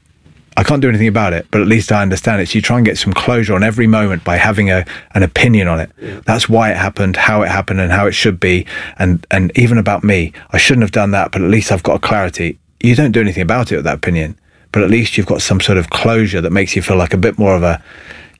I 0.58 0.64
can't 0.64 0.82
do 0.82 0.88
anything 0.88 1.10
about 1.10 1.34
it, 1.34 1.48
but 1.52 1.60
at 1.60 1.68
least 1.68 1.92
I 1.92 2.02
understand 2.02 2.42
it. 2.42 2.48
So 2.48 2.56
you 2.56 2.62
try 2.62 2.78
and 2.78 2.86
get 2.86 2.98
some 2.98 3.12
closure 3.12 3.54
on 3.56 3.64
every 3.64 3.88
moment 3.88 4.24
by 4.24 4.38
having 4.38 4.72
a 4.72 4.86
an 5.14 5.22
opinion 5.22 5.68
on 5.68 5.82
it. 5.82 5.92
That's 6.26 6.48
why 6.48 6.72
it 6.72 6.78
happened, 6.78 7.18
how 7.18 7.42
it 7.42 7.50
happened, 7.50 7.82
and 7.82 7.92
how 7.92 8.08
it 8.08 8.14
should 8.14 8.40
be, 8.40 8.66
and 8.98 9.26
and 9.32 9.52
even 9.58 9.78
about 9.78 10.04
me. 10.04 10.32
I 10.52 10.58
shouldn't 10.58 10.84
have 10.84 10.92
done 10.92 11.12
that, 11.12 11.32
but 11.32 11.42
at 11.42 11.50
least 11.50 11.72
I've 11.72 11.84
got 11.84 11.96
a 11.96 12.00
clarity. 12.00 12.58
You 12.80 12.96
don't 12.96 13.12
do 13.12 13.20
anything 13.20 13.44
about 13.44 13.72
it 13.72 13.76
with 13.76 13.86
that 13.86 13.98
opinion, 13.98 14.40
but 14.76 14.84
at 14.84 14.90
least 14.90 15.16
you've 15.16 15.26
got 15.26 15.42
some 15.42 15.62
sort 15.62 15.78
of 15.78 15.90
closure 15.90 16.42
that 16.42 16.52
makes 16.52 16.76
you 16.76 16.82
feel 16.82 16.98
like 16.98 17.14
a 17.14 17.18
bit 17.18 17.40
more 17.40 17.56
of 17.56 17.64
a 17.64 17.82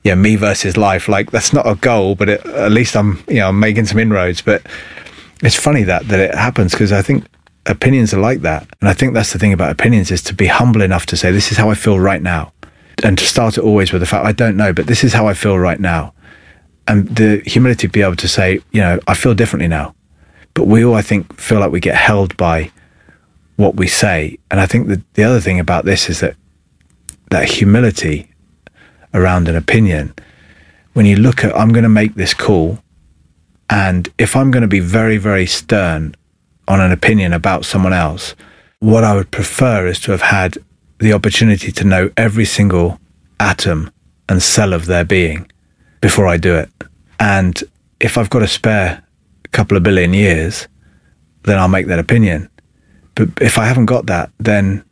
yeah 0.04 0.14
me 0.14 0.36
versus 0.36 0.76
life. 0.76 1.08
Like 1.08 1.30
that's 1.30 1.54
not 1.54 1.66
a 1.66 1.74
goal, 1.76 2.14
but 2.14 2.28
it, 2.28 2.44
at 2.44 2.70
least 2.70 2.94
I'm 2.94 3.24
you 3.26 3.36
know 3.36 3.48
I'm 3.48 3.58
making 3.58 3.86
some 3.86 3.98
inroads. 3.98 4.42
But 4.42 4.62
it's 5.42 5.56
funny 5.56 5.82
that 5.84 6.06
that 6.08 6.20
it 6.20 6.34
happens 6.34 6.72
because 6.72 6.92
I 6.92 7.00
think 7.00 7.24
opinions 7.64 8.12
are 8.12 8.20
like 8.20 8.42
that. 8.42 8.68
And 8.80 8.90
I 8.90 8.92
think 8.92 9.14
that's 9.14 9.32
the 9.32 9.38
thing 9.38 9.54
about 9.54 9.70
opinions 9.70 10.10
is 10.10 10.22
to 10.24 10.34
be 10.34 10.46
humble 10.46 10.82
enough 10.82 11.06
to 11.06 11.16
say, 11.16 11.32
this 11.32 11.50
is 11.50 11.58
how 11.58 11.70
I 11.70 11.74
feel 11.74 11.98
right 11.98 12.22
now. 12.22 12.52
And 13.02 13.18
to 13.18 13.24
start 13.24 13.56
it 13.58 13.64
always 13.64 13.92
with 13.92 14.00
the 14.00 14.06
fact, 14.06 14.26
I 14.26 14.32
don't 14.32 14.58
know, 14.58 14.74
but 14.74 14.86
this 14.86 15.02
is 15.02 15.14
how 15.14 15.26
I 15.26 15.34
feel 15.34 15.58
right 15.58 15.80
now. 15.80 16.12
And 16.86 17.08
the 17.08 17.42
humility 17.46 17.88
to 17.88 17.92
be 17.92 18.02
able 18.02 18.16
to 18.16 18.28
say, 18.28 18.60
you 18.72 18.80
know, 18.80 19.00
I 19.08 19.14
feel 19.14 19.34
differently 19.34 19.68
now. 19.68 19.94
But 20.54 20.66
we 20.66 20.84
all, 20.84 20.94
I 20.94 21.02
think, 21.02 21.38
feel 21.38 21.60
like 21.60 21.72
we 21.72 21.80
get 21.80 21.96
held 21.96 22.36
by 22.36 22.70
what 23.56 23.76
we 23.76 23.86
say. 23.86 24.38
And 24.50 24.60
I 24.60 24.66
think 24.66 24.88
that 24.88 25.02
the 25.14 25.24
other 25.24 25.40
thing 25.40 25.58
about 25.58 25.84
this 25.84 26.08
is 26.08 26.20
that 26.20 26.36
that 27.30 27.50
humility 27.50 28.30
around 29.12 29.48
an 29.48 29.56
opinion, 29.56 30.14
when 30.92 31.06
you 31.06 31.16
look 31.16 31.44
at, 31.44 31.56
I'm 31.56 31.72
going 31.72 31.82
to 31.82 31.88
make 31.88 32.14
this 32.14 32.34
call. 32.34 32.78
And 33.68 34.08
if 34.18 34.36
I'm 34.36 34.50
going 34.50 34.62
to 34.62 34.68
be 34.68 34.80
very, 34.80 35.16
very 35.16 35.46
stern 35.46 36.14
on 36.68 36.80
an 36.80 36.92
opinion 36.92 37.32
about 37.32 37.64
someone 37.64 37.92
else, 37.92 38.34
what 38.78 39.04
I 39.04 39.14
would 39.14 39.30
prefer 39.30 39.86
is 39.86 39.98
to 40.00 40.12
have 40.12 40.22
had 40.22 40.58
the 40.98 41.12
opportunity 41.12 41.72
to 41.72 41.84
know 41.84 42.10
every 42.16 42.44
single 42.44 43.00
atom 43.40 43.90
and 44.28 44.42
cell 44.42 44.72
of 44.72 44.86
their 44.86 45.04
being 45.04 45.50
before 46.00 46.26
I 46.26 46.36
do 46.36 46.54
it. 46.54 46.70
And 47.18 47.62
if 48.00 48.18
I've 48.18 48.30
got 48.30 48.40
to 48.40 48.48
spare 48.48 49.02
a 49.44 49.48
couple 49.48 49.76
of 49.76 49.82
billion 49.82 50.14
years, 50.14 50.68
then 51.44 51.58
I'll 51.58 51.68
make 51.68 51.86
that 51.86 51.98
opinion. 51.98 52.48
But 53.16 53.30
if 53.40 53.58
I 53.58 53.66
haven't 53.66 53.86
got 53.86 54.06
that, 54.06 54.30
then 54.38 54.84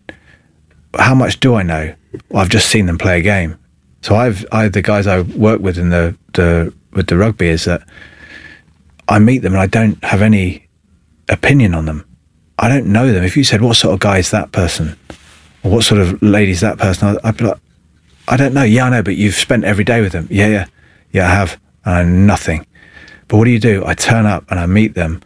how 0.99 1.15
much 1.15 1.39
do 1.39 1.55
I 1.55 1.63
know? 1.63 1.95
Well, 2.29 2.43
I've 2.43 2.49
just 2.49 2.69
seen 2.69 2.87
them 2.87 2.99
play 2.99 3.21
a 3.21 3.23
game. 3.23 3.57
So 4.03 4.17
I've 4.17 4.45
I 4.51 4.69
the 4.69 4.83
guys 4.83 5.07
I 5.07 5.21
work 5.21 5.61
with 5.61 5.79
in 5.79 5.91
the, 5.91 6.17
the 6.33 6.75
with 6.93 7.07
the 7.07 7.17
rugby 7.17 7.49
is 7.49 7.65
that 7.65 7.87
I 9.09 9.19
meet 9.19 9.39
them 9.39 9.53
and 9.53 9.61
I 9.63 9.67
don't 9.67 10.03
have 10.05 10.23
any 10.23 10.67
opinion 11.29 11.75
on 11.75 11.85
them. 11.87 12.05
I 12.59 12.69
don't 12.69 12.87
know 12.87 13.13
them. 13.13 13.25
If 13.25 13.37
you 13.37 13.45
said, 13.45 13.63
what 13.63 13.77
sort 13.77 13.95
of 13.95 14.01
guy 14.01 14.19
is 14.19 14.31
that 14.31 14.53
person? 14.53 14.97
Or 15.63 15.71
what 15.71 15.85
sort 15.85 16.01
of 16.01 16.23
lady 16.23 16.53
is 16.53 16.61
that 16.61 16.79
person? 16.79 17.19
I'd 17.25 17.37
be 17.37 17.45
like, 17.45 17.59
I 18.29 18.37
don't 18.37 18.55
know. 18.55 18.63
Yeah, 18.63 18.87
I 18.87 18.91
know, 18.91 19.03
but 19.03 19.17
you've 19.17 19.35
spent 19.35 19.65
every 19.65 19.85
day 19.85 20.01
with 20.01 20.13
them. 20.13 20.29
Yeah, 20.31 20.49
yeah. 20.49 20.67
Yeah, 21.13 21.27
I 21.27 21.35
have. 21.35 21.61
And 21.85 21.95
I 21.95 22.03
nothing. 22.05 22.67
But 23.29 23.39
what 23.39 23.45
do 23.45 23.51
you 23.51 23.59
do? 23.59 23.85
I 23.85 23.95
turn 23.95 24.27
up 24.27 24.51
and 24.51 24.61
I 24.61 24.67
meet 24.67 24.95
them 24.95 25.23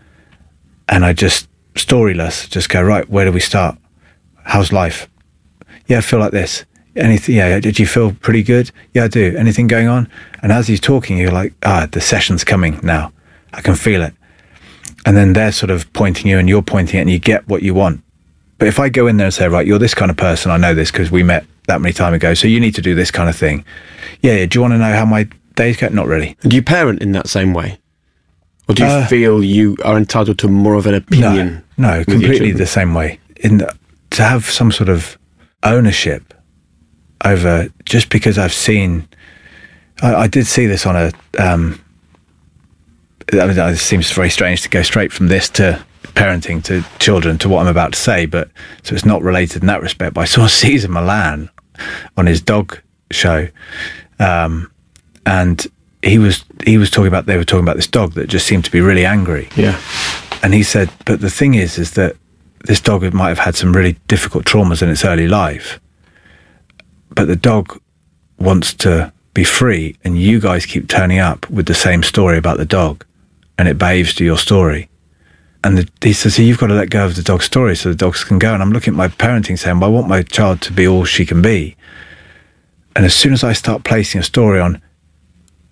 and 0.88 1.04
I 1.04 1.12
just, 1.12 1.48
storyless, 1.78 2.48
just 2.48 2.68
go, 2.68 2.82
right, 2.82 3.08
where 3.08 3.24
do 3.24 3.32
we 3.32 3.40
start? 3.40 3.78
How's 4.44 4.72
life? 4.72 5.08
Yeah, 5.86 5.98
I 5.98 6.02
feel 6.02 6.18
like 6.18 6.32
this. 6.32 6.64
Anything? 6.96 7.36
Yeah, 7.36 7.60
did 7.60 7.78
you 7.78 7.86
feel 7.86 8.12
pretty 8.12 8.42
good? 8.42 8.70
Yeah, 8.92 9.04
I 9.04 9.08
do. 9.08 9.36
Anything 9.36 9.66
going 9.66 9.88
on? 9.88 10.10
And 10.42 10.52
as 10.52 10.68
he's 10.68 10.80
talking, 10.80 11.16
you're 11.16 11.30
like, 11.30 11.54
ah, 11.64 11.86
the 11.90 12.00
session's 12.00 12.44
coming 12.44 12.80
now. 12.82 13.12
I 13.52 13.60
can 13.60 13.74
feel 13.74 14.02
it 14.02 14.14
and 15.06 15.16
then 15.16 15.32
they're 15.32 15.52
sort 15.52 15.70
of 15.70 15.90
pointing 15.92 16.26
you 16.26 16.38
and 16.38 16.48
you're 16.48 16.62
pointing 16.62 16.98
it 16.98 17.02
and 17.02 17.10
you 17.10 17.18
get 17.18 17.46
what 17.48 17.62
you 17.62 17.74
want. 17.74 18.02
But 18.58 18.68
if 18.68 18.78
I 18.78 18.88
go 18.88 19.06
in 19.06 19.16
there 19.16 19.26
and 19.26 19.34
say, 19.34 19.48
right, 19.48 19.66
you're 19.66 19.78
this 19.78 19.94
kind 19.94 20.10
of 20.10 20.16
person, 20.16 20.50
I 20.50 20.56
know 20.56 20.74
this 20.74 20.90
because 20.90 21.10
we 21.10 21.22
met 21.22 21.46
that 21.66 21.80
many 21.80 21.92
time 21.92 22.12
ago, 22.12 22.34
so 22.34 22.48
you 22.48 22.60
need 22.60 22.74
to 22.74 22.82
do 22.82 22.94
this 22.94 23.10
kind 23.10 23.28
of 23.28 23.36
thing. 23.36 23.64
Yeah, 24.20 24.34
yeah 24.34 24.46
do 24.46 24.58
you 24.58 24.60
want 24.60 24.74
to 24.74 24.78
know 24.78 24.92
how 24.92 25.04
my 25.04 25.28
days 25.54 25.76
go? 25.76 25.88
Not 25.88 26.08
really. 26.08 26.36
Do 26.42 26.54
you 26.54 26.62
parent 26.62 27.00
in 27.00 27.12
that 27.12 27.28
same 27.28 27.54
way? 27.54 27.78
Or 28.68 28.74
do 28.74 28.82
you 28.84 28.88
Uh, 28.88 29.06
feel 29.06 29.42
you 29.42 29.76
are 29.84 29.96
entitled 29.96 30.38
to 30.40 30.48
more 30.48 30.74
of 30.74 30.86
an 30.86 30.94
opinion? 30.94 31.62
No, 31.78 31.98
no, 31.98 32.04
completely 32.04 32.52
the 32.52 32.66
same 32.66 32.94
way. 32.94 33.18
In 33.36 33.58
the, 33.58 33.72
to 34.10 34.22
have 34.24 34.44
some 34.44 34.70
sort 34.72 34.88
of 34.88 35.16
ownership 35.62 36.34
over 37.24 37.68
just 37.84 38.10
because 38.10 38.38
I've 38.38 38.52
seen. 38.52 39.08
I, 40.02 40.14
I 40.14 40.26
did 40.28 40.46
see 40.46 40.66
this 40.66 40.86
on 40.86 40.96
a. 40.96 41.12
Um, 41.38 41.80
I 43.32 43.46
mean, 43.46 43.58
it 43.58 43.76
seems 43.76 44.10
very 44.10 44.30
strange 44.30 44.62
to 44.62 44.68
go 44.70 44.82
straight 44.82 45.12
from 45.12 45.28
this 45.28 45.48
to 45.50 45.84
parenting 46.14 46.62
to 46.64 46.82
children 46.98 47.36
to 47.38 47.48
what 47.48 47.60
I'm 47.60 47.66
about 47.68 47.92
to 47.92 47.98
say, 47.98 48.26
but 48.26 48.50
so 48.82 48.94
it's 48.94 49.04
not 49.04 49.22
related 49.22 49.62
in 49.62 49.66
that 49.66 49.82
respect. 49.82 50.14
But 50.14 50.22
I 50.22 50.24
saw 50.26 50.46
Cesar 50.60 50.88
Millan 50.88 51.50
on 52.16 52.26
his 52.26 52.40
dog 52.42 52.78
show, 53.10 53.48
um, 54.18 54.70
and 55.26 55.66
he 56.02 56.18
was 56.18 56.44
he 56.64 56.78
was 56.78 56.90
talking 56.90 57.08
about 57.08 57.26
they 57.26 57.36
were 57.36 57.44
talking 57.44 57.64
about 57.64 57.76
this 57.76 57.86
dog 57.86 58.12
that 58.12 58.28
just 58.28 58.46
seemed 58.46 58.64
to 58.64 58.70
be 58.70 58.80
really 58.80 59.04
angry. 59.04 59.48
Yeah, 59.56 59.80
and 60.42 60.54
he 60.54 60.62
said, 60.62 60.90
but 61.04 61.20
the 61.20 61.30
thing 61.30 61.54
is, 61.54 61.78
is 61.78 61.92
that 61.92 62.16
this 62.64 62.80
dog 62.80 63.02
might 63.12 63.28
have 63.28 63.38
had 63.38 63.56
some 63.56 63.74
really 63.74 63.96
difficult 64.08 64.44
traumas 64.44 64.82
in 64.82 64.88
its 64.88 65.04
early 65.04 65.28
life, 65.28 65.80
but 67.10 67.26
the 67.26 67.36
dog 67.36 67.80
wants 68.38 68.74
to 68.74 69.12
be 69.34 69.44
free, 69.44 69.96
and 70.04 70.18
you 70.18 70.40
guys 70.40 70.66
keep 70.66 70.88
turning 70.88 71.18
up 71.18 71.48
with 71.50 71.66
the 71.66 71.74
same 71.74 72.02
story 72.02 72.38
about 72.38 72.58
the 72.58 72.64
dog, 72.64 73.04
and 73.56 73.68
it 73.68 73.78
behaves 73.78 74.14
to 74.14 74.24
your 74.24 74.38
story. 74.38 74.88
And 75.64 75.76
the, 75.76 75.88
he 76.02 76.12
says, 76.12 76.36
so 76.36 76.42
you've 76.42 76.58
got 76.58 76.68
to 76.68 76.74
let 76.74 76.88
go 76.88 77.04
of 77.04 77.16
the 77.16 77.22
dog's 77.22 77.44
story 77.44 77.74
so 77.74 77.88
the 77.88 77.96
dogs 77.96 78.22
can 78.22 78.38
go. 78.38 78.54
And 78.54 78.62
I'm 78.62 78.70
looking 78.70 78.94
at 78.94 78.96
my 78.96 79.08
parenting 79.08 79.58
saying, 79.58 79.80
well, 79.80 79.90
I 79.90 79.92
want 79.92 80.08
my 80.08 80.22
child 80.22 80.60
to 80.62 80.72
be 80.72 80.86
all 80.86 81.04
she 81.04 81.26
can 81.26 81.42
be. 81.42 81.76
And 82.94 83.04
as 83.04 83.14
soon 83.14 83.32
as 83.32 83.42
I 83.42 83.52
start 83.54 83.82
placing 83.82 84.20
a 84.20 84.24
story 84.24 84.60
on 84.60 84.80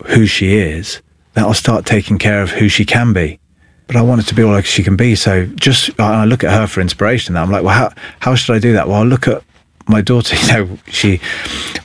who 0.07 0.27
she 0.27 0.57
is, 0.57 1.01
that'll 1.35 1.55
start 1.55 1.87
taking 1.87 2.19
care 2.19 2.43
of 2.43 2.51
who 2.51 2.69
she 2.69 2.85
can 2.85 3.13
be. 3.13 3.39
But 3.87 3.97
I 3.97 4.03
want 4.03 4.21
it 4.21 4.27
to 4.29 4.35
be 4.35 4.43
all 4.43 4.53
like 4.53 4.67
she 4.67 4.83
can 4.83 4.97
be. 4.97 5.15
So 5.15 5.47
just, 5.47 5.99
I 6.01 6.25
look 6.25 6.43
at 6.43 6.53
her 6.53 6.67
for 6.67 6.81
inspiration. 6.81 7.37
I'm 7.37 7.51
like, 7.51 7.63
well, 7.63 7.75
how, 7.75 7.93
how 8.21 8.35
should 8.35 8.55
I 8.55 8.59
do 8.59 8.73
that? 8.73 8.89
Well, 8.89 9.01
I 9.01 9.05
look 9.05 9.29
at 9.29 9.43
my 9.89 10.01
daughter, 10.01 10.37
you 10.41 10.49
know, 10.49 10.79
she, 10.89 11.21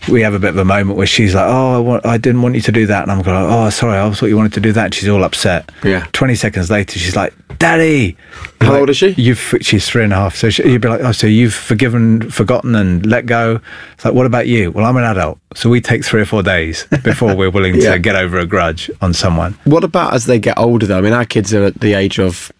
we 0.09 0.21
have 0.21 0.33
a 0.33 0.39
bit 0.39 0.49
of 0.49 0.57
a 0.57 0.65
moment 0.65 0.97
where 0.97 1.07
she's 1.07 1.35
like, 1.35 1.47
"Oh, 1.47 1.75
I, 1.75 1.77
want, 1.79 2.05
I 2.05 2.17
didn't 2.17 2.41
want 2.41 2.55
you 2.55 2.61
to 2.61 2.71
do 2.71 2.85
that," 2.87 3.03
and 3.03 3.11
I'm 3.11 3.21
going, 3.21 3.37
"Oh, 3.37 3.69
sorry, 3.69 3.97
I 3.99 4.11
thought 4.11 4.25
you 4.27 4.37
wanted 4.37 4.53
to 4.53 4.59
do 4.59 4.71
that." 4.73 4.85
And 4.85 4.93
she's 4.93 5.09
all 5.09 5.23
upset. 5.23 5.71
Yeah. 5.83 6.05
Twenty 6.11 6.35
seconds 6.35 6.69
later, 6.71 6.97
she's 6.99 7.15
like, 7.15 7.33
"Daddy." 7.59 8.17
How 8.61 8.71
like, 8.71 8.79
old 8.81 8.89
is 8.89 8.97
she? 8.97 9.09
You've 9.17 9.55
she's 9.61 9.87
three 9.87 10.03
and 10.03 10.13
a 10.13 10.15
half. 10.15 10.35
So 10.35 10.49
she, 10.49 10.63
you'd 10.69 10.81
be 10.81 10.87
like, 10.89 11.01
"Oh, 11.01 11.11
so 11.11 11.27
you've 11.27 11.53
forgiven, 11.53 12.29
forgotten, 12.31 12.75
and 12.75 13.05
let 13.05 13.25
go." 13.25 13.59
It's 13.93 14.05
like, 14.05 14.13
what 14.13 14.25
about 14.25 14.47
you? 14.47 14.71
Well, 14.71 14.85
I'm 14.85 14.97
an 14.97 15.03
adult, 15.03 15.39
so 15.55 15.69
we 15.69 15.81
take 15.81 16.03
three 16.03 16.21
or 16.21 16.25
four 16.25 16.41
days 16.43 16.85
before 17.03 17.35
we're 17.35 17.51
willing 17.51 17.75
Yeah. 17.75 17.93
to 17.93 17.99
get 17.99 18.15
over 18.15 18.37
a 18.39 18.45
grudge 18.45 18.89
on 19.01 19.13
someone. 19.13 19.53
What 19.65 19.83
about 19.83 20.13
as 20.13 20.25
they 20.25 20.39
get 20.39 20.57
older, 20.57 20.85
though? 20.87 20.97
I 20.97 21.01
mean, 21.01 21.13
our 21.13 21.25
kids 21.25 21.53
are 21.53 21.63
at 21.65 21.79
the 21.79 21.93
age 21.93 22.19
of, 22.19 22.51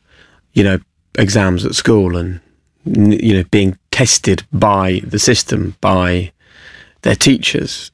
you 0.54 0.64
know, 0.64 0.80
exams 1.18 1.66
at 1.66 1.76
school 1.76 2.16
and, 2.16 2.40
you 2.86 3.34
know, 3.34 3.44
being 3.52 3.78
tested 4.02 4.42
by 4.52 5.00
the 5.04 5.20
system, 5.20 5.76
by 5.80 6.32
their 7.04 7.16
teachers. 7.16 7.92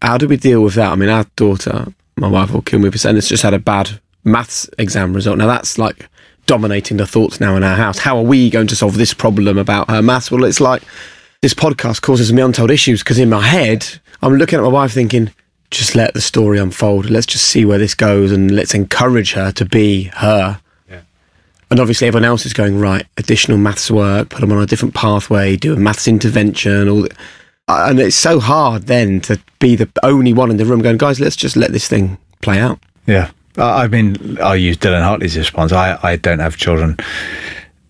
How 0.00 0.16
do 0.16 0.28
we 0.28 0.36
deal 0.36 0.62
with 0.62 0.74
that? 0.74 0.92
I 0.92 0.94
mean, 0.94 1.08
our 1.08 1.24
daughter, 1.34 1.92
my 2.16 2.28
wife 2.28 2.52
will 2.52 2.62
kill 2.62 2.78
me 2.78 2.90
for 2.92 2.98
saying 2.98 3.16
this, 3.16 3.28
just 3.28 3.42
had 3.42 3.52
a 3.52 3.58
bad 3.58 3.98
maths 4.22 4.70
exam 4.78 5.12
result. 5.12 5.38
Now, 5.38 5.48
that's 5.48 5.76
like 5.76 6.08
dominating 6.46 6.98
the 6.98 7.06
thoughts 7.06 7.40
now 7.40 7.56
in 7.56 7.64
our 7.64 7.74
house. 7.74 7.98
How 7.98 8.16
are 8.16 8.22
we 8.22 8.48
going 8.48 8.68
to 8.68 8.76
solve 8.76 8.96
this 8.96 9.12
problem 9.12 9.58
about 9.58 9.90
her 9.90 10.02
maths? 10.02 10.30
Well, 10.30 10.44
it's 10.44 10.60
like 10.60 10.84
this 11.42 11.52
podcast 11.52 12.02
causes 12.02 12.32
me 12.32 12.40
untold 12.40 12.70
issues 12.70 13.02
because 13.02 13.18
in 13.18 13.30
my 13.30 13.44
head, 13.44 13.84
I'm 14.22 14.34
looking 14.34 14.60
at 14.60 14.62
my 14.62 14.68
wife 14.68 14.92
thinking, 14.92 15.32
just 15.72 15.96
let 15.96 16.14
the 16.14 16.20
story 16.20 16.60
unfold. 16.60 17.10
Let's 17.10 17.26
just 17.26 17.46
see 17.46 17.64
where 17.64 17.78
this 17.78 17.96
goes 17.96 18.30
and 18.30 18.52
let's 18.52 18.72
encourage 18.72 19.32
her 19.32 19.50
to 19.50 19.64
be 19.64 20.04
her. 20.14 20.60
And 21.70 21.80
obviously, 21.80 22.06
everyone 22.06 22.24
else 22.24 22.46
is 22.46 22.52
going, 22.52 22.78
right, 22.78 23.06
additional 23.16 23.58
maths 23.58 23.90
work, 23.90 24.28
put 24.28 24.40
them 24.40 24.52
on 24.52 24.62
a 24.62 24.66
different 24.66 24.94
pathway, 24.94 25.56
do 25.56 25.72
a 25.72 25.76
maths 25.76 26.06
intervention. 26.06 26.88
All 26.88 27.06
and 27.68 27.98
it's 27.98 28.16
so 28.16 28.38
hard 28.38 28.84
then 28.84 29.20
to 29.22 29.40
be 29.58 29.74
the 29.74 29.88
only 30.02 30.32
one 30.32 30.50
in 30.50 30.56
the 30.56 30.64
room 30.64 30.82
going, 30.82 30.98
guys, 30.98 31.18
let's 31.18 31.36
just 31.36 31.56
let 31.56 31.72
this 31.72 31.88
thing 31.88 32.18
play 32.40 32.58
out. 32.58 32.78
Yeah. 33.06 33.30
I 33.56 33.84
I 33.84 33.88
mean, 33.88 34.38
I'll 34.40 34.56
use 34.56 34.76
Dylan 34.76 35.02
Hartley's 35.02 35.36
response. 35.36 35.72
I, 35.72 35.98
I 36.02 36.16
don't 36.16 36.38
have 36.38 36.56
children 36.56 36.96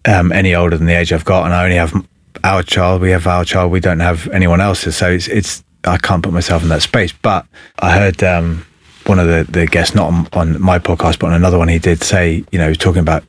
um, 0.07 0.33
any 0.33 0.55
older 0.55 0.77
than 0.79 0.87
the 0.87 0.95
age 0.95 1.13
I've 1.13 1.25
got, 1.25 1.45
and 1.45 1.55
I 1.55 1.65
only 1.65 1.77
have 1.77 2.07
our 2.45 2.63
child. 2.63 3.03
We 3.03 3.11
have 3.11 3.27
our 3.27 3.45
child. 3.45 3.73
We 3.73 3.81
don't 3.81 4.01
have 4.01 4.29
anyone 4.29 4.61
else's. 4.61 4.97
So 4.97 5.11
it's, 5.11 5.29
it's 5.29 5.65
I 5.85 5.99
can't 5.99 6.23
put 6.23 6.33
myself 6.33 6.63
in 6.63 6.69
that 6.71 6.83
space. 6.83 7.13
But 7.13 7.47
I 7.81 7.93
heard 7.99 8.23
um, 8.23 8.65
one 9.07 9.19
of 9.19 9.27
the, 9.27 9.47
the 9.51 9.67
guests, 9.67 9.95
not 9.95 10.13
on, 10.13 10.29
on 10.33 10.61
my 10.63 10.79
podcast, 10.79 11.19
but 11.19 11.29
on 11.29 11.33
another 11.35 11.59
one, 11.59 11.69
he 11.69 11.79
did 11.79 12.03
say, 12.03 12.45
you 12.51 12.59
know, 12.59 12.65
he 12.65 12.71
was 12.71 12.79
talking 12.79 13.01
about 13.01 13.25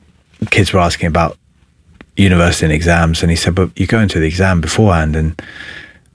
kids 0.46 0.72
were 0.72 0.80
asking 0.80 1.08
about 1.08 1.36
university 2.16 2.66
and 2.66 2.72
exams, 2.72 3.22
and 3.22 3.30
he 3.30 3.36
said, 3.36 3.54
but 3.54 3.70
you 3.78 3.86
go 3.86 4.00
into 4.00 4.18
the 4.18 4.26
exam 4.26 4.60
beforehand, 4.60 5.16
and 5.16 5.40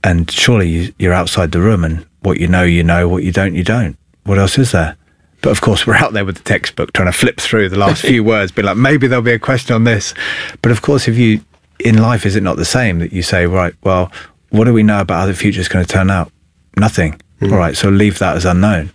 and 0.04 0.30
surely 0.30 0.70
you, 0.70 0.94
you're 1.00 1.14
outside 1.14 1.52
the 1.52 1.62
room, 1.62 1.84
and 1.84 2.06
what 2.22 2.40
you 2.40 2.48
know, 2.48 2.64
you 2.64 2.84
know. 2.84 3.08
What 3.08 3.24
you 3.24 3.32
don't, 3.32 3.56
you 3.56 3.64
don't. 3.64 3.98
What 4.26 4.38
else 4.38 4.58
is 4.58 4.72
there? 4.72 4.98
But 5.42 5.52
of 5.52 5.62
course, 5.62 5.86
we're 5.86 5.96
out 5.96 6.14
there 6.14 6.26
with 6.26 6.38
the 6.38 6.44
textbook 6.44 6.94
trying 6.94 7.12
to 7.12 7.18
flip 7.18 7.40
through 7.40 7.70
the 7.70 7.78
last 7.78 8.02
few 8.02 8.24
words, 8.24 8.52
be 8.52 8.62
like, 8.62 8.78
maybe 8.78 9.08
there'll 9.08 9.24
be 9.24 9.34
a 9.34 9.40
question 9.40 9.76
on 9.76 9.84
this. 9.84 10.14
But 10.62 10.72
of 10.72 10.82
course, 10.82 11.08
if 11.08 11.18
you, 11.18 11.44
in 11.80 11.98
life, 11.98 12.26
is 12.26 12.36
it 12.38 12.44
not 12.44 12.56
the 12.56 12.66
same 12.66 13.00
that 13.00 13.12
you 13.12 13.22
say, 13.22 13.46
right, 13.46 13.74
well, 13.84 14.12
what 14.52 14.66
do 14.66 14.74
we 14.74 14.84
know 14.84 15.02
about 15.02 15.20
how 15.20 15.26
the 15.26 15.34
future 15.34 15.60
is 15.60 15.68
going 15.68 15.86
to 15.86 15.92
turn 15.92 16.10
out? 16.10 16.32
Nothing. 16.78 17.20
Hmm. 17.40 17.52
All 17.52 17.60
right, 17.60 17.76
so 17.76 17.90
leave 17.90 18.20
that 18.20 18.38
as 18.38 18.46
unknown. 18.46 18.92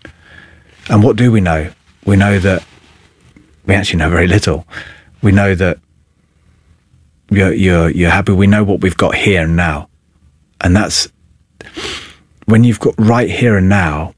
And 0.89 1.03
what 1.03 1.17
do 1.17 1.31
we 1.31 1.43
know? 1.43 1.71
We 2.07 2.17
know 2.17 2.39
that 2.39 2.65
we 3.67 3.75
actually 3.75 3.99
know 3.99 4.09
very 4.09 4.27
little. 4.27 4.67
We 5.23 5.33
know 5.33 5.55
that 5.55 5.79
you're, 7.31 7.53
you're, 7.53 7.91
you're 7.91 8.11
happy. 8.11 8.33
We 8.33 8.47
know 8.47 8.65
what 8.65 8.81
we've 8.81 8.97
got 8.97 9.15
here 9.15 9.43
and 9.43 9.57
now. 9.57 9.89
And 10.61 10.75
that's 10.75 11.09
when 12.47 12.65
you've 12.65 12.81
got 12.81 12.95
right 12.99 13.29
here 13.29 13.57
and 13.57 13.69
now, 13.69 14.15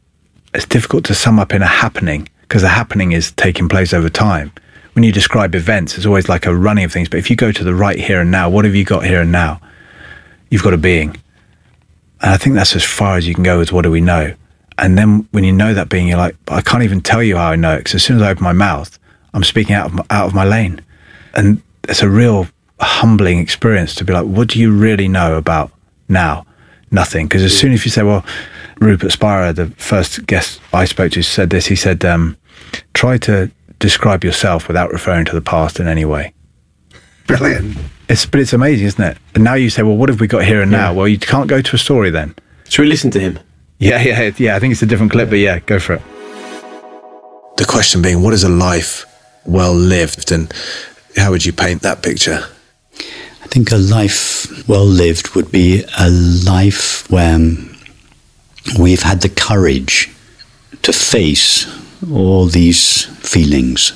it's 0.54 0.66
difficult 0.66 1.04
to 1.06 1.14
sum 1.14 1.38
up 1.38 1.52
in 1.52 1.62
a 1.62 1.66
happening 1.66 2.28
because 2.42 2.62
a 2.62 2.68
happening 2.68 3.12
is 3.12 3.32
taking 3.32 3.68
place 3.68 3.92
over 3.92 4.08
time. 4.08 4.52
When 4.94 5.04
you 5.04 5.12
describe 5.12 5.54
events, 5.54 5.96
it's 5.96 6.06
always 6.06 6.28
like 6.28 6.46
a 6.46 6.54
running 6.54 6.84
of 6.84 6.92
things. 6.92 7.08
But 7.08 7.18
if 7.18 7.30
you 7.30 7.36
go 7.36 7.52
to 7.52 7.64
the 7.64 7.74
right 7.74 7.98
here 7.98 8.20
and 8.20 8.30
now, 8.30 8.50
what 8.50 8.64
have 8.64 8.74
you 8.74 8.84
got 8.84 9.04
here 9.04 9.20
and 9.20 9.30
now? 9.30 9.60
You've 10.50 10.62
got 10.62 10.74
a 10.74 10.78
being. 10.78 11.10
And 12.20 12.32
I 12.32 12.36
think 12.36 12.54
that's 12.56 12.74
as 12.74 12.84
far 12.84 13.16
as 13.16 13.26
you 13.26 13.34
can 13.34 13.44
go 13.44 13.58
with 13.58 13.72
what 13.72 13.82
do 13.82 13.90
we 13.90 14.00
know. 14.00 14.34
And 14.78 14.98
then 14.98 15.28
when 15.30 15.44
you 15.44 15.52
know 15.52 15.74
that 15.74 15.88
being, 15.88 16.08
you're 16.08 16.18
like, 16.18 16.36
I 16.48 16.60
can't 16.60 16.82
even 16.82 17.00
tell 17.00 17.22
you 17.22 17.36
how 17.36 17.50
I 17.50 17.56
know 17.56 17.74
it 17.74 17.78
because 17.78 17.96
as 17.96 18.04
soon 18.04 18.16
as 18.16 18.22
I 18.22 18.30
open 18.30 18.42
my 18.42 18.52
mouth, 18.52 18.98
I'm 19.34 19.44
speaking 19.44 19.74
out 19.74 19.86
of 19.86 19.94
my, 19.94 20.04
out 20.10 20.26
of 20.26 20.34
my 20.34 20.44
lane. 20.44 20.80
And 21.34 21.62
it's 21.88 22.02
a 22.02 22.08
real 22.08 22.48
humbling 22.80 23.38
experience 23.38 23.94
to 23.96 24.04
be 24.04 24.12
like, 24.12 24.26
what 24.26 24.48
do 24.48 24.58
you 24.58 24.72
really 24.72 25.08
know 25.08 25.36
about 25.36 25.70
now? 26.08 26.46
Nothing. 26.90 27.26
Because 27.26 27.42
as 27.42 27.56
soon 27.56 27.72
as 27.72 27.84
you 27.84 27.90
say, 27.90 28.02
well, 28.02 28.24
Rupert 28.80 29.12
Spira, 29.12 29.52
the 29.52 29.66
first 29.76 30.26
guest 30.26 30.60
I 30.72 30.84
spoke 30.86 31.12
to, 31.12 31.22
said 31.22 31.50
this. 31.50 31.66
He 31.66 31.76
said, 31.76 32.04
um, 32.04 32.36
try 32.94 33.18
to 33.18 33.50
describe 33.78 34.24
yourself 34.24 34.66
without 34.66 34.92
referring 34.92 35.24
to 35.26 35.32
the 35.32 35.40
past 35.40 35.78
in 35.78 35.86
any 35.86 36.04
way. 36.04 36.34
Brilliant. 37.26 37.78
It's, 38.08 38.26
but 38.26 38.40
it's 38.40 38.52
amazing, 38.52 38.86
isn't 38.88 39.04
it? 39.04 39.18
And 39.34 39.44
now 39.44 39.54
you 39.54 39.70
say, 39.70 39.82
well, 39.82 39.96
what 39.96 40.08
have 40.08 40.20
we 40.20 40.26
got 40.26 40.44
here 40.44 40.62
and 40.62 40.70
now? 40.70 40.92
Well, 40.92 41.06
you 41.06 41.18
can't 41.18 41.48
go 41.48 41.62
to 41.62 41.76
a 41.76 41.78
story 41.78 42.10
then. 42.10 42.34
Should 42.68 42.82
we 42.82 42.88
listen 42.88 43.10
to 43.12 43.20
him? 43.20 43.38
Yeah, 43.78 44.02
yeah, 44.02 44.30
yeah. 44.36 44.56
I 44.56 44.58
think 44.58 44.72
it's 44.72 44.82
a 44.82 44.86
different 44.86 45.12
clip, 45.12 45.30
but 45.30 45.38
yeah, 45.38 45.60
go 45.60 45.78
for 45.78 45.94
it. 45.94 46.02
The 47.56 47.64
question 47.66 48.02
being, 48.02 48.22
what 48.22 48.34
is 48.34 48.42
a 48.42 48.48
life 48.48 49.06
well 49.46 49.72
lived, 49.72 50.32
and 50.32 50.52
how 51.16 51.30
would 51.30 51.44
you 51.44 51.52
paint 51.52 51.82
that 51.82 52.02
picture? 52.02 52.44
I 53.42 53.46
think 53.46 53.72
a 53.72 53.76
life 53.76 54.68
well 54.68 54.84
lived 54.84 55.34
would 55.34 55.50
be 55.50 55.84
a 55.98 56.08
life 56.08 57.10
where 57.10 57.38
we've 58.78 59.02
had 59.02 59.22
the 59.22 59.28
courage 59.28 60.10
to 60.82 60.92
face 60.92 61.66
all 62.10 62.46
these 62.46 63.04
feelings 63.04 63.92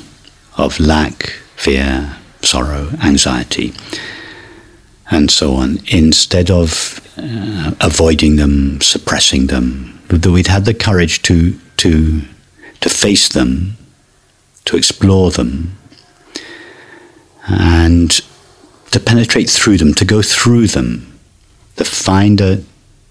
of 0.56 0.78
lack, 0.80 1.30
fear, 1.56 2.16
sorrow, 2.42 2.90
anxiety, 3.02 3.72
and 5.10 5.30
so 5.30 5.54
on, 5.54 5.78
instead 5.86 6.50
of 6.50 7.00
uh, 7.16 7.72
avoiding 7.80 8.36
them, 8.36 8.80
suppressing 8.80 9.46
them, 9.46 10.00
that 10.08 10.26
we'd 10.26 10.46
had 10.46 10.64
the 10.64 10.74
courage 10.74 11.22
to 11.22 11.58
to 11.76 12.22
to 12.80 12.88
face 12.88 13.28
them, 13.28 13.76
to 14.64 14.76
explore 14.76 15.30
them, 15.30 15.76
and 17.48 18.20
to 18.90 19.00
penetrate 19.00 19.50
through 19.50 19.76
them, 19.78 19.94
to 19.94 20.04
go 20.04 20.22
through 20.22 20.68
them, 20.68 21.18
to 21.76 21.84
find 21.84 22.40
a 22.40 22.62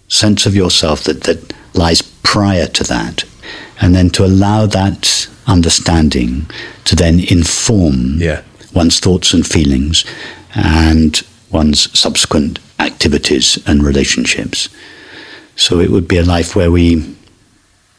sense 0.07 0.45
of 0.45 0.55
yourself 0.55 1.03
that, 1.03 1.23
that 1.23 1.53
lies 1.73 2.01
prior 2.01 2.68
to 2.68 2.84
that, 2.85 3.23
and 3.81 3.93
then 3.95 4.10
to 4.11 4.26
allow 4.26 4.65
that 4.65 5.27
understanding 5.47 6.45
to 6.85 6.95
then 6.95 7.19
inform 7.19 8.22
Yeah. 8.22 8.41
one's 8.73 8.99
thoughts 8.99 9.34
and 9.34 9.45
feelings 9.45 10.05
and 10.55 11.22
one's 11.51 11.97
subsequent 11.97 12.60
activities 12.80 13.60
and 13.65 13.84
relationships. 13.84 14.69
So 15.55 15.80
it 15.80 15.91
would 15.91 16.07
be 16.07 16.18
a 16.18 16.23
life 16.23 16.55
where 16.55 16.72
we 16.72 17.15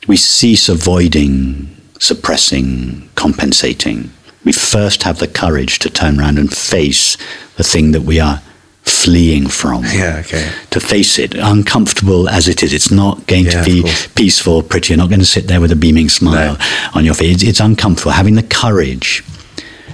we 0.06 0.16
cease 0.18 0.68
avoiding, 0.68 1.74
suppressing, 1.98 3.08
compensating. 3.14 4.10
We 4.44 4.52
first 4.52 5.02
have 5.04 5.18
the 5.18 5.28
courage 5.28 5.78
to 5.80 5.90
turn 5.90 6.20
around 6.20 6.38
and 6.38 6.52
face 6.54 7.16
the 7.56 7.64
thing 7.64 7.92
that 7.92 8.02
we 8.02 8.20
are 8.20 8.40
fleeing 8.82 9.46
from. 9.48 9.84
Yeah, 9.92 10.18
okay. 10.24 10.50
To 10.70 10.80
face 10.80 11.18
it, 11.18 11.34
uncomfortable 11.34 12.28
as 12.28 12.48
it 12.48 12.62
is, 12.62 12.72
it's 12.72 12.90
not 12.90 13.26
going 13.26 13.46
Yeah, 13.46 13.62
to 13.62 13.64
be 13.64 13.90
peaceful, 14.14 14.62
pretty. 14.62 14.92
You're 14.92 14.98
not 14.98 15.08
going 15.08 15.20
to 15.20 15.26
sit 15.26 15.46
there 15.46 15.60
with 15.60 15.72
a 15.72 15.76
beaming 15.76 16.08
smile 16.08 16.58
on 16.94 17.04
your 17.04 17.14
face. 17.14 17.34
It's, 17.36 17.42
it's 17.42 17.60
uncomfortable. 17.60 18.12
Having 18.12 18.34
the 18.34 18.42
courage 18.42 19.24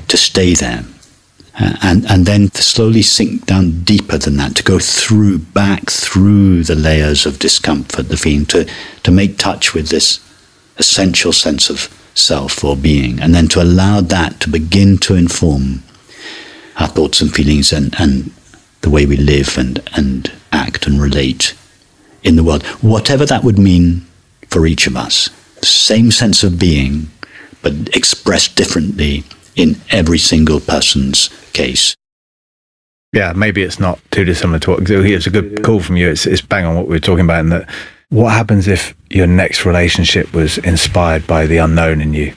to 0.08 0.16
stay 0.16 0.54
there. 0.54 0.84
Uh, 1.58 1.76
and 1.82 2.06
and 2.10 2.26
then 2.26 2.48
to 2.48 2.62
slowly 2.62 3.02
sink 3.02 3.44
down 3.46 3.82
deeper 3.82 4.16
than 4.16 4.36
that, 4.36 4.56
to 4.56 4.62
go 4.62 4.78
through, 4.78 5.38
back 5.38 5.90
through 5.90 6.62
the 6.64 6.74
layers 6.76 7.26
of 7.26 7.38
discomfort, 7.38 8.08
the 8.08 8.16
feeling, 8.16 8.46
to 8.46 8.64
to 9.02 9.10
make 9.10 9.36
touch 9.36 9.74
with 9.74 9.88
this 9.88 10.20
essential 10.78 11.32
sense 11.32 11.68
of 11.68 11.88
self 12.20 12.62
or 12.64 12.76
being, 12.76 13.20
and 13.20 13.34
then 13.34 13.48
to 13.48 13.62
allow 13.62 14.00
that 14.00 14.40
to 14.40 14.48
begin 14.48 14.98
to 14.98 15.14
inform 15.14 15.82
our 16.78 16.88
thoughts 16.88 17.20
and 17.20 17.32
feelings 17.32 17.72
and, 17.72 17.94
and 17.98 18.30
the 18.82 18.90
way 18.90 19.06
we 19.06 19.16
live 19.16 19.56
and, 19.58 19.82
and 19.96 20.32
act 20.52 20.86
and 20.86 21.00
relate 21.00 21.54
in 22.22 22.36
the 22.36 22.44
world, 22.44 22.64
whatever 22.82 23.26
that 23.26 23.44
would 23.44 23.58
mean 23.58 24.06
for 24.48 24.66
each 24.66 24.86
of 24.86 24.96
us. 24.96 25.30
Same 25.62 26.10
sense 26.10 26.42
of 26.42 26.58
being, 26.58 27.08
but 27.62 27.72
expressed 27.94 28.56
differently 28.56 29.24
in 29.56 29.76
every 29.90 30.18
single 30.18 30.60
person's 30.60 31.28
case. 31.52 31.94
yeah, 33.12 33.32
maybe 33.34 33.62
it's 33.62 33.80
not 33.80 33.98
too 34.10 34.24
dissimilar 34.24 34.58
to 34.60 34.70
what 34.70 34.90
it's 34.90 35.26
a 35.26 35.30
good 35.30 35.62
call 35.62 35.80
from 35.80 35.96
you. 35.96 36.08
It's, 36.08 36.26
it's 36.26 36.40
bang 36.40 36.64
on 36.64 36.76
what 36.76 36.86
we 36.86 36.96
are 36.96 37.00
talking 37.00 37.24
about. 37.24 37.40
And 37.40 37.52
that, 37.52 37.68
what 38.10 38.32
happens 38.32 38.68
if 38.68 38.94
your 39.08 39.26
next 39.26 39.64
relationship 39.64 40.32
was 40.32 40.58
inspired 40.58 41.26
by 41.26 41.46
the 41.46 41.56
unknown 41.58 42.00
in 42.00 42.12
you, 42.14 42.34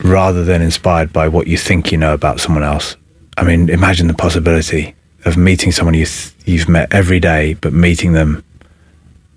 rather 0.00 0.44
than 0.44 0.60
inspired 0.62 1.12
by 1.12 1.28
what 1.28 1.46
you 1.46 1.56
think 1.56 1.90
you 1.92 1.98
know 1.98 2.12
about 2.14 2.40
someone 2.40 2.62
else? 2.62 2.96
I 3.36 3.44
mean, 3.44 3.68
imagine 3.70 4.06
the 4.06 4.14
possibility 4.14 4.94
of 5.24 5.36
meeting 5.36 5.72
someone 5.72 5.94
you 5.94 6.06
th- 6.06 6.32
you've 6.44 6.68
met 6.68 6.92
every 6.92 7.18
day, 7.20 7.54
but 7.54 7.72
meeting 7.72 8.12
them 8.12 8.44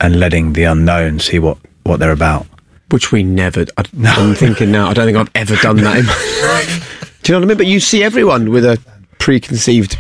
and 0.02 0.20
letting 0.20 0.54
the 0.54 0.64
unknown 0.64 1.20
see 1.20 1.40
what 1.40 1.58
what 1.84 2.00
they're 2.00 2.12
about. 2.12 2.46
Which 2.92 3.12
we 3.12 3.24
never. 3.24 3.66
I, 3.78 3.84
I'm 4.06 4.36
thinking 4.36 4.72
now. 4.72 4.90
I 4.90 4.94
don't 4.94 5.06
think 5.06 5.18
I've 5.18 5.32
ever 5.36 5.56
done 5.58 5.78
that 5.78 5.98
in 5.98 6.06
my 6.06 6.48
life. 6.54 7.20
Do 7.24 7.34
you 7.34 7.40
know 7.40 7.40
what 7.42 7.46
I 7.46 7.50
mean? 7.50 7.58
But 7.58 7.68
you 7.68 7.80
see 7.80 8.04
everyone 8.04 8.52
with 8.52 8.66
a 8.66 8.80
preconceived 9.20 9.98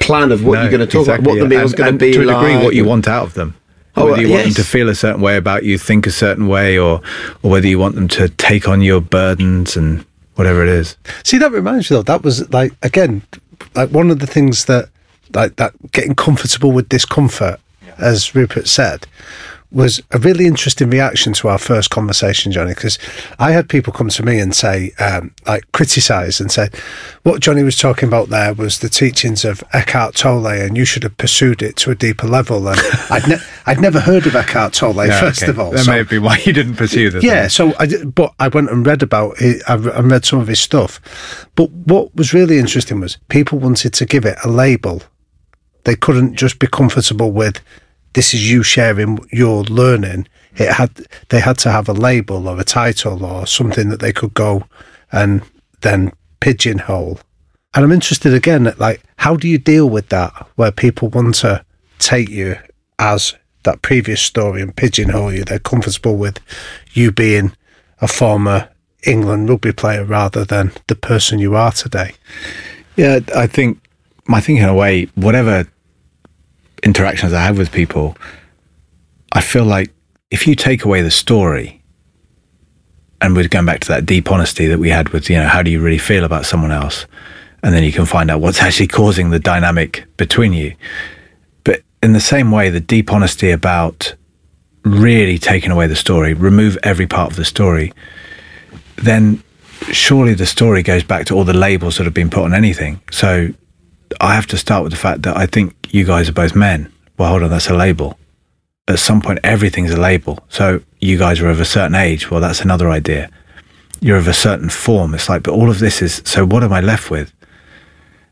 plan 0.00 0.32
of 0.32 0.44
what 0.44 0.54
No, 0.54 0.62
you're 0.62 0.70
going 0.70 0.80
to 0.80 0.86
talk 0.86 1.00
exactly, 1.02 1.24
about, 1.24 1.30
what 1.34 1.40
the 1.40 1.48
meal's 1.48 1.74
going 1.74 1.92
to 1.92 1.98
be 1.98 2.12
to 2.12 2.22
a 2.22 2.24
like. 2.24 2.46
degree, 2.46 2.64
what 2.64 2.74
you 2.74 2.84
want 2.84 3.06
out 3.08 3.24
of 3.26 3.34
them. 3.34 3.54
Oh, 3.94 4.06
whether 4.06 4.22
you 4.22 4.30
want 4.30 4.44
them 4.44 4.54
to 4.54 4.64
feel 4.64 4.88
a 4.88 4.94
certain 4.94 5.20
way 5.20 5.36
about 5.36 5.64
you, 5.64 5.76
think 5.76 6.06
a 6.06 6.10
certain 6.10 6.48
way, 6.48 6.78
or 6.78 7.02
or 7.42 7.50
whether 7.50 7.66
you 7.66 7.78
want 7.78 7.94
them 7.94 8.08
to 8.08 8.28
take 8.30 8.66
on 8.68 8.80
your 8.80 9.00
burdens 9.00 9.76
and 9.76 10.04
whatever 10.34 10.62
it 10.62 10.68
is. 10.68 10.96
See, 11.24 11.38
that 11.38 11.52
reminds 11.52 11.90
me 11.90 11.96
though. 11.96 12.02
That 12.02 12.22
was 12.22 12.48
like 12.50 12.72
again, 12.82 13.22
like 13.74 13.90
one 13.90 14.10
of 14.10 14.18
the 14.18 14.26
things 14.26 14.64
that 14.64 14.88
like 15.34 15.56
that 15.56 15.74
getting 15.92 16.14
comfortable 16.14 16.72
with 16.72 16.88
discomfort, 16.88 17.60
as 17.98 18.34
Rupert 18.34 18.66
said, 18.66 19.06
was 19.72 20.02
a 20.10 20.18
really 20.18 20.46
interesting 20.46 20.90
reaction 20.90 21.32
to 21.34 21.48
our 21.48 21.58
first 21.58 21.90
conversation, 21.90 22.52
Jonny. 22.52 22.74
Because 22.74 22.98
I 23.38 23.52
had 23.52 23.68
people 23.68 23.92
come 23.92 24.08
to 24.08 24.22
me 24.22 24.38
and 24.38 24.54
say, 24.54 24.92
um, 24.98 25.34
like, 25.46 25.70
criticize 25.72 26.40
and 26.40 26.50
say, 26.50 26.68
what 27.22 27.40
Jonny 27.40 27.62
was 27.62 27.76
talking 27.76 28.08
about 28.08 28.28
there 28.28 28.54
was 28.54 28.80
the 28.80 28.88
teachings 28.88 29.44
of 29.44 29.62
Eckhart 29.72 30.14
Tolle, 30.14 30.46
and 30.46 30.76
you 30.76 30.84
should 30.84 31.02
have 31.02 31.16
pursued 31.16 31.62
it 31.62 31.76
to 31.76 31.90
a 31.90 31.94
deeper 31.94 32.26
level. 32.26 32.68
And 32.68 32.80
I'd 33.10 33.28
ne- 33.28 33.42
I'd 33.66 33.80
never 33.80 34.00
heard 34.00 34.26
of 34.26 34.36
Eckhart 34.36 34.74
Tolle 34.74 35.06
first 35.08 35.42
okay. 35.42 35.50
of 35.50 35.58
all. 35.58 35.70
that 35.70 35.84
so- 35.84 35.92
may 35.92 36.02
be 36.02 36.18
why 36.18 36.38
you 36.44 36.52
didn't 36.52 36.76
pursue 36.76 37.10
this. 37.10 37.24
yeah, 37.24 37.48
so 37.48 37.72
I 37.78 37.86
did, 37.86 38.14
but 38.14 38.34
I 38.38 38.48
went 38.48 38.70
and 38.70 38.86
read 38.86 39.02
about 39.02 39.34
it. 39.40 39.62
I 39.68 39.76
read 39.76 40.24
some 40.24 40.40
of 40.40 40.48
his 40.48 40.60
stuff. 40.60 41.00
But 41.54 41.70
what 41.70 42.14
was 42.14 42.34
really 42.34 42.58
interesting 42.58 43.00
was 43.00 43.18
people 43.28 43.58
wanted 43.58 43.94
to 43.94 44.06
give 44.06 44.24
it 44.24 44.38
a 44.44 44.48
label. 44.48 45.02
They 45.84 45.96
couldn't 45.96 46.36
just 46.36 46.58
be 46.58 46.68
comfortable 46.68 47.32
with 47.32 47.60
this 48.14 48.34
is 48.34 48.50
you 48.50 48.62
sharing 48.62 49.18
your 49.30 49.64
learning. 49.64 50.28
It 50.56 50.72
had 50.72 51.06
they 51.30 51.40
had 51.40 51.58
to 51.58 51.70
have 51.70 51.88
a 51.88 51.92
label 51.94 52.48
or 52.48 52.60
a 52.60 52.64
title 52.64 53.24
or 53.24 53.46
something 53.46 53.88
that 53.88 54.00
they 54.00 54.12
could 54.12 54.34
go 54.34 54.64
and 55.10 55.42
then 55.80 56.12
pigeonhole. 56.40 57.20
And 57.74 57.84
I'm 57.84 57.92
interested 57.92 58.34
again 58.34 58.66
at 58.66 58.78
like 58.78 59.02
how 59.16 59.36
do 59.36 59.48
you 59.48 59.58
deal 59.58 59.88
with 59.88 60.08
that 60.10 60.32
where 60.56 60.72
people 60.72 61.08
want 61.08 61.36
to 61.36 61.64
take 61.98 62.28
you 62.28 62.56
as 62.98 63.34
that 63.62 63.82
previous 63.82 64.20
story 64.20 64.60
and 64.60 64.74
pigeonhole 64.74 65.32
you. 65.32 65.44
They're 65.44 65.58
comfortable 65.58 66.16
with 66.16 66.38
you 66.92 67.12
being 67.12 67.52
a 68.00 68.08
former 68.08 68.68
England 69.04 69.48
rugby 69.48 69.72
player 69.72 70.04
rather 70.04 70.44
than 70.44 70.72
the 70.88 70.94
person 70.94 71.38
you 71.38 71.56
are 71.56 71.72
today. 71.72 72.14
Yeah, 72.96 73.20
I 73.34 73.46
think 73.46 73.80
I 74.28 74.40
think 74.40 74.60
in 74.60 74.68
a 74.68 74.74
way, 74.74 75.08
whatever 75.14 75.66
interactions 76.82 77.32
I 77.32 77.42
have 77.42 77.58
with 77.58 77.72
people, 77.72 78.16
I 79.32 79.40
feel 79.40 79.64
like 79.64 79.92
if 80.30 80.46
you 80.46 80.54
take 80.54 80.84
away 80.84 81.02
the 81.02 81.10
story, 81.10 81.82
and 83.22 83.36
we're 83.36 83.46
going 83.46 83.66
back 83.66 83.80
to 83.80 83.88
that 83.88 84.04
deep 84.04 84.30
honesty 84.30 84.66
that 84.66 84.78
we 84.78 84.90
had 84.90 85.10
with, 85.10 85.30
you 85.30 85.36
know, 85.36 85.46
how 85.46 85.62
do 85.62 85.70
you 85.70 85.80
really 85.80 85.98
feel 85.98 86.24
about 86.24 86.44
someone 86.44 86.72
else? 86.72 87.06
And 87.62 87.72
then 87.72 87.84
you 87.84 87.92
can 87.92 88.04
find 88.04 88.30
out 88.30 88.40
what's 88.40 88.60
actually 88.62 88.88
causing 88.88 89.30
the 89.30 89.38
dynamic 89.38 90.04
between 90.16 90.52
you. 90.52 90.74
But 91.62 91.82
in 92.02 92.12
the 92.12 92.20
same 92.20 92.50
way, 92.50 92.68
the 92.68 92.80
deep 92.80 93.12
honesty 93.12 93.52
about 93.52 94.14
really 94.84 95.38
taking 95.38 95.70
away 95.70 95.86
the 95.86 95.94
story, 95.94 96.34
remove 96.34 96.76
every 96.82 97.06
part 97.06 97.30
of 97.30 97.36
the 97.36 97.44
story, 97.44 97.92
then 98.96 99.40
surely 99.92 100.34
the 100.34 100.46
story 100.46 100.82
goes 100.82 101.04
back 101.04 101.26
to 101.26 101.34
all 101.34 101.44
the 101.44 101.52
labels 101.52 101.98
that 101.98 102.04
have 102.04 102.14
been 102.14 102.30
put 102.30 102.42
on 102.42 102.52
anything. 102.52 103.00
So 103.12 103.50
I 104.20 104.34
have 104.34 104.46
to 104.48 104.56
start 104.56 104.82
with 104.84 104.92
the 104.92 104.98
fact 104.98 105.22
that 105.22 105.36
I 105.36 105.46
think 105.46 105.88
you 105.90 106.04
guys 106.04 106.28
are 106.28 106.32
both 106.32 106.54
men. 106.54 106.92
Well, 107.18 107.28
hold 107.28 107.42
on, 107.42 107.50
that's 107.50 107.68
a 107.68 107.74
label. 107.74 108.18
At 108.88 108.98
some 108.98 109.20
point, 109.20 109.38
everything's 109.44 109.92
a 109.92 110.00
label. 110.00 110.38
So 110.48 110.82
you 111.00 111.18
guys 111.18 111.40
are 111.40 111.48
of 111.48 111.60
a 111.60 111.64
certain 111.64 111.94
age. 111.94 112.30
Well, 112.30 112.40
that's 112.40 112.60
another 112.60 112.90
idea. 112.90 113.30
You're 114.00 114.16
of 114.16 114.28
a 114.28 114.34
certain 114.34 114.68
form. 114.68 115.14
It's 115.14 115.28
like, 115.28 115.44
but 115.44 115.52
all 115.52 115.70
of 115.70 115.78
this 115.78 116.02
is, 116.02 116.22
so 116.24 116.44
what 116.44 116.64
am 116.64 116.72
I 116.72 116.80
left 116.80 117.10
with? 117.10 117.32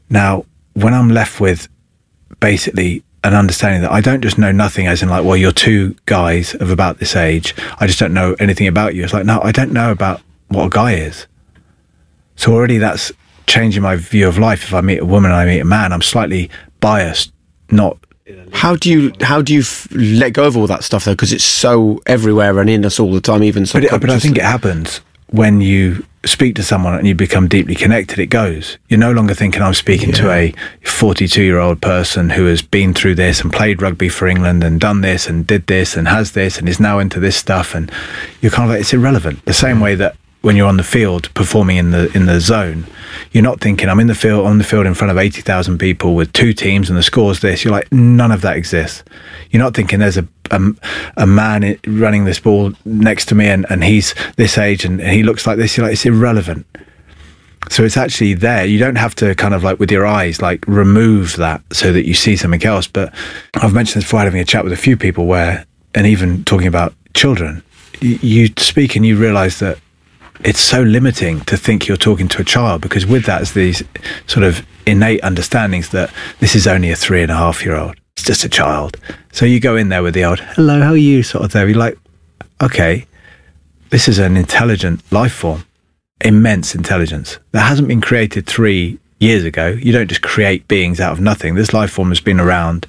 Now, 0.08 0.44
when 0.74 0.94
I'm 0.94 1.08
left 1.08 1.40
with 1.40 1.68
basically 2.40 3.04
an 3.22 3.34
understanding 3.34 3.82
that 3.82 3.92
I 3.92 4.00
don't 4.00 4.22
just 4.22 4.38
know 4.38 4.50
nothing, 4.50 4.86
as 4.86 5.02
in 5.02 5.08
like, 5.08 5.24
well, 5.24 5.36
you're 5.36 5.52
two 5.52 5.94
guys 6.06 6.54
of 6.54 6.70
about 6.70 6.98
this 6.98 7.14
age. 7.14 7.54
I 7.78 7.86
just 7.86 7.98
don't 7.98 8.14
know 8.14 8.34
anything 8.40 8.66
about 8.66 8.94
you. 8.94 9.04
It's 9.04 9.12
like, 9.12 9.26
no, 9.26 9.40
I 9.42 9.52
don't 9.52 9.72
know 9.72 9.92
about 9.92 10.22
what 10.48 10.66
a 10.66 10.70
guy 10.70 10.94
is. 10.94 11.26
So 12.36 12.52
already 12.52 12.78
that's 12.78 13.12
changing 13.50 13.82
my 13.82 13.96
view 13.96 14.28
of 14.28 14.38
life. 14.38 14.62
If 14.64 14.72
I 14.72 14.80
meet 14.80 15.00
a 15.00 15.04
woman 15.04 15.30
and 15.30 15.40
I 15.40 15.44
meet 15.44 15.60
a 15.60 15.64
man, 15.64 15.92
I'm 15.92 16.02
slightly 16.02 16.50
biased, 16.78 17.32
not. 17.70 17.98
How 18.52 18.76
do 18.76 18.88
you 18.88 19.12
how 19.20 19.42
do 19.42 19.52
you 19.52 19.60
f- 19.60 19.88
let 19.90 20.32
go 20.32 20.44
of 20.46 20.56
all 20.56 20.68
that 20.68 20.84
stuff 20.84 21.04
though? 21.04 21.12
Because 21.12 21.32
it's 21.32 21.44
so 21.44 22.00
everywhere 22.06 22.60
and 22.60 22.70
in 22.70 22.84
us 22.84 23.00
all 23.00 23.12
the 23.12 23.20
time, 23.20 23.42
even 23.42 23.66
But, 23.72 23.84
it, 23.84 23.90
but 23.90 24.08
I 24.08 24.20
think 24.20 24.38
it 24.38 24.44
happens 24.44 25.00
when 25.26 25.60
you 25.60 26.04
speak 26.24 26.54
to 26.54 26.62
someone 26.62 26.94
and 26.94 27.06
you 27.06 27.14
become 27.14 27.48
deeply 27.48 27.74
connected. 27.74 28.18
It 28.18 28.26
goes. 28.26 28.78
You're 28.88 29.00
no 29.00 29.12
longer 29.12 29.34
thinking 29.34 29.62
I'm 29.62 29.74
speaking 29.74 30.12
to 30.12 30.30
a 30.30 30.54
42 30.84 31.42
year 31.42 31.58
old 31.58 31.80
person 31.80 32.30
who 32.30 32.46
has 32.46 32.62
been 32.62 32.94
through 32.94 33.14
this 33.16 33.40
and 33.40 33.52
played 33.52 33.80
rugby 33.82 34.08
for 34.08 34.28
England 34.28 34.62
and 34.62 34.78
done 34.78 35.00
this 35.00 35.28
and 35.28 35.46
did 35.46 35.66
this 35.66 35.96
and 35.96 36.06
has 36.06 36.32
this 36.32 36.58
and 36.58 36.68
is 36.68 36.78
now 36.78 36.98
into 36.98 37.18
this 37.18 37.36
stuff. 37.36 37.74
And 37.74 37.90
you're 38.42 38.52
kind 38.52 38.68
of 38.68 38.74
like 38.74 38.80
it's 38.80 38.92
irrelevant. 38.92 39.44
The 39.46 39.54
same 39.54 39.80
way 39.80 39.94
that 39.96 40.16
when 40.42 40.56
you're 40.56 40.68
on 40.68 40.76
the 40.76 40.82
field 40.82 41.32
performing 41.34 41.76
in 41.76 41.90
the 41.90 42.10
in 42.16 42.26
the 42.26 42.40
zone, 42.40 42.86
you're 43.32 43.42
not 43.42 43.60
thinking 43.60 43.88
I'm 43.88 44.00
in 44.00 44.06
the 44.06 44.14
field 44.14 44.46
on 44.46 44.58
the 44.58 44.64
field 44.64 44.86
in 44.86 44.94
front 44.94 45.10
of 45.10 45.18
eighty 45.18 45.42
thousand 45.42 45.78
people 45.78 46.14
with 46.14 46.32
two 46.32 46.52
teams 46.52 46.88
and 46.88 46.98
the 46.98 47.02
score's 47.02 47.40
this. 47.40 47.64
You're 47.64 47.72
like 47.72 47.90
none 47.92 48.32
of 48.32 48.40
that 48.42 48.56
exists. 48.56 49.04
You're 49.50 49.62
not 49.62 49.74
thinking 49.74 49.98
there's 49.98 50.16
a 50.16 50.26
a, 50.50 50.60
a 51.16 51.26
man 51.26 51.78
running 51.86 52.24
this 52.24 52.40
ball 52.40 52.72
next 52.84 53.26
to 53.26 53.34
me 53.34 53.46
and, 53.46 53.66
and 53.70 53.84
he's 53.84 54.14
this 54.36 54.58
age 54.58 54.84
and, 54.84 55.00
he 55.00 55.22
looks 55.22 55.46
like 55.46 55.58
this. 55.58 55.76
You're 55.76 55.86
like 55.86 55.92
it's 55.92 56.06
irrelevant. 56.06 56.66
So 57.68 57.84
it's 57.84 57.96
actually 57.96 58.34
there. 58.34 58.64
You 58.64 58.78
don't 58.78 58.96
have 58.96 59.14
to 59.16 59.34
kind 59.34 59.54
of 59.54 59.62
like 59.62 59.78
with 59.78 59.92
your 59.92 60.06
eyes 60.06 60.42
like 60.42 60.64
remove 60.66 61.36
that 61.36 61.62
so 61.72 61.92
that 61.92 62.06
you 62.06 62.14
see 62.14 62.34
something 62.36 62.64
else. 62.64 62.88
But 62.88 63.14
I've 63.54 63.74
mentioned 63.74 64.02
this 64.02 64.04
before 64.04 64.20
having 64.20 64.40
a 64.40 64.44
chat 64.44 64.64
with 64.64 64.72
a 64.72 64.76
few 64.76 64.96
people 64.96 65.26
where, 65.26 65.66
and 65.94 66.06
even 66.06 66.44
talking 66.44 66.66
about 66.66 66.94
children, 67.14 67.62
you, 68.00 68.48
speak 68.56 68.96
and 68.96 69.04
you 69.04 69.16
realise 69.16 69.58
that 69.60 69.78
it's 70.44 70.60
so 70.60 70.82
limiting 70.82 71.40
to 71.42 71.56
think 71.56 71.86
you're 71.86 71.96
talking 71.96 72.28
to 72.28 72.40
a 72.40 72.44
child 72.44 72.80
because 72.80 73.06
with 73.06 73.24
that 73.24 73.42
is 73.42 73.52
these 73.52 73.82
sort 74.26 74.44
of 74.44 74.66
innate 74.86 75.22
understandings 75.22 75.90
that 75.90 76.12
this 76.40 76.54
is 76.54 76.66
only 76.66 76.90
a 76.90 76.96
three 76.96 77.22
and 77.22 77.30
a 77.30 77.36
half 77.36 77.64
year 77.64 77.76
old. 77.76 77.96
It's 78.16 78.26
just 78.26 78.44
a 78.44 78.48
child. 78.48 78.96
So 79.32 79.46
you 79.46 79.60
go 79.60 79.76
in 79.76 79.88
there 79.88 80.02
with 80.02 80.14
the 80.14 80.24
old 80.24 80.40
hello, 80.40 80.80
how 80.80 80.90
are 80.90 80.96
you 80.96 81.22
sort 81.22 81.44
of 81.44 81.52
thing. 81.52 81.68
You're 81.68 81.78
like, 81.78 81.98
okay, 82.60 83.06
this 83.90 84.08
is 84.08 84.18
an 84.18 84.36
intelligent 84.36 85.00
life 85.12 85.32
form, 85.32 85.64
immense 86.20 86.74
intelligence 86.74 87.38
that 87.52 87.62
hasn't 87.62 87.88
been 87.88 88.00
created 88.00 88.46
three 88.46 88.98
years 89.18 89.44
ago. 89.44 89.68
You 89.68 89.92
don't 89.92 90.08
just 90.08 90.22
create 90.22 90.66
beings 90.68 91.00
out 91.00 91.12
of 91.12 91.20
nothing. 91.20 91.54
This 91.54 91.72
life 91.72 91.90
form 91.90 92.08
has 92.08 92.20
been 92.20 92.40
around 92.40 92.86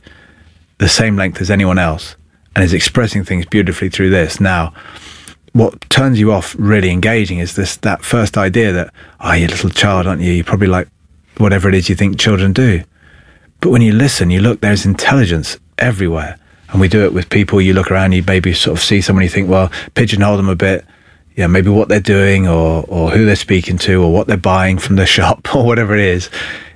the 0.77 0.89
same 0.89 1.15
length 1.15 1.41
as 1.41 1.51
anyone 1.51 1.77
else 1.77 2.15
and 2.55 2.63
is 2.63 2.73
expressing 2.73 3.23
things 3.23 3.45
beautifully 3.45 3.89
through 3.89 4.09
this. 4.09 4.39
Now, 4.39 4.73
what 5.53 5.81
turns 5.89 6.19
you 6.19 6.31
off 6.31 6.55
really 6.57 6.89
engaging 6.91 7.39
is 7.39 7.55
this 7.55 7.75
that 7.77 8.03
first 8.03 8.37
idea 8.37 8.71
that, 8.71 8.93
oh, 9.19 9.33
you're 9.33 9.47
a 9.49 9.51
little 9.51 9.69
child, 9.69 10.07
aren't 10.07 10.21
you? 10.21 10.31
You're 10.31 10.43
probably 10.45 10.67
like 10.67 10.87
whatever 11.37 11.67
it 11.69 11.75
is 11.75 11.89
you 11.89 11.95
think 11.95 12.17
children 12.19 12.53
do. 12.53 12.83
But 13.59 13.69
when 13.69 13.81
you 13.81 13.91
listen, 13.93 14.29
you 14.31 14.39
look, 14.39 14.61
there's 14.61 14.85
intelligence 14.85 15.57
everywhere. 15.77 16.37
And 16.69 16.79
we 16.79 16.87
do 16.87 17.03
it 17.03 17.13
with 17.13 17.29
people. 17.29 17.59
You 17.61 17.73
look 17.73 17.91
around, 17.91 18.13
you 18.13 18.23
maybe 18.25 18.53
sort 18.53 18.77
of 18.77 18.83
see 18.83 19.01
someone, 19.01 19.23
you 19.23 19.29
think, 19.29 19.49
well, 19.49 19.69
pigeonhole 19.93 20.37
them 20.37 20.47
a 20.49 20.55
bit. 20.55 20.85
Yeah, 21.35 21.47
maybe 21.47 21.69
what 21.69 21.89
they're 21.89 21.99
doing 21.99 22.47
or, 22.47 22.85
or 22.87 23.11
who 23.11 23.25
they're 23.25 23.35
speaking 23.35 23.77
to 23.79 24.01
or 24.03 24.11
what 24.13 24.27
they're 24.27 24.37
buying 24.37 24.79
from 24.79 24.95
the 24.95 25.05
shop 25.17 25.53
or 25.53 25.65
whatever 25.65 25.93
it 25.95 26.01
is. 26.01 26.29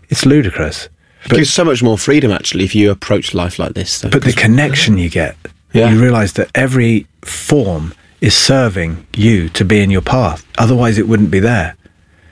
It's 0.10 0.26
ludicrous. 0.26 0.90
It 1.26 1.32
gives 1.32 1.50
so 1.54 1.64
much 1.66 1.82
more 1.82 1.98
freedom, 1.98 2.30
actually, 2.30 2.66
if 2.66 2.76
you 2.76 2.92
approach 2.92 3.34
life 3.34 3.58
like 3.58 3.74
this. 3.74 4.00
Though, 4.02 4.10
But 4.10 4.24
the 4.24 4.34
connection 4.34 4.98
you 5.00 5.10
get, 5.10 5.36
Yeah. 5.74 5.90
you 5.90 6.00
realize 6.00 6.34
that 6.34 6.52
every 6.54 7.08
form 7.24 7.94
is 8.26 8.36
serving 8.36 9.06
you 9.16 9.48
to 9.50 9.64
be 9.64 9.82
in 9.82 9.92
your 9.92 10.02
path. 10.02 10.44
Otherwise, 10.58 10.98
it 10.98 11.08
wouldn't 11.08 11.30
be 11.30 11.40
there. 11.40 11.76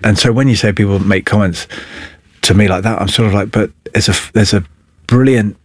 And 0.04 0.18
so 0.18 0.34
when 0.34 0.48
you 0.48 0.56
say 0.56 0.74
people 0.74 0.98
make 0.98 1.24
comments 1.24 1.68
to 2.42 2.56
me 2.56 2.68
like 2.68 2.82
that, 2.82 3.00
I'm 3.00 3.08
sort 3.08 3.28
of 3.28 3.34
like, 3.36 3.52
but 3.52 3.70
there's 3.94 4.10
a 4.10 4.16
there's 4.34 4.54
a 4.56 4.66
brilliant 5.06 5.56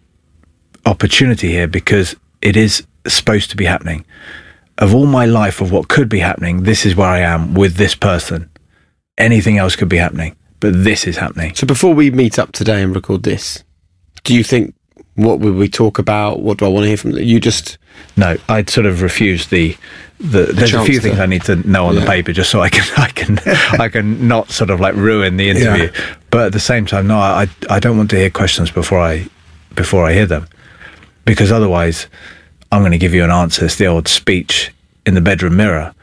opportunity 0.84 1.48
here 1.48 1.66
because 1.66 2.14
it 2.42 2.59
is 2.59 2.86
supposed 3.06 3.48
to 3.50 3.56
be 3.56 3.64
happening. 3.64 4.05
Of 4.76 4.94
all 4.94 5.06
my 5.06 5.24
life 5.24 5.62
of 5.62 5.72
what 5.72 5.88
could 5.88 6.10
be 6.10 6.18
happening, 6.18 6.64
this 6.64 6.84
is 6.84 6.94
where 6.94 7.09
I 7.09 7.20
am 7.20 7.55
with 7.55 7.76
this 7.76 7.94
person. 7.94 8.50
Anything 9.16 9.56
else 9.56 9.76
could 9.76 9.88
be 9.88 9.96
happening, 9.96 10.36
but 10.60 10.84
this 10.84 11.06
is 11.06 11.16
happening. 11.16 11.55
So 11.55 11.66
before 11.66 11.94
we 11.94 12.10
meet 12.10 12.38
up 12.38 12.52
today 12.52 12.82
and 12.82 12.94
record 12.94 13.22
this, 13.22 13.64
do 14.24 14.34
you 14.34 14.44
think 14.44 14.74
what 15.19 15.40
will 15.40 15.53
we 15.53 15.69
talk 15.69 15.99
about? 15.99 16.40
What 16.40 16.59
do 16.59 16.65
I 16.65 16.69
want 16.69 16.85
to 16.85 16.89
hear 16.89 16.97
from 16.97 17.11
you? 17.12 17.40
Just 17.40 17.77
No, 18.16 18.36
I'd 18.49 18.70
sort 18.70 18.86
of 18.86 19.03
refuse 19.03 19.49
the. 19.49 19.77
the 20.20 20.45
there's 20.53 20.73
a 20.74 20.85
few 20.85 20.95
to- 20.97 21.01
things 21.01 21.19
I 21.19 21.27
need 21.27 21.43
to 21.45 21.57
know 21.69 21.86
on 21.86 21.95
the 21.97 22.07
paper 22.07 22.32
just 22.32 22.51
so 22.51 22.61
I 22.61 22.69
can 22.69 22.85
I 22.97 23.09
can 23.09 23.39
I 23.81 23.89
can 23.89 24.27
not 24.28 24.51
sort 24.51 24.70
of 24.70 24.78
like 24.81 24.95
ruin 24.95 25.36
the 25.36 25.51
interview. 25.51 25.90
But 26.31 26.47
at 26.47 26.53
the 26.53 26.61
same 26.61 26.86
time, 26.86 27.07
no, 27.09 27.19
I 27.19 27.49
I 27.69 27.81
don't 27.81 27.97
want 27.97 28.11
to 28.11 28.16
hear 28.16 28.31
questions 28.31 28.70
before 28.70 29.01
I 29.01 29.27
before 29.74 30.05
I 30.07 30.12
hear 30.12 30.27
them, 30.27 30.47
because 31.24 31.51
otherwise, 31.53 32.07
I'm 32.73 32.82
going 32.82 32.93
to 32.93 32.99
give 32.99 33.15
you 33.15 33.24
an 33.24 33.31
answer. 33.31 33.65
It's 33.65 33.77
the 33.77 33.86
old 33.86 34.09
speech 34.09 34.73
in 35.07 35.15
the 35.15 35.20
bedroom 35.20 35.57
mirror. 35.57 35.95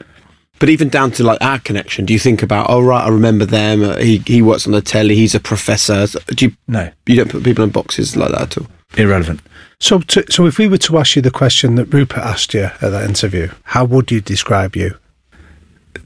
But 0.58 0.70
even 0.70 0.88
down 0.88 1.10
to 1.12 1.22
like 1.22 1.38
our 1.42 1.58
connection, 1.58 2.06
do 2.06 2.12
you 2.14 2.18
think 2.18 2.42
about? 2.42 2.66
Oh 2.70 2.80
right, 2.80 3.04
I 3.04 3.08
remember 3.08 3.44
them. 3.46 3.98
He 4.00 4.18
he 4.26 4.40
works 4.42 4.66
on 4.66 4.72
the 4.72 4.80
telly. 4.82 5.14
He's 5.14 5.34
a 5.34 5.40
professor. 5.40 6.06
Do 6.34 6.46
you? 6.46 6.52
No, 6.66 6.90
you 7.06 7.16
don't 7.16 7.30
put 7.30 7.44
people 7.44 7.62
in 7.64 7.70
boxes 7.70 8.16
like 8.16 8.30
that 8.32 8.42
at 8.42 8.58
all. 8.58 8.66
Irrelevant. 8.96 9.40
So, 9.78 10.00
to, 10.00 10.24
so 10.30 10.46
if 10.46 10.58
we 10.58 10.68
were 10.68 10.78
to 10.78 10.98
ask 10.98 11.16
you 11.16 11.22
the 11.22 11.30
question 11.30 11.74
that 11.74 11.92
Rupert 11.92 12.18
asked 12.24 12.54
you 12.54 12.64
at 12.64 12.80
that 12.80 13.04
interview, 13.08 13.50
how 13.64 13.84
would 13.84 14.10
you 14.10 14.20
describe 14.20 14.74
you? 14.76 14.96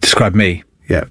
Describe 0.00 0.34
me. 0.34 0.64
Yeah. 0.88 1.04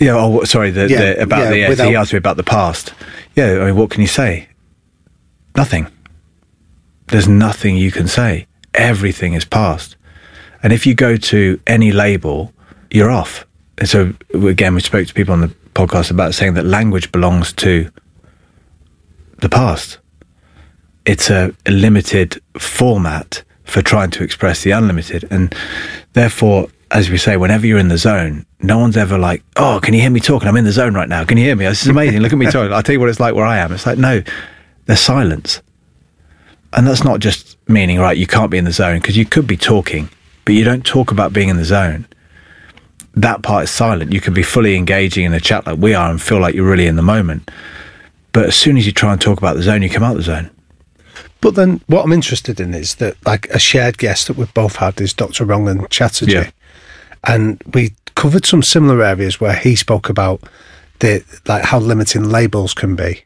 Yeah. 0.00 0.14
Oh, 0.16 0.44
sorry. 0.44 0.70
The, 0.70 0.88
Yeah, 0.88 0.98
the, 1.14 1.22
about 1.22 1.38
yeah, 1.40 1.50
the 1.50 1.68
without- 1.68 1.88
he 1.88 1.96
asked 1.96 2.12
me 2.12 2.18
about 2.18 2.36
the 2.36 2.44
past. 2.44 2.94
Yeah. 3.34 3.60
I 3.62 3.66
mean, 3.66 3.76
what 3.76 3.90
can 3.90 4.00
you 4.02 4.06
say? 4.06 4.48
Nothing. 5.56 5.88
There's 7.08 7.26
nothing 7.28 7.76
you 7.76 7.90
can 7.90 8.06
say. 8.06 8.46
Everything 8.74 9.32
is 9.34 9.44
past. 9.44 9.96
And 10.62 10.72
if 10.72 10.86
you 10.86 10.94
go 10.94 11.16
to 11.16 11.58
any 11.66 11.90
label, 11.90 12.52
you're 12.90 13.10
off. 13.10 13.46
And 13.78 13.88
so 13.88 14.12
again, 14.32 14.74
we 14.74 14.80
spoke 14.80 15.08
to 15.08 15.14
people 15.14 15.32
on 15.32 15.40
the 15.40 15.48
podcast 15.74 16.10
about 16.12 16.34
saying 16.34 16.54
that 16.54 16.64
language 16.64 17.10
belongs 17.10 17.52
to 17.54 17.90
the 19.38 19.48
past. 19.48 19.98
It's 21.10 21.28
a, 21.28 21.52
a 21.66 21.72
limited 21.72 22.40
format 22.56 23.42
for 23.64 23.82
trying 23.82 24.12
to 24.12 24.22
express 24.22 24.62
the 24.62 24.70
unlimited. 24.70 25.26
And 25.28 25.52
therefore, 26.12 26.68
as 26.92 27.10
we 27.10 27.18
say, 27.18 27.36
whenever 27.36 27.66
you're 27.66 27.80
in 27.80 27.88
the 27.88 27.98
zone, 27.98 28.46
no 28.60 28.78
one's 28.78 28.96
ever 28.96 29.18
like, 29.18 29.42
oh, 29.56 29.80
can 29.82 29.92
you 29.92 30.00
hear 30.00 30.10
me 30.10 30.20
talking? 30.20 30.48
I'm 30.48 30.56
in 30.56 30.66
the 30.66 30.70
zone 30.70 30.94
right 30.94 31.08
now. 31.08 31.24
Can 31.24 31.36
you 31.36 31.42
hear 31.42 31.56
me? 31.56 31.64
This 31.64 31.82
is 31.82 31.88
amazing. 31.88 32.20
Look 32.20 32.32
at 32.32 32.38
me 32.38 32.46
talking. 32.52 32.72
I'll 32.72 32.84
tell 32.84 32.92
you 32.92 33.00
what 33.00 33.08
it's 33.08 33.18
like 33.18 33.34
where 33.34 33.44
I 33.44 33.58
am. 33.58 33.72
It's 33.72 33.86
like, 33.86 33.98
no, 33.98 34.22
there's 34.86 35.00
silence. 35.00 35.62
And 36.74 36.86
that's 36.86 37.02
not 37.02 37.18
just 37.18 37.58
meaning, 37.68 37.98
right, 37.98 38.16
you 38.16 38.28
can't 38.28 38.48
be 38.52 38.58
in 38.58 38.64
the 38.64 38.70
zone 38.70 39.00
because 39.00 39.16
you 39.16 39.26
could 39.26 39.48
be 39.48 39.56
talking, 39.56 40.10
but 40.44 40.54
you 40.54 40.62
don't 40.62 40.86
talk 40.86 41.10
about 41.10 41.32
being 41.32 41.48
in 41.48 41.56
the 41.56 41.64
zone. 41.64 42.06
That 43.14 43.42
part 43.42 43.64
is 43.64 43.70
silent. 43.72 44.12
You 44.12 44.20
can 44.20 44.32
be 44.32 44.44
fully 44.44 44.76
engaging 44.76 45.24
in 45.24 45.34
a 45.34 45.40
chat 45.40 45.66
like 45.66 45.78
we 45.78 45.92
are 45.92 46.08
and 46.08 46.22
feel 46.22 46.38
like 46.38 46.54
you're 46.54 46.70
really 46.70 46.86
in 46.86 46.94
the 46.94 47.02
moment. 47.02 47.50
But 48.30 48.46
as 48.46 48.54
soon 48.54 48.76
as 48.76 48.86
you 48.86 48.92
try 48.92 49.10
and 49.10 49.20
talk 49.20 49.38
about 49.38 49.56
the 49.56 49.62
zone, 49.64 49.82
you 49.82 49.90
come 49.90 50.04
out 50.04 50.14
the 50.14 50.22
zone. 50.22 50.50
But 51.40 51.54
then, 51.54 51.80
what 51.86 52.04
I'm 52.04 52.12
interested 52.12 52.60
in 52.60 52.74
is 52.74 52.96
that, 52.96 53.16
like, 53.26 53.48
a 53.48 53.58
shared 53.58 53.98
guest 53.98 54.26
that 54.26 54.36
we've 54.36 54.52
both 54.52 54.76
had 54.76 55.00
is 55.00 55.14
Dr. 55.14 55.46
Rangan 55.46 55.88
Chatterjee. 55.88 56.32
Yeah. 56.32 56.50
And 57.24 57.62
we 57.72 57.92
covered 58.14 58.44
some 58.44 58.62
similar 58.62 59.02
areas 59.02 59.40
where 59.40 59.54
he 59.54 59.74
spoke 59.74 60.08
about 60.08 60.42
the, 60.98 61.24
like, 61.46 61.64
how 61.64 61.78
limiting 61.78 62.24
labels 62.24 62.74
can 62.74 62.94
be. 62.94 63.24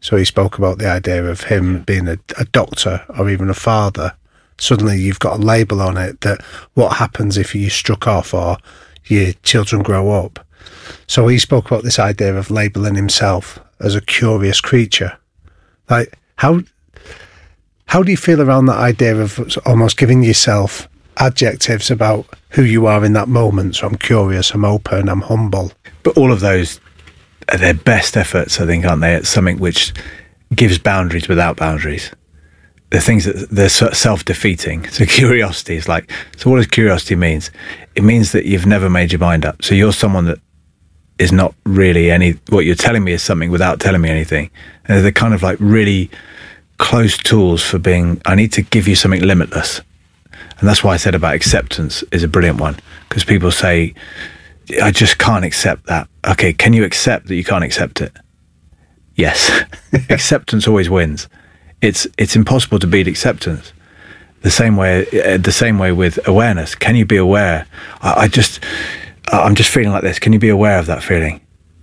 So 0.00 0.16
he 0.16 0.24
spoke 0.24 0.58
about 0.58 0.78
the 0.78 0.88
idea 0.88 1.24
of 1.24 1.44
him 1.44 1.82
being 1.82 2.06
a, 2.06 2.18
a 2.38 2.44
doctor 2.46 3.04
or 3.18 3.28
even 3.28 3.50
a 3.50 3.54
father. 3.54 4.14
Suddenly 4.58 5.00
you've 5.00 5.18
got 5.18 5.40
a 5.40 5.42
label 5.42 5.82
on 5.82 5.96
it 5.96 6.20
that 6.20 6.42
what 6.74 6.98
happens 6.98 7.36
if 7.36 7.54
you 7.54 7.68
struck 7.70 8.06
off 8.06 8.32
or 8.32 8.58
your 9.06 9.32
children 9.42 9.82
grow 9.82 10.12
up. 10.12 10.46
So 11.08 11.26
he 11.26 11.38
spoke 11.38 11.66
about 11.66 11.82
this 11.82 11.98
idea 11.98 12.36
of 12.36 12.50
labeling 12.50 12.94
himself 12.94 13.58
as 13.80 13.94
a 13.96 14.00
curious 14.00 14.60
creature. 14.60 15.16
Like, 15.90 16.16
how 16.36 16.62
how 17.86 18.02
do 18.02 18.10
you 18.10 18.16
feel 18.16 18.42
around 18.42 18.66
that 18.66 18.78
idea 18.78 19.16
of 19.16 19.58
almost 19.64 19.96
giving 19.96 20.22
yourself 20.22 20.88
adjectives 21.18 21.90
about 21.90 22.26
who 22.50 22.62
you 22.62 22.86
are 22.86 23.04
in 23.04 23.12
that 23.14 23.28
moment? 23.28 23.76
So 23.76 23.86
I'm 23.86 23.96
curious, 23.96 24.50
I'm 24.50 24.64
open, 24.64 25.08
I'm 25.08 25.22
humble. 25.22 25.72
But 26.02 26.18
all 26.18 26.32
of 26.32 26.40
those 26.40 26.80
are 27.48 27.58
their 27.58 27.74
best 27.74 28.16
efforts, 28.16 28.60
I 28.60 28.66
think, 28.66 28.84
aren't 28.84 29.02
they? 29.02 29.14
It's 29.14 29.28
something 29.28 29.58
which 29.58 29.92
gives 30.54 30.78
boundaries 30.78 31.28
without 31.28 31.56
boundaries. 31.56 32.10
The 32.90 33.00
things 33.00 33.24
that 33.24 33.50
they're 33.50 33.68
self 33.68 34.24
defeating. 34.24 34.88
So 34.88 35.04
curiosity 35.06 35.76
is 35.76 35.88
like, 35.88 36.10
so 36.36 36.50
what 36.50 36.56
does 36.56 36.66
curiosity 36.66 37.14
means? 37.14 37.50
It 37.94 38.02
means 38.02 38.32
that 38.32 38.46
you've 38.46 38.66
never 38.66 38.90
made 38.90 39.12
your 39.12 39.20
mind 39.20 39.44
up. 39.44 39.62
So 39.62 39.74
you're 39.74 39.92
someone 39.92 40.26
that 40.26 40.38
is 41.18 41.32
not 41.32 41.54
really 41.64 42.10
any, 42.10 42.32
what 42.48 42.64
you're 42.64 42.74
telling 42.74 43.04
me 43.04 43.12
is 43.12 43.22
something 43.22 43.50
without 43.50 43.80
telling 43.80 44.02
me 44.02 44.10
anything. 44.10 44.50
And 44.84 45.04
they're 45.04 45.12
kind 45.12 45.34
of 45.34 45.42
like 45.42 45.56
really 45.60 46.10
close 46.78 47.16
tools 47.16 47.62
for 47.62 47.78
being, 47.78 48.20
I 48.26 48.34
need 48.34 48.52
to 48.52 48.62
give 48.62 48.88
you 48.88 48.94
something 48.94 49.22
limitless. 49.22 49.80
And 50.58 50.68
that's 50.68 50.82
why 50.82 50.94
I 50.94 50.96
said 50.96 51.14
about 51.14 51.34
acceptance 51.34 52.02
is 52.12 52.22
a 52.22 52.28
brilliant 52.28 52.60
one 52.60 52.76
because 53.08 53.24
people 53.24 53.50
say, 53.50 53.94
I 54.82 54.90
just 54.90 55.18
can't 55.18 55.44
accept 55.44 55.86
that. 55.86 56.08
Okay, 56.26 56.52
can 56.52 56.72
you 56.72 56.84
accept 56.84 57.26
that 57.26 57.34
you 57.34 57.44
can't 57.44 57.64
accept 57.64 58.00
it? 58.00 58.12
Yes. 59.14 59.64
acceptance 60.10 60.66
always 60.66 60.90
wins. 60.90 61.28
It's 61.82 62.06
it's 62.18 62.36
impossible 62.36 62.78
to 62.78 62.86
beat 62.86 63.06
acceptance. 63.06 63.72
The 64.42 64.50
same 64.50 64.76
way, 64.76 65.06
uh, 65.24 65.38
the 65.38 65.52
same 65.52 65.78
way 65.78 65.92
with 65.92 66.26
awareness. 66.26 66.74
Can 66.74 66.96
you 66.96 67.04
be 67.04 67.16
aware? 67.16 67.66
I, 68.00 68.22
I 68.22 68.28
just, 68.28 68.62
I'm 69.32 69.54
just 69.54 69.70
feeling 69.70 69.90
like 69.90 70.02
this. 70.02 70.18
Can 70.18 70.32
you 70.32 70.38
be 70.38 70.48
aware 70.48 70.78
of 70.78 70.86
that 70.86 71.02
feeling? 71.02 71.40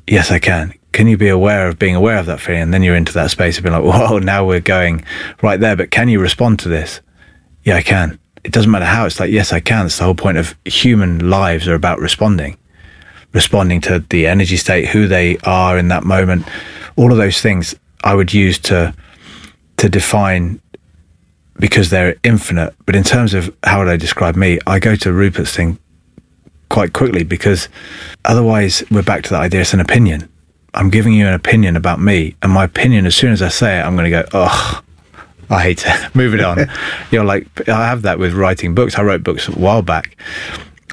Yes, 0.07 0.31
I 0.31 0.39
can. 0.39 0.73
Can 0.93 1.07
you 1.07 1.17
be 1.17 1.27
aware 1.27 1.67
of 1.67 1.77
being 1.77 1.95
aware 1.95 2.17
of 2.17 2.27
that 2.27 2.39
feeling? 2.39 2.61
And 2.61 2.73
then 2.73 2.83
you're 2.83 2.95
into 2.95 3.13
that 3.13 3.31
space 3.31 3.57
of 3.57 3.63
being 3.63 3.75
like, 3.75 3.83
whoa, 4.09 4.19
now 4.19 4.45
we're 4.45 4.61
going 4.61 5.03
right 5.41 5.59
there. 5.59 5.75
But 5.75 5.91
can 5.91 6.07
you 6.07 6.19
respond 6.19 6.59
to 6.59 6.69
this? 6.69 7.01
Yeah, 7.63 7.75
I 7.75 7.81
can. 7.81 8.19
It 8.43 8.51
doesn't 8.51 8.71
matter 8.71 8.85
how. 8.85 9.05
It's 9.05 9.19
like, 9.19 9.31
yes, 9.31 9.51
I 9.51 9.59
can. 9.59 9.85
It's 9.85 9.97
the 9.97 10.05
whole 10.05 10.15
point 10.15 10.37
of 10.37 10.55
human 10.65 11.29
lives 11.29 11.67
are 11.67 11.75
about 11.75 11.99
responding, 11.99 12.57
responding 13.33 13.81
to 13.81 13.99
the 14.09 14.27
energy 14.27 14.57
state, 14.57 14.87
who 14.89 15.07
they 15.07 15.37
are 15.39 15.77
in 15.77 15.89
that 15.89 16.03
moment. 16.03 16.47
All 16.95 17.11
of 17.11 17.17
those 17.17 17.41
things 17.41 17.75
I 18.03 18.15
would 18.15 18.33
use 18.33 18.59
to 18.59 18.93
to 19.77 19.89
define 19.89 20.61
because 21.59 21.89
they're 21.89 22.15
infinite. 22.23 22.73
But 22.85 22.95
in 22.95 23.03
terms 23.03 23.33
of 23.33 23.55
how 23.63 23.79
would 23.79 23.87
I 23.87 23.97
describe 23.97 24.35
me, 24.35 24.59
I 24.67 24.79
go 24.79 24.95
to 24.95 25.11
Rupert's 25.11 25.55
thing 25.55 25.79
quite 26.69 26.93
quickly 26.93 27.23
because 27.23 27.69
otherwise 28.25 28.83
we're 28.89 29.03
back 29.03 29.23
to 29.23 29.29
that 29.31 29.41
idea 29.41 29.61
it's 29.61 29.73
an 29.73 29.79
opinion. 29.79 30.27
I'm 30.73 30.89
giving 30.89 31.13
you 31.13 31.27
an 31.27 31.33
opinion 31.33 31.75
about 31.75 31.99
me, 31.99 32.35
and 32.41 32.51
my 32.51 32.63
opinion, 32.63 33.05
as 33.05 33.15
soon 33.15 33.31
as 33.31 33.41
I 33.41 33.49
say 33.49 33.79
it, 33.79 33.83
I'm 33.83 33.95
going 33.95 34.11
to 34.11 34.23
go, 34.23 34.25
oh, 34.33 34.81
I 35.49 35.61
hate 35.61 35.83
it. 35.85 36.15
Move 36.15 36.33
it 36.33 36.41
on. 36.41 36.57
you 37.11 37.19
know, 37.19 37.25
like 37.25 37.69
I 37.69 37.87
have 37.87 38.01
that 38.03 38.19
with 38.19 38.33
writing 38.33 38.73
books. 38.73 38.97
I 38.97 39.03
wrote 39.03 39.23
books 39.23 39.47
a 39.47 39.51
while 39.51 39.81
back, 39.81 40.17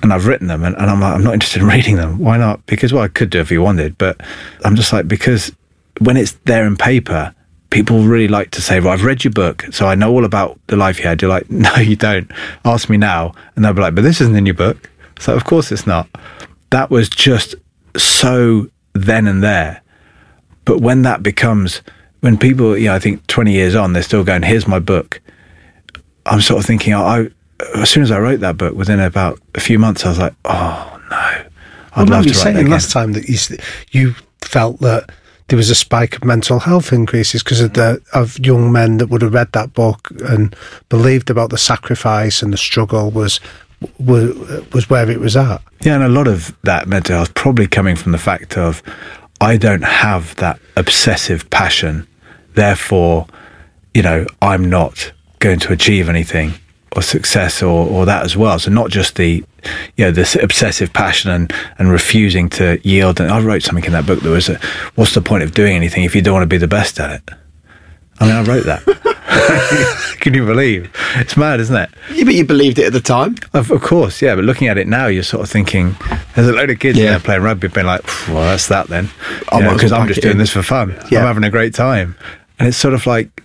and 0.02 0.12
I've 0.12 0.27
written 0.27 0.48
them, 0.48 0.65
and, 0.65 0.77
and 0.77 0.90
I'm 0.90 1.01
like, 1.01 1.15
I'm 1.15 1.24
not 1.24 1.35
interested 1.35 1.62
in 1.62 1.69
reading 1.69 1.97
them. 1.97 2.19
Why 2.19 2.36
not? 2.36 2.65
Because 2.66 2.93
well, 2.93 3.02
I 3.02 3.09
could 3.09 3.31
do 3.31 3.40
if 3.40 3.51
you 3.51 3.62
wanted, 3.62 3.97
but 3.98 4.20
I'm 4.65 4.77
just 4.77 4.93
like 4.93 5.09
because 5.09 5.52
when 6.01 6.16
it's 6.16 6.32
there 6.44 6.66
in 6.66 6.77
paper, 6.77 7.35
people 7.70 8.02
really 8.02 8.28
like 8.28 8.51
to 8.52 8.61
say, 8.61 8.81
"Well, 8.81 8.93
I've 8.93 9.05
read 9.05 9.24
your 9.24 9.32
book, 9.32 9.66
so 9.70 9.86
I 9.86 9.94
know 9.94 10.11
all 10.12 10.24
about 10.24 10.59
the 10.66 10.77
life 10.77 10.98
you 10.98 11.05
had." 11.05 11.23
You're 11.23 11.31
like, 11.31 11.51
"No, 11.51 11.74
you 11.77 11.97
don't. 11.97 12.31
Ask 12.65 12.89
me 12.89 12.97
now," 12.97 13.32
and 13.57 13.65
they'll 13.65 13.73
be 13.73 13.81
like, 13.81 13.94
"But 13.94 14.02
this 14.02 14.20
isn't 14.20 14.36
in 14.36 14.47
your 14.47 14.55
book." 14.55 14.90
So 15.19 15.35
of 15.35 15.44
course 15.44 15.73
it's 15.73 15.86
not. 15.86 16.09
That 16.70 16.90
was 16.90 17.09
just 17.09 17.55
so 17.97 18.69
then 19.05 19.27
and 19.27 19.43
there. 19.43 19.82
But 20.64 20.81
when 20.81 21.02
that 21.02 21.22
becomes, 21.22 21.82
when 22.20 22.39
people, 22.39 22.77
you 22.77 22.86
know, 22.86 22.94
I 22.94 22.98
think 22.98 23.27
20 23.27 23.52
years 23.52 23.74
on, 23.74 23.93
they're 23.93 24.02
still 24.02 24.24
going, 24.24 24.43
here's 24.43 24.68
my 24.68 24.78
book. 24.78 25.20
I'm 26.27 26.40
sort 26.40 26.60
of 26.60 26.66
thinking, 26.66 26.94
I, 26.94 27.28
as 27.77 27.90
soon 27.90 28.02
as 28.02 28.10
I 28.10 28.18
wrote 28.18 28.40
that 28.40 28.56
book, 28.56 28.74
within 28.74 29.01
about 29.01 29.40
a 29.55 29.60
few 29.60 29.78
months, 29.78 30.05
I 30.05 30.10
was 30.10 30.18
like, 30.18 30.35
oh 30.44 31.01
no, 31.10 31.16
I'd 31.16 31.47
I 31.94 32.01
love 32.01 32.09
remember 32.09 32.28
to 32.28 32.28
you 32.28 32.35
write 32.35 32.43
saying 32.43 32.55
that 32.56 32.60
again. 32.60 32.70
last 32.70 32.93
time 32.93 33.12
that 33.12 33.28
you, 33.28 33.59
you 33.90 34.14
felt 34.43 34.81
that 34.81 35.10
there 35.48 35.56
was 35.56 35.70
a 35.70 35.74
spike 35.74 36.16
of 36.16 36.24
mental 36.24 36.60
health 36.60 36.93
increases 36.93 37.43
because 37.43 37.60
of 37.60 37.72
the 37.72 38.01
of 38.12 38.39
young 38.39 38.70
men 38.70 38.98
that 38.98 39.09
would 39.09 39.22
have 39.22 39.35
read 39.35 39.51
that 39.52 39.74
book 39.74 40.09
and 40.24 40.55
believed 40.89 41.28
about 41.28 41.51
the 41.51 41.59
sacrifice 41.59 42.40
and 42.40 42.52
the 42.52 42.56
struggle 42.56 43.10
was 43.10 43.40
was, 43.98 44.89
where 44.90 45.11
it 45.11 45.20
was 45.20 45.36
at. 45.36 45.62
Yeah, 45.82 45.94
and 45.94 46.05
a 46.05 46.09
lot 46.09 46.28
of 46.28 46.57
that 46.62 46.89
mental 46.89 47.16
health 47.16 47.35
probably 47.35 47.66
coming 47.66 47.97
from 47.97 48.12
the 48.12 48.19
fact 48.19 48.57
of 48.57 48.82
I 49.40 49.57
don't 49.57 49.85
have 49.85 50.36
that 50.36 50.61
obsessive 50.77 51.48
passion, 51.51 52.07
therefore, 52.55 53.27
you 53.94 54.02
know, 54.02 54.27
I'm 54.43 54.69
not 54.69 55.12
going 55.39 55.59
to 55.61 55.73
achieve 55.73 56.09
anything 56.09 56.55
or 56.93 57.02
success 57.02 57.62
or, 57.62 57.89
or 57.89 58.05
that 58.05 58.24
as 58.24 58.36
well. 58.36 58.59
So 58.59 58.70
not 58.70 58.90
just 58.90 59.16
the 59.16 59.44
you 59.97 60.05
know 60.05 60.11
this 60.11 60.36
obsessive 60.36 60.93
passion 60.93 61.31
and, 61.31 61.52
and 61.78 61.90
refusing 61.90 62.48
to 62.51 62.81
yield. 62.82 63.20
And 63.20 63.31
I 63.31 63.40
wrote 63.40 63.62
something 63.62 63.85
in 63.85 63.93
that 63.93 64.07
book 64.07 64.20
that 64.20 64.28
was, 64.31 64.48
a, 64.48 64.59
what's 64.94 65.15
the 65.15 65.23
point 65.23 65.43
of 65.43 65.52
doing 65.52 65.74
anything 65.74 66.05
if 66.05 66.15
you 66.15 66.23
don't 66.23 66.35
want 66.35 66.43
to 66.43 66.48
be 66.48 66.59
the 66.59 66.69
best 66.69 66.98
at 67.01 67.11
it? 67.11 67.31
I 68.20 68.26
mean, 68.26 68.36
I 68.36 68.42
wrote 68.42 68.64
that. 68.66 70.16
Can 70.20 70.34
you 70.34 70.44
believe? 70.44 70.90
It's 71.16 71.36
mad, 71.36 71.60
isn't 71.60 71.74
it? 71.74 71.88
Yeah, 72.12 72.24
but 72.24 72.34
you 72.34 72.44
believed 72.44 72.78
it 72.78 72.84
at 72.86 72.92
the 72.92 73.01
time. 73.01 73.36
Of, 73.55 73.70
of 73.70 73.80
course, 73.80 74.20
yeah. 74.20 74.34
But 74.34 74.44
looking 74.44 74.68
at 74.68 74.76
it 74.76 74.86
now, 74.86 75.06
you're 75.06 75.22
sort 75.22 75.42
of 75.42 75.48
thinking, 75.51 75.97
there's 76.34 76.48
a 76.48 76.52
load 76.52 76.68
of 76.70 76.78
kids 76.78 76.98
Yeah. 76.98 77.10
there 77.12 77.20
playing 77.20 77.42
rugby, 77.42 77.68
being 77.68 77.86
like, 77.86 78.05
well, 78.28 78.42
that's 78.42 78.68
that 78.68 78.88
then. 78.88 79.09
I 79.51 79.60
might 79.60 79.66
as 79.68 79.74
Because 79.74 79.92
I'm 79.92 80.06
just 80.09 80.20
doing 80.20 80.32
in. 80.32 80.38
this 80.38 80.51
for 80.51 80.62
fun. 80.62 80.90
Yeah. 81.10 81.20
I'm 81.20 81.26
having 81.26 81.44
a 81.44 81.51
great 81.51 81.74
time. 81.74 82.16
And 82.59 82.68
it's 82.68 82.76
sort 82.76 82.92
of 82.92 83.06
like, 83.06 83.42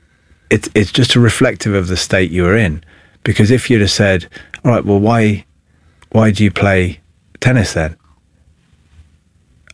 it's, 0.50 0.68
it's 0.76 0.92
just 0.92 1.16
a 1.16 1.20
reflective 1.22 1.74
of 1.74 1.88
the 1.88 1.96
state 1.98 2.30
you 2.32 2.44
were 2.44 2.58
in. 2.58 2.84
Because 3.24 3.50
if 3.52 3.70
you'd 3.70 3.82
have 3.82 3.92
said, 3.92 4.28
all 4.66 4.72
right, 4.72 4.84
well, 4.84 5.00
why, 5.00 5.46
why 6.12 6.32
do 6.32 6.44
you 6.44 6.52
play 6.52 7.00
tennis 7.40 7.74
then? 7.74 7.96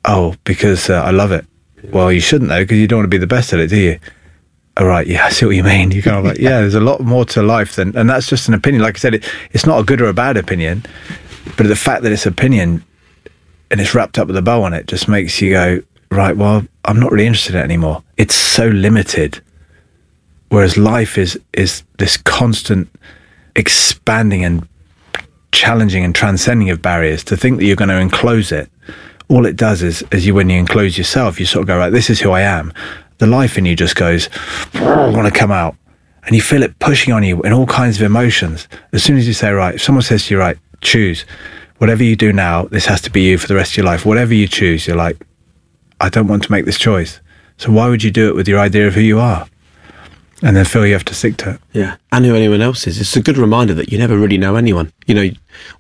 Oh, 0.06 0.36
because 0.44 0.90
uh, 0.90 1.02
I 1.02 1.12
love 1.12 1.32
it. 1.32 1.46
Well, 1.92 2.12
you 2.12 2.20
shouldn't 2.20 2.50
though, 2.50 2.64
because 2.64 2.78
you 2.78 2.88
don't 2.88 3.00
want 3.00 3.06
to 3.06 3.16
be 3.16 3.18
the 3.18 3.28
best 3.28 3.54
at 3.54 3.60
it, 3.60 3.68
do 3.72 3.78
you? 3.78 4.00
All 4.78 4.88
right, 4.88 5.06
yeah, 5.06 5.26
I 5.26 5.30
see 5.30 5.46
what 5.46 5.56
you 5.56 5.64
mean. 5.64 5.92
You're 5.92 6.04
kind 6.04 6.18
of 6.18 6.24
like, 6.24 6.38
yeah, 6.38 6.62
there's 6.62 6.76
a 6.76 6.80
lot 6.80 7.02
more 7.02 7.26
to 7.26 7.44
life 7.44 7.76
than, 7.76 7.96
and 7.96 8.10
that's 8.10 8.28
just 8.28 8.48
an 8.48 8.54
opinion. 8.54 8.82
Like 8.82 8.96
I 8.96 9.00
said, 9.00 9.16
it, 9.16 9.26
it's 9.52 9.66
not 9.66 9.80
a 9.80 9.84
good 9.84 10.02
or 10.02 10.06
a 10.06 10.14
bad 10.14 10.38
opinion, 10.38 10.86
but 11.58 11.68
the 11.68 11.76
fact 11.76 12.04
that 12.04 12.12
it's 12.12 12.26
opinion 12.26 12.84
and 13.70 13.82
it's 13.82 13.94
wrapped 13.94 14.18
up 14.18 14.28
with 14.28 14.38
a 14.38 14.42
bow 14.42 14.64
on 14.64 14.74
it 14.74 14.88
just 14.88 15.08
makes 15.08 15.42
you 15.42 15.52
go, 15.52 15.82
right, 16.10 16.36
well, 16.36 16.66
I'm 16.86 17.00
not 17.00 17.12
really 17.12 17.26
interested 17.26 17.56
in 17.56 17.62
it 17.62 17.64
anymore. 17.66 18.04
It's 18.18 18.36
so 18.36 18.68
limited. 18.68 19.42
Whereas 20.50 20.78
life 20.78 21.18
is 21.18 21.40
is 21.54 21.84
this 21.98 22.18
constant 22.18 22.90
expanding 23.56 24.44
and 24.44 24.68
challenging 25.52 26.04
and 26.04 26.16
transcending 26.16 26.70
of 26.70 26.82
barriers. 26.82 27.24
To 27.26 27.38
think 27.38 27.58
that 27.58 27.66
you're 27.66 27.76
going 27.76 27.90
to 27.90 28.00
enclose 28.00 28.52
it, 28.52 28.70
all 29.28 29.46
it 29.46 29.56
does 29.56 29.82
is, 29.82 30.04
is 30.12 30.26
you 30.26 30.34
when 30.36 30.50
you 30.50 30.58
enclose 30.58 30.98
yourself, 30.98 31.40
you 31.40 31.46
sort 31.46 31.64
of 31.64 31.68
go, 31.68 31.78
right, 31.78 31.90
this 31.90 32.10
is 32.10 32.20
who 32.20 32.32
I 32.32 32.42
am. 32.42 32.74
The 33.22 33.28
life 33.28 33.56
in 33.56 33.66
you 33.66 33.76
just 33.76 33.96
goes, 33.96 34.30
oh, 34.74 34.84
I 34.84 35.10
want 35.16 35.32
to 35.32 35.40
come 35.40 35.52
out. 35.52 35.76
And 36.26 36.36
you 36.36 36.42
feel 36.42 36.64
it 36.64 36.80
pushing 36.80 37.14
on 37.14 37.22
you 37.24 37.40
in 37.44 37.54
all 37.54 37.68
kinds 37.68 37.98
of 37.98 38.02
emotions. 38.02 38.68
As 38.94 39.04
soon 39.04 39.16
as 39.16 39.28
you 39.28 39.34
say, 39.34 39.52
right, 39.52 39.76
if 39.76 39.84
someone 39.84 40.02
says 40.02 40.26
to 40.26 40.34
you, 40.34 40.40
right, 40.40 40.58
choose, 40.82 41.24
whatever 41.78 42.04
you 42.04 42.16
do 42.16 42.34
now, 42.34 42.64
this 42.66 42.88
has 42.88 43.00
to 43.02 43.12
be 43.12 43.22
you 43.22 43.38
for 43.38 43.46
the 43.46 43.54
rest 43.54 43.74
of 43.74 43.78
your 43.78 43.86
life. 43.86 44.08
Whatever 44.08 44.34
you 44.34 44.48
choose, 44.48 44.88
you're 44.88 44.96
like, 44.96 45.24
I 46.00 46.10
don't 46.10 46.26
want 46.26 46.42
to 46.46 46.52
make 46.52 46.66
this 46.66 46.80
choice. 46.80 47.20
So 47.58 47.72
why 47.72 47.90
would 47.90 48.02
you 48.02 48.10
do 48.10 48.28
it 48.28 48.36
with 48.36 48.48
your 48.48 48.60
idea 48.60 48.88
of 48.88 48.96
who 48.96 49.02
you 49.02 49.20
are? 49.20 49.48
And 50.44 50.56
then 50.58 50.66
feel 50.66 50.88
you 50.88 50.94
have 50.94 51.06
to 51.06 51.14
stick 51.14 51.38
to 51.38 51.52
it. 51.52 51.62
Yeah. 51.72 51.98
And 52.12 52.26
who 52.26 52.34
anyone 52.36 52.62
else 52.62 52.88
is. 52.88 53.00
It's 53.00 53.16
a 53.16 53.22
good 53.22 53.38
reminder 53.38 53.76
that 53.76 53.92
you 53.92 53.98
never 54.00 54.18
really 54.18 54.40
know 54.40 54.56
anyone. 54.56 54.92
You 55.06 55.14
know, 55.16 55.30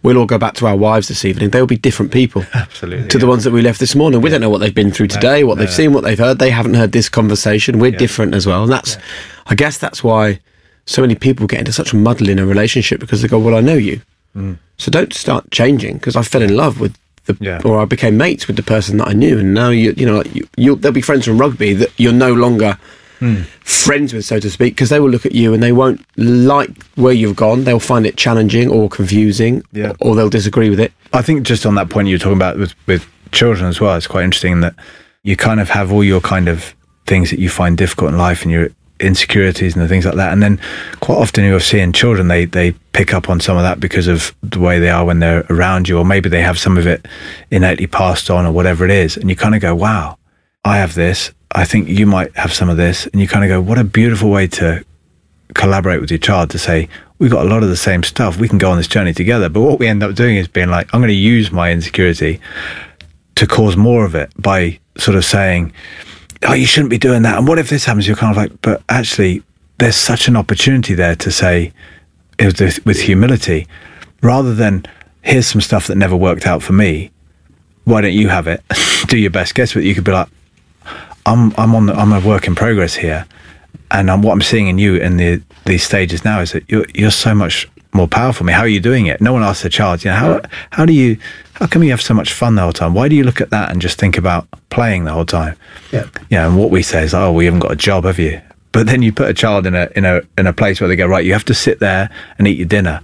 we'll 0.03 0.17
all 0.17 0.27
go 0.27 0.37
back 0.37 0.53
to 0.55 0.67
our 0.67 0.75
wives 0.75 1.07
this 1.07 1.25
evening. 1.25 1.49
They'll 1.49 1.65
be 1.65 1.77
different 1.77 2.11
people 2.11 2.45
Absolutely. 2.53 3.07
to 3.07 3.17
the 3.17 3.25
ones 3.25 3.43
that 3.43 3.51
we 3.53 3.61
left 3.63 3.79
this 3.79 3.95
morning. 3.95 4.21
We 4.21 4.29
don't 4.29 4.41
know 4.41 4.51
what 4.51 4.59
they've 4.59 4.73
been 4.75 4.91
through 4.91 5.07
today, 5.07 5.43
what 5.43 5.57
they've 5.57 5.71
seen, 5.71 5.93
what 5.93 6.03
they've 6.03 6.17
heard. 6.19 6.37
They 6.37 6.51
haven't 6.51 6.75
heard 6.75 6.91
this 6.91 7.09
conversation. 7.09 7.79
We're 7.79 7.91
different 7.91 8.35
as 8.35 8.45
well. 8.45 8.61
And 8.63 8.71
that's, 8.71 8.97
I 9.47 9.55
guess 9.55 9.79
that's 9.79 10.03
why 10.03 10.39
so 10.85 11.01
many 11.01 11.15
people 11.15 11.47
get 11.47 11.59
into 11.59 11.73
such 11.73 11.91
a 11.93 11.95
muddle 11.95 12.29
in 12.29 12.37
a 12.37 12.45
relationship 12.45 12.99
because 12.99 13.21
they 13.23 13.27
go, 13.27 13.39
well, 13.39 13.55
I 13.55 13.61
know 13.61 13.75
you. 13.75 14.01
Mm. 14.35 14.57
So 14.77 14.91
don't 14.91 15.13
start 15.13 15.49
changing 15.51 15.95
because 15.97 16.15
I 16.15 16.21
fell 16.21 16.41
in 16.43 16.55
love 16.55 16.79
with 16.79 16.95
the, 17.25 17.35
Yeah. 17.39 17.61
or 17.65 17.79
I 17.81 17.85
became 17.85 18.15
mates 18.17 18.47
with 18.47 18.57
the 18.57 18.63
person 18.63 18.97
that 18.97 19.07
I 19.07 19.13
knew. 19.13 19.39
And 19.39 19.53
now 19.55 19.69
you, 19.69 19.93
you 19.97 20.05
know, 20.05 20.17
like 20.17 20.35
you, 20.35 20.47
you'll, 20.55 20.75
there'll 20.75 20.93
be 20.93 21.01
friends 21.01 21.25
from 21.25 21.39
rugby 21.39 21.73
that 21.73 21.89
you're 21.99 22.13
no 22.13 22.33
longer 22.33 22.77
friends 23.63 24.13
with, 24.13 24.25
so 24.25 24.39
to 24.39 24.49
speak, 24.49 24.73
because 24.75 24.89
they 24.89 24.99
will 24.99 25.09
look 25.09 25.25
at 25.25 25.33
you 25.33 25.53
and 25.53 25.61
they 25.61 25.71
won't 25.71 26.05
like 26.17 26.83
where 26.95 27.13
you've 27.13 27.35
gone. 27.35 27.63
They'll 27.63 27.79
find 27.79 28.05
it 28.05 28.17
challenging 28.17 28.69
or 28.69 28.89
confusing, 28.89 29.63
Yeah. 29.71 29.93
or 30.01 30.15
they'll 30.15 30.29
disagree 30.29 30.69
with 30.69 30.79
it. 30.79 30.91
I 31.13 31.21
think 31.21 31.43
just 31.43 31.65
on 31.65 31.75
that 31.75 31.89
point 31.89 32.07
you 32.07 32.15
were 32.15 32.19
talking 32.19 32.37
about 32.37 32.57
with, 32.57 32.73
with 32.87 33.05
children 33.31 33.67
as 33.69 33.79
well, 33.79 33.95
it's 33.95 34.07
quite 34.07 34.23
interesting 34.23 34.61
that 34.61 34.75
you 35.23 35.35
kind 35.35 35.59
of 35.59 35.69
have 35.69 35.91
all 35.91 36.03
your 36.03 36.21
kind 36.21 36.47
of 36.47 36.73
things 37.05 37.29
that 37.29 37.39
you 37.39 37.49
find 37.49 37.77
difficult 37.77 38.11
in 38.11 38.17
life 38.17 38.43
and 38.43 38.51
your 38.51 38.69
insecurities 38.99 39.75
and 39.75 39.83
the 39.83 39.87
things 39.87 40.05
like 40.05 40.15
that. 40.15 40.31
And 40.31 40.41
then 40.43 40.59
quite 40.99 41.15
often 41.17 41.43
you'll 41.43 41.59
see 41.59 41.79
in 41.79 41.91
children, 41.93 42.27
they, 42.27 42.45
they 42.45 42.71
pick 42.93 43.13
up 43.13 43.29
on 43.29 43.39
some 43.39 43.57
of 43.57 43.63
that 43.63 43.79
because 43.79 44.07
of 44.07 44.33
the 44.43 44.59
way 44.59 44.79
they 44.79 44.89
are 44.89 45.03
when 45.05 45.19
they're 45.19 45.43
around 45.49 45.89
you, 45.89 45.97
or 45.97 46.05
maybe 46.05 46.29
they 46.29 46.41
have 46.41 46.57
some 46.59 46.77
of 46.77 46.85
it 46.87 47.05
innately 47.49 47.87
passed 47.87 48.29
on 48.29 48.45
or 48.45 48.51
whatever 48.51 48.85
it 48.85 48.91
is. 48.91 49.17
And 49.17 49.29
you 49.29 49.35
kind 49.35 49.55
of 49.55 49.61
go, 49.61 49.73
wow, 49.75 50.17
I 50.63 50.77
have 50.77 50.93
this. 50.93 51.31
I 51.53 51.65
think 51.65 51.87
you 51.89 52.05
might 52.05 52.35
have 52.35 52.53
some 52.53 52.69
of 52.69 52.77
this. 52.77 53.07
And 53.07 53.21
you 53.21 53.27
kind 53.27 53.43
of 53.43 53.49
go, 53.49 53.61
what 53.61 53.77
a 53.77 53.83
beautiful 53.83 54.29
way 54.29 54.47
to 54.47 54.83
collaborate 55.53 56.01
with 56.01 56.11
your 56.11 56.17
child 56.17 56.49
to 56.51 56.59
say, 56.59 56.87
we've 57.19 57.31
got 57.31 57.45
a 57.45 57.49
lot 57.49 57.63
of 57.63 57.69
the 57.69 57.77
same 57.77 58.03
stuff. 58.03 58.37
We 58.37 58.47
can 58.47 58.57
go 58.57 58.71
on 58.71 58.77
this 58.77 58.87
journey 58.87 59.13
together. 59.13 59.49
But 59.49 59.61
what 59.61 59.79
we 59.79 59.87
end 59.87 60.03
up 60.03 60.15
doing 60.15 60.37
is 60.37 60.47
being 60.47 60.69
like, 60.69 60.93
I'm 60.93 61.01
going 61.01 61.09
to 61.09 61.13
use 61.13 61.51
my 61.51 61.71
insecurity 61.71 62.39
to 63.35 63.47
cause 63.47 63.75
more 63.75 64.05
of 64.05 64.15
it 64.15 64.31
by 64.37 64.79
sort 64.97 65.15
of 65.15 65.25
saying, 65.25 65.73
oh, 66.43 66.53
you 66.53 66.65
shouldn't 66.65 66.89
be 66.89 66.97
doing 66.97 67.21
that. 67.23 67.37
And 67.37 67.47
what 67.47 67.59
if 67.59 67.69
this 67.69 67.85
happens? 67.85 68.07
You're 68.07 68.15
kind 68.15 68.31
of 68.31 68.37
like, 68.37 68.61
but 68.61 68.81
actually, 68.89 69.43
there's 69.77 69.95
such 69.95 70.27
an 70.27 70.35
opportunity 70.35 70.93
there 70.93 71.15
to 71.15 71.31
say, 71.31 71.73
eh, 72.39 72.51
with, 72.57 72.85
with 72.85 73.01
humility, 73.01 73.67
rather 74.21 74.53
than, 74.53 74.85
here's 75.21 75.47
some 75.47 75.61
stuff 75.61 75.87
that 75.87 75.95
never 75.95 76.15
worked 76.15 76.47
out 76.47 76.63
for 76.63 76.73
me. 76.73 77.11
Why 77.83 78.01
don't 78.01 78.13
you 78.13 78.29
have 78.29 78.47
it? 78.47 78.63
Do 79.07 79.17
your 79.17 79.31
best 79.31 79.55
guess. 79.55 79.73
But 79.73 79.83
you 79.83 79.95
could 79.95 80.03
be 80.03 80.11
like, 80.11 80.27
I'm 81.25 81.53
I'm 81.57 81.75
on 81.75 81.85
the, 81.87 81.93
I'm 81.93 82.11
a 82.11 82.19
work 82.19 82.47
in 82.47 82.55
progress 82.55 82.95
here, 82.95 83.25
and 83.91 84.09
um, 84.09 84.21
what 84.21 84.33
I'm 84.33 84.41
seeing 84.41 84.67
in 84.67 84.77
you 84.77 84.95
in 84.95 85.17
the 85.17 85.41
these 85.65 85.83
stages 85.83 86.25
now 86.25 86.39
is 86.39 86.51
that 86.51 86.69
you're 86.69 86.85
you're 86.93 87.11
so 87.11 87.33
much 87.35 87.67
more 87.93 88.07
powerful 88.07 88.45
me. 88.45 88.53
How 88.53 88.61
are 88.61 88.67
you 88.67 88.79
doing 88.79 89.05
it? 89.07 89.21
No 89.21 89.33
one 89.33 89.43
asks 89.43 89.63
the 89.63 89.69
child, 89.69 90.03
you 90.03 90.11
know, 90.11 90.17
how 90.17 90.41
how 90.71 90.85
do 90.85 90.93
you 90.93 91.17
how 91.53 91.67
come 91.67 91.83
you 91.83 91.91
have 91.91 92.01
so 92.01 92.13
much 92.13 92.33
fun 92.33 92.55
the 92.55 92.61
whole 92.61 92.73
time? 92.73 92.93
Why 92.93 93.07
do 93.07 93.15
you 93.15 93.23
look 93.23 93.41
at 93.41 93.49
that 93.51 93.71
and 93.71 93.81
just 93.81 93.99
think 93.99 94.17
about 94.17 94.47
playing 94.69 95.03
the 95.03 95.11
whole 95.11 95.25
time? 95.25 95.55
Yeah. 95.91 96.07
Yeah, 96.29 96.47
and 96.47 96.57
what 96.57 96.69
we 96.71 96.81
say 96.81 97.03
is, 97.03 97.13
oh, 97.13 97.31
we 97.31 97.45
haven't 97.45 97.59
got 97.59 97.71
a 97.71 97.75
job, 97.75 98.05
have 98.05 98.17
you? 98.17 98.41
But 98.71 98.87
then 98.87 99.01
you 99.01 99.11
put 99.11 99.29
a 99.29 99.33
child 99.33 99.67
in 99.67 99.75
a 99.75 99.89
in 99.95 100.05
a 100.05 100.21
in 100.37 100.47
a 100.47 100.53
place 100.53 100.79
where 100.79 100.87
they 100.87 100.95
go, 100.95 101.05
right, 101.05 101.25
you 101.25 101.33
have 101.33 101.45
to 101.45 101.53
sit 101.53 101.79
there 101.79 102.09
and 102.37 102.47
eat 102.47 102.57
your 102.57 102.67
dinner, 102.67 103.01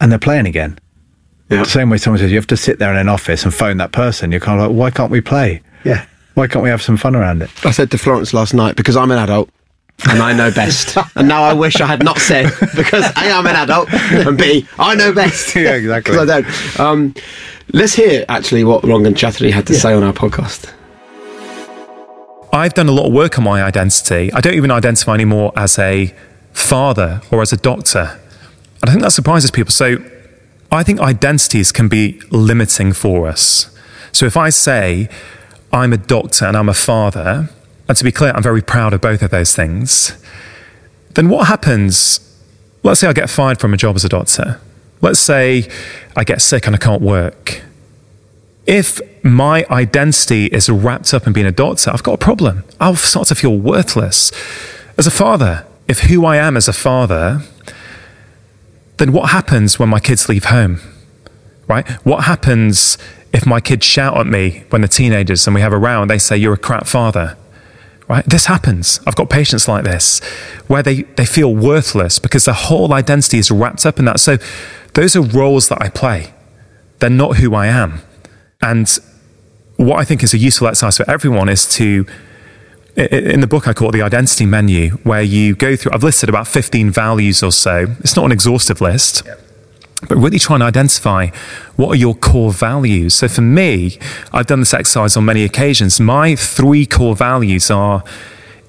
and 0.00 0.12
they're 0.12 0.18
playing 0.18 0.46
again. 0.46 0.78
Yeah. 1.48 1.62
The 1.62 1.70
same 1.70 1.88
way 1.88 1.96
someone 1.96 2.18
says 2.18 2.30
you 2.30 2.36
have 2.36 2.46
to 2.48 2.58
sit 2.58 2.78
there 2.78 2.90
in 2.92 2.98
an 2.98 3.08
office 3.08 3.42
and 3.44 3.54
phone 3.54 3.78
that 3.78 3.92
person. 3.92 4.30
You're 4.30 4.40
kind 4.40 4.60
of 4.60 4.68
like, 4.68 4.76
why 4.76 4.90
can't 4.90 5.10
we 5.10 5.22
play? 5.22 5.62
Yeah. 5.82 6.04
Why 6.38 6.46
can't 6.46 6.62
we 6.62 6.68
have 6.70 6.80
some 6.80 6.96
fun 6.96 7.16
around 7.16 7.42
it? 7.42 7.50
I 7.66 7.72
said 7.72 7.90
to 7.90 7.98
Florence 7.98 8.32
last 8.32 8.54
night 8.54 8.76
because 8.76 8.96
I'm 8.96 9.10
an 9.10 9.18
adult 9.18 9.50
and 10.08 10.22
I 10.22 10.32
know 10.32 10.52
best. 10.52 10.96
and 11.16 11.26
now 11.26 11.42
I 11.42 11.52
wish 11.52 11.80
I 11.80 11.86
had 11.88 12.04
not 12.04 12.18
said 12.18 12.48
because 12.76 13.04
A, 13.16 13.32
I'm 13.32 13.44
an 13.44 13.56
adult, 13.56 13.92
and 13.92 14.38
B, 14.38 14.64
I 14.78 14.94
know 14.94 15.12
best. 15.12 15.52
Yeah, 15.56 15.74
exactly. 15.74 16.12
Because 16.16 16.30
I 16.30 16.40
don't. 16.42 16.78
Um, 16.80 17.14
let's 17.72 17.92
hear 17.92 18.24
actually 18.28 18.62
what 18.62 18.84
Rangan 18.84 19.16
Chatterjee 19.16 19.50
had 19.50 19.66
to 19.66 19.74
say 19.74 19.92
on 19.92 20.04
our 20.04 20.12
podcast. 20.12 20.72
I've 22.52 22.74
done 22.74 22.88
a 22.88 22.92
lot 22.92 23.06
of 23.08 23.12
work 23.12 23.36
on 23.36 23.42
my 23.42 23.60
identity. 23.60 24.32
I 24.32 24.40
don't 24.40 24.54
even 24.54 24.70
identify 24.70 25.14
anymore 25.14 25.50
as 25.56 25.76
a 25.76 26.14
father 26.52 27.20
or 27.32 27.42
as 27.42 27.52
a 27.52 27.56
doctor. 27.56 28.16
And 28.80 28.88
I 28.88 28.92
think 28.92 29.02
that 29.02 29.10
surprises 29.10 29.50
people. 29.50 29.72
So 29.72 29.96
I 30.70 30.84
think 30.84 31.00
identities 31.00 31.72
can 31.72 31.88
be 31.88 32.20
limiting 32.30 32.92
for 32.92 33.26
us. 33.26 33.76
So 34.12 34.24
if 34.24 34.36
I 34.36 34.50
say 34.50 35.08
I'm 35.72 35.92
a 35.92 35.96
doctor 35.96 36.44
and 36.46 36.56
I'm 36.56 36.68
a 36.68 36.74
father, 36.74 37.50
and 37.88 37.96
to 37.96 38.04
be 38.04 38.12
clear, 38.12 38.32
I'm 38.32 38.42
very 38.42 38.62
proud 38.62 38.92
of 38.92 39.00
both 39.00 39.22
of 39.22 39.30
those 39.30 39.54
things, 39.54 40.22
then 41.14 41.28
what 41.28 41.48
happens? 41.48 42.20
Let's 42.82 43.00
say 43.00 43.08
I 43.08 43.12
get 43.12 43.28
fired 43.28 43.60
from 43.60 43.74
a 43.74 43.76
job 43.76 43.96
as 43.96 44.04
a 44.04 44.08
doctor. 44.08 44.60
Let's 45.00 45.18
say 45.18 45.68
I 46.16 46.24
get 46.24 46.40
sick 46.42 46.66
and 46.66 46.74
I 46.74 46.78
can't 46.78 47.02
work 47.02 47.62
if 48.68 49.00
my 49.24 49.64
identity 49.70 50.44
is 50.46 50.68
wrapped 50.68 51.14
up 51.14 51.26
in 51.26 51.32
being 51.32 51.46
a 51.46 51.50
doctor, 51.52 51.90
I've 51.90 52.02
got 52.02 52.12
a 52.12 52.18
problem. 52.18 52.64
I'll 52.78 52.96
start 52.96 53.28
to 53.28 53.34
feel 53.34 53.56
worthless. 53.56 54.30
As 54.98 55.06
a 55.06 55.10
father, 55.10 55.66
if 55.88 56.00
who 56.00 56.26
I 56.26 56.36
am 56.36 56.54
as 56.54 56.68
a 56.68 56.74
father, 56.74 57.40
then 58.98 59.12
what 59.12 59.30
happens 59.30 59.78
when 59.78 59.88
my 59.88 60.00
kids 60.00 60.28
leave 60.28 60.44
home? 60.44 60.80
Right? 61.66 61.88
What 62.04 62.24
happens 62.24 62.98
if 63.32 63.46
my 63.46 63.60
kids 63.60 63.84
shout 63.84 64.16
at 64.16 64.26
me 64.26 64.64
when 64.70 64.80
they're 64.80 64.88
teenagers 64.88 65.46
and 65.46 65.54
we 65.54 65.60
have 65.60 65.72
a 65.72 65.78
row 65.78 66.02
and 66.02 66.10
they 66.10 66.18
say, 66.18 66.36
You're 66.36 66.54
a 66.54 66.58
crap 66.58 66.86
father? 66.86 67.36
Right? 68.08 68.24
This 68.24 68.46
happens. 68.46 69.00
I've 69.06 69.16
got 69.16 69.28
patients 69.28 69.68
like 69.68 69.84
this 69.84 70.20
where 70.66 70.82
they, 70.82 71.02
they 71.02 71.26
feel 71.26 71.54
worthless 71.54 72.18
because 72.18 72.46
their 72.46 72.54
whole 72.54 72.94
identity 72.94 73.38
is 73.38 73.50
wrapped 73.50 73.84
up 73.84 73.98
in 73.98 74.06
that. 74.06 74.18
So 74.18 74.38
those 74.94 75.14
are 75.14 75.20
roles 75.20 75.68
that 75.68 75.82
I 75.82 75.90
play. 75.90 76.32
They're 77.00 77.10
not 77.10 77.36
who 77.36 77.54
I 77.54 77.66
am. 77.66 78.00
And 78.62 78.88
what 79.76 79.98
I 79.98 80.04
think 80.04 80.22
is 80.22 80.32
a 80.32 80.38
useful 80.38 80.68
exercise 80.68 80.96
for 80.96 81.08
everyone 81.08 81.50
is 81.50 81.68
to 81.74 82.06
in 82.98 83.40
the 83.40 83.46
book, 83.46 83.68
I 83.68 83.74
call 83.74 83.90
it 83.90 83.92
the 83.92 84.02
identity 84.02 84.44
menu, 84.44 84.90
where 85.04 85.22
you 85.22 85.54
go 85.54 85.76
through, 85.76 85.92
I've 85.92 86.02
listed 86.02 86.28
about 86.28 86.48
15 86.48 86.90
values 86.90 87.44
or 87.44 87.52
so. 87.52 87.86
It's 88.00 88.16
not 88.16 88.24
an 88.24 88.32
exhaustive 88.32 88.80
list. 88.80 89.22
But 90.06 90.16
really 90.16 90.38
try 90.38 90.54
and 90.54 90.62
identify 90.62 91.28
what 91.74 91.88
are 91.88 91.96
your 91.96 92.14
core 92.14 92.52
values. 92.52 93.14
So 93.14 93.26
for 93.26 93.40
me, 93.40 93.98
I've 94.32 94.46
done 94.46 94.60
this 94.60 94.72
exercise 94.72 95.16
on 95.16 95.24
many 95.24 95.42
occasions. 95.42 95.98
My 95.98 96.36
three 96.36 96.86
core 96.86 97.16
values 97.16 97.68
are 97.70 98.04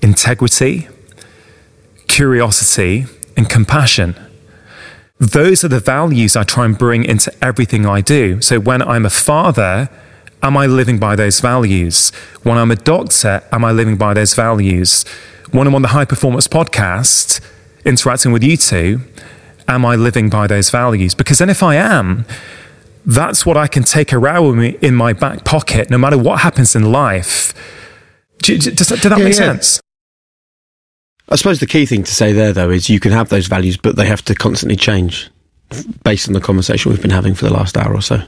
integrity, 0.01 0.87
curiosity, 2.07 3.05
and 3.37 3.47
compassion. 3.47 4.15
Those 5.19 5.63
are 5.63 5.67
the 5.67 5.79
values 5.79 6.35
I 6.35 6.43
try 6.43 6.65
and 6.65 6.77
bring 6.77 7.03
into 7.03 7.31
everything 7.43 7.85
I 7.85 8.01
do. 8.01 8.41
So 8.41 8.59
when 8.59 8.81
I'm 8.81 9.05
a 9.05 9.09
father, 9.09 9.89
am 10.41 10.57
I 10.57 10.65
living 10.65 10.97
by 10.97 11.15
those 11.15 11.41
values? 11.41 12.11
When 12.43 12.57
I'm 12.57 12.71
a 12.71 12.75
doctor, 12.75 13.43
am 13.51 13.65
I 13.65 13.71
living 13.71 13.97
by 13.97 14.13
those 14.13 14.33
values? 14.33 15.03
When 15.51 15.67
I'm 15.67 15.75
on 15.75 15.81
the 15.81 15.89
high 15.89 16.05
performance 16.05 16.47
podcast, 16.47 17.41
interacting 17.85 18.31
with 18.31 18.43
you 18.43 18.55
two, 18.55 19.01
am 19.69 19.85
I 19.85 19.95
living 19.95 20.29
by 20.29 20.47
those 20.47 20.69
values? 20.69 21.13
Because 21.15 21.37
then 21.37 21.49
if 21.49 21.63
I 21.63 21.75
am, 21.75 22.25
that's 23.05 23.45
what 23.45 23.57
I 23.57 23.67
can 23.67 23.83
take 23.83 24.13
around 24.13 24.47
with 24.47 24.57
me 24.57 24.77
in 24.81 24.95
my 24.95 25.13
back 25.13 25.45
pocket, 25.45 25.89
no 25.89 25.97
matter 25.97 26.17
what 26.17 26.39
happens 26.41 26.75
in 26.75 26.91
life. 26.91 27.53
Does, 28.39 28.65
does 28.65 28.87
that, 28.89 29.01
does 29.01 29.09
that 29.09 29.17
Yeah, 29.19 29.23
make 29.23 29.33
yeah. 29.33 29.53
sense? 29.53 29.79
I 31.29 31.35
suppose 31.35 31.59
the 31.59 31.67
key 31.67 31.85
thing 31.85 32.03
to 32.03 32.11
say 32.13 32.33
there, 32.33 32.51
though, 32.53 32.69
is 32.71 32.89
you 32.89 32.99
can 32.99 33.11
have 33.11 33.29
those 33.29 33.47
values, 33.47 33.77
but 33.77 33.95
they 33.95 34.07
have 34.07 34.23
to 34.25 34.35
constantly 34.35 34.75
change 34.75 35.29
based 36.03 36.27
on 36.27 36.33
the 36.33 36.41
conversation 36.41 36.91
we've 36.91 37.01
been 37.01 37.11
having 37.11 37.35
for 37.35 37.45
the 37.45 37.53
last 37.53 37.77
hour 37.77 37.93
or 37.93 38.01
so. 38.01 38.21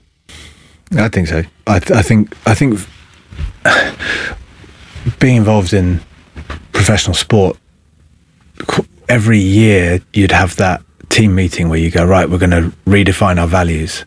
I 0.95 1.07
think 1.07 1.27
so. 1.27 1.41
I, 1.65 1.79
th- 1.79 1.97
I 1.97 2.01
think 2.03 2.35
I 2.45 2.53
think 2.53 2.79
being 5.19 5.37
involved 5.37 5.73
in 5.73 5.99
professional 6.73 7.13
sport 7.15 7.57
every 9.09 9.39
year 9.39 9.99
you'd 10.13 10.31
have 10.31 10.55
that 10.57 10.81
team 11.11 11.35
meeting 11.35 11.69
where 11.69 11.79
you 11.79 11.91
go 11.91 12.05
right 12.05 12.29
we're 12.29 12.37
going 12.37 12.49
to 12.49 12.71
redefine 12.85 13.39
our 13.39 13.47
values 13.47 14.05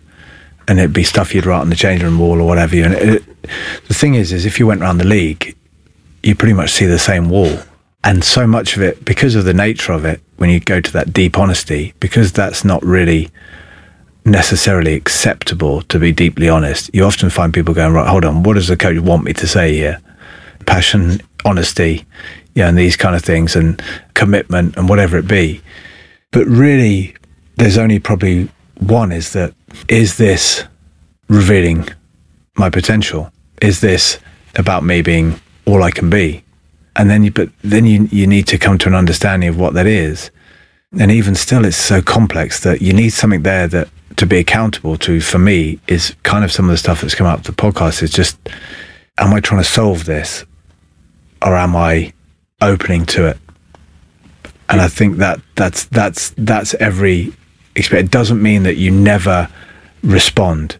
and 0.66 0.78
it'd 0.78 0.92
be 0.92 1.04
stuff 1.04 1.34
you'd 1.34 1.46
write 1.46 1.60
on 1.60 1.70
the 1.70 1.76
change 1.76 2.02
room 2.02 2.18
wall 2.18 2.40
or 2.40 2.46
whatever 2.46 2.76
and 2.76 2.94
it, 2.94 3.22
the 3.88 3.94
thing 3.94 4.14
is 4.14 4.32
is 4.32 4.46
if 4.46 4.58
you 4.58 4.66
went 4.66 4.80
around 4.80 4.98
the 4.98 5.06
league 5.06 5.54
you 6.22 6.34
pretty 6.34 6.54
much 6.54 6.70
see 6.70 6.86
the 6.86 6.98
same 6.98 7.28
wall 7.28 7.58
and 8.02 8.24
so 8.24 8.46
much 8.46 8.76
of 8.76 8.82
it 8.82 9.04
because 9.04 9.34
of 9.34 9.44
the 9.44 9.54
nature 9.54 9.92
of 9.92 10.04
it 10.04 10.20
when 10.36 10.50
you 10.50 10.60
go 10.60 10.80
to 10.80 10.92
that 10.92 11.12
deep 11.12 11.38
honesty 11.38 11.94
because 12.00 12.32
that's 12.32 12.64
not 12.64 12.82
really 12.82 13.30
necessarily 14.24 14.94
acceptable 14.94 15.82
to 15.82 15.98
be 15.98 16.12
deeply 16.12 16.48
honest. 16.48 16.90
You 16.94 17.04
often 17.04 17.30
find 17.30 17.52
people 17.52 17.74
going, 17.74 17.92
right, 17.92 18.08
hold 18.08 18.24
on, 18.24 18.42
what 18.42 18.54
does 18.54 18.68
the 18.68 18.76
coach 18.76 18.98
want 18.98 19.24
me 19.24 19.32
to 19.34 19.46
say 19.46 19.74
here? 19.74 20.00
Passion, 20.66 21.20
honesty, 21.44 22.04
yeah, 22.54 22.68
and 22.68 22.78
these 22.78 22.96
kind 22.96 23.14
of 23.14 23.22
things, 23.22 23.54
and 23.54 23.82
commitment, 24.14 24.76
and 24.76 24.88
whatever 24.88 25.18
it 25.18 25.28
be. 25.28 25.60
But 26.34 26.46
really, 26.46 27.14
there's 27.56 27.78
only 27.78 27.98
probably 27.98 28.50
one 28.80 29.12
is 29.12 29.32
that, 29.32 29.54
is 29.88 30.18
this 30.18 30.64
revealing 31.28 31.88
my 32.58 32.68
potential? 32.68 33.32
Is 33.62 33.80
this 33.80 34.18
about 34.56 34.84
me 34.84 35.00
being 35.00 35.40
all 35.64 35.82
I 35.82 35.90
can 35.90 36.10
be? 36.10 36.44
And 36.96 37.08
then 37.08 37.24
you, 37.24 37.30
but 37.30 37.48
then 37.62 37.86
you, 37.86 38.08
you 38.10 38.26
need 38.26 38.46
to 38.48 38.58
come 38.58 38.76
to 38.78 38.88
an 38.88 38.94
understanding 38.94 39.48
of 39.48 39.58
what 39.58 39.74
that 39.74 39.86
is 39.86 40.30
and 40.98 41.10
even 41.10 41.34
still 41.34 41.64
it's 41.64 41.76
so 41.76 42.00
complex 42.00 42.60
that 42.60 42.80
you 42.80 42.92
need 42.92 43.10
something 43.10 43.42
there 43.42 43.66
that 43.66 43.88
to 44.16 44.26
be 44.26 44.38
accountable 44.38 44.96
to 44.96 45.20
for 45.20 45.38
me 45.38 45.78
is 45.88 46.14
kind 46.22 46.44
of 46.44 46.52
some 46.52 46.66
of 46.66 46.70
the 46.70 46.76
stuff 46.76 47.00
that's 47.00 47.14
come 47.14 47.26
up 47.26 47.42
the 47.42 47.52
podcast 47.52 48.02
is 48.02 48.10
just 48.10 48.38
am 49.18 49.34
i 49.34 49.40
trying 49.40 49.60
to 49.60 49.68
solve 49.68 50.04
this 50.04 50.44
or 51.42 51.56
am 51.56 51.74
i 51.74 52.12
opening 52.60 53.04
to 53.04 53.26
it 53.26 53.38
and 54.68 54.80
i 54.80 54.88
think 54.88 55.18
that 55.18 55.40
that's 55.54 55.84
that's 55.86 56.30
that's 56.38 56.74
every 56.74 57.32
experience 57.76 58.08
it 58.08 58.12
doesn't 58.12 58.42
mean 58.42 58.62
that 58.62 58.76
you 58.76 58.90
never 58.90 59.48
respond 60.02 60.78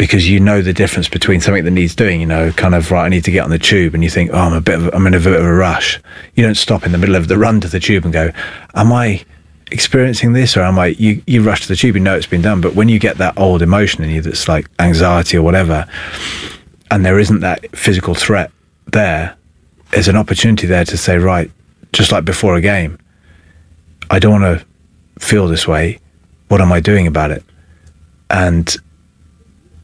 because 0.00 0.30
you 0.30 0.40
know 0.40 0.62
the 0.62 0.72
difference 0.72 1.10
between 1.10 1.42
something 1.42 1.62
that 1.62 1.72
needs 1.72 1.94
doing, 1.94 2.22
you 2.22 2.26
know, 2.26 2.50
kind 2.52 2.74
of 2.74 2.90
right, 2.90 3.04
I 3.04 3.08
need 3.10 3.24
to 3.24 3.30
get 3.30 3.44
on 3.44 3.50
the 3.50 3.58
tube, 3.58 3.92
and 3.92 4.02
you 4.02 4.08
think, 4.08 4.30
oh, 4.32 4.38
I'm 4.38 4.54
a 4.54 4.60
bit 4.62 4.76
of, 4.76 4.94
I'm 4.94 5.06
in 5.06 5.12
a 5.12 5.18
bit 5.20 5.34
of 5.34 5.44
a 5.44 5.52
rush. 5.52 6.00
You 6.36 6.42
don't 6.42 6.54
stop 6.56 6.86
in 6.86 6.92
the 6.92 6.96
middle 6.96 7.16
of 7.16 7.28
the 7.28 7.36
run 7.36 7.60
to 7.60 7.68
the 7.68 7.78
tube 7.78 8.04
and 8.04 8.12
go, 8.12 8.30
am 8.74 8.94
I 8.94 9.22
experiencing 9.70 10.32
this, 10.32 10.56
or 10.56 10.62
am 10.62 10.78
I? 10.78 10.86
You 10.86 11.22
you 11.26 11.42
rush 11.42 11.60
to 11.62 11.68
the 11.68 11.76
tube, 11.76 11.96
you 11.96 12.00
know 12.00 12.16
it's 12.16 12.26
been 12.26 12.40
done, 12.40 12.62
but 12.62 12.74
when 12.74 12.88
you 12.88 12.98
get 12.98 13.18
that 13.18 13.38
old 13.38 13.60
emotion 13.60 14.02
in 14.02 14.08
you 14.08 14.22
that's 14.22 14.48
like 14.48 14.70
anxiety 14.78 15.36
or 15.36 15.42
whatever, 15.42 15.86
and 16.90 17.04
there 17.04 17.18
isn't 17.18 17.40
that 17.40 17.76
physical 17.76 18.14
threat 18.14 18.50
there, 18.86 19.36
there's 19.90 20.08
an 20.08 20.16
opportunity 20.16 20.66
there 20.66 20.86
to 20.86 20.96
say, 20.96 21.18
right, 21.18 21.50
just 21.92 22.12
like 22.12 22.24
before 22.24 22.54
a 22.56 22.60
game, 22.60 22.98
I 24.10 24.18
don't 24.18 24.40
want 24.40 24.60
to 24.60 24.66
feel 25.24 25.48
this 25.48 25.66
way. 25.66 25.98
What 26.48 26.60
am 26.60 26.72
I 26.72 26.80
doing 26.80 27.06
about 27.06 27.30
it? 27.30 27.44
And 28.30 28.76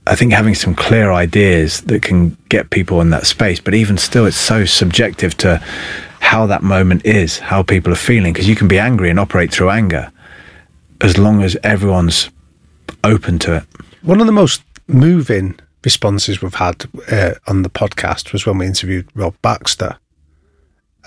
I 0.06 0.14
think 0.14 0.32
having 0.32 0.54
some 0.54 0.74
clear 0.74 1.10
ideas 1.12 1.80
that 1.82 2.02
can 2.02 2.36
get 2.48 2.70
people 2.70 3.00
in 3.00 3.10
that 3.10 3.26
space, 3.26 3.60
but 3.60 3.74
even 3.74 3.98
still, 3.98 4.26
it's 4.26 4.36
so 4.36 4.64
subjective 4.64 5.36
to 5.38 5.56
how 6.20 6.46
that 6.46 6.62
moment 6.62 7.04
is, 7.04 7.38
how 7.38 7.62
people 7.62 7.92
are 7.92 7.96
feeling, 7.96 8.32
because 8.32 8.48
you 8.48 8.56
can 8.56 8.68
be 8.68 8.78
angry 8.78 9.10
and 9.10 9.18
operate 9.18 9.52
through 9.52 9.70
anger 9.70 10.12
as 11.00 11.18
long 11.18 11.42
as 11.42 11.56
everyone's 11.62 12.30
open 13.04 13.38
to 13.40 13.56
it. 13.56 13.64
One 14.02 14.20
of 14.20 14.26
the 14.26 14.32
most 14.32 14.62
moving 14.86 15.58
responses 15.84 16.40
we've 16.40 16.54
had 16.54 16.84
uh, 17.10 17.34
on 17.46 17.62
the 17.62 17.70
podcast 17.70 18.32
was 18.32 18.46
when 18.46 18.58
we 18.58 18.66
interviewed 18.66 19.08
Rob 19.14 19.34
Baxter. 19.42 19.98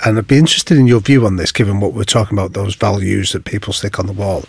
And 0.05 0.17
I'd 0.17 0.27
be 0.27 0.38
interested 0.38 0.77
in 0.77 0.88
your 0.88 1.01
view 1.01 1.26
on 1.26 1.35
this, 1.35 1.51
given 1.51 1.80
what 1.80 1.93
we're 1.93 2.03
talking 2.03 2.38
about, 2.38 2.53
those 2.53 2.76
values 2.76 3.34
that 3.34 3.45
people 3.45 3.73
stick 3.73 3.99
on 3.99 4.07
the 4.07 4.13
wall. 4.13 4.45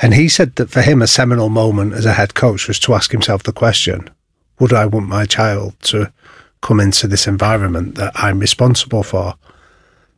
And 0.00 0.14
he 0.14 0.28
said 0.28 0.56
that 0.56 0.70
for 0.70 0.80
him, 0.80 1.02
a 1.02 1.06
seminal 1.06 1.48
moment 1.48 1.92
as 1.92 2.06
a 2.06 2.12
head 2.12 2.34
coach 2.34 2.68
was 2.68 2.78
to 2.80 2.94
ask 2.94 3.10
himself 3.10 3.42
the 3.42 3.52
question 3.52 4.08
Would 4.58 4.72
I 4.72 4.86
want 4.86 5.08
my 5.08 5.24
child 5.26 5.74
to 5.82 6.12
come 6.60 6.80
into 6.80 7.06
this 7.06 7.26
environment 7.26 7.96
that 7.96 8.12
I'm 8.14 8.38
responsible 8.38 9.02
for? 9.02 9.34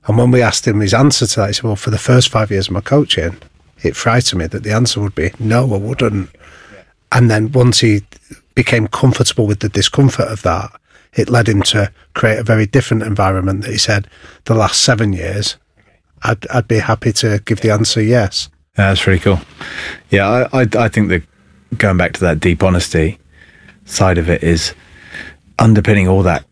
And 0.07 0.19
when 0.19 0.31
we 0.31 0.43
asked 0.43 0.67
him 0.67 0.81
his 0.81 0.95
answer 0.95 1.27
to 1.27 1.41
that, 1.41 1.47
he 1.49 1.53
said, 1.55 1.65
Well, 1.65 1.77
for 1.77 1.91
the 1.91 1.99
first 1.99 2.29
five 2.29 2.51
years 2.51 2.69
of 2.69 2.75
my 2.75 2.81
coaching, 2.81 3.39
it 3.83 3.97
frightened 3.97 4.41
me 4.41 4.47
that 4.49 4.63
the 4.63 4.73
answer 4.73 5.01
would 5.01 5.15
be 5.15 5.33
no, 5.39 5.75
I 5.75 5.79
wouldn't. 5.79 6.31
And 7.11 7.31
then 7.31 7.53
once 7.53 7.81
he 7.81 8.03
became 8.55 8.87
comfortable 8.87 9.47
with 9.47 9.61
the 9.61 9.69
discomfort 9.69 10.29
of 10.29 10.43
that, 10.43 10.71
it 11.15 11.29
led 11.29 11.49
him 11.49 11.63
to 11.63 11.93
create 12.15 12.39
a 12.39 12.43
very 12.43 12.67
different 12.67 13.03
environment 13.03 13.63
that 13.63 13.71
he 13.71 13.79
said 13.79 14.09
the 14.45 14.55
last 14.55 14.83
seven 14.83 15.13
years, 15.13 15.57
I'd, 16.23 16.47
I'd 16.49 16.69
be 16.69 16.79
happy 16.79 17.13
to 17.15 17.41
give 17.45 17.61
the 17.61 17.71
answer 17.71 18.01
yes. 18.03 18.49
Yeah, 18.79 18.89
that's 18.89 19.07
really 19.07 19.19
cool. 19.19 19.41
Yeah, 20.11 20.49
I, 20.53 20.63
I, 20.63 20.67
I 20.79 20.89
think 20.89 21.09
that 21.09 21.23
going 21.77 21.97
back 21.97 22.15
to 22.15 22.21
that 22.21 22.41
deep 22.41 22.63
honesty 22.63 23.19
side 23.85 24.19
of 24.19 24.31
it 24.31 24.43
is 24.43 24.75
underpinning 25.59 26.09
all 26.09 26.23
that 26.23 26.45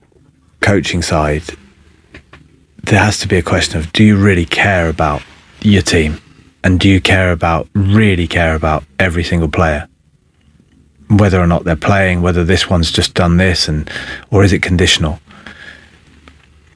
coaching 0.60 1.02
side. 1.02 1.42
There 2.84 2.98
has 2.98 3.18
to 3.18 3.28
be 3.28 3.36
a 3.36 3.42
question 3.42 3.78
of 3.78 3.92
do 3.92 4.04
you 4.04 4.16
really 4.16 4.46
care 4.46 4.88
about 4.88 5.22
your 5.62 5.82
team? 5.82 6.20
And 6.62 6.78
do 6.78 6.90
you 6.90 7.00
care 7.00 7.32
about, 7.32 7.68
really 7.74 8.26
care 8.26 8.54
about 8.54 8.84
every 8.98 9.24
single 9.24 9.48
player? 9.48 9.88
Whether 11.10 11.40
or 11.40 11.46
not 11.46 11.64
they're 11.64 11.76
playing, 11.76 12.22
whether 12.22 12.44
this 12.44 12.70
one's 12.70 12.90
just 12.90 13.14
done 13.14 13.36
this, 13.36 13.68
and 13.68 13.90
or 14.30 14.44
is 14.44 14.52
it 14.52 14.62
conditional? 14.62 15.20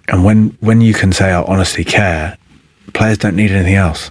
And 0.09 0.24
when 0.24 0.56
when 0.61 0.81
you 0.81 0.93
can 0.93 1.12
say, 1.12 1.31
"I 1.31 1.43
honestly 1.43 1.85
care," 1.85 2.36
players 2.93 3.19
don't 3.19 3.36
need 3.36 3.52
anything 3.52 3.77
else 3.77 4.11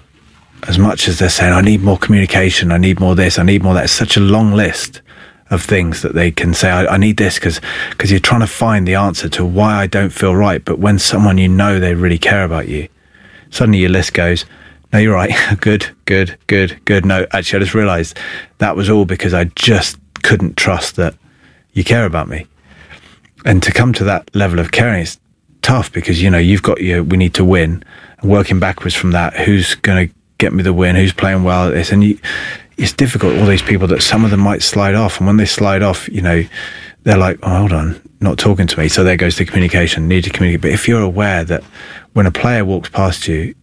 as 0.67 0.79
much 0.79 1.07
as 1.07 1.19
they're 1.19 1.29
saying, 1.29 1.53
I 1.53 1.61
need 1.61 1.81
more 1.81 1.97
communication, 1.97 2.71
I 2.71 2.77
need 2.77 2.99
more 2.99 3.15
this, 3.15 3.37
I 3.37 3.43
need 3.43 3.63
more 3.63 3.73
that. 3.73 3.85
It's 3.85 3.93
such 3.93 4.17
a 4.17 4.21
long 4.21 4.53
list 4.53 5.01
of 5.49 5.61
things 5.61 6.01
that 6.01 6.15
they 6.15 6.31
can 6.31 6.53
say, 6.53 6.69
I, 6.69 6.85
I 6.85 6.97
need 6.97 7.17
this 7.17 7.35
because 7.35 7.59
because 7.89 8.11
you're 8.11 8.19
trying 8.19 8.41
to 8.41 8.47
find 8.47 8.87
the 8.87 8.95
answer 8.95 9.29
to 9.29 9.45
why 9.45 9.75
I 9.75 9.87
don't 9.87 10.11
feel 10.11 10.35
right. 10.35 10.63
But 10.63 10.79
when 10.79 10.99
someone 10.99 11.37
you 11.37 11.47
know 11.49 11.79
they 11.79 11.95
really 11.95 12.17
care 12.17 12.43
about 12.43 12.67
you, 12.67 12.87
suddenly 13.49 13.79
your 13.79 13.89
list 13.89 14.13
goes, 14.13 14.45
No, 14.91 14.99
you're 14.99 15.13
right. 15.13 15.33
good, 15.59 15.89
good, 16.05 16.37
good, 16.47 16.79
good. 16.85 17.05
No, 17.05 17.25
actually, 17.31 17.57
I 17.57 17.63
just 17.63 17.75
realized 17.75 18.17
that 18.59 18.75
was 18.75 18.89
all 18.89 19.05
because 19.05 19.33
I 19.33 19.45
just 19.55 19.97
couldn't 20.23 20.57
trust 20.57 20.95
that 20.95 21.15
you 21.73 21.83
care 21.83 22.05
about 22.05 22.27
me. 22.27 22.47
And 23.45 23.61
to 23.63 23.71
come 23.71 23.93
to 23.93 24.03
that 24.05 24.33
level 24.35 24.59
of 24.59 24.71
caring 24.71 25.01
is 25.01 25.19
tough 25.61 25.91
because, 25.91 26.21
you 26.21 26.29
know, 26.29 26.37
you've 26.37 26.63
got 26.63 26.81
your, 26.81 27.03
we 27.03 27.17
need 27.17 27.33
to 27.35 27.45
win. 27.45 27.83
And 28.19 28.31
working 28.31 28.59
backwards 28.59 28.95
from 28.95 29.11
that, 29.11 29.35
who's 29.35 29.75
going 29.75 30.07
to 30.07 30.13
get 30.37 30.53
me 30.53 30.63
the 30.63 30.73
win, 30.73 30.95
who's 30.95 31.13
playing 31.13 31.43
well 31.43 31.67
at 31.67 31.73
this. 31.73 31.91
And 31.91 32.03
you, 32.03 32.19
it's 32.77 32.93
difficult, 32.93 33.37
all 33.37 33.45
these 33.45 33.61
people 33.61 33.87
that 33.87 34.01
some 34.01 34.25
of 34.25 34.31
them 34.31 34.39
might 34.39 34.61
slide 34.61 34.95
off. 34.95 35.17
And 35.17 35.27
when 35.27 35.37
they 35.37 35.45
slide 35.45 35.83
off, 35.83 36.09
you 36.09 36.21
know, 36.21 36.43
they're 37.03 37.17
like, 37.17 37.37
oh, 37.43 37.57
hold 37.57 37.73
on, 37.73 38.01
not 38.21 38.37
talking 38.37 38.67
to 38.67 38.79
me. 38.79 38.87
So 38.87 39.03
there 39.03 39.17
goes 39.17 39.37
the 39.37 39.45
communication, 39.45 40.07
need 40.07 40.23
to 40.23 40.29
communicate. 40.29 40.61
But 40.61 40.71
if 40.71 40.87
you're 40.87 41.01
aware 41.01 41.43
that 41.43 41.63
when 42.13 42.25
a 42.25 42.31
player 42.31 42.63
walks 42.63 42.89
past 42.89 43.27
you, 43.27 43.53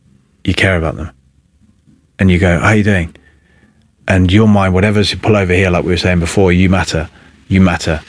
you 0.44 0.54
care 0.54 0.76
about 0.76 0.96
them 0.96 1.10
and 2.18 2.30
you 2.30 2.38
go, 2.38 2.58
how 2.58 2.68
are 2.68 2.76
you 2.76 2.84
doing? 2.84 3.16
And 4.10 4.32
your 4.32 4.48
mind, 4.48 4.74
whatever's 4.74 5.12
you 5.12 5.18
pull 5.18 5.36
over 5.36 5.54
here, 5.54 5.70
like 5.70 5.84
we 5.84 5.92
were 5.92 5.96
saying 5.96 6.18
before, 6.18 6.50
you 6.50 6.68
matter, 6.68 7.08
you 7.46 7.60
matter. 7.60 8.00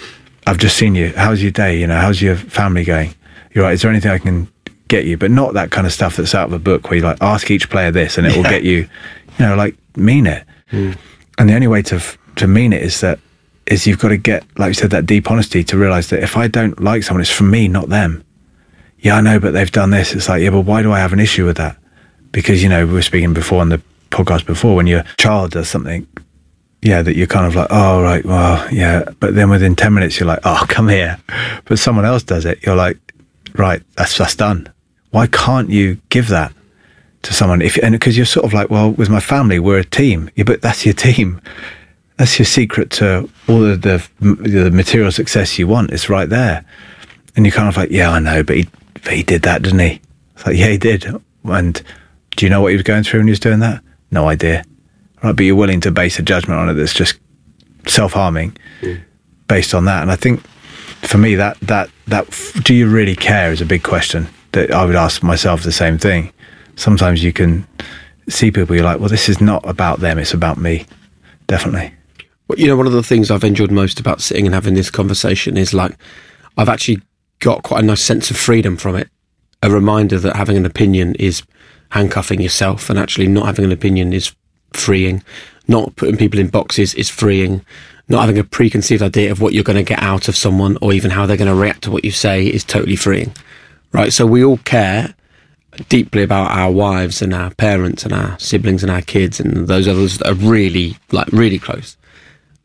I've 0.48 0.57
just 0.57 0.76
seen 0.76 0.95
you. 0.95 1.14
How's 1.15 1.44
your 1.44 1.52
day? 1.52 1.80
You 1.80 1.86
know, 1.86 2.02
how's 2.02 2.19
your 2.19 2.36
family 2.36 2.84
going? 2.84 3.14
You're 3.53 3.65
right. 3.65 3.73
Is 3.73 3.84
there 3.84 3.91
anything 3.91 4.10
I 4.10 4.18
can 4.18 4.52
get 4.88 5.06
you, 5.06 5.15
but 5.15 5.30
not 5.30 5.53
that 5.53 5.69
kind 5.69 5.86
of 5.86 5.94
stuff 5.94 6.15
that's 6.15 6.34
out 6.34 6.48
of 6.48 6.53
a 6.53 6.60
book 6.60 6.90
where 6.90 6.98
you 6.98 7.03
like 7.03 7.19
ask 7.22 7.52
each 7.52 7.69
player 7.69 7.91
this 7.91 8.18
and 8.18 8.26
it 8.26 8.36
will 8.36 8.41
get 8.41 8.64
you, 8.64 8.78
you 9.38 9.45
know, 9.45 9.53
like 9.56 9.76
mean 9.95 10.26
it. 10.26 10.44
Mm. 10.72 10.98
And 11.38 11.48
the 11.48 11.53
only 11.53 11.68
way 11.68 11.84
to 11.84 11.98
f- 11.98 12.18
to 12.38 12.48
mean 12.48 12.73
it 12.73 12.82
is 12.82 12.99
that 13.02 13.19
is 13.68 13.86
you've 13.86 13.99
got 13.99 14.10
to 14.10 14.18
get, 14.18 14.44
like 14.57 14.69
you 14.69 14.73
said, 14.73 14.90
that 14.90 15.06
deep 15.06 15.30
honesty 15.30 15.64
to 15.65 15.78
realize 15.78 16.10
that 16.10 16.23
if 16.23 16.36
I 16.36 16.48
don't 16.48 16.82
like 16.82 17.03
someone, 17.03 17.22
it's 17.22 17.30
from 17.30 17.52
me, 17.52 17.68
not 17.68 17.90
them. 17.90 18.23
Yeah, 19.02 19.18
I 19.18 19.22
know, 19.22 19.40
but 19.40 19.52
they've 19.52 19.72
done 19.72 19.91
this. 19.91 20.15
It's 20.15 20.28
like, 20.28 20.41
yeah, 20.41 20.49
but 20.49 20.61
why 20.61 20.82
do 20.82 20.91
I 20.91 20.98
have 20.98 21.14
an 21.14 21.19
issue 21.19 21.45
with 21.45 21.57
that? 21.57 21.78
Because 22.32 22.64
you 22.64 22.69
know 22.69 22.88
we 22.88 22.94
were 22.94 23.02
speaking 23.03 23.36
before 23.36 23.61
on 23.61 23.69
the 23.69 23.82
podcast 24.12 24.46
before 24.46 24.76
when 24.76 24.88
your 24.88 25.04
child 25.18 25.52
does 25.52 25.70
something 25.70 26.08
yeah, 26.82 27.02
that 27.02 27.16
you're 27.16 27.28
kind 27.28 27.46
of 27.46 27.56
like, 27.56 27.68
oh, 27.70 28.02
right, 28.02 28.26
well, 28.26 28.68
yeah. 28.74 29.04
But 29.20 29.36
then 29.36 29.50
within 29.50 29.76
10 29.76 29.94
minutes, 29.94 30.20
you're 30.20 30.28
like, 30.28 30.40
oh, 30.44 30.66
come 30.70 30.88
here. 30.88 31.18
But 31.66 31.80
someone 31.80 32.06
else 32.06 32.24
does 32.24 32.46
it. 32.46 32.64
You're 32.66 32.76
like, 32.76 32.98
right, 33.54 33.84
that's, 33.96 34.18
that's 34.18 34.36
done. 34.36 34.72
Why 35.12 35.28
can't 35.28 35.70
you 35.70 36.00
give 36.10 36.30
that 36.30 36.54
to 37.24 37.34
someone? 37.34 37.62
If 37.62 37.78
And 37.78 37.94
because 37.94 38.18
you're 38.18 38.26
sort 38.26 38.46
of 38.46 38.54
like, 38.54 38.70
well, 38.70 38.92
with 38.92 39.10
my 39.10 39.20
family, 39.20 39.60
we're 39.60 39.80
a 39.80 39.86
team. 39.86 40.30
Yeah, 40.36 40.46
but 40.46 40.62
that's 40.62 40.86
your 40.86 40.94
team. 40.94 41.42
That's 42.18 42.40
your 42.40 42.46
secret 42.46 42.90
to 42.92 43.30
all 43.48 43.64
of 43.64 43.82
the, 43.82 44.08
the 44.20 44.72
material 44.72 45.12
success 45.12 45.60
you 45.60 45.68
want. 45.68 45.92
It's 45.92 46.10
right 46.10 46.30
there. 46.30 46.66
And 47.36 47.46
you're 47.46 47.54
kind 47.54 47.70
of 47.70 47.78
like, 47.78 47.92
yeah, 47.92 48.12
I 48.12 48.20
know, 48.20 48.44
but 48.44 48.58
he, 48.58 48.68
but 48.94 49.14
he 49.14 49.24
did 49.24 49.44
that, 49.44 49.62
didn't 49.62 49.80
he? 49.80 50.02
It's 50.36 50.46
like, 50.46 50.58
yeah, 50.58 50.68
he 50.68 50.78
did. 50.78 51.06
And 51.44 51.82
do 52.36 52.46
you 52.46 52.50
know 52.50 52.62
what 52.62 52.70
he 52.70 52.76
was 52.76 52.84
going 52.84 53.04
through 53.04 53.20
when 53.20 53.28
he 53.28 53.32
was 53.32 53.40
doing 53.40 53.60
that? 53.60 53.84
No 54.12 54.28
idea 54.28 54.64
right? 55.24 55.36
But 55.36 55.46
you're 55.46 55.56
willing 55.56 55.82
to 55.82 55.92
base 55.92 56.20
a 56.20 56.24
judgment 56.24 56.60
on 56.60 56.70
it 56.70 56.74
that's 56.74 56.94
just 56.94 57.20
self-harming 57.88 58.58
mm. 58.82 59.02
based 59.48 59.74
on 59.74 59.86
that. 59.86 60.02
And 60.02 60.12
I 60.12 60.16
think 60.16 60.42
for 61.02 61.18
me, 61.18 61.36
that 61.36 61.60
that 61.62 61.90
that 62.08 62.28
do 62.64 62.74
you 62.74 62.88
really 62.90 63.16
care 63.16 63.52
is 63.52 63.62
a 63.62 63.66
big 63.66 63.84
question 63.84 64.28
that 64.52 64.72
I 64.72 64.86
would 64.86 64.96
ask 64.96 65.24
myself 65.24 65.64
the 65.64 65.72
same 65.72 65.98
thing. 65.98 66.32
Sometimes 66.76 67.24
you 67.24 67.34
can 67.34 67.68
see 68.30 68.52
people 68.52 68.76
you're 68.76 68.86
like, 68.86 69.00
well, 69.00 69.10
this 69.10 69.30
is 69.30 69.42
not 69.42 69.68
about 69.68 70.00
them; 70.00 70.20
it's 70.20 70.34
about 70.34 70.58
me. 70.58 70.86
Definitely. 71.48 71.94
Well, 72.48 72.60
you 72.60 72.68
know, 72.68 72.76
one 72.76 72.88
of 72.88 72.94
the 72.94 73.04
things 73.04 73.32
I've 73.32 73.44
enjoyed 73.44 73.72
most 73.72 74.00
about 74.00 74.22
sitting 74.22 74.46
and 74.46 74.54
having 74.54 74.74
this 74.74 74.92
conversation 74.92 75.58
is 75.58 75.74
like 75.74 75.98
I've 76.58 76.70
actually 76.70 77.02
got 77.40 77.64
quite 77.64 77.84
a 77.84 77.88
nice 77.88 78.02
sense 78.02 78.30
of 78.30 78.38
freedom 78.38 78.78
from 78.78 78.96
it. 78.96 79.10
A 79.64 79.70
reminder 79.70 80.20
that 80.20 80.36
having 80.36 80.58
an 80.58 80.66
opinion 80.66 81.16
is 81.16 81.44
handcuffing 81.91 82.41
yourself, 82.41 82.89
and 82.89 82.97
actually 82.97 83.27
not 83.27 83.45
having 83.45 83.65
an 83.65 83.72
opinion 83.72 84.11
is 84.11 84.34
freeing. 84.73 85.23
Not 85.68 85.95
putting 85.95 86.18
people 86.18 86.39
in 86.39 86.49
boxes 86.49 86.93
is 86.95 87.09
freeing. 87.09 87.63
Not 88.09 88.22
having 88.22 88.39
a 88.39 88.43
preconceived 88.43 89.01
idea 89.01 89.31
of 89.31 89.39
what 89.39 89.53
you're 89.53 89.63
going 89.63 89.77
to 89.77 89.84
get 89.84 90.01
out 90.01 90.27
of 90.27 90.35
someone 90.35 90.77
or 90.81 90.91
even 90.91 91.11
how 91.11 91.26
they're 91.26 91.38
going 91.38 91.47
to 91.47 91.55
react 91.55 91.84
to 91.84 91.91
what 91.91 92.03
you 92.03 92.11
say 92.11 92.45
is 92.45 92.63
totally 92.63 92.95
freeing. 92.95 93.34
Right? 93.93 94.11
So 94.11 94.26
we 94.26 94.43
all 94.43 94.57
care 94.57 95.13
deeply 95.88 96.23
about 96.23 96.51
our 96.51 96.72
wives 96.72 97.22
and 97.22 97.34
our 97.34 97.53
parents 97.53 98.03
and 98.03 98.13
our 98.13 98.38
siblings 98.39 98.84
and 98.84 98.91
our 98.91 99.01
kids 99.01 99.39
and 99.39 99.68
those 99.68 99.88
others 99.88 100.18
that 100.18 100.30
are 100.30 100.34
really, 100.34 100.97
like, 101.11 101.27
really 101.27 101.59
close. 101.59 101.95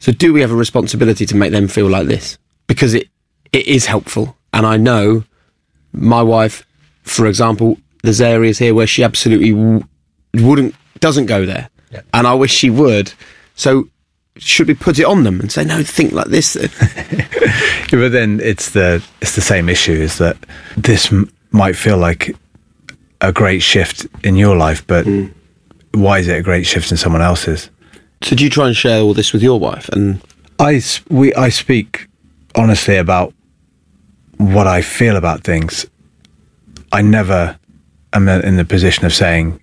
So 0.01 0.13
do 0.13 0.33
we 0.33 0.41
have 0.41 0.51
a 0.51 0.57
responsibility 0.57 1.27
to 1.27 1.37
make 1.37 1.53
them 1.53 1.69
feel 1.69 1.89
like 1.89 2.07
this? 2.07 2.39
Because 2.67 2.95
it, 2.95 3.09
it 3.53 3.67
is 3.67 3.87
helpful. 3.87 4.37
And 4.53 4.67
I 4.67 4.77
know 4.77 5.25
my 5.93 6.23
wife, 6.23 6.67
for 7.03 7.27
example, 7.27 7.79
there's 8.07 8.21
areas 8.21 8.59
here 8.59 8.75
where 8.75 8.87
she 8.87 9.05
absolutely 9.05 9.53
w- 9.53 9.85
wouldn't, 10.35 10.75
doesn't 11.01 11.27
go 11.27 11.45
there. 11.45 11.69
And 12.13 12.27
I 12.27 12.35
wish 12.35 12.53
she 12.53 12.71
would. 12.71 13.13
So 13.55 13.89
should 14.37 14.69
we 14.69 14.75
put 14.75 14.99
it 14.99 15.05
on 15.05 15.25
them 15.25 15.41
and 15.41 15.51
say, 15.51 15.65
no, 15.65 15.83
think 15.83 16.13
like 16.13 16.27
this? 16.27 16.57
But 17.91 18.13
then 18.13 18.41
it's 18.41 18.71
the 18.71 19.03
it's 19.21 19.37
the 19.37 19.41
same 19.41 19.69
issue. 19.69 19.93
Is 19.93 20.19
that 20.19 20.37
this 20.77 21.13
m- 21.13 21.31
might 21.51 21.77
feel 21.77 21.99
like 21.99 22.35
a 23.21 23.33
great 23.33 23.63
shift 23.63 24.07
in 24.25 24.37
your 24.37 24.57
life, 24.57 24.85
but 24.87 25.07
hmm. 25.07 25.27
why 25.95 26.19
is 26.19 26.29
it 26.29 26.37
a 26.37 26.43
great 26.43 26.67
shift 26.67 26.91
in 26.91 26.97
someone 26.97 27.23
else's? 27.23 27.71
so 28.23 28.35
do 28.35 28.43
you 28.43 28.51
try 28.51 28.67
and 28.67 28.77
share 28.77 29.03
all 29.03 29.15
this 29.15 29.33
with 29.33 29.43
your 29.43 29.61
wife? 29.61 29.89
And 29.91 30.21
I 30.59 30.83
we 31.09 31.33
I 31.35 31.49
speak 31.49 32.09
honestly 32.55 32.97
about 32.97 33.33
what 34.39 34.67
I 34.67 34.83
feel 34.83 35.17
about 35.17 35.45
things. 35.45 35.87
I 36.93 37.03
never 37.03 37.59
am 38.17 38.29
in 38.29 38.57
the 38.57 38.65
position 38.65 39.05
of 39.05 39.15
saying, 39.15 39.61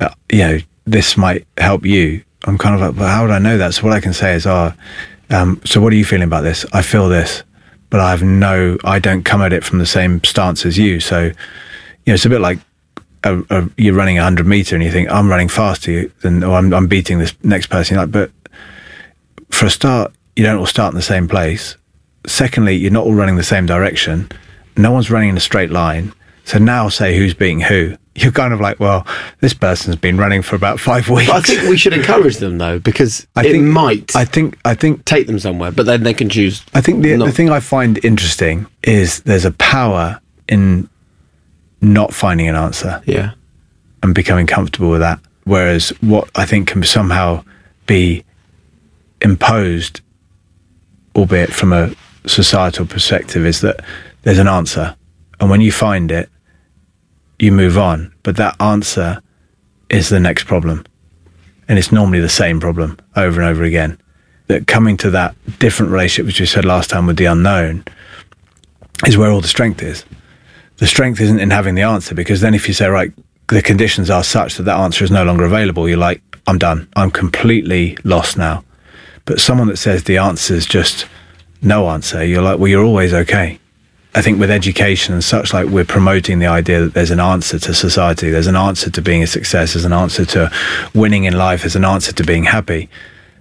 uh, 0.00 0.10
you 0.30 0.38
know, 0.38 0.58
this 0.84 1.16
might 1.16 1.46
help 1.58 1.84
you. 1.84 2.22
I'm 2.44 2.58
kind 2.58 2.74
of 2.74 2.80
like, 2.80 2.96
well, 3.00 3.08
how 3.08 3.22
would 3.22 3.30
I 3.30 3.38
know 3.38 3.56
that? 3.58 3.74
So 3.74 3.84
what 3.84 3.92
I 3.92 4.00
can 4.00 4.12
say 4.12 4.34
is, 4.34 4.46
oh, 4.46 4.72
um, 5.30 5.60
so 5.64 5.80
what 5.80 5.92
are 5.92 5.96
you 5.96 6.04
feeling 6.04 6.24
about 6.24 6.42
this? 6.42 6.66
I 6.72 6.82
feel 6.82 7.08
this, 7.08 7.42
but 7.90 8.00
I 8.00 8.10
have 8.10 8.22
no, 8.22 8.76
I 8.84 8.98
don't 8.98 9.24
come 9.24 9.40
at 9.40 9.52
it 9.52 9.64
from 9.64 9.78
the 9.78 9.86
same 9.86 10.22
stance 10.24 10.66
as 10.66 10.76
you. 10.76 11.00
So, 11.00 11.24
you 11.24 11.32
know, 12.06 12.14
it's 12.14 12.26
a 12.26 12.28
bit 12.28 12.40
like 12.40 12.58
a, 13.24 13.42
a, 13.48 13.70
you're 13.78 13.94
running 13.94 14.18
a 14.18 14.22
hundred 14.22 14.46
meter 14.46 14.76
and 14.76 14.84
you 14.84 14.90
think 14.90 15.10
I'm 15.10 15.30
running 15.30 15.48
faster 15.48 16.08
than, 16.20 16.44
or 16.44 16.56
I'm, 16.56 16.72
I'm 16.74 16.86
beating 16.86 17.18
this 17.18 17.34
next 17.42 17.68
person. 17.68 17.96
Like, 17.96 18.10
but 18.10 18.30
for 19.50 19.66
a 19.66 19.70
start, 19.70 20.12
you 20.36 20.44
don't 20.44 20.58
all 20.58 20.66
start 20.66 20.92
in 20.92 20.96
the 20.96 21.02
same 21.02 21.28
place. 21.28 21.76
Secondly, 22.26 22.74
you're 22.74 22.90
not 22.90 23.04
all 23.04 23.14
running 23.14 23.36
the 23.36 23.42
same 23.42 23.66
direction. 23.66 24.30
No 24.76 24.92
one's 24.92 25.10
running 25.10 25.30
in 25.30 25.36
a 25.36 25.40
straight 25.40 25.70
line. 25.70 26.12
So 26.44 26.58
now 26.58 26.88
say 26.88 27.16
who's 27.16 27.34
beating 27.34 27.60
who. 27.60 27.96
You're 28.16 28.30
kind 28.32 28.52
of 28.54 28.60
like, 28.60 28.78
well, 28.78 29.04
this 29.40 29.54
person's 29.54 29.96
been 29.96 30.18
running 30.18 30.40
for 30.42 30.54
about 30.54 30.78
five 30.78 31.08
weeks. 31.10 31.28
But 31.28 31.36
I 31.36 31.40
think 31.40 31.68
we 31.68 31.76
should 31.76 31.92
encourage 32.00 32.36
them 32.36 32.58
though, 32.58 32.78
because 32.78 33.26
I 33.34 33.40
it 33.46 33.52
think- 33.52 33.64
might 33.64 34.14
I 34.14 34.24
think 34.24 34.56
I 34.64 34.74
think 34.74 35.04
take 35.04 35.26
them 35.26 35.38
somewhere, 35.40 35.72
but 35.72 35.86
then 35.86 36.02
they 36.04 36.14
can 36.14 36.28
choose. 36.28 36.62
I 36.74 36.80
think 36.80 37.02
the 37.02 37.16
not- 37.16 37.26
the 37.26 37.32
thing 37.32 37.50
I 37.50 37.58
find 37.60 38.02
interesting 38.04 38.66
is 38.84 39.20
there's 39.22 39.44
a 39.44 39.50
power 39.52 40.20
in 40.48 40.88
not 41.80 42.14
finding 42.14 42.46
an 42.48 42.54
answer 42.56 43.02
Yeah. 43.04 43.32
and 44.02 44.14
becoming 44.14 44.46
comfortable 44.46 44.90
with 44.90 45.00
that. 45.00 45.18
Whereas 45.44 45.88
what 46.00 46.30
I 46.36 46.46
think 46.46 46.68
can 46.68 46.82
somehow 46.84 47.42
be 47.86 48.22
imposed, 49.20 50.00
albeit 51.16 51.52
from 51.52 51.72
a 51.72 51.94
societal 52.26 52.86
perspective, 52.86 53.44
is 53.44 53.60
that 53.60 53.80
there's 54.22 54.38
an 54.38 54.48
answer. 54.48 54.94
And 55.40 55.50
when 55.50 55.60
you 55.60 55.72
find 55.72 56.10
it, 56.10 56.30
you 57.38 57.52
move 57.52 57.78
on. 57.78 58.12
But 58.22 58.36
that 58.36 58.60
answer 58.60 59.22
is 59.90 60.08
the 60.08 60.20
next 60.20 60.44
problem. 60.44 60.84
And 61.68 61.78
it's 61.78 61.92
normally 61.92 62.20
the 62.20 62.28
same 62.28 62.60
problem 62.60 62.98
over 63.16 63.40
and 63.40 63.48
over 63.48 63.64
again. 63.64 63.98
That 64.48 64.66
coming 64.66 64.96
to 64.98 65.10
that 65.10 65.34
different 65.58 65.92
relationship, 65.92 66.26
which 66.26 66.40
we 66.40 66.46
said 66.46 66.64
last 66.64 66.90
time 66.90 67.06
with 67.06 67.16
the 67.16 67.24
unknown, 67.24 67.84
is 69.06 69.16
where 69.16 69.30
all 69.30 69.40
the 69.40 69.48
strength 69.48 69.82
is. 69.82 70.04
The 70.76 70.86
strength 70.86 71.20
isn't 71.20 71.40
in 71.40 71.50
having 71.50 71.74
the 71.74 71.82
answer 71.82 72.14
because 72.14 72.40
then 72.40 72.54
if 72.54 72.68
you 72.68 72.74
say, 72.74 72.88
right, 72.88 73.12
the 73.48 73.62
conditions 73.62 74.10
are 74.10 74.24
such 74.24 74.56
that 74.56 74.64
that 74.64 74.78
answer 74.78 75.04
is 75.04 75.10
no 75.10 75.24
longer 75.24 75.44
available, 75.44 75.88
you're 75.88 75.98
like, 75.98 76.22
I'm 76.46 76.58
done. 76.58 76.88
I'm 76.96 77.10
completely 77.10 77.96
lost 78.04 78.36
now. 78.36 78.64
But 79.24 79.40
someone 79.40 79.68
that 79.68 79.78
says 79.78 80.04
the 80.04 80.18
answer 80.18 80.54
is 80.54 80.66
just 80.66 81.06
no 81.62 81.88
answer, 81.88 82.24
you're 82.24 82.42
like, 82.42 82.58
well, 82.58 82.68
you're 82.68 82.84
always 82.84 83.14
okay. 83.14 83.58
I 84.16 84.22
think 84.22 84.38
with 84.38 84.50
education 84.50 85.12
and 85.12 85.24
such, 85.24 85.52
like 85.52 85.66
we're 85.66 85.84
promoting 85.84 86.38
the 86.38 86.46
idea 86.46 86.80
that 86.80 86.94
there's 86.94 87.10
an 87.10 87.18
answer 87.18 87.58
to 87.58 87.74
society, 87.74 88.30
there's 88.30 88.46
an 88.46 88.54
answer 88.56 88.88
to 88.90 89.02
being 89.02 89.24
a 89.24 89.26
success, 89.26 89.72
there's 89.72 89.84
an 89.84 89.92
answer 89.92 90.24
to 90.26 90.52
winning 90.94 91.24
in 91.24 91.36
life, 91.36 91.62
there's 91.62 91.74
an 91.74 91.84
answer 91.84 92.12
to 92.12 92.24
being 92.24 92.44
happy. 92.44 92.88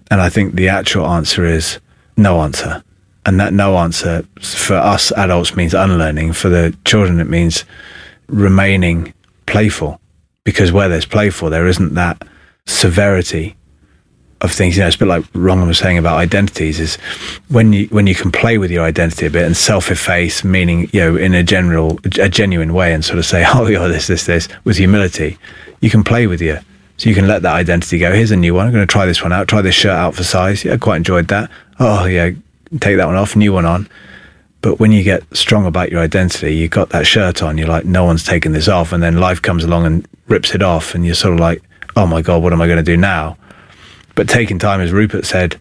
And 0.10 0.20
I 0.20 0.30
think 0.30 0.56
the 0.56 0.70
actual 0.70 1.06
answer 1.06 1.46
is 1.46 1.80
no 2.18 2.42
answer. 2.42 2.84
And 3.26 3.40
that 3.40 3.54
no 3.54 3.78
answer 3.78 4.24
for 4.42 4.76
us 4.76 5.12
adults 5.14 5.56
means 5.56 5.74
unlearning. 5.74 6.34
For 6.34 6.50
the 6.50 6.76
children, 6.86 7.20
it 7.20 7.30
means 7.30 7.66
remaining 8.28 9.14
playful. 9.46 10.02
Because 10.44 10.72
where 10.72 10.90
there's 10.90 11.06
playful, 11.06 11.50
there 11.50 11.68
isn't 11.68 11.94
that 11.94 12.28
severity 12.66 13.56
of 14.44 14.52
things. 14.52 14.76
You 14.76 14.82
know, 14.82 14.88
it's 14.88 14.98
a 14.98 15.00
bit 15.00 15.08
like 15.08 15.24
Rangan 15.32 15.68
was 15.68 15.80
saying 15.80 15.98
about 15.98 16.18
identities. 16.18 16.80
Is 16.80 16.96
when 17.48 17.74
you 17.74 17.88
when 17.88 18.06
you 18.06 18.14
can 18.14 18.32
play 18.32 18.58
with 18.58 18.70
your 18.70 18.84
identity 18.84 19.26
a 19.26 19.30
bit 19.30 19.46
and 19.46 19.58
self-efface, 19.58 20.44
meaning 20.44 20.90
you 20.94 21.00
know, 21.00 21.16
in 21.16 21.34
a 21.34 21.44
general, 21.44 22.00
a 22.20 22.30
genuine 22.30 22.74
way, 22.74 22.94
and 22.94 23.04
sort 23.04 23.20
of 23.20 23.26
say, 23.26 23.44
"Oh, 23.54 23.68
yeah, 23.68 23.88
this, 23.88 24.08
this, 24.08 24.26
this," 24.26 24.48
with 24.64 24.78
humility, 24.78 25.38
you 25.82 25.90
can 25.90 26.04
play 26.04 26.28
with 26.28 26.42
you. 26.42 26.60
So 26.98 27.10
you 27.10 27.16
can 27.16 27.28
let 27.28 27.42
that 27.42 27.56
identity 27.56 27.98
go. 27.98 28.14
Here's 28.14 28.32
a 28.32 28.36
new 28.36 28.54
one. 28.54 28.68
I'm 28.68 28.74
going 28.74 28.86
to 28.86 28.92
try 28.92 29.08
this 29.08 29.24
one 29.24 29.34
out. 29.34 29.48
Try 29.48 29.62
this 29.62 29.74
shirt 29.74 29.92
out 29.92 30.14
for 30.14 30.24
size. 30.24 30.64
Yeah, 30.64 30.74
I 30.74 30.78
quite 30.78 30.98
enjoyed 30.98 31.28
that. 31.30 31.50
Oh, 31.80 32.06
yeah, 32.06 32.30
take 32.80 32.98
that 32.98 33.08
one 33.08 33.16
off. 33.16 33.36
New 33.36 33.52
one 33.52 33.66
on. 33.66 33.90
But 34.62 34.80
when 34.80 34.92
you 34.92 35.04
get 35.04 35.24
strong 35.36 35.66
about 35.66 35.92
your 35.92 36.02
identity, 36.02 36.56
you've 36.56 36.72
got 36.72 36.90
that 36.90 37.06
shirt 37.06 37.42
on. 37.42 37.58
You're 37.58 37.68
like, 37.68 37.84
no 37.84 38.06
one's 38.06 38.24
taking 38.24 38.54
this 38.54 38.68
off, 38.68 38.94
and 38.94 39.02
then 39.02 39.18
life 39.18 39.42
comes 39.42 39.64
along 39.64 39.86
and 39.86 40.08
rips 40.28 40.54
it 40.54 40.62
off, 40.62 40.96
and 40.96 41.06
you're 41.06 41.16
sort 41.16 41.34
of 41.34 41.40
like, 41.40 41.62
oh 41.96 42.06
my 42.06 42.22
god, 42.22 42.42
what 42.44 42.54
am 42.54 42.62
I 42.62 42.68
going 42.68 42.78
to 42.78 42.84
do 42.84 42.96
now? 42.96 43.38
But 44.16 44.30
taking 44.30 44.60
time, 44.60 44.82
as 44.82 44.92
Rupert 44.92 45.26
said, 45.26 45.60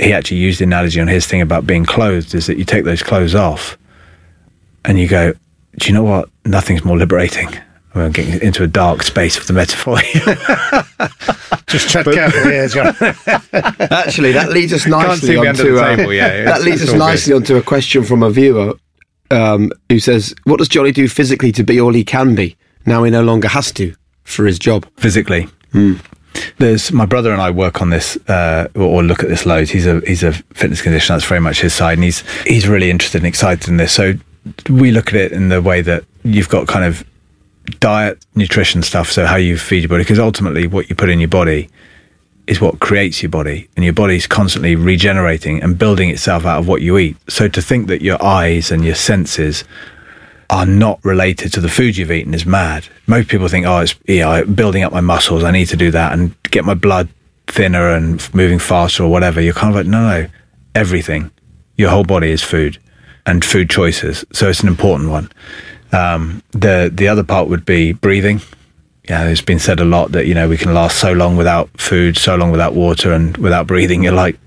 he 0.00 0.12
actually 0.12 0.38
used 0.38 0.60
the 0.60 0.64
analogy 0.64 1.00
on 1.00 1.08
his 1.08 1.26
thing 1.26 1.40
about 1.40 1.66
being 1.66 1.84
clothed, 1.84 2.34
is 2.34 2.46
that 2.46 2.56
you 2.56 2.64
take 2.64 2.84
those 2.84 3.02
clothes 3.02 3.34
off, 3.34 3.76
and 4.84 4.98
you 4.98 5.06
go, 5.06 5.32
do 5.78 5.88
you 5.88 5.94
know 5.94 6.02
what? 6.02 6.28
Nothing's 6.44 6.84
more 6.84 6.96
liberating. 6.98 7.48
I 7.48 7.98
mean, 7.98 8.06
I'm 8.06 8.12
getting 8.12 8.40
into 8.40 8.62
a 8.62 8.66
dark 8.66 9.02
space 9.02 9.36
of 9.38 9.46
the 9.46 9.52
metaphor. 9.52 9.96
Just 11.66 11.90
tread 11.90 12.06
carefully 12.06 12.52
here, 12.54 12.68
John. 12.68 12.86
Actually, 13.90 14.32
that 14.32 14.50
leads 14.50 14.72
us 14.72 14.84
Can't 14.84 15.08
nicely 15.08 15.28
see 15.28 15.40
me 15.40 15.46
under 15.46 15.62
onto 15.62 15.74
the 15.74 15.82
uh, 15.82 15.96
table, 15.96 16.12
yeah, 16.12 16.44
that 16.44 16.62
leads 16.62 16.82
us 16.82 16.88
all 16.88 16.94
good. 16.94 16.98
nicely 16.98 17.34
onto 17.34 17.56
a 17.56 17.62
question 17.62 18.02
from 18.02 18.22
a 18.22 18.30
viewer 18.30 18.74
um, 19.30 19.70
who 19.88 19.98
says, 19.98 20.34
"What 20.44 20.58
does 20.58 20.68
Jonny 20.68 20.92
do 20.92 21.06
physically 21.08 21.52
to 21.52 21.62
be 21.62 21.80
all 21.80 21.92
he 21.92 22.04
can 22.04 22.34
be? 22.34 22.56
Now 22.86 23.04
he 23.04 23.10
no 23.10 23.22
longer 23.22 23.48
has 23.48 23.72
to 23.72 23.94
for 24.24 24.46
his 24.46 24.58
job." 24.58 24.86
physically. 24.96 25.48
There's 26.58 26.92
my 26.92 27.06
brother 27.06 27.32
and 27.32 27.42
I 27.42 27.50
work 27.50 27.82
on 27.82 27.90
this 27.90 28.16
uh, 28.28 28.68
or, 28.74 29.02
look 29.02 29.22
at 29.22 29.28
this 29.28 29.46
loads. 29.46 29.70
He's 29.70 29.86
a 29.86 30.00
he's 30.00 30.22
a 30.22 30.32
fitness 30.32 30.82
conditioner. 30.82 31.16
That's 31.16 31.28
very 31.28 31.40
much 31.40 31.60
his 31.60 31.74
side, 31.74 31.98
and 31.98 32.04
he's 32.04 32.22
he's 32.46 32.68
really 32.68 32.90
interested 32.90 33.18
and 33.18 33.26
excited 33.26 33.68
in 33.68 33.76
this. 33.76 33.92
So 33.92 34.14
we 34.68 34.90
look 34.90 35.08
at 35.08 35.14
it 35.14 35.32
in 35.32 35.48
the 35.48 35.60
way 35.60 35.82
that 35.82 36.04
you've 36.24 36.48
got 36.48 36.68
kind 36.68 36.84
of 36.84 37.04
diet, 37.80 38.24
nutrition 38.34 38.82
stuff. 38.82 39.10
So 39.10 39.26
how 39.26 39.36
you 39.36 39.58
feed 39.58 39.82
your 39.82 39.88
body, 39.88 40.02
because 40.02 40.18
ultimately 40.18 40.66
what 40.66 40.88
you 40.88 40.96
put 40.96 41.10
in 41.10 41.20
your 41.20 41.28
body 41.28 41.68
is 42.46 42.60
what 42.60 42.80
creates 42.80 43.22
your 43.22 43.30
body, 43.30 43.68
and 43.76 43.84
your 43.84 43.94
body's 43.94 44.26
constantly 44.26 44.74
regenerating 44.74 45.62
and 45.62 45.78
building 45.78 46.10
itself 46.10 46.44
out 46.44 46.58
of 46.58 46.66
what 46.66 46.82
you 46.82 46.98
eat. 46.98 47.16
So 47.28 47.48
to 47.48 47.62
think 47.62 47.86
that 47.86 48.02
your 48.02 48.22
eyes 48.22 48.72
and 48.72 48.84
your 48.84 48.96
senses 48.96 49.64
are 50.50 50.66
not 50.66 51.04
related 51.04 51.52
to 51.54 51.60
the 51.60 51.68
food 51.68 51.96
you've 51.96 52.10
eaten 52.10 52.34
is 52.34 52.46
mad. 52.46 52.86
Most 53.06 53.28
people 53.28 53.48
think, 53.48 53.66
oh, 53.66 53.80
it's 53.80 53.94
yeah, 54.06 54.44
building 54.44 54.82
up 54.82 54.92
my 54.92 55.00
muscles. 55.00 55.44
I 55.44 55.50
need 55.50 55.66
to 55.66 55.76
do 55.76 55.90
that 55.90 56.12
and 56.12 56.34
get 56.50 56.64
my 56.64 56.74
blood 56.74 57.08
thinner 57.46 57.90
and 57.90 58.32
moving 58.34 58.58
faster 58.58 59.02
or 59.02 59.10
whatever. 59.10 59.40
You're 59.40 59.54
kind 59.54 59.70
of 59.70 59.76
like, 59.76 59.86
no, 59.86 60.08
no, 60.08 60.28
everything. 60.74 61.30
Your 61.76 61.90
whole 61.90 62.04
body 62.04 62.30
is 62.30 62.42
food 62.42 62.78
and 63.26 63.44
food 63.44 63.70
choices. 63.70 64.24
So 64.32 64.48
it's 64.48 64.60
an 64.60 64.68
important 64.68 65.10
one. 65.10 65.30
Um, 65.92 66.42
the 66.52 66.90
the 66.92 67.08
other 67.08 67.22
part 67.22 67.48
would 67.48 67.64
be 67.64 67.92
breathing. 67.92 68.40
Yeah, 69.08 69.26
it's 69.28 69.42
been 69.42 69.58
said 69.58 69.80
a 69.80 69.84
lot 69.84 70.12
that 70.12 70.26
you 70.26 70.34
know 70.34 70.48
we 70.48 70.56
can 70.56 70.72
last 70.72 70.98
so 70.98 71.12
long 71.12 71.36
without 71.36 71.68
food, 71.78 72.16
so 72.16 72.36
long 72.36 72.50
without 72.50 72.74
water, 72.74 73.12
and 73.12 73.36
without 73.36 73.66
breathing. 73.66 74.02
You're 74.02 74.12
like 74.12 74.38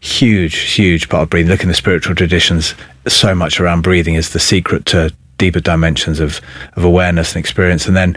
huge, 0.00 0.56
huge 0.74 1.08
part 1.08 1.24
of 1.24 1.30
breathing. 1.30 1.50
Look 1.50 1.62
in 1.62 1.68
the 1.68 1.74
spiritual 1.74 2.14
traditions, 2.14 2.74
so 3.06 3.34
much 3.34 3.60
around 3.60 3.82
breathing 3.82 4.14
is 4.14 4.32
the 4.32 4.38
secret 4.38 4.86
to 4.86 5.12
deeper 5.38 5.60
dimensions 5.60 6.20
of, 6.20 6.40
of 6.76 6.84
awareness 6.84 7.34
and 7.34 7.40
experience. 7.40 7.86
And 7.86 7.96
then 7.96 8.16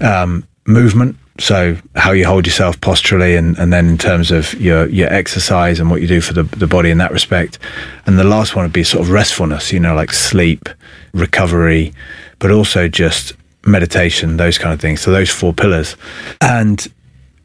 um, 0.00 0.46
movement, 0.66 1.16
so 1.40 1.76
how 1.96 2.12
you 2.12 2.26
hold 2.26 2.46
yourself 2.46 2.80
posturally, 2.80 3.34
and, 3.34 3.58
and 3.58 3.72
then 3.72 3.88
in 3.88 3.98
terms 3.98 4.30
of 4.30 4.54
your, 4.54 4.86
your 4.88 5.12
exercise 5.12 5.80
and 5.80 5.90
what 5.90 6.00
you 6.00 6.06
do 6.06 6.20
for 6.20 6.32
the, 6.32 6.44
the 6.44 6.66
body 6.66 6.90
in 6.90 6.98
that 6.98 7.10
respect. 7.10 7.58
And 8.06 8.18
the 8.18 8.24
last 8.24 8.54
one 8.54 8.64
would 8.64 8.72
be 8.72 8.84
sort 8.84 9.04
of 9.04 9.10
restfulness, 9.10 9.72
you 9.72 9.80
know, 9.80 9.94
like 9.94 10.12
sleep, 10.12 10.68
recovery, 11.12 11.92
but 12.38 12.50
also 12.50 12.88
just 12.88 13.32
meditation, 13.66 14.36
those 14.36 14.58
kind 14.58 14.72
of 14.72 14.80
things. 14.80 15.00
So 15.00 15.10
those 15.10 15.30
four 15.30 15.52
pillars. 15.52 15.96
And 16.40 16.86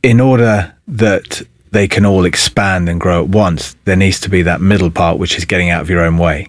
in 0.03 0.19
order 0.19 0.75
that 0.87 1.41
they 1.71 1.87
can 1.87 2.05
all 2.05 2.25
expand 2.25 2.89
and 2.89 2.99
grow 2.99 3.23
at 3.23 3.29
once, 3.29 3.75
there 3.85 3.95
needs 3.95 4.19
to 4.21 4.29
be 4.29 4.41
that 4.43 4.61
middle 4.61 4.91
part, 4.91 5.19
which 5.19 5.37
is 5.37 5.45
getting 5.45 5.69
out 5.69 5.81
of 5.81 5.89
your 5.89 6.03
own 6.03 6.17
way. 6.17 6.47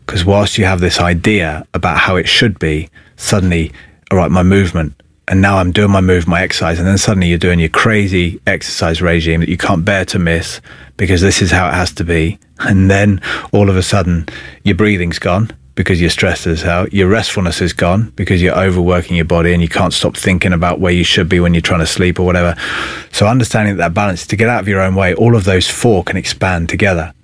Because 0.00 0.24
whilst 0.24 0.58
you 0.58 0.64
have 0.64 0.80
this 0.80 1.00
idea 1.00 1.66
about 1.74 1.98
how 1.98 2.16
it 2.16 2.28
should 2.28 2.58
be, 2.58 2.88
suddenly, 3.16 3.72
all 4.10 4.18
right, 4.18 4.30
my 4.30 4.42
movement, 4.42 4.94
and 5.28 5.42
now 5.42 5.58
I'm 5.58 5.72
doing 5.72 5.90
my 5.90 6.00
move, 6.00 6.26
my 6.26 6.42
exercise, 6.42 6.78
and 6.78 6.88
then 6.88 6.96
suddenly 6.96 7.28
you're 7.28 7.38
doing 7.38 7.58
your 7.58 7.68
crazy 7.68 8.40
exercise 8.46 9.02
regime 9.02 9.40
that 9.40 9.50
you 9.50 9.58
can't 9.58 9.84
bear 9.84 10.06
to 10.06 10.18
miss 10.18 10.60
because 10.96 11.20
this 11.20 11.42
is 11.42 11.50
how 11.50 11.68
it 11.68 11.74
has 11.74 11.92
to 11.92 12.04
be. 12.04 12.38
And 12.60 12.90
then 12.90 13.20
all 13.52 13.68
of 13.68 13.76
a 13.76 13.82
sudden, 13.82 14.26
your 14.64 14.74
breathing's 14.74 15.18
gone 15.18 15.50
because 15.78 16.00
you're 16.00 16.10
stressed 16.10 16.44
as 16.48 16.62
hell. 16.62 16.88
Your 16.88 17.08
restfulness 17.08 17.62
is 17.62 17.72
gone 17.72 18.10
because 18.16 18.42
you're 18.42 18.58
overworking 18.58 19.14
your 19.14 19.24
body 19.24 19.52
and 19.52 19.62
you 19.62 19.68
can't 19.68 19.92
stop 19.92 20.16
thinking 20.16 20.52
about 20.52 20.80
where 20.80 20.92
you 20.92 21.04
should 21.04 21.28
be 21.28 21.38
when 21.38 21.54
you're 21.54 21.60
trying 21.60 21.78
to 21.78 21.86
sleep 21.86 22.18
or 22.18 22.24
whatever. 22.24 22.56
So 23.12 23.28
understanding 23.28 23.76
that, 23.76 23.84
that 23.84 23.94
balance 23.94 24.26
to 24.26 24.34
get 24.34 24.48
out 24.48 24.58
of 24.58 24.66
your 24.66 24.80
own 24.80 24.96
way, 24.96 25.14
all 25.14 25.36
of 25.36 25.44
those 25.44 25.70
four 25.70 26.02
can 26.02 26.16
expand 26.16 26.68
together. 26.68 27.14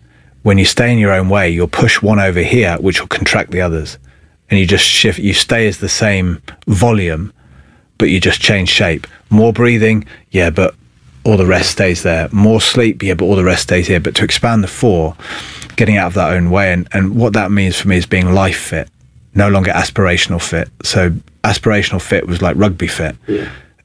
When 0.44 0.56
you 0.56 0.64
stay 0.64 0.92
in 0.92 0.98
your 0.98 1.10
own 1.10 1.28
way, 1.28 1.50
you'll 1.50 1.66
push 1.66 2.00
one 2.00 2.20
over 2.20 2.42
here, 2.42 2.76
which 2.76 3.00
will 3.00 3.08
contract 3.08 3.50
the 3.50 3.60
others. 3.60 3.98
And 4.48 4.60
you 4.60 4.68
just 4.68 4.84
shift, 4.84 5.18
you 5.18 5.34
stay 5.34 5.66
as 5.66 5.78
the 5.78 5.88
same 5.88 6.40
volume, 6.68 7.32
but 7.98 8.08
you 8.10 8.20
just 8.20 8.40
change 8.40 8.68
shape. 8.68 9.08
More 9.30 9.52
breathing, 9.52 10.06
yeah, 10.30 10.50
but 10.50 10.76
all 11.24 11.36
the 11.36 11.46
rest 11.46 11.70
stays 11.70 12.02
there. 12.02 12.28
More 12.32 12.60
sleep, 12.60 13.02
yeah, 13.02 13.14
but 13.14 13.24
all 13.24 13.36
the 13.36 13.44
rest 13.44 13.64
stays 13.64 13.86
here. 13.86 14.00
But 14.00 14.14
to 14.16 14.24
expand 14.24 14.62
the 14.62 14.68
four, 14.68 15.16
getting 15.76 15.96
out 15.96 16.08
of 16.08 16.14
that 16.14 16.32
own 16.32 16.50
way, 16.50 16.72
and, 16.72 16.88
and 16.92 17.16
what 17.16 17.32
that 17.32 17.50
means 17.50 17.80
for 17.80 17.88
me 17.88 17.96
is 17.96 18.06
being 18.06 18.32
life 18.32 18.58
fit, 18.58 18.88
no 19.34 19.48
longer 19.48 19.72
aspirational 19.72 20.40
fit. 20.40 20.68
So 20.82 21.10
aspirational 21.42 22.00
fit 22.00 22.26
was 22.26 22.42
like 22.42 22.56
rugby 22.56 22.86
fit. 22.86 23.16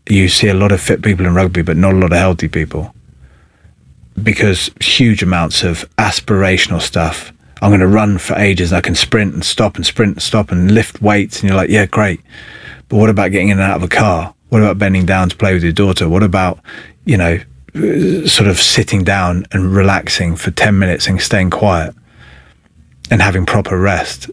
You 0.07 0.27
see 0.27 0.47
a 0.47 0.53
lot 0.53 0.71
of 0.71 0.81
fit 0.81 1.01
people 1.01 1.25
in 1.25 1.33
rugby, 1.35 1.61
but 1.61 1.77
not 1.77 1.93
a 1.93 1.97
lot 1.97 2.11
of 2.11 2.17
healthy 2.17 2.47
people 2.47 2.93
because 4.23 4.69
huge 4.81 5.23
amounts 5.23 5.63
of 5.63 5.87
aspirational 5.97 6.81
stuff. 6.81 7.31
I'm 7.61 7.71
going 7.71 7.81
to 7.81 7.87
run 7.87 8.17
for 8.17 8.35
ages 8.35 8.71
and 8.71 8.77
I 8.77 8.81
can 8.81 8.95
sprint 8.95 9.33
and 9.33 9.43
stop 9.43 9.75
and 9.75 9.85
sprint 9.85 10.13
and 10.15 10.21
stop 10.21 10.51
and 10.51 10.71
lift 10.71 11.01
weights. 11.01 11.39
And 11.39 11.49
you're 11.49 11.57
like, 11.57 11.69
yeah, 11.69 11.85
great. 11.85 12.21
But 12.87 12.97
what 12.97 13.09
about 13.09 13.31
getting 13.31 13.49
in 13.49 13.59
and 13.59 13.71
out 13.71 13.77
of 13.77 13.83
a 13.83 13.87
car? 13.87 14.33
What 14.49 14.61
about 14.61 14.77
bending 14.77 15.05
down 15.05 15.29
to 15.29 15.35
play 15.35 15.53
with 15.53 15.63
your 15.63 15.73
daughter? 15.73 16.09
What 16.09 16.23
about, 16.23 16.59
you 17.10 17.18
know, 17.18 17.40
sort 18.27 18.48
of 18.48 18.60
sitting 18.60 19.03
down 19.03 19.44
and 19.52 19.76
relaxing 19.76 20.36
for 20.36 20.52
10 20.52 20.77
minutes 20.77 21.07
and 21.07 21.19
staying 21.19 21.49
quiet 21.49 21.95
and 23.10 23.19
having 23.19 23.48
proper 23.48 23.80
rest? 23.80 24.30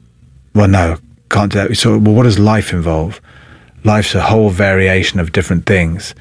Well, 0.55 0.69
no, 0.69 0.98
can't 1.31 1.51
do 1.51 1.59
that. 1.59 1.74
So, 1.77 1.97
well, 1.97 2.15
what 2.15 2.24
does 2.24 2.39
life 2.39 2.74
involve? 2.74 3.19
Life's 3.85 4.15
a 4.15 4.20
whole 4.20 4.51
variation 4.51 5.19
of 5.20 5.32
different 5.32 5.65
things 5.65 6.15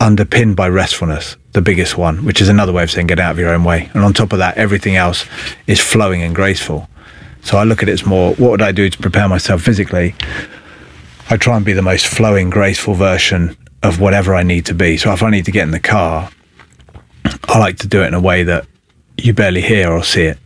underpinned 0.00 0.56
by 0.56 0.68
restfulness, 0.68 1.36
the 1.52 1.62
biggest 1.62 1.96
one, 1.96 2.24
which 2.24 2.40
is 2.40 2.48
another 2.48 2.72
way 2.72 2.82
of 2.82 2.90
saying 2.90 3.06
get 3.06 3.20
out 3.20 3.30
of 3.30 3.38
your 3.38 3.50
own 3.50 3.62
way. 3.62 3.88
And 3.94 4.02
on 4.02 4.12
top 4.12 4.32
of 4.32 4.40
that, 4.40 4.56
everything 4.56 4.96
else 4.96 5.24
is 5.68 5.78
flowing 5.78 6.22
and 6.22 6.34
graceful. 6.34 6.88
So 7.42 7.58
I 7.58 7.62
look 7.62 7.80
at 7.84 7.88
it 7.88 7.92
as 7.92 8.04
more 8.04 8.34
what 8.34 8.50
would 8.50 8.62
I 8.62 8.72
do 8.72 8.90
to 8.90 8.98
prepare 8.98 9.28
myself 9.28 9.62
physically? 9.62 10.16
I 11.30 11.36
try 11.36 11.56
and 11.56 11.64
be 11.64 11.74
the 11.74 11.82
most 11.82 12.08
flowing, 12.08 12.50
graceful 12.50 12.94
version 12.94 13.56
of 13.82 14.00
whatever 14.00 14.34
I 14.34 14.42
need 14.42 14.66
to 14.66 14.74
be. 14.74 14.96
So 14.96 15.12
if 15.12 15.22
I 15.22 15.30
need 15.30 15.44
to 15.46 15.50
get 15.50 15.64
in 15.64 15.70
the 15.70 15.80
car, 15.80 16.30
I 17.44 17.58
like 17.58 17.78
to 17.78 17.88
do 17.88 18.02
it 18.02 18.06
in 18.06 18.14
a 18.14 18.20
way 18.20 18.42
that 18.44 18.66
you 19.16 19.32
barely 19.32 19.60
hear 19.60 19.92
or 19.92 20.02
see 20.02 20.22
it. 20.22 20.38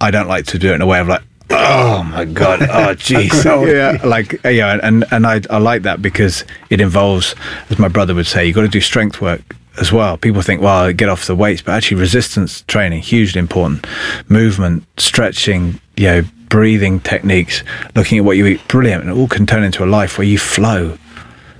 I 0.00 0.10
don't 0.10 0.28
like 0.28 0.46
to 0.46 0.58
do 0.58 0.72
it 0.72 0.74
in 0.74 0.82
a 0.82 0.86
way 0.86 1.00
of 1.00 1.08
like, 1.08 1.22
oh 1.50 2.02
my 2.04 2.24
god, 2.24 2.62
oh 2.62 2.66
jeez, 2.94 3.44
yeah, 3.66 4.06
like 4.06 4.44
uh, 4.44 4.48
yeah, 4.48 4.78
and 4.82 5.04
and 5.10 5.26
I 5.26 5.40
I 5.50 5.58
like 5.58 5.82
that 5.82 6.00
because 6.00 6.44
it 6.70 6.80
involves, 6.80 7.34
as 7.68 7.78
my 7.78 7.88
brother 7.88 8.14
would 8.14 8.26
say, 8.26 8.46
you've 8.46 8.54
got 8.54 8.62
to 8.62 8.68
do 8.68 8.80
strength 8.80 9.20
work 9.20 9.42
as 9.78 9.92
well. 9.92 10.16
People 10.16 10.42
think, 10.42 10.60
well, 10.60 10.92
get 10.92 11.08
off 11.08 11.26
the 11.26 11.34
weights, 11.34 11.62
but 11.62 11.72
actually, 11.72 12.00
resistance 12.00 12.62
training 12.62 13.02
hugely 13.02 13.38
important. 13.38 13.86
Movement, 14.28 14.84
stretching, 14.96 15.80
you 15.96 16.06
know, 16.06 16.22
breathing 16.48 17.00
techniques, 17.00 17.62
looking 17.94 18.18
at 18.18 18.24
what 18.24 18.36
you 18.36 18.46
eat, 18.46 18.66
brilliant, 18.68 19.02
and 19.02 19.10
it 19.10 19.16
all 19.16 19.28
can 19.28 19.46
turn 19.46 19.62
into 19.62 19.84
a 19.84 19.86
life 19.86 20.18
where 20.18 20.26
you 20.26 20.38
flow 20.38 20.96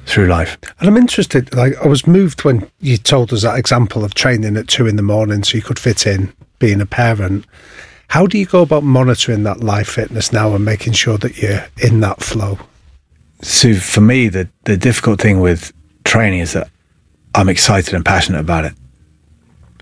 through 0.06 0.26
life. 0.26 0.58
And 0.78 0.88
I'm 0.88 0.96
interested, 0.96 1.54
like, 1.54 1.76
I 1.76 1.86
was 1.86 2.06
moved 2.06 2.44
when 2.44 2.68
you 2.80 2.96
told 2.96 3.32
us 3.32 3.42
that 3.42 3.58
example 3.58 4.04
of 4.04 4.14
training 4.14 4.56
at 4.56 4.68
two 4.68 4.86
in 4.86 4.96
the 4.96 5.02
morning 5.02 5.44
so 5.44 5.56
you 5.56 5.62
could 5.62 5.78
fit 5.78 6.06
in 6.06 6.32
being 6.58 6.80
a 6.80 6.86
parent. 6.86 7.46
How 8.08 8.26
do 8.26 8.38
you 8.38 8.46
go 8.46 8.62
about 8.62 8.82
monitoring 8.82 9.44
that 9.44 9.60
life 9.60 9.88
fitness 9.88 10.32
now 10.32 10.54
and 10.54 10.64
making 10.64 10.94
sure 10.94 11.16
that 11.18 11.38
you're 11.38 11.64
in 11.82 12.00
that 12.00 12.22
flow? 12.22 12.58
So 13.42 13.74
for 13.74 14.00
me, 14.00 14.28
the 14.28 14.48
the 14.64 14.76
difficult 14.76 15.20
thing 15.20 15.40
with 15.40 15.72
training 16.04 16.40
is 16.40 16.52
that 16.52 16.68
I'm 17.34 17.48
excited 17.48 17.94
and 17.94 18.04
passionate 18.04 18.40
about 18.40 18.64
it. 18.64 18.74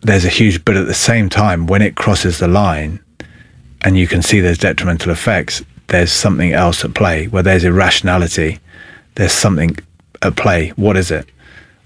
There's 0.03 0.25
a 0.25 0.29
huge, 0.29 0.65
but 0.65 0.77
at 0.77 0.87
the 0.87 0.95
same 0.95 1.29
time, 1.29 1.67
when 1.67 1.83
it 1.83 1.97
crosses 1.97 2.39
the 2.39 2.49
line, 2.49 3.01
and 3.83 3.97
you 3.99 4.07
can 4.07 4.23
see 4.23 4.41
there's 4.41 4.59
detrimental 4.59 5.11
effects, 5.11 5.65
there's 5.89 6.13
something 6.13 6.53
else 6.53 6.85
at 6.85 6.95
play. 6.95 7.27
Where 7.27 7.43
there's 7.43 7.65
irrationality, 7.65 8.61
there's 9.15 9.33
something 9.33 9.77
at 10.23 10.37
play. 10.37 10.71
What 10.71 10.97
is 10.97 11.11
it? 11.11 11.29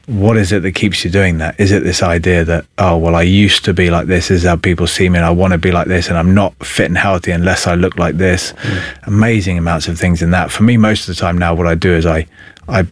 What 0.07 0.37
is 0.37 0.51
it 0.51 0.63
that 0.63 0.73
keeps 0.73 1.05
you 1.05 1.11
doing 1.11 1.39
that? 1.39 1.59
Is 1.61 1.71
it 1.71 1.85
this 1.85 2.03
idea 2.03 2.45
that, 2.45 2.67
oh, 2.79 2.97
well, 2.97 3.15
I 3.15 3.23
used 3.23 3.65
to 3.67 3.73
be 3.73 3.89
like 3.89 4.09
this, 4.09 4.29
this 4.29 4.43
is 4.43 4.49
how 4.49 4.57
people 4.57 4.89
see 4.89 5.09
me, 5.09 5.19
and 5.19 5.25
I 5.25 5.31
want 5.31 5.53
to 5.53 5.59
be 5.59 5.71
like 5.71 5.87
this, 5.87 6.09
and 6.09 6.19
I'm 6.19 6.35
not 6.35 6.55
fit 6.65 6.87
and 6.87 6.99
healthy 6.99 7.31
unless 7.31 7.69
I 7.69 7.77
look 7.77 7.97
like 7.99 8.17
this? 8.17 8.53
Mm. 8.53 9.07
Amazing 9.07 9.59
amounts 9.59 9.87
of 9.87 9.99
things 9.99 10.21
in 10.21 10.33
that. 10.33 10.51
For 10.51 10.65
me, 10.65 10.77
most 10.77 11.09
of 11.09 11.15
the 11.15 11.21
time 11.21 11.39
now, 11.39 11.55
what 11.55 11.69
I 11.69 11.77
do 11.77 11.93
is 11.95 12.05
I, 12.05 12.27
I 12.69 12.87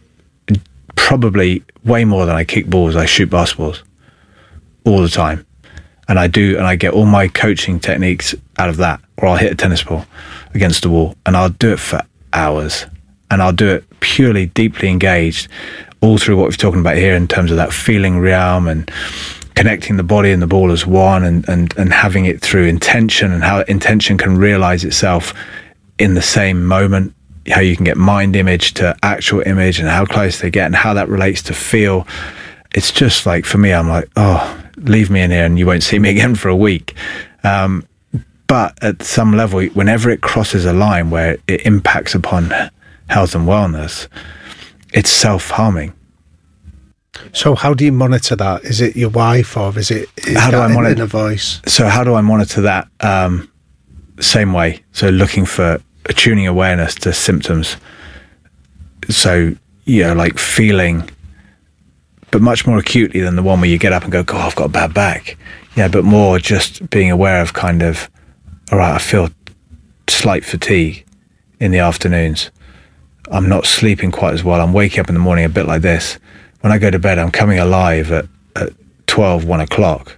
probably 0.95 1.63
way 1.83 2.05
more 2.05 2.25
than 2.25 2.35
I 2.35 2.45
kick 2.45 2.67
balls, 2.67 2.95
I 2.95 3.05
shoot 3.05 3.29
basketballs 3.29 3.81
all 4.85 5.01
the 5.01 5.09
time. 5.09 5.45
And 6.07 6.17
I 6.17 6.27
do, 6.27 6.57
and 6.57 6.65
I 6.65 6.75
get 6.75 6.93
all 6.93 7.05
my 7.05 7.27
coaching 7.27 7.79
techniques 7.79 8.35
out 8.57 8.69
of 8.69 8.77
that. 8.77 9.01
Or 9.17 9.27
I'll 9.27 9.37
hit 9.37 9.51
a 9.51 9.55
tennis 9.55 9.83
ball 9.83 10.05
against 10.53 10.81
the 10.83 10.89
wall 10.89 11.15
and 11.25 11.37
I'll 11.37 11.49
do 11.49 11.73
it 11.73 11.79
for 11.79 12.01
hours. 12.33 12.85
And 13.31 13.41
I'll 13.41 13.53
do 13.53 13.69
it 13.69 13.99
purely 14.01 14.47
deeply 14.47 14.89
engaged, 14.89 15.47
all 16.01 16.17
through 16.17 16.37
what 16.37 16.45
we're 16.45 16.51
talking 16.51 16.81
about 16.81 16.97
here 16.97 17.15
in 17.15 17.27
terms 17.27 17.49
of 17.49 17.57
that 17.57 17.73
feeling 17.73 18.19
realm 18.19 18.67
and 18.67 18.91
connecting 19.55 19.97
the 19.97 20.03
body 20.03 20.31
and 20.31 20.41
the 20.41 20.47
ball 20.47 20.71
as 20.71 20.85
one 20.85 21.23
and, 21.23 21.47
and, 21.49 21.75
and 21.77 21.93
having 21.93 22.25
it 22.25 22.41
through 22.41 22.65
intention 22.65 23.31
and 23.31 23.43
how 23.43 23.61
intention 23.61 24.17
can 24.17 24.37
realize 24.37 24.83
itself 24.83 25.33
in 25.97 26.13
the 26.13 26.21
same 26.21 26.65
moment 26.65 27.13
how 27.47 27.61
you 27.61 27.75
can 27.75 27.85
get 27.85 27.97
mind 27.97 28.35
image 28.35 28.73
to 28.75 28.95
actual 29.03 29.41
image 29.41 29.79
and 29.79 29.89
how 29.89 30.05
close 30.05 30.39
they 30.41 30.49
get 30.49 30.65
and 30.65 30.75
how 30.75 30.93
that 30.93 31.09
relates 31.09 31.41
to 31.43 31.53
feel. 31.53 32.07
It's 32.73 32.91
just 32.91 33.25
like 33.25 33.45
for 33.45 33.57
me, 33.57 33.73
I'm 33.73 33.89
like, 33.89 34.09
oh, 34.15 34.63
leave 34.77 35.09
me 35.09 35.21
in 35.21 35.31
here 35.31 35.45
and 35.45 35.57
you 35.57 35.65
won't 35.65 35.83
see 35.83 35.99
me 35.99 36.09
again 36.09 36.35
for 36.35 36.49
a 36.49 36.55
week. 36.55 36.95
Um, 37.43 37.87
but 38.47 38.77
at 38.83 39.01
some 39.01 39.35
level, 39.35 39.63
whenever 39.67 40.09
it 40.09 40.21
crosses 40.21 40.65
a 40.65 40.73
line 40.73 41.09
where 41.09 41.37
it 41.47 41.65
impacts 41.65 42.13
upon 42.13 42.53
health 43.11 43.35
and 43.35 43.47
wellness, 43.47 44.07
it's 44.93 45.09
self 45.09 45.49
harming. 45.51 45.93
So, 47.33 47.55
how 47.55 47.73
do 47.73 47.85
you 47.85 47.91
monitor 47.91 48.35
that? 48.37 48.63
Is 48.63 48.81
it 48.81 48.95
your 48.95 49.09
wife 49.09 49.55
or 49.57 49.77
is 49.77 49.91
it 49.91 50.09
is 50.17 50.37
How 50.37 50.49
do 50.51 50.57
I 50.57 50.67
monitor- 50.67 50.95
in 50.95 51.01
a 51.01 51.05
voice? 51.05 51.61
So, 51.67 51.87
how 51.87 52.03
do 52.03 52.15
I 52.15 52.21
monitor 52.21 52.61
that? 52.61 52.87
Um, 53.01 53.51
same 54.19 54.53
way. 54.53 54.81
So, 54.93 55.09
looking 55.09 55.45
for 55.45 55.79
tuning 56.15 56.47
awareness 56.47 56.95
to 56.95 57.13
symptoms. 57.13 57.77
So, 59.09 59.55
you 59.85 60.03
know, 60.03 60.13
like 60.13 60.37
feeling, 60.39 61.09
but 62.31 62.41
much 62.41 62.65
more 62.65 62.77
acutely 62.77 63.19
than 63.21 63.35
the 63.35 63.43
one 63.43 63.59
where 63.61 63.69
you 63.69 63.77
get 63.77 63.93
up 63.93 64.03
and 64.03 64.11
go, 64.11 64.23
God, 64.23 64.45
I've 64.47 64.55
got 64.55 64.65
a 64.65 64.69
bad 64.69 64.93
back. 64.93 65.37
Yeah, 65.75 65.87
but 65.87 66.03
more 66.03 66.39
just 66.39 66.89
being 66.89 67.11
aware 67.11 67.41
of 67.41 67.53
kind 67.53 67.81
of, 67.81 68.09
all 68.71 68.77
right, 68.79 68.95
I 68.95 68.99
feel 68.99 69.29
slight 70.07 70.43
fatigue 70.45 71.05
in 71.59 71.71
the 71.71 71.79
afternoons. 71.79 72.51
I'm 73.31 73.47
not 73.47 73.65
sleeping 73.65 74.11
quite 74.11 74.33
as 74.33 74.43
well. 74.43 74.61
I'm 74.61 74.73
waking 74.73 74.99
up 74.99 75.09
in 75.09 75.15
the 75.15 75.21
morning 75.21 75.45
a 75.45 75.49
bit 75.49 75.65
like 75.65 75.81
this. 75.81 76.19
When 76.59 76.71
I 76.71 76.77
go 76.77 76.91
to 76.91 76.99
bed, 76.99 77.17
I'm 77.17 77.31
coming 77.31 77.59
alive 77.59 78.11
at, 78.11 78.25
at 78.55 78.73
12, 79.07 79.45
1 79.45 79.61
o'clock. 79.61 80.17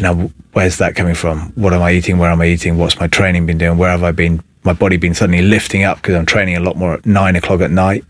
Now, 0.00 0.30
where's 0.52 0.78
that 0.78 0.96
coming 0.96 1.14
from? 1.14 1.52
What 1.54 1.72
am 1.72 1.82
I 1.82 1.92
eating? 1.92 2.18
Where 2.18 2.30
am 2.30 2.40
I 2.40 2.46
eating? 2.46 2.76
What's 2.76 2.98
my 2.98 3.06
training 3.06 3.46
been 3.46 3.58
doing? 3.58 3.78
Where 3.78 3.90
have 3.90 4.02
I 4.02 4.12
been? 4.12 4.42
My 4.62 4.72
body 4.74 4.98
been 4.98 5.14
suddenly 5.14 5.42
lifting 5.42 5.84
up 5.84 5.98
because 5.98 6.14
I'm 6.14 6.26
training 6.26 6.56
a 6.56 6.60
lot 6.60 6.76
more 6.76 6.94
at 6.94 7.06
nine 7.06 7.34
o'clock 7.34 7.62
at 7.62 7.70
night, 7.70 8.04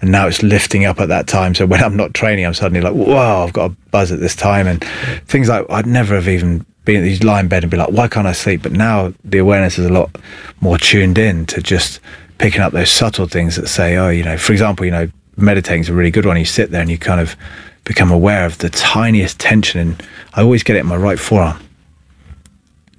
and 0.00 0.12
now 0.12 0.26
it's 0.26 0.42
lifting 0.42 0.84
up 0.84 1.00
at 1.00 1.08
that 1.08 1.26
time. 1.26 1.54
So 1.54 1.64
when 1.64 1.82
I'm 1.82 1.96
not 1.96 2.12
training, 2.12 2.44
I'm 2.44 2.52
suddenly 2.52 2.82
like, 2.82 2.92
"Whoa, 2.92 3.42
I've 3.42 3.54
got 3.54 3.70
a 3.70 3.74
buzz 3.90 4.12
at 4.12 4.20
this 4.20 4.36
time," 4.36 4.66
and 4.66 4.84
things 5.26 5.48
like 5.48 5.64
I'd 5.70 5.86
never 5.86 6.14
have 6.14 6.28
even 6.28 6.66
been. 6.84 7.06
You 7.06 7.16
lie 7.20 7.40
in 7.40 7.48
bed 7.48 7.64
and 7.64 7.70
be 7.70 7.78
like, 7.78 7.88
"Why 7.88 8.06
can't 8.06 8.26
I 8.26 8.32
sleep?" 8.32 8.62
But 8.62 8.72
now 8.72 9.14
the 9.24 9.38
awareness 9.38 9.78
is 9.78 9.86
a 9.86 9.92
lot 9.92 10.14
more 10.60 10.76
tuned 10.76 11.16
in 11.16 11.46
to 11.46 11.62
just 11.62 12.00
picking 12.44 12.60
up 12.60 12.72
those 12.72 12.90
subtle 12.90 13.26
things 13.26 13.56
that 13.56 13.68
say, 13.68 13.96
"Oh, 13.96 14.10
you 14.10 14.22
know," 14.22 14.36
for 14.36 14.52
example, 14.52 14.84
you 14.84 14.92
know, 14.92 15.08
meditating 15.36 15.80
is 15.80 15.88
a 15.88 15.94
really 15.94 16.10
good 16.10 16.26
one. 16.26 16.36
You 16.36 16.44
sit 16.44 16.70
there 16.70 16.82
and 16.82 16.90
you 16.90 16.98
kind 16.98 17.20
of 17.20 17.36
become 17.84 18.10
aware 18.10 18.44
of 18.44 18.58
the 18.58 18.70
tiniest 18.70 19.38
tension, 19.38 19.80
and 19.80 20.02
I 20.34 20.42
always 20.42 20.62
get 20.62 20.76
it 20.76 20.80
in 20.80 20.86
my 20.86 20.96
right 20.96 21.18
forearm 21.18 21.58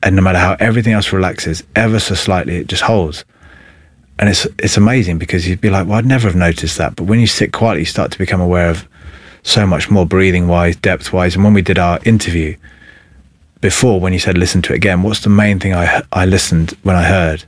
and 0.05 0.15
no 0.15 0.21
matter 0.21 0.37
how 0.37 0.55
everything 0.59 0.93
else 0.93 1.11
relaxes 1.11 1.63
ever 1.75 1.99
so 1.99 2.13
slightly, 2.13 2.57
it 2.57 2.67
just 2.67 2.83
holds. 2.83 3.25
And 4.19 4.29
it's 4.29 4.45
it's 4.59 4.77
amazing 4.77 5.17
because 5.17 5.47
you'd 5.47 5.59
be 5.59 5.71
like, 5.71 5.87
well, 5.87 5.97
I'd 5.97 6.05
never 6.05 6.27
have 6.27 6.35
noticed 6.35 6.77
that. 6.77 6.95
But 6.95 7.05
when 7.05 7.19
you 7.19 7.27
sit 7.27 7.51
quietly, 7.51 7.81
you 7.81 7.85
start 7.85 8.11
to 8.11 8.17
become 8.17 8.39
aware 8.39 8.69
of 8.69 8.87
so 9.41 9.65
much 9.65 9.89
more 9.89 10.05
breathing 10.05 10.47
wise, 10.47 10.75
depth 10.75 11.11
wise. 11.11 11.35
And 11.35 11.43
when 11.43 11.55
we 11.55 11.63
did 11.63 11.79
our 11.79 11.99
interview 12.05 12.55
before, 13.61 13.99
when 13.99 14.13
you 14.13 14.19
said 14.19 14.37
listen 14.37 14.61
to 14.63 14.73
it 14.73 14.77
again, 14.77 15.01
what's 15.01 15.21
the 15.21 15.29
main 15.29 15.59
thing 15.59 15.73
I 15.73 16.03
I 16.13 16.25
listened 16.25 16.77
when 16.83 16.95
I 16.95 17.03
heard 17.03 17.43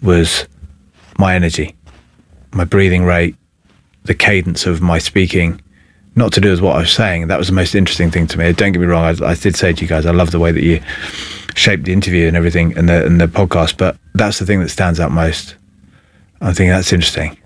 was 0.00 0.46
my 1.18 1.34
energy, 1.34 1.76
my 2.52 2.64
breathing 2.64 3.04
rate, 3.04 3.36
the 4.04 4.14
cadence 4.14 4.66
of 4.66 4.80
my 4.80 4.98
speaking. 4.98 5.60
Not 6.14 6.32
to 6.32 6.40
do 6.40 6.50
with 6.50 6.60
what 6.60 6.74
I 6.74 6.80
was 6.80 6.92
saying. 6.92 7.28
That 7.28 7.38
was 7.38 7.46
the 7.46 7.52
most 7.52 7.76
interesting 7.76 8.10
thing 8.10 8.26
to 8.28 8.38
me. 8.38 8.52
Don't 8.52 8.72
get 8.72 8.80
me 8.80 8.86
wrong. 8.86 9.04
I, 9.04 9.24
I 9.24 9.34
did 9.34 9.54
say 9.54 9.72
to 9.72 9.82
you 9.82 9.86
guys, 9.86 10.04
I 10.04 10.10
love 10.10 10.32
the 10.32 10.40
way 10.40 10.50
that 10.50 10.64
you 10.64 10.80
shaped 11.54 11.84
the 11.84 11.92
interview 11.92 12.26
and 12.26 12.36
everything 12.36 12.76
and 12.76 12.88
the 12.88 13.06
and 13.06 13.20
the 13.20 13.26
podcast. 13.26 13.76
But 13.76 13.96
that's 14.14 14.40
the 14.40 14.46
thing 14.46 14.60
that 14.60 14.68
stands 14.70 14.98
out 14.98 15.12
most. 15.12 15.54
I'm 16.40 16.54
thinking 16.54 16.70
that's 16.70 16.92
interesting. 16.92 17.36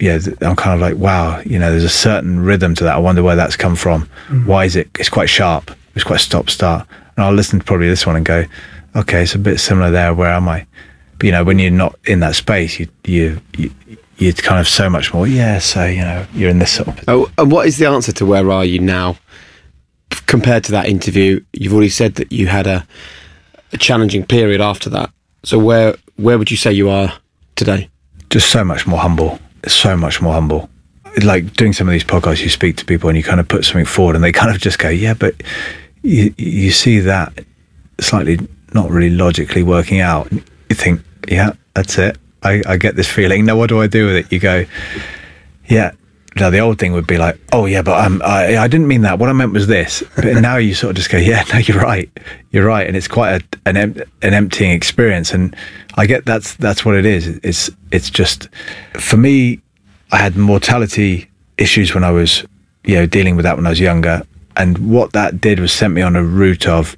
Yeah, 0.00 0.18
I'm 0.40 0.56
kind 0.56 0.74
of 0.74 0.80
like, 0.80 0.96
wow, 0.96 1.40
you 1.40 1.58
know, 1.58 1.70
there's 1.70 1.84
a 1.84 1.88
certain 1.88 2.40
rhythm 2.40 2.74
to 2.74 2.84
that. 2.84 2.96
I 2.96 2.98
wonder 2.98 3.22
where 3.22 3.36
that's 3.36 3.56
come 3.56 3.76
from. 3.76 4.08
Mm. 4.26 4.46
Why 4.46 4.64
is 4.64 4.74
it? 4.74 4.90
It's 4.98 5.08
quite 5.08 5.28
sharp. 5.28 5.70
It's 5.94 6.04
quite 6.04 6.20
stop 6.20 6.50
start. 6.50 6.88
And 7.16 7.24
I'll 7.24 7.32
listen 7.32 7.60
to 7.60 7.64
probably 7.64 7.88
this 7.88 8.04
one 8.04 8.16
and 8.16 8.26
go, 8.26 8.44
okay, 8.96 9.22
it's 9.22 9.36
a 9.36 9.38
bit 9.38 9.60
similar 9.60 9.90
there. 9.90 10.12
Where 10.12 10.30
am 10.30 10.48
I? 10.48 10.66
You 11.24 11.32
know, 11.32 11.44
when 11.44 11.58
you're 11.58 11.70
not 11.70 11.98
in 12.04 12.20
that 12.20 12.34
space, 12.34 12.78
you 12.78 12.88
you 13.04 13.40
you 13.56 13.70
you're 14.18 14.32
kind 14.32 14.60
of 14.60 14.68
so 14.68 14.88
much 14.90 15.14
more. 15.14 15.26
Yeah, 15.26 15.58
so 15.58 15.86
you 15.86 16.02
know, 16.02 16.26
you're 16.34 16.50
in 16.50 16.58
this 16.58 16.72
sort 16.72 16.88
of 16.88 17.04
Oh, 17.08 17.30
and 17.38 17.50
what 17.50 17.66
is 17.66 17.78
the 17.78 17.86
answer 17.86 18.12
to 18.12 18.26
where 18.26 18.50
are 18.50 18.64
you 18.64 18.78
now 18.78 19.16
compared 20.26 20.64
to 20.64 20.72
that 20.72 20.86
interview? 20.86 21.42
You've 21.52 21.72
already 21.72 21.88
said 21.88 22.16
that 22.16 22.30
you 22.30 22.46
had 22.46 22.66
a, 22.66 22.86
a 23.72 23.78
challenging 23.78 24.24
period 24.24 24.60
after 24.60 24.90
that. 24.90 25.10
So 25.44 25.58
where 25.58 25.96
where 26.16 26.38
would 26.38 26.50
you 26.50 26.56
say 26.56 26.72
you 26.72 26.90
are 26.90 27.12
today? 27.56 27.88
just 28.34 28.50
so 28.50 28.64
much 28.64 28.84
more 28.84 28.98
humble. 28.98 29.38
So 29.68 29.96
much 29.96 30.20
more 30.20 30.32
humble. 30.32 30.68
Like 31.22 31.54
doing 31.54 31.72
some 31.72 31.88
of 31.88 31.92
these 31.92 32.02
podcasts, 32.02 32.42
you 32.42 32.48
speak 32.48 32.76
to 32.78 32.84
people 32.84 33.08
and 33.08 33.16
you 33.16 33.22
kind 33.22 33.38
of 33.38 33.46
put 33.46 33.64
something 33.64 33.84
forward, 33.84 34.16
and 34.16 34.24
they 34.24 34.32
kind 34.32 34.52
of 34.54 34.60
just 34.60 34.80
go, 34.80 34.88
"Yeah, 34.88 35.14
but 35.14 35.34
you 36.02 36.34
you 36.36 36.72
see 36.72 36.98
that 36.98 37.32
slightly 38.00 38.38
not 38.72 38.90
really 38.90 39.14
logically 39.14 39.62
working 39.62 40.00
out." 40.00 40.30
And 40.32 40.42
you 40.68 40.74
think, 40.74 41.00
"Yeah, 41.28 41.52
that's 41.74 41.98
it. 41.98 42.18
I, 42.42 42.62
I 42.66 42.76
get 42.76 42.96
this 42.96 43.08
feeling. 43.08 43.46
Now, 43.46 43.56
what 43.56 43.68
do 43.68 43.80
I 43.80 43.86
do 43.86 44.06
with 44.06 44.16
it?" 44.16 44.32
You 44.32 44.38
go, 44.38 44.64
"Yeah." 45.66 45.92
Now 46.36 46.50
the 46.50 46.58
old 46.58 46.80
thing 46.80 46.92
would 46.92 47.06
be 47.06 47.16
like, 47.16 47.38
"Oh 47.52 47.66
yeah, 47.66 47.82
but 47.82 48.04
um, 48.04 48.20
I 48.24 48.56
I 48.56 48.66
didn't 48.66 48.88
mean 48.88 49.02
that. 49.02 49.18
What 49.20 49.28
I 49.28 49.32
meant 49.32 49.52
was 49.52 49.66
this." 49.68 50.02
But 50.16 50.24
now 50.42 50.56
you 50.56 50.74
sort 50.74 50.90
of 50.90 50.96
just 50.96 51.10
go, 51.10 51.18
"Yeah, 51.18 51.44
no, 51.52 51.58
you're 51.58 51.80
right. 51.80 52.10
You're 52.50 52.66
right," 52.66 52.86
and 52.86 52.96
it's 52.96 53.08
quite 53.08 53.40
a, 53.40 53.58
an 53.68 53.76
em- 53.76 54.02
an 54.22 54.34
emptying 54.34 54.72
experience. 54.72 55.32
And 55.32 55.54
I 55.96 56.06
get 56.06 56.24
that's 56.26 56.54
that's 56.56 56.84
what 56.84 56.96
it 56.96 57.06
is. 57.06 57.28
It's 57.42 57.70
it's 57.92 58.10
just 58.10 58.48
for 58.94 59.16
me. 59.16 59.60
I 60.12 60.18
had 60.18 60.36
mortality 60.36 61.28
issues 61.58 61.94
when 61.94 62.04
I 62.04 62.10
was, 62.10 62.44
you 62.84 62.94
know, 62.94 63.06
dealing 63.06 63.36
with 63.36 63.44
that 63.44 63.56
when 63.56 63.66
I 63.66 63.70
was 63.70 63.80
younger, 63.80 64.22
and 64.56 64.78
what 64.90 65.12
that 65.12 65.40
did 65.40 65.60
was 65.60 65.72
sent 65.72 65.94
me 65.94 66.02
on 66.02 66.16
a 66.16 66.22
route 66.22 66.66
of 66.68 66.96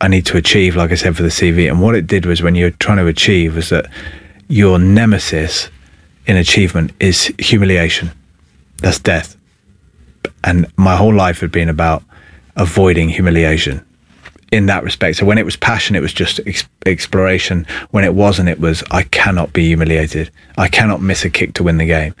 I 0.00 0.08
need 0.08 0.26
to 0.26 0.36
achieve, 0.36 0.76
like 0.76 0.92
I 0.92 0.94
said 0.94 1.16
for 1.16 1.22
the 1.22 1.28
CV. 1.28 1.68
And 1.68 1.80
what 1.80 1.94
it 1.94 2.06
did 2.06 2.26
was 2.26 2.42
when 2.42 2.54
you're 2.54 2.70
trying 2.70 2.98
to 2.98 3.06
achieve 3.06 3.56
was 3.56 3.70
that 3.70 3.90
your 4.48 4.78
nemesis 4.78 5.68
in 6.26 6.36
achievement 6.36 6.92
is 7.00 7.34
humiliation. 7.38 8.10
That's 8.78 8.98
death. 8.98 9.36
And 10.44 10.70
my 10.76 10.96
whole 10.96 11.14
life 11.14 11.40
had 11.40 11.50
been 11.50 11.68
about 11.68 12.04
avoiding 12.56 13.08
humiliation 13.08 13.84
in 14.50 14.66
that 14.66 14.82
respect. 14.82 15.18
So 15.18 15.26
when 15.26 15.36
it 15.36 15.44
was 15.44 15.56
passion, 15.56 15.94
it 15.94 16.00
was 16.00 16.12
just 16.12 16.40
ex- 16.46 16.68
exploration. 16.86 17.66
When 17.90 18.04
it 18.04 18.14
wasn't, 18.14 18.48
it 18.48 18.58
was, 18.58 18.82
I 18.90 19.02
cannot 19.02 19.52
be 19.52 19.66
humiliated. 19.66 20.30
I 20.56 20.68
cannot 20.68 21.02
miss 21.02 21.24
a 21.24 21.30
kick 21.30 21.54
to 21.54 21.62
win 21.62 21.76
the 21.76 21.86
game. 21.86 22.14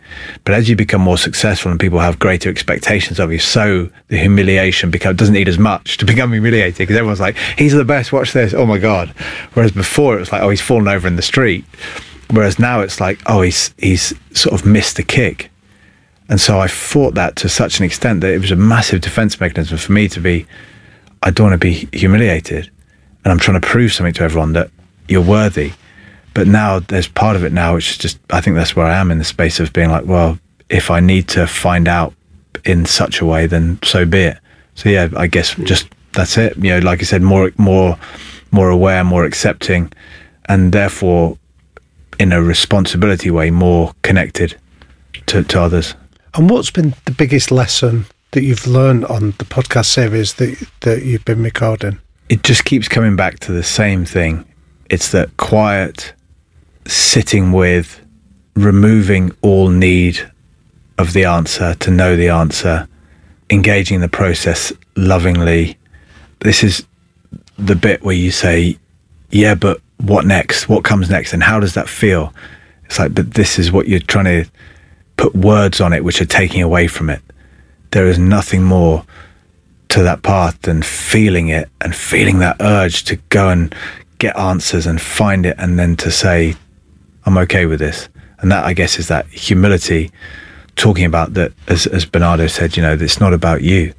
But 0.44 0.54
as 0.54 0.68
you 0.68 0.76
become 0.76 1.00
more 1.00 1.16
successful 1.16 1.70
and 1.70 1.80
people 1.80 1.98
have 2.00 2.18
greater 2.18 2.50
expectations 2.50 3.18
of 3.18 3.32
you, 3.32 3.38
so 3.38 3.88
the 4.08 4.18
humiliation 4.18 4.90
become, 4.90 5.16
doesn't 5.16 5.34
need 5.34 5.48
as 5.48 5.58
much 5.58 5.96
to 5.98 6.04
become 6.04 6.32
humiliated 6.32 6.78
because 6.78 6.96
everyone's 6.96 7.20
like, 7.20 7.36
he's 7.56 7.72
the 7.72 7.84
best, 7.84 8.12
watch 8.12 8.32
this. 8.32 8.52
Oh 8.52 8.66
my 8.66 8.78
God. 8.78 9.08
Whereas 9.54 9.72
before 9.72 10.16
it 10.16 10.20
was 10.20 10.30
like, 10.30 10.42
oh, 10.42 10.50
he's 10.50 10.60
fallen 10.60 10.88
over 10.88 11.08
in 11.08 11.16
the 11.16 11.22
street. 11.22 11.64
Whereas 12.30 12.58
now 12.58 12.80
it's 12.80 13.00
like, 13.00 13.20
oh, 13.24 13.40
he's, 13.40 13.74
he's 13.78 14.12
sort 14.34 14.54
of 14.54 14.66
missed 14.66 14.98
a 14.98 15.02
kick. 15.02 15.50
And 16.28 16.38
so 16.38 16.60
I 16.60 16.68
fought 16.68 17.14
that 17.14 17.36
to 17.36 17.48
such 17.48 17.78
an 17.78 17.86
extent 17.86 18.20
that 18.20 18.34
it 18.34 18.40
was 18.42 18.50
a 18.50 18.56
massive 18.56 19.00
defense 19.00 19.40
mechanism 19.40 19.78
for 19.78 19.92
me 19.92 20.08
to 20.08 20.20
be, 20.20 20.46
I 21.22 21.30
don't 21.30 21.50
want 21.50 21.60
to 21.60 21.66
be 21.66 21.88
humiliated. 21.96 22.70
And 23.24 23.32
I'm 23.32 23.38
trying 23.38 23.60
to 23.60 23.66
prove 23.66 23.92
something 23.92 24.14
to 24.14 24.22
everyone 24.22 24.52
that 24.54 24.70
you're 25.08 25.22
worthy. 25.22 25.72
But 26.34 26.46
now 26.46 26.78
there's 26.78 27.08
part 27.08 27.36
of 27.36 27.44
it 27.44 27.52
now, 27.52 27.74
which 27.74 27.90
is 27.90 27.98
just, 27.98 28.18
I 28.30 28.40
think 28.40 28.56
that's 28.56 28.76
where 28.76 28.86
I 28.86 28.96
am 28.96 29.10
in 29.10 29.18
the 29.18 29.24
space 29.24 29.60
of 29.60 29.72
being 29.72 29.90
like, 29.90 30.06
well, 30.06 30.38
if 30.68 30.90
I 30.90 31.00
need 31.00 31.28
to 31.28 31.46
find 31.46 31.88
out 31.88 32.14
in 32.64 32.86
such 32.86 33.20
a 33.20 33.26
way, 33.26 33.46
then 33.46 33.78
so 33.82 34.04
be 34.04 34.20
it. 34.20 34.38
So 34.74 34.88
yeah, 34.88 35.08
I 35.16 35.26
guess 35.26 35.54
just 35.54 35.88
that's 36.12 36.38
it. 36.38 36.56
You 36.56 36.74
know, 36.74 36.78
like 36.78 37.00
I 37.00 37.04
said, 37.04 37.22
more, 37.22 37.50
more, 37.58 37.98
more 38.52 38.70
aware, 38.70 39.02
more 39.02 39.24
accepting, 39.24 39.92
and 40.48 40.72
therefore 40.72 41.38
in 42.18 42.32
a 42.32 42.42
responsibility 42.42 43.30
way, 43.30 43.50
more 43.50 43.92
connected 44.02 44.56
to, 45.26 45.42
to 45.44 45.60
others. 45.60 45.94
And 46.34 46.50
what's 46.50 46.70
been 46.70 46.94
the 47.04 47.12
biggest 47.12 47.50
lesson 47.50 48.06
that 48.32 48.42
you've 48.42 48.66
learned 48.66 49.04
on 49.06 49.30
the 49.38 49.44
podcast 49.44 49.86
series 49.86 50.34
that 50.34 50.68
that 50.80 51.04
you've 51.04 51.24
been 51.24 51.42
recording? 51.42 52.00
it 52.28 52.42
just 52.42 52.64
keeps 52.64 52.88
coming 52.88 53.16
back 53.16 53.38
to 53.40 53.52
the 53.52 53.62
same 53.62 54.04
thing. 54.04 54.44
It's 54.90 55.12
that 55.12 55.36
quiet 55.36 56.12
sitting 56.86 57.52
with, 57.52 58.00
removing 58.54 59.32
all 59.42 59.68
need 59.68 60.20
of 60.98 61.12
the 61.12 61.24
answer 61.24 61.74
to 61.76 61.90
know 61.90 62.16
the 62.16 62.28
answer, 62.28 62.88
engaging 63.50 64.00
the 64.00 64.08
process 64.08 64.72
lovingly. 64.96 65.76
This 66.40 66.62
is 66.62 66.86
the 67.56 67.76
bit 67.76 68.02
where 68.02 68.14
you 68.14 68.30
say, 68.30 68.78
Yeah, 69.30 69.54
but 69.54 69.80
what 69.98 70.26
next? 70.26 70.68
What 70.68 70.84
comes 70.84 71.10
next? 71.10 71.32
And 71.32 71.42
how 71.42 71.60
does 71.60 71.74
that 71.74 71.88
feel? 71.88 72.32
It's 72.84 72.98
like, 72.98 73.14
but 73.14 73.34
this 73.34 73.58
is 73.58 73.70
what 73.72 73.88
you're 73.88 74.00
trying 74.00 74.24
to 74.24 74.50
put 75.16 75.34
words 75.34 75.80
on 75.80 75.92
it, 75.92 76.04
which 76.04 76.20
are 76.20 76.26
taking 76.26 76.62
away 76.62 76.86
from 76.86 77.10
it. 77.10 77.20
There 77.90 78.06
is 78.06 78.18
nothing 78.18 78.62
more 78.62 79.04
to 79.88 80.02
that 80.02 80.22
path 80.22 80.60
than 80.62 80.82
feeling 80.82 81.48
it 81.48 81.68
and 81.80 81.94
feeling 81.94 82.40
that 82.40 82.56
urge 82.60 83.04
to 83.04 83.16
go 83.30 83.48
and 83.48 83.74
get 84.18 84.36
answers 84.36 84.86
and 84.86 85.00
find 85.00 85.46
it 85.46 85.56
and 85.58 85.78
then 85.78 85.96
to 85.96 86.10
say 86.10 86.54
i'm 87.24 87.38
okay 87.38 87.66
with 87.66 87.78
this. 87.78 88.08
And 88.40 88.52
that 88.52 88.64
i 88.64 88.72
guess 88.72 88.98
is 88.98 89.08
that 89.08 89.26
humility 89.28 90.10
talking 90.76 91.04
about 91.04 91.34
that 91.34 91.52
as, 91.66 91.86
as 91.86 92.04
bernardo 92.04 92.46
said 92.46 92.76
you 92.76 92.82
know 92.82 92.92
it's 92.92 93.20
not 93.20 93.32
about 93.32 93.62
you. 93.62 93.94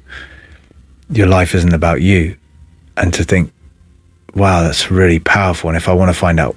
Your 1.10 1.26
life 1.26 1.54
isn't 1.54 1.74
about 1.74 2.00
you. 2.00 2.36
And 2.96 3.12
to 3.14 3.24
think 3.24 3.52
wow, 4.34 4.62
that's 4.62 4.90
really 4.90 5.18
powerful. 5.18 5.70
And 5.70 5.76
if 5.76 5.88
I 5.88 5.92
want 5.92 6.10
to 6.10 6.18
find 6.18 6.38
out 6.38 6.56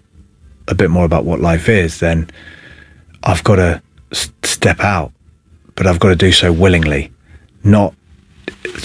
a 0.67 0.75
bit 0.75 0.89
more 0.89 1.05
about 1.05 1.25
what 1.25 1.39
life 1.39 1.69
is, 1.69 1.99
then 1.99 2.29
I've 3.23 3.43
got 3.43 3.55
to 3.55 3.81
step 4.43 4.79
out, 4.79 5.11
but 5.75 5.87
I've 5.87 5.99
got 5.99 6.09
to 6.09 6.15
do 6.15 6.31
so 6.31 6.51
willingly, 6.51 7.11
not 7.63 7.93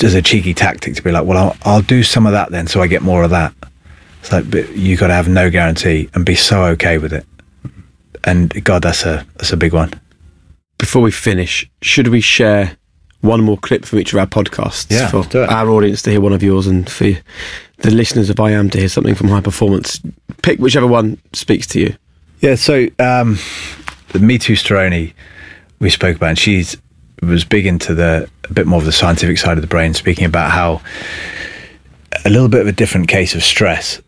as 0.02 0.14
a 0.14 0.22
cheeky 0.22 0.54
tactic 0.54 0.94
to 0.96 1.02
be 1.02 1.10
like, 1.12 1.24
well, 1.26 1.38
I'll, 1.38 1.56
I'll 1.74 1.82
do 1.82 2.02
some 2.02 2.26
of 2.26 2.32
that 2.32 2.50
then, 2.50 2.66
so 2.66 2.80
I 2.82 2.86
get 2.86 3.02
more 3.02 3.22
of 3.22 3.30
that. 3.30 3.52
It's 4.20 4.32
like, 4.32 4.50
but 4.50 4.76
you 4.76 4.96
got 4.96 5.08
to 5.08 5.14
have 5.14 5.28
no 5.28 5.50
guarantee 5.50 6.08
and 6.14 6.24
be 6.26 6.34
so 6.34 6.64
okay 6.64 6.98
with 6.98 7.12
it. 7.12 7.24
And 8.24 8.64
God, 8.64 8.82
that's 8.82 9.04
a 9.04 9.24
that's 9.36 9.52
a 9.52 9.56
big 9.56 9.72
one. 9.72 9.92
Before 10.78 11.02
we 11.02 11.10
finish, 11.10 11.68
should 11.82 12.08
we 12.08 12.20
share 12.20 12.76
one 13.20 13.42
more 13.42 13.56
clip 13.56 13.84
from 13.84 13.98
each 13.98 14.12
of 14.12 14.18
our 14.18 14.26
podcasts 14.26 14.86
Yeah, 14.90 15.08
for 15.08 15.24
do 15.24 15.42
it. 15.42 15.48
our 15.50 15.68
audience 15.70 16.02
to 16.02 16.10
hear 16.10 16.20
one 16.20 16.32
of 16.32 16.42
yours 16.42 16.66
and 16.68 16.88
for 16.88 17.04
the 17.78 17.90
listeners 17.90 18.30
of 18.30 18.38
I 18.38 18.50
Am 18.52 18.70
to 18.70 18.78
hear 18.78 18.88
something 18.88 19.14
from 19.14 19.28
High 19.28 19.40
Performance? 19.40 20.00
Pick 20.42 20.58
whichever 20.60 20.86
one 20.86 21.18
speaks 21.32 21.66
to 21.68 21.80
you. 21.80 21.96
Yeah, 22.40 22.54
so 22.54 22.84
um, 23.00 23.38
the 24.10 24.20
Mithu 24.20 24.54
Storoni 24.56 25.14
we 25.80 25.90
spoke 25.90 26.16
about, 26.16 26.30
and 26.30 26.38
she's 26.38 26.76
was 27.22 27.44
big 27.44 27.66
into 27.66 27.94
the 27.94 28.28
a 28.48 28.52
bit 28.52 28.66
more 28.66 28.78
of 28.78 28.84
the 28.84 28.92
scientific 28.92 29.38
side 29.38 29.58
of 29.58 29.62
the 29.62 29.68
brain, 29.68 29.94
speaking 29.94 30.24
about 30.24 30.50
how 30.50 30.80
a 32.24 32.30
little 32.30 32.48
bit 32.48 32.60
of 32.60 32.66
a 32.66 32.72
different 32.72 33.08
case 33.08 33.34
of 33.34 33.42
stress. 33.42 34.00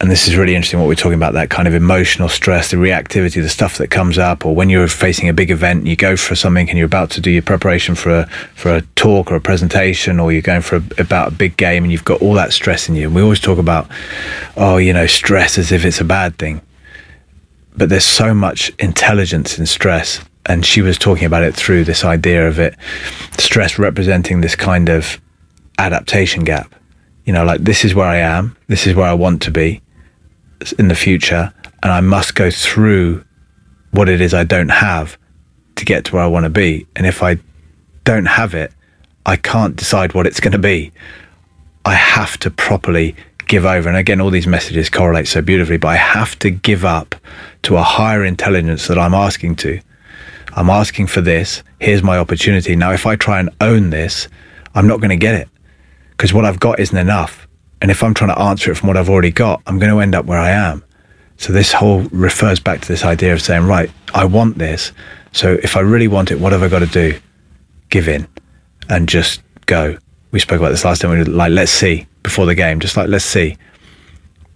And 0.00 0.10
this 0.10 0.28
is 0.28 0.36
really 0.36 0.54
interesting 0.54 0.80
what 0.80 0.88
we're 0.88 0.96
talking 0.96 1.14
about 1.14 1.34
that 1.34 1.50
kind 1.50 1.66
of 1.68 1.72
emotional 1.72 2.28
stress, 2.28 2.70
the 2.70 2.76
reactivity, 2.76 3.40
the 3.40 3.48
stuff 3.48 3.78
that 3.78 3.88
comes 3.88 4.18
up, 4.18 4.44
or 4.44 4.54
when 4.54 4.68
you're 4.68 4.88
facing 4.88 5.28
a 5.28 5.32
big 5.32 5.50
event, 5.50 5.86
you 5.86 5.96
go 5.96 6.16
for 6.16 6.34
something 6.34 6.68
and 6.68 6.76
you're 6.76 6.86
about 6.86 7.10
to 7.10 7.20
do 7.20 7.30
your 7.30 7.42
preparation 7.42 7.94
for 7.94 8.10
a 8.10 8.26
for 8.54 8.74
a 8.74 8.82
talk 8.96 9.30
or 9.30 9.36
a 9.36 9.40
presentation, 9.40 10.20
or 10.20 10.32
you're 10.32 10.42
going 10.42 10.60
for 10.60 10.76
a, 10.76 10.82
about 10.98 11.28
a 11.28 11.34
big 11.34 11.56
game 11.56 11.84
and 11.84 11.92
you've 11.92 12.04
got 12.04 12.20
all 12.20 12.34
that 12.34 12.52
stress 12.52 12.88
in 12.88 12.96
you. 12.96 13.06
And 13.06 13.14
we 13.14 13.22
always 13.22 13.40
talk 13.40 13.58
about, 13.58 13.88
oh, 14.56 14.76
you 14.76 14.92
know, 14.92 15.06
stress 15.06 15.58
as 15.58 15.72
if 15.72 15.84
it's 15.84 16.00
a 16.00 16.04
bad 16.04 16.38
thing 16.38 16.60
but 17.76 17.88
there's 17.88 18.04
so 18.04 18.34
much 18.34 18.72
intelligence 18.78 19.58
in 19.58 19.66
stress. 19.66 20.20
And 20.46 20.64
she 20.64 20.82
was 20.82 20.98
talking 20.98 21.24
about 21.24 21.42
it 21.42 21.54
through 21.54 21.84
this 21.84 22.04
idea 22.04 22.46
of 22.46 22.58
it, 22.58 22.76
stress 23.38 23.78
representing 23.78 24.40
this 24.40 24.56
kind 24.56 24.88
of 24.88 25.20
adaptation 25.78 26.44
gap. 26.44 26.74
You 27.24 27.32
know, 27.32 27.44
like 27.44 27.62
this 27.62 27.84
is 27.84 27.94
where 27.94 28.06
I 28.06 28.16
am, 28.16 28.56
this 28.68 28.86
is 28.86 28.94
where 28.94 29.06
I 29.06 29.14
want 29.14 29.40
to 29.42 29.50
be 29.50 29.80
in 30.78 30.88
the 30.88 30.94
future, 30.94 31.52
and 31.82 31.92
I 31.92 32.00
must 32.00 32.34
go 32.34 32.50
through 32.50 33.24
what 33.92 34.08
it 34.08 34.20
is 34.20 34.34
I 34.34 34.44
don't 34.44 34.70
have 34.70 35.16
to 35.76 35.84
get 35.84 36.04
to 36.06 36.14
where 36.14 36.24
I 36.24 36.26
want 36.26 36.44
to 36.44 36.50
be. 36.50 36.86
And 36.96 37.06
if 37.06 37.22
I 37.22 37.38
don't 38.04 38.26
have 38.26 38.54
it, 38.54 38.72
I 39.24 39.36
can't 39.36 39.76
decide 39.76 40.14
what 40.14 40.26
it's 40.26 40.40
going 40.40 40.52
to 40.52 40.58
be. 40.58 40.92
I 41.84 41.94
have 41.94 42.38
to 42.38 42.50
properly 42.50 43.14
give 43.46 43.64
over. 43.64 43.88
And 43.88 43.96
again, 43.96 44.20
all 44.20 44.30
these 44.30 44.46
messages 44.46 44.90
correlate 44.90 45.28
so 45.28 45.40
beautifully, 45.42 45.76
but 45.76 45.88
I 45.88 45.96
have 45.96 46.38
to 46.40 46.50
give 46.50 46.84
up 46.84 47.14
to 47.62 47.76
a 47.76 47.82
higher 47.82 48.24
intelligence 48.24 48.88
that 48.88 48.98
I'm 48.98 49.14
asking 49.14 49.56
to. 49.56 49.80
I'm 50.54 50.70
asking 50.70 51.08
for 51.08 51.20
this. 51.20 51.62
Here's 51.80 52.02
my 52.02 52.18
opportunity. 52.18 52.76
Now, 52.76 52.92
if 52.92 53.06
I 53.06 53.16
try 53.16 53.40
and 53.40 53.50
own 53.60 53.90
this, 53.90 54.28
I'm 54.74 54.86
not 54.86 55.00
going 55.00 55.10
to 55.10 55.16
get 55.16 55.34
it 55.34 55.48
because 56.10 56.32
what 56.32 56.44
I've 56.44 56.60
got 56.60 56.78
isn't 56.78 56.96
enough. 56.96 57.46
And 57.82 57.90
if 57.90 58.02
I'm 58.02 58.14
trying 58.14 58.34
to 58.34 58.40
answer 58.40 58.70
it 58.70 58.76
from 58.76 58.86
what 58.86 58.96
I've 58.96 59.10
already 59.10 59.30
got, 59.30 59.60
I'm 59.66 59.78
going 59.78 59.92
to 59.92 60.00
end 60.00 60.14
up 60.14 60.24
where 60.24 60.38
I 60.38 60.50
am. 60.50 60.84
So 61.36 61.52
this 61.52 61.72
whole 61.72 62.02
refers 62.12 62.60
back 62.60 62.80
to 62.80 62.88
this 62.88 63.04
idea 63.04 63.32
of 63.32 63.42
saying, 63.42 63.64
right, 63.66 63.90
I 64.14 64.24
want 64.24 64.56
this. 64.56 64.92
So 65.32 65.58
if 65.62 65.76
I 65.76 65.80
really 65.80 66.08
want 66.08 66.30
it, 66.30 66.38
what 66.38 66.52
have 66.52 66.62
I 66.62 66.68
got 66.68 66.78
to 66.78 66.86
do? 66.86 67.18
Give 67.90 68.08
in 68.08 68.26
and 68.88 69.08
just 69.08 69.42
go. 69.66 69.98
We 70.30 70.38
spoke 70.38 70.60
about 70.60 70.70
this 70.70 70.84
last 70.84 71.00
time. 71.02 71.10
We 71.10 71.18
were 71.18 71.24
like, 71.24 71.50
let's 71.50 71.72
see 71.72 72.06
before 72.22 72.46
the 72.46 72.54
game, 72.54 72.80
just 72.80 72.96
like 72.96 73.08
let's 73.08 73.24
see. 73.24 73.56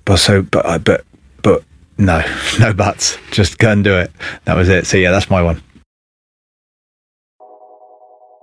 But 0.04 0.16
so, 0.18 0.42
but 0.42 0.84
but 0.84 1.04
but 1.42 1.62
no, 1.98 2.22
no 2.60 2.72
buts. 2.72 3.18
Just 3.30 3.58
go 3.58 3.70
and 3.72 3.84
do 3.84 3.96
it. 3.98 4.10
That 4.44 4.56
was 4.56 4.68
it. 4.68 4.86
So 4.86 4.96
yeah, 4.96 5.10
that's 5.10 5.30
my 5.30 5.42
one. 5.42 5.62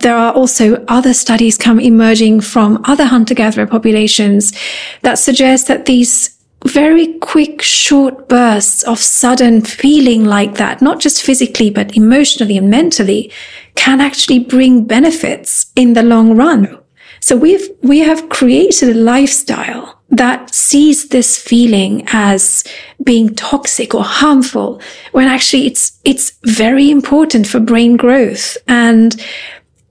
There 0.06 0.16
are 0.16 0.34
also 0.34 0.86
other 0.88 1.16
studies 1.16 1.58
come 1.58 1.80
emerging 1.80 2.42
from 2.42 2.80
other 2.84 3.06
hunter-gatherer 3.06 3.66
populations 3.66 4.54
that 5.02 5.18
suggest 5.18 5.68
that 5.68 5.88
these 5.88 6.38
very 6.64 7.18
quick, 7.22 7.64
short 7.64 8.30
bursts 8.30 8.84
of 8.84 9.00
sudden 9.00 9.62
feeling 9.62 10.24
like 10.24 10.58
that, 10.58 10.80
not 10.80 11.00
just 11.00 11.24
physically, 11.24 11.72
but 11.72 11.98
emotionally 11.98 12.56
and 12.56 12.70
mentally, 12.70 13.32
can 13.74 14.00
actually 14.00 14.38
bring 14.38 14.86
benefits 14.86 15.72
in 15.76 15.94
the 15.94 16.04
long 16.04 16.38
run. 16.38 16.78
So 17.20 17.36
we've, 17.36 17.68
we 17.82 17.98
have 18.02 18.30
created 18.30 18.90
a 18.90 19.00
lifestyle 19.00 20.00
that 20.12 20.54
sees 20.54 21.10
this 21.10 21.36
feeling 21.36 22.04
as 22.12 22.64
being 23.04 23.34
toxic 23.34 23.96
or 23.96 24.04
harmful 24.04 24.80
when 25.14 25.28
actually 25.28 25.66
it's, 25.66 26.00
it's 26.06 26.38
very 26.44 26.92
important 26.92 27.48
for 27.48 27.60
brain 27.60 27.98
growth. 27.98 28.56
And 28.68 29.20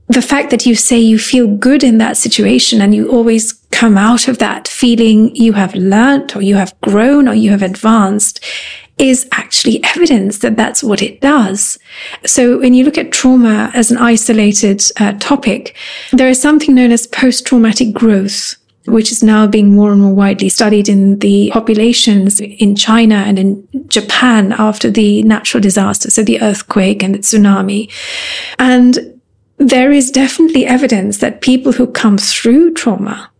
the 0.09 0.23
fact 0.23 0.51
that 0.51 0.67
you 0.67 0.75
say 0.75 0.99
you 0.99 1.19
feel 1.19 1.47
good 1.47 1.83
in 1.83 1.99
that 1.99 2.17
situation 2.17 2.81
and 2.81 2.95
you 2.95 3.11
always 3.11 3.53
come 3.71 3.97
out 3.97 4.29
of 4.29 4.39
that 4.39 4.69
feeling 4.69 5.35
you 5.35 5.55
have 5.55 5.75
learnt 5.75 6.37
or 6.37 6.43
you 6.43 6.55
have 6.57 6.79
grown 6.81 7.27
or 7.27 7.35
you 7.35 7.51
have 7.51 7.63
advanced 7.63 8.45
is 8.99 9.27
actually 9.33 9.83
evidence 9.85 10.39
that 10.39 10.57
that's 10.57 10.85
what 10.85 11.03
it 11.03 11.21
does. 11.21 11.79
So 12.25 12.59
when 12.59 12.75
you 12.75 12.85
look 12.85 12.99
at 12.99 13.11
trauma 13.11 13.71
as 13.75 13.91
an 13.91 13.99
isolated 13.99 14.83
uh, 15.01 15.15
topic, 15.15 15.75
there 16.13 16.29
is 16.29 16.41
something 16.41 16.75
known 16.75 16.93
as 16.93 17.07
post-traumatic 17.07 17.93
growth 17.93 18.57
which 18.87 19.11
is 19.11 19.23
now 19.23 19.47
being 19.47 19.75
more 19.75 19.93
and 19.93 20.01
more 20.03 20.15
widely 20.15 20.49
studied 20.51 20.91
in 20.91 21.19
the 21.21 21.51
populations 21.53 22.39
in 22.39 22.77
China 22.77 23.15
and 23.15 23.39
in 23.39 23.67
Japan 23.89 24.53
after 24.59 24.91
the 24.91 25.23
natural 25.23 25.61
disaster, 25.61 26.11
so 26.11 26.23
the 26.23 26.43
earthquake 26.43 27.03
and 27.03 27.15
the 27.15 27.21
tsunami. 27.21 27.91
And 28.59 29.14
there 29.59 29.93
is 29.93 30.11
definitely 30.11 30.67
evidence 30.67 31.19
that 31.19 31.41
people 31.41 31.73
who 31.73 31.87
come 31.87 32.19
through 32.19 32.75
trauma 32.75 33.31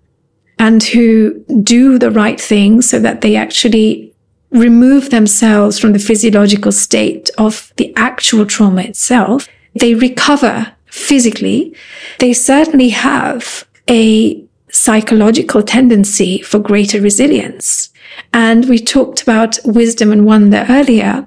and 0.59 0.83
who 0.83 1.45
do 1.63 1.99
the 1.99 2.11
right 2.11 2.41
thing 2.41 2.81
so 2.81 2.99
that 3.01 3.21
they 3.21 3.37
actually 3.37 4.15
remove 4.51 5.11
themselves 5.11 5.79
from 5.79 5.93
the 5.93 5.99
physiological 5.99 6.71
state 6.71 7.29
of 7.39 7.73
the 7.77 7.93
actual 7.97 8.47
trauma 8.47 8.83
itself, 8.83 9.49
they 9.75 9.95
recover 9.95 10.73
physically. 10.87 11.75
They 12.21 12.33
certainly 12.33 12.91
have 12.91 13.67
a 13.91 14.43
psychological 14.71 15.63
tendency 15.63 16.41
for 16.43 16.59
greater 16.61 17.01
resilience. 17.01 17.91
And 18.33 18.69
we 18.69 18.79
talked 18.79 19.23
about 19.23 19.59
wisdom 19.65 20.13
and 20.13 20.25
wonder 20.25 20.65
earlier. 20.69 21.27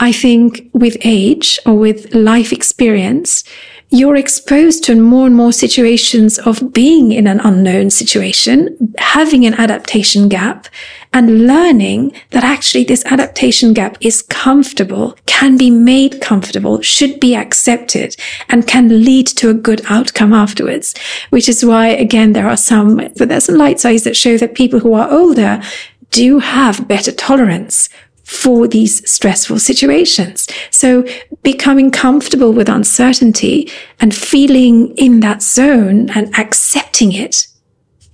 I 0.00 0.12
think 0.12 0.68
with 0.72 0.96
age 1.04 1.58
or 1.66 1.74
with 1.74 2.14
life 2.14 2.52
experience, 2.52 3.44
you're 3.90 4.16
exposed 4.16 4.82
to 4.84 5.00
more 5.00 5.26
and 5.26 5.36
more 5.36 5.52
situations 5.52 6.38
of 6.40 6.72
being 6.72 7.12
in 7.12 7.26
an 7.26 7.40
unknown 7.40 7.90
situation, 7.90 8.94
having 8.98 9.46
an 9.46 9.54
adaptation 9.54 10.28
gap 10.28 10.66
and 11.12 11.46
learning 11.46 12.12
that 12.30 12.42
actually 12.42 12.84
this 12.84 13.04
adaptation 13.06 13.72
gap 13.72 13.96
is 14.00 14.22
comfortable, 14.22 15.16
can 15.26 15.56
be 15.56 15.70
made 15.70 16.20
comfortable, 16.20 16.82
should 16.82 17.20
be 17.20 17.36
accepted 17.36 18.16
and 18.48 18.66
can 18.66 19.04
lead 19.04 19.26
to 19.26 19.50
a 19.50 19.54
good 19.54 19.80
outcome 19.88 20.32
afterwards. 20.32 20.94
Which 21.30 21.48
is 21.48 21.64
why, 21.64 21.88
again, 21.88 22.32
there 22.32 22.48
are 22.48 22.56
some, 22.56 22.96
but 22.96 23.28
there's 23.28 23.44
some 23.44 23.56
light 23.56 23.78
studies 23.78 24.04
that 24.04 24.16
show 24.16 24.36
that 24.36 24.54
people 24.54 24.80
who 24.80 24.94
are 24.94 25.10
older 25.10 25.62
do 26.10 26.38
have 26.38 26.88
better 26.88 27.12
tolerance 27.12 27.88
for 28.26 28.66
these 28.66 29.08
stressful 29.08 29.56
situations. 29.60 30.48
So 30.72 31.06
becoming 31.44 31.92
comfortable 31.92 32.52
with 32.52 32.68
uncertainty 32.68 33.70
and 34.00 34.12
feeling 34.12 34.92
in 34.96 35.20
that 35.20 35.42
zone 35.42 36.10
and 36.10 36.36
accepting 36.36 37.12
it 37.12 37.46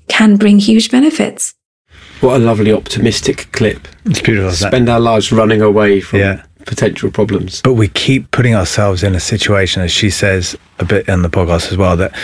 can 0.09 0.37
bring 0.37 0.59
huge 0.59 0.91
benefits. 0.91 1.55
What 2.21 2.37
a 2.37 2.45
lovely 2.45 2.73
optimistic 2.75 3.51
clip. 3.53 3.89
It's 4.05 4.21
beautiful. 4.21 4.51
isn't 4.51 4.67
it? 4.69 4.71
Spend 4.71 4.89
our 4.91 5.01
lives 5.01 5.33
running 5.33 5.63
away 5.63 6.01
from 6.03 6.21
Yeah. 6.21 6.43
potential 6.67 7.11
problems. 7.11 7.63
But 7.63 7.75
we 7.75 7.89
keep 7.89 8.31
putting 8.33 8.55
ourselves 8.55 9.03
in 9.03 9.15
a 9.15 9.21
situation, 9.21 9.81
as 9.83 9.91
she 9.93 10.11
says 10.11 10.55
a 10.79 10.85
bit 10.85 11.09
in 11.09 11.23
the 11.23 11.31
podcast 11.31 11.73
as 11.73 11.79
well, 11.79 11.97
that 11.97 12.15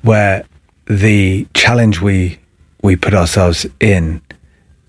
where 0.00 0.44
the 0.86 1.46
challenge 1.52 2.00
we 2.00 2.38
we 2.82 2.96
put 2.96 3.12
ourselves 3.14 3.66
in, 3.80 4.20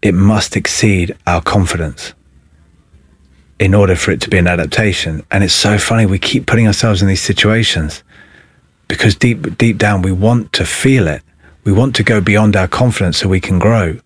it 0.03 0.13
must 0.13 0.57
exceed 0.57 1.15
our 1.25 1.41
confidence 1.41 2.13
in 3.57 3.73
order 3.73 3.95
for 3.95 4.11
it 4.11 4.19
to 4.19 4.29
be 4.29 4.37
an 4.37 4.47
adaptation. 4.47 5.25
And 5.31 5.45
it's 5.45 5.53
so 5.53 5.77
funny 5.77 6.05
we 6.05 6.19
keep 6.19 6.45
putting 6.45 6.67
ourselves 6.67 7.01
in 7.01 7.07
these 7.07 7.21
situations 7.21 8.03
because 8.89 9.15
deep 9.15 9.57
deep 9.57 9.77
down 9.77 10.01
we 10.01 10.11
want 10.11 10.51
to 10.53 10.65
feel 10.65 11.07
it. 11.07 11.23
We 11.63 11.71
want 11.71 11.95
to 11.95 12.03
go 12.03 12.19
beyond 12.19 12.57
our 12.57 12.67
confidence 12.67 13.17
so 13.17 13.29
we 13.29 13.39
can 13.39 13.57
grow. 13.57 13.97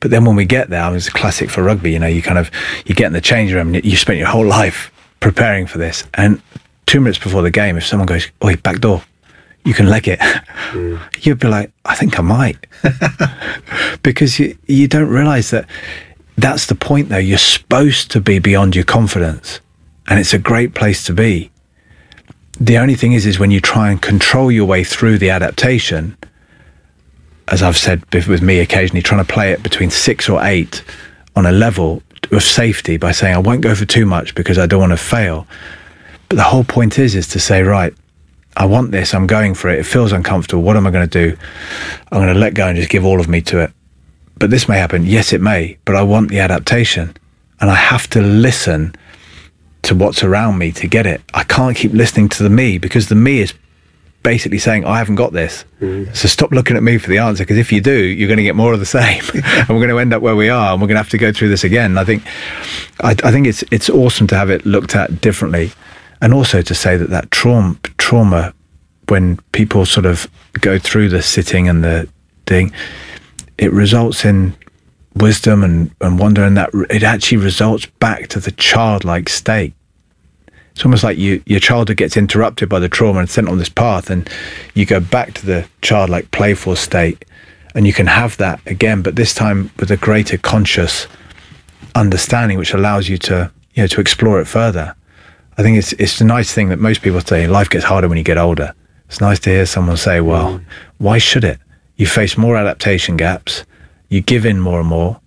But 0.00 0.10
then 0.10 0.26
when 0.26 0.36
we 0.36 0.44
get 0.44 0.68
there, 0.68 0.82
I 0.82 0.88
mean, 0.88 0.98
it's 0.98 1.08
a 1.08 1.12
classic 1.12 1.48
for 1.48 1.62
rugby. 1.62 1.92
You 1.92 1.98
know, 1.98 2.06
you 2.06 2.20
kind 2.20 2.38
of 2.38 2.50
you 2.84 2.94
get 2.94 3.06
in 3.06 3.14
the 3.14 3.22
change 3.22 3.50
room 3.54 3.74
and 3.74 3.84
you 3.84 3.96
spent 3.96 4.18
your 4.18 4.28
whole 4.28 4.46
life 4.60 4.92
preparing 5.20 5.66
for 5.66 5.78
this, 5.78 6.04
and 6.14 6.40
two 6.84 7.00
minutes 7.00 7.18
before 7.18 7.42
the 7.42 7.50
game, 7.50 7.78
if 7.78 7.86
someone 7.86 8.06
goes, 8.06 8.28
"Oh, 8.42 8.54
back 8.56 8.80
door," 8.80 9.02
you 9.64 9.74
can 9.74 9.86
leg 9.86 10.08
it. 10.08 10.18
Mm. 10.18 11.00
You'd 11.24 11.38
be 11.38 11.48
like, 11.48 11.72
I 11.84 11.94
think 11.94 12.18
I 12.18 12.22
might. 12.22 12.66
because 14.02 14.38
you, 14.38 14.56
you 14.66 14.88
don't 14.88 15.08
realize 15.08 15.50
that 15.50 15.68
that's 16.36 16.66
the 16.66 16.74
point, 16.74 17.10
though. 17.10 17.18
You're 17.18 17.38
supposed 17.38 18.10
to 18.12 18.20
be 18.20 18.38
beyond 18.38 18.74
your 18.74 18.84
confidence, 18.84 19.60
and 20.08 20.18
it's 20.18 20.32
a 20.32 20.38
great 20.38 20.74
place 20.74 21.04
to 21.04 21.12
be. 21.12 21.50
The 22.58 22.78
only 22.78 22.94
thing 22.94 23.12
is, 23.12 23.26
is 23.26 23.38
when 23.38 23.50
you 23.50 23.60
try 23.60 23.90
and 23.90 24.00
control 24.00 24.50
your 24.50 24.66
way 24.66 24.84
through 24.84 25.18
the 25.18 25.30
adaptation, 25.30 26.16
as 27.48 27.62
I've 27.62 27.76
said 27.76 28.02
with 28.12 28.42
me 28.42 28.60
occasionally, 28.60 29.02
trying 29.02 29.24
to 29.24 29.32
play 29.32 29.52
it 29.52 29.62
between 29.62 29.90
six 29.90 30.28
or 30.28 30.42
eight 30.42 30.82
on 31.36 31.46
a 31.46 31.52
level 31.52 32.02
of 32.30 32.42
safety 32.42 32.96
by 32.96 33.12
saying, 33.12 33.34
I 33.34 33.38
won't 33.38 33.60
go 33.60 33.74
for 33.74 33.86
too 33.86 34.06
much 34.06 34.34
because 34.34 34.58
I 34.58 34.66
don't 34.66 34.80
want 34.80 34.92
to 34.92 34.96
fail. 34.96 35.46
But 36.28 36.36
the 36.36 36.44
whole 36.44 36.64
point 36.64 36.98
is, 36.98 37.14
is 37.14 37.28
to 37.28 37.40
say, 37.40 37.62
right, 37.62 37.94
I 38.56 38.66
want 38.66 38.90
this. 38.90 39.14
I'm 39.14 39.26
going 39.26 39.54
for 39.54 39.68
it. 39.68 39.78
It 39.78 39.86
feels 39.86 40.12
uncomfortable. 40.12 40.62
What 40.62 40.76
am 40.76 40.86
I 40.86 40.90
going 40.90 41.08
to 41.08 41.28
do? 41.28 41.36
I'm 42.10 42.20
going 42.20 42.34
to 42.34 42.38
let 42.38 42.54
go 42.54 42.66
and 42.66 42.76
just 42.76 42.90
give 42.90 43.04
all 43.04 43.20
of 43.20 43.28
me 43.28 43.40
to 43.42 43.60
it. 43.60 43.72
But 44.38 44.50
this 44.50 44.68
may 44.68 44.78
happen. 44.78 45.06
Yes, 45.06 45.32
it 45.32 45.40
may. 45.40 45.78
But 45.84 45.96
I 45.96 46.02
want 46.02 46.30
the 46.30 46.40
adaptation. 46.40 47.16
And 47.60 47.70
I 47.70 47.74
have 47.74 48.08
to 48.10 48.22
listen 48.22 48.94
to 49.82 49.94
what's 49.94 50.22
around 50.22 50.58
me 50.58 50.72
to 50.72 50.86
get 50.88 51.06
it. 51.06 51.20
I 51.34 51.44
can't 51.44 51.76
keep 51.76 51.92
listening 51.92 52.28
to 52.30 52.42
the 52.42 52.50
me 52.50 52.78
because 52.78 53.08
the 53.08 53.14
me 53.14 53.40
is 53.40 53.54
basically 54.22 54.58
saying, 54.58 54.84
I 54.84 54.98
haven't 54.98 55.14
got 55.14 55.32
this. 55.32 55.64
Mm. 55.80 56.14
So 56.14 56.28
stop 56.28 56.50
looking 56.50 56.76
at 56.76 56.82
me 56.82 56.98
for 56.98 57.08
the 57.08 57.18
answer 57.18 57.44
because 57.44 57.56
if 57.56 57.72
you 57.72 57.80
do, 57.80 57.92
you're 57.92 58.28
going 58.28 58.38
to 58.38 58.42
get 58.42 58.56
more 58.56 58.72
of 58.72 58.80
the 58.80 58.86
same. 58.86 59.22
and 59.34 59.68
we're 59.68 59.76
going 59.76 59.88
to 59.88 59.98
end 59.98 60.12
up 60.12 60.22
where 60.22 60.36
we 60.36 60.48
are 60.48 60.72
and 60.72 60.80
we're 60.80 60.88
going 60.88 60.96
to 60.96 61.02
have 61.02 61.10
to 61.10 61.18
go 61.18 61.32
through 61.32 61.48
this 61.48 61.64
again. 61.64 61.96
I 61.96 62.04
think, 62.04 62.22
I, 63.00 63.10
I 63.24 63.30
think 63.30 63.46
it's, 63.46 63.64
it's 63.70 63.88
awesome 63.88 64.26
to 64.28 64.36
have 64.36 64.50
it 64.50 64.66
looked 64.66 64.94
at 64.94 65.20
differently. 65.20 65.72
And 66.20 66.34
also 66.34 66.62
to 66.62 66.74
say 66.74 66.96
that 66.96 67.10
that 67.10 67.30
trauma, 67.30 67.76
trauma, 67.98 68.52
when 69.08 69.38
people 69.52 69.86
sort 69.86 70.06
of 70.06 70.30
go 70.60 70.78
through 70.78 71.08
the 71.08 71.22
sitting 71.22 71.68
and 71.68 71.82
the 71.82 72.08
thing, 72.46 72.72
it 73.58 73.72
results 73.72 74.24
in 74.24 74.54
wisdom 75.14 75.64
and, 75.64 75.90
and 76.00 76.18
wonder, 76.18 76.44
and 76.44 76.56
that 76.56 76.70
it 76.90 77.02
actually 77.02 77.38
results 77.38 77.86
back 77.86 78.28
to 78.28 78.40
the 78.40 78.52
childlike 78.52 79.28
state. 79.28 79.74
It's 80.72 80.84
almost 80.84 81.02
like 81.02 81.18
you, 81.18 81.42
your 81.46 81.60
childhood 81.60 81.96
gets 81.96 82.16
interrupted 82.16 82.68
by 82.68 82.78
the 82.78 82.88
trauma 82.88 83.18
and 83.20 83.28
sent 83.28 83.48
on 83.48 83.58
this 83.58 83.68
path, 83.68 84.08
and 84.08 84.28
you 84.74 84.86
go 84.86 85.00
back 85.00 85.34
to 85.34 85.46
the 85.46 85.68
childlike, 85.82 86.30
playful 86.30 86.76
state, 86.76 87.24
and 87.74 87.86
you 87.86 87.92
can 87.92 88.06
have 88.06 88.36
that 88.36 88.60
again, 88.66 89.02
but 89.02 89.16
this 89.16 89.34
time 89.34 89.70
with 89.78 89.90
a 89.90 89.96
greater 89.96 90.38
conscious 90.38 91.06
understanding, 91.94 92.58
which 92.58 92.72
allows 92.72 93.08
you 93.08 93.18
to, 93.18 93.50
you 93.74 93.82
know, 93.82 93.86
to 93.88 94.00
explore 94.00 94.40
it 94.40 94.46
further. 94.46 94.94
I 95.60 95.62
think 95.62 95.76
it's 95.76 95.92
it's 95.92 96.18
a 96.22 96.24
nice 96.24 96.54
thing 96.54 96.70
that 96.70 96.78
most 96.78 97.02
people 97.02 97.20
say 97.20 97.46
life 97.46 97.68
gets 97.68 97.84
harder 97.84 98.08
when 98.08 98.16
you 98.16 98.24
get 98.24 98.38
older. 98.38 98.72
It's 99.08 99.20
nice 99.20 99.38
to 99.40 99.50
hear 99.50 99.66
someone 99.66 99.98
say, 99.98 100.22
"Well, 100.22 100.58
mm. 100.58 100.64
why 100.96 101.18
should 101.18 101.44
it? 101.44 101.58
You 101.96 102.06
face 102.06 102.38
more 102.38 102.56
adaptation 102.56 103.18
gaps, 103.18 103.66
you 104.08 104.22
give 104.22 104.46
in 104.46 104.58
more 104.58 104.80
and 104.80 104.88
more, 104.88 105.20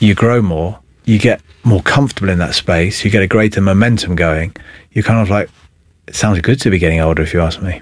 you 0.00 0.12
grow 0.16 0.42
more, 0.42 0.80
you 1.04 1.20
get 1.20 1.40
more 1.62 1.80
comfortable 1.82 2.30
in 2.30 2.38
that 2.38 2.56
space, 2.56 3.04
you 3.04 3.12
get 3.12 3.22
a 3.22 3.28
greater 3.28 3.60
momentum 3.60 4.16
going. 4.16 4.56
You're 4.90 5.04
kind 5.04 5.20
of 5.20 5.30
like, 5.30 5.48
it 6.08 6.16
sounds 6.16 6.40
good 6.40 6.60
to 6.62 6.68
be 6.68 6.80
getting 6.80 6.98
older, 6.98 7.22
if 7.22 7.32
you 7.32 7.40
ask 7.40 7.62
me." 7.62 7.80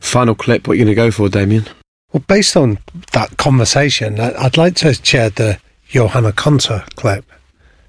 Final 0.00 0.34
clip. 0.34 0.68
What 0.68 0.74
are 0.74 0.76
you 0.76 0.84
going 0.84 0.94
to 0.94 1.02
go 1.02 1.10
for, 1.10 1.30
Damian? 1.30 1.64
Well, 2.12 2.24
based 2.28 2.58
on 2.58 2.78
that 3.12 3.38
conversation, 3.38 4.20
I- 4.20 4.34
I'd 4.34 4.58
like 4.58 4.74
to 4.76 4.92
share 4.92 5.30
the 5.30 5.58
Johanna 5.88 6.32
Konta 6.32 6.84
clip 6.96 7.24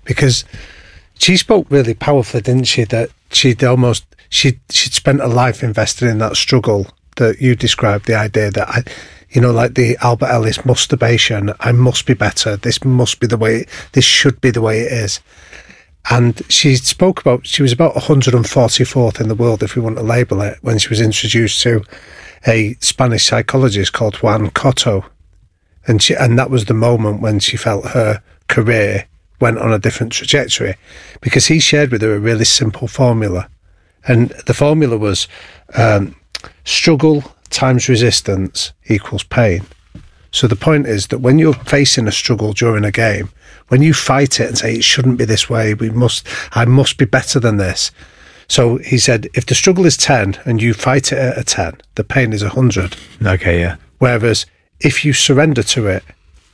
because 0.06 0.46
she 1.18 1.38
spoke 1.38 1.68
really 1.70 1.94
powerfully, 1.94 2.42
didn't 2.42 2.66
she? 2.66 2.84
That 2.84 3.10
she'd 3.32 3.64
almost 3.64 4.06
she 4.30 4.60
she'd 4.70 4.94
spent 4.94 5.22
a 5.22 5.28
life 5.28 5.64
invested 5.64 6.08
in 6.08 6.18
that 6.20 6.36
struggle 6.36 6.88
that 7.18 7.42
you 7.42 7.56
described. 7.56 8.06
The 8.06 8.16
idea 8.16 8.52
that 8.52 8.70
I, 8.70 8.84
you 9.30 9.42
know, 9.42 9.52
like 9.52 9.74
the 9.76 9.98
Albert 10.02 10.30
Ellis 10.30 10.66
musturbation. 10.66 11.54
I 11.60 11.72
must 11.72 12.06
be 12.06 12.14
better. 12.14 12.56
This 12.56 12.84
must 12.84 13.20
be 13.20 13.28
the 13.28 13.38
way. 13.38 13.66
This 13.94 14.06
should 14.06 14.40
be 14.42 14.52
the 14.52 14.62
way 14.62 14.82
it 14.82 14.92
is. 14.92 15.20
And 16.10 16.42
she 16.50 16.76
spoke 16.76 17.22
about 17.22 17.48
she 17.48 17.62
was 17.62 17.72
about 17.72 17.96
144th 17.96 19.22
in 19.22 19.30
the 19.30 19.36
world, 19.36 19.64
if 19.64 19.76
we 19.76 19.82
want 19.82 19.98
to 19.98 20.04
label 20.04 20.42
it, 20.42 20.60
when 20.62 20.78
she 20.78 20.90
was 20.90 21.00
introduced 21.00 21.62
to 21.62 21.84
a 22.46 22.76
Spanish 22.82 23.26
psychologist 23.26 23.94
called 23.94 24.18
Juan 24.18 24.50
Coto, 24.50 25.06
and 25.88 26.02
she 26.02 26.14
and 26.14 26.38
that 26.38 26.50
was 26.50 26.66
the 26.66 26.74
moment 26.74 27.22
when 27.22 27.40
she 27.40 27.56
felt 27.56 27.90
her 27.90 28.22
career 28.50 29.08
went 29.44 29.60
on 29.60 29.74
a 29.74 29.84
different 29.86 30.14
trajectory, 30.14 30.74
because 31.22 31.54
he 31.54 31.60
shared 31.60 31.92
with 31.92 32.02
her 32.02 32.16
a 32.16 32.26
really 32.30 32.46
simple 32.46 32.88
formula, 32.88 33.42
and 34.08 34.30
the 34.48 34.54
formula 34.54 34.98
was 34.98 35.28
um, 35.76 36.16
struggle 36.64 37.24
times 37.50 37.90
resistance 37.90 38.74
equals 38.96 39.26
pain. 39.26 39.62
So 40.32 40.48
the 40.48 40.64
point 40.68 40.88
is 40.88 41.08
that 41.08 41.22
when 41.22 41.40
you're 41.40 41.66
facing 41.78 42.08
a 42.08 42.12
struggle 42.12 42.54
during 42.54 42.86
a 42.86 42.98
game, 43.06 43.28
when 43.68 43.84
you 43.84 43.94
fight 43.94 44.40
it 44.40 44.48
and 44.48 44.58
say 44.58 44.74
it 44.74 44.84
shouldn't 44.84 45.20
be 45.20 45.26
this 45.26 45.50
way, 45.50 45.74
we 45.74 45.90
must, 45.90 46.28
I 46.62 46.66
must 46.66 46.98
be 46.98 47.06
better 47.06 47.40
than 47.40 47.58
this. 47.58 47.92
So 48.48 48.78
he 48.78 48.98
said, 48.98 49.28
if 49.34 49.46
the 49.46 49.56
struggle 49.56 49.86
is 49.86 49.98
ten 49.98 50.36
and 50.46 50.62
you 50.62 50.74
fight 50.74 51.12
it 51.12 51.20
at 51.20 51.38
a 51.38 51.44
ten, 51.44 51.74
the 51.96 52.04
pain 52.04 52.34
is 52.34 52.44
a 52.44 52.50
hundred. 52.50 52.96
Okay, 53.26 53.60
yeah. 53.60 53.76
Whereas 54.00 54.46
if 54.80 55.06
you 55.06 55.14
surrender 55.14 55.64
to 55.64 55.88
it, 55.88 56.04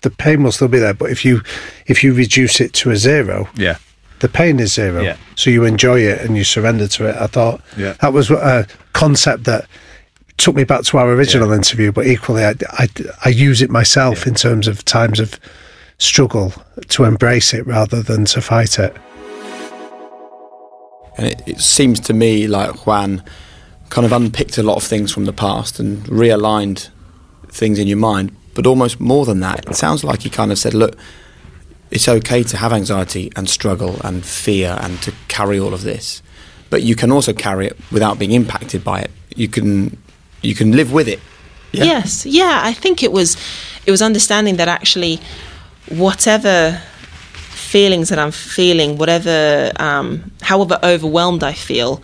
the 0.02 0.10
pain 0.10 0.44
will 0.44 0.52
still 0.52 0.68
be 0.68 0.80
there. 0.80 0.94
But 0.94 1.12
if 1.12 1.24
you 1.26 1.42
if 1.88 2.04
you 2.04 2.14
reduce 2.14 2.60
it 2.62 2.74
to 2.74 2.92
a 2.92 2.96
zero, 2.96 3.48
Yeah. 3.56 3.78
the 4.20 4.30
pain 4.30 4.60
is 4.60 4.74
zero. 4.74 5.02
Yeah. 5.02 5.18
So 5.36 5.50
you 5.50 5.64
enjoy 5.66 6.00
it 6.02 6.22
and 6.22 6.36
you 6.38 6.44
surrender 6.44 6.88
to 6.88 7.08
it. 7.10 7.16
I 7.16 7.28
thought 7.28 7.62
Yeah. 7.78 7.94
that 8.02 8.14
was 8.14 8.30
a 8.32 8.66
concept 8.94 9.44
that 9.46 9.66
took 10.38 10.56
me 10.56 10.64
back 10.64 10.84
to 10.84 10.98
our 10.98 11.10
original 11.12 11.52
interview, 11.52 11.92
but 11.92 12.08
equally 12.08 12.46
I, 12.46 12.56
I, 12.72 12.88
I 13.26 13.30
use 13.30 13.62
it 13.62 13.70
myself 13.70 14.26
in 14.26 14.36
terms 14.36 14.68
of 14.68 14.86
times 14.86 15.20
of 15.20 15.38
struggle 15.98 16.54
to 16.88 17.04
embrace 17.04 17.54
it 17.54 17.68
rather 17.68 18.02
than 18.02 18.24
to 18.26 18.40
fight 18.42 18.80
it. 18.80 18.96
And 21.18 21.28
it, 21.28 21.42
it 21.46 21.60
seems 21.60 22.00
to 22.02 22.14
me 22.14 22.48
like 22.48 22.86
Juan 22.86 23.22
kind 23.90 24.06
of 24.06 24.14
unpicked 24.14 24.58
a 24.58 24.64
lot 24.64 24.78
of 24.78 24.84
things 24.84 25.12
from 25.12 25.26
the 25.26 25.34
past 25.34 25.80
and 25.80 26.04
realigned 26.06 26.90
things 27.50 27.80
in 27.80 27.88
your 27.88 27.98
mind. 27.98 28.32
But 28.54 28.66
almost 28.66 29.00
more 29.00 29.26
than 29.26 29.40
that, 29.42 29.68
it 29.68 29.76
sounds 29.76 30.04
like 30.04 30.24
he 30.24 30.30
kind 30.30 30.52
of 30.52 30.58
said, 30.58 30.74
look, 30.74 30.98
it's 31.92 32.08
okay 32.08 32.44
to 32.44 32.58
have 32.58 32.74
anxiety 32.74 33.32
and 33.36 33.50
struggle 33.50 34.00
and 34.04 34.26
fear 34.26 34.78
and 34.82 35.02
to 35.02 35.14
carry 35.28 35.60
all 35.60 35.74
of 35.74 35.84
this. 35.84 36.22
But 36.70 36.84
you 36.84 36.96
can 36.96 37.12
also 37.12 37.34
carry 37.34 37.68
it 37.68 37.78
without 37.92 38.20
being 38.20 38.32
impacted 38.32 38.84
by 38.84 39.02
it. 39.02 39.12
You 39.36 39.48
can 39.48 39.98
you 40.42 40.56
can 40.56 40.72
live 40.72 40.92
with 40.92 41.08
it. 41.08 41.20
Yeah. 41.72 41.84
Yes, 41.84 42.26
yeah. 42.26 42.62
I 42.64 42.74
think 42.74 43.04
it 43.04 43.12
was 43.12 43.38
it 43.86 43.92
was 43.92 44.02
understanding 44.02 44.58
that 44.58 44.68
actually, 44.68 45.20
whatever 45.88 46.80
feelings 47.34 48.10
that 48.10 48.20
I'm 48.20 48.32
feeling, 48.32 48.98
whatever, 48.98 49.72
um, 49.80 50.32
however 50.42 50.80
overwhelmed 50.84 51.44
I 51.44 51.54
feel, 51.54 52.02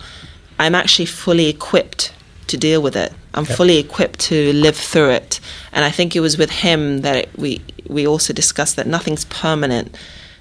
I'm 0.58 0.74
actually 0.74 1.06
fully 1.06 1.48
equipped 1.48 2.12
to 2.48 2.56
deal 2.56 2.80
with 2.82 2.96
it. 2.96 3.12
I'm 3.36 3.44
Yep. 3.44 3.56
fully 3.56 3.78
equipped 3.78 4.18
to 4.30 4.52
live 4.52 4.76
through 4.76 5.10
it. 5.10 5.40
And 5.72 5.84
I 5.84 5.90
think 5.90 6.16
it 6.16 6.20
was 6.20 6.38
with 6.38 6.50
him 6.50 7.02
that 7.02 7.16
it, 7.16 7.28
we 7.36 7.60
we 7.86 8.06
also 8.06 8.32
discussed 8.32 8.76
that 8.76 8.86
nothing's 8.86 9.24
permanent. 9.26 9.94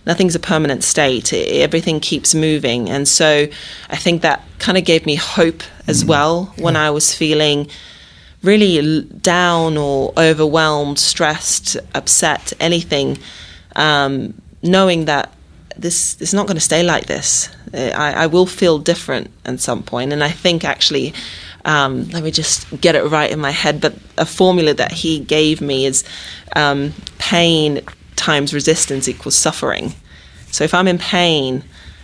Nothing's 0.05 0.35
a 0.35 0.39
permanent 0.39 0.83
state. 0.83 1.33
Everything 1.33 1.99
keeps 1.99 2.33
moving, 2.35 2.89
and 2.89 3.07
so 3.07 3.47
I 3.89 3.95
think 3.97 4.21
that 4.21 4.43
kind 4.59 4.77
of 4.77 4.85
gave 4.85 5.05
me 5.05 5.15
hope 5.15 5.63
as 5.87 6.05
well 6.05 6.53
when 6.57 6.75
I 6.75 6.89
was 6.91 7.13
feeling 7.13 7.67
really 8.43 9.01
down 9.21 9.77
or 9.77 10.13
overwhelmed, 10.17 10.99
stressed, 10.99 11.77
upset, 11.95 12.53
anything, 12.59 13.17
um, 13.75 14.33
knowing 14.61 15.05
that 15.05 15.33
this 15.75 16.21
is 16.21 16.33
not 16.33 16.45
going 16.47 16.57
to 16.57 16.61
stay 16.61 16.83
like 16.83 17.07
this. 17.07 17.49
I, 17.73 18.13
I 18.23 18.27
will 18.27 18.45
feel 18.45 18.77
different 18.77 19.31
at 19.43 19.59
some 19.59 19.81
point, 19.83 20.13
and 20.13 20.23
I 20.23 20.29
think 20.29 20.63
actually. 20.63 21.13
Um, 21.65 22.07
let 22.09 22.23
me 22.23 22.31
just 22.31 22.79
get 22.79 22.95
it 22.95 23.03
right 23.03 23.29
in 23.29 23.39
my 23.39 23.51
head. 23.51 23.81
But 23.81 23.95
a 24.17 24.25
formula 24.25 24.73
that 24.75 24.91
he 24.91 25.19
gave 25.19 25.61
me 25.61 25.85
is 25.85 26.03
um, 26.55 26.93
pain 27.17 27.81
times 28.15 28.53
resistance 28.53 29.09
equals 29.09 29.35
suffering. 29.35 29.93
So 30.51 30.63
if 30.63 30.73
I'm 30.73 30.87
in 30.87 30.97
pain, 30.97 31.63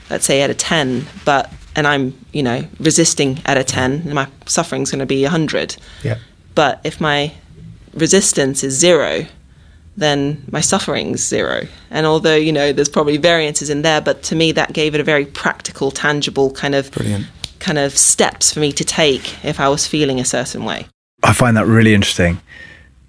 let's 0.10 0.26
say 0.26 0.42
at 0.42 0.50
a 0.50 0.54
10, 0.54 1.06
but 1.24 1.52
and 1.76 1.88
I'm, 1.88 2.14
you 2.34 2.44
know, 2.44 2.68
resisting 2.80 3.40
at 3.46 3.58
a 3.58 3.64
10, 3.64 4.14
my 4.14 4.28
suffering's 4.46 4.92
going 4.92 5.00
to 5.00 5.06
be 5.06 5.24
100. 5.24 5.78
Yeah. 6.04 6.18
But 6.54 6.82
if 6.84 7.00
my 7.00 7.34
resistance 7.94 8.62
is 8.64 8.74
zero, 8.74 9.26
then 9.96 10.44
my 10.52 10.62
suffering's 10.62 11.22
zero. 11.26 11.68
And 11.90 12.06
although, 12.06 12.36
you 12.36 12.52
know, 12.52 12.74
there's 12.74 12.90
probably 12.90 13.18
variances 13.18 13.70
in 13.70 13.84
there, 13.84 14.02
but 14.02 14.24
to 14.24 14.36
me 14.36 14.52
that 14.54 14.74
gave 14.74 14.96
it 14.96 15.02
a 15.02 15.04
very 15.04 15.26
practical, 15.26 15.92
tangible 15.92 16.52
kind 16.52 16.76
of 16.76 16.92
Brilliant. 16.92 17.28
Kind 17.62 17.78
of 17.78 17.98
steps 17.98 18.52
for 18.52 18.60
me 18.60 18.72
to 18.74 18.84
take 18.84 19.44
if 19.46 19.60
I 19.60 19.70
was 19.70 19.88
feeling 19.88 20.20
a 20.20 20.26
certain 20.26 20.66
way. 20.66 20.88
I 21.24 21.34
find 21.34 21.56
that 21.56 21.68
really 21.68 21.94
interesting 21.94 22.42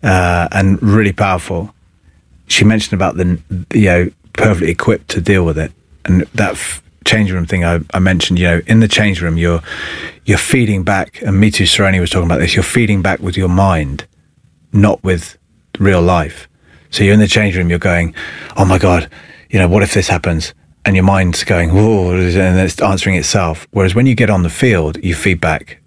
uh, 0.02 0.48
and 0.52 0.82
really 0.82 1.12
powerful. 1.12 1.74
She 2.46 2.64
mentioned 2.64 2.94
about 2.94 3.16
the 3.16 3.40
you 3.74 3.86
know 3.86 4.10
perfectly 4.34 4.70
equipped 4.70 5.08
to 5.10 5.20
deal 5.20 5.44
with 5.44 5.58
it, 5.58 5.72
and 6.04 6.22
that 6.34 6.52
f- 6.52 6.82
change 7.04 7.32
room 7.32 7.46
thing 7.46 7.64
I, 7.64 7.80
I 7.94 7.98
mentioned, 7.98 8.38
you 8.38 8.46
know, 8.46 8.60
in 8.66 8.80
the 8.80 8.88
change 8.88 9.22
room, 9.22 9.36
you're 9.36 9.62
you're 10.24 10.38
feeding 10.38 10.82
back, 10.84 11.22
and 11.22 11.42
Mithu 11.42 11.66
Storoni 11.66 12.00
was 12.00 12.10
talking 12.10 12.26
about 12.26 12.40
this. 12.40 12.54
You're 12.54 12.62
feeding 12.62 13.02
back 13.02 13.20
with 13.20 13.36
your 13.36 13.48
mind, 13.48 14.06
not 14.72 15.02
with 15.02 15.38
real 15.78 16.02
life. 16.02 16.48
So 16.90 17.04
you're 17.04 17.14
in 17.14 17.20
the 17.20 17.26
change 17.26 17.56
room, 17.56 17.70
you're 17.70 17.78
going, 17.78 18.14
"Oh 18.56 18.64
my 18.64 18.78
god, 18.78 19.10
you 19.50 19.58
know, 19.58 19.68
what 19.68 19.82
if 19.82 19.94
this 19.94 20.08
happens?" 20.08 20.52
And 20.84 20.96
your 20.96 21.04
mind's 21.04 21.44
going, 21.44 21.70
"Whoa," 21.70 22.10
and 22.12 22.58
it's 22.58 22.80
answering 22.82 23.16
itself. 23.16 23.68
Whereas 23.70 23.94
when 23.94 24.06
you 24.06 24.14
get 24.14 24.30
on 24.30 24.42
the 24.42 24.50
field, 24.50 24.98
you 25.02 25.14
feed 25.14 25.40
back 25.40 25.80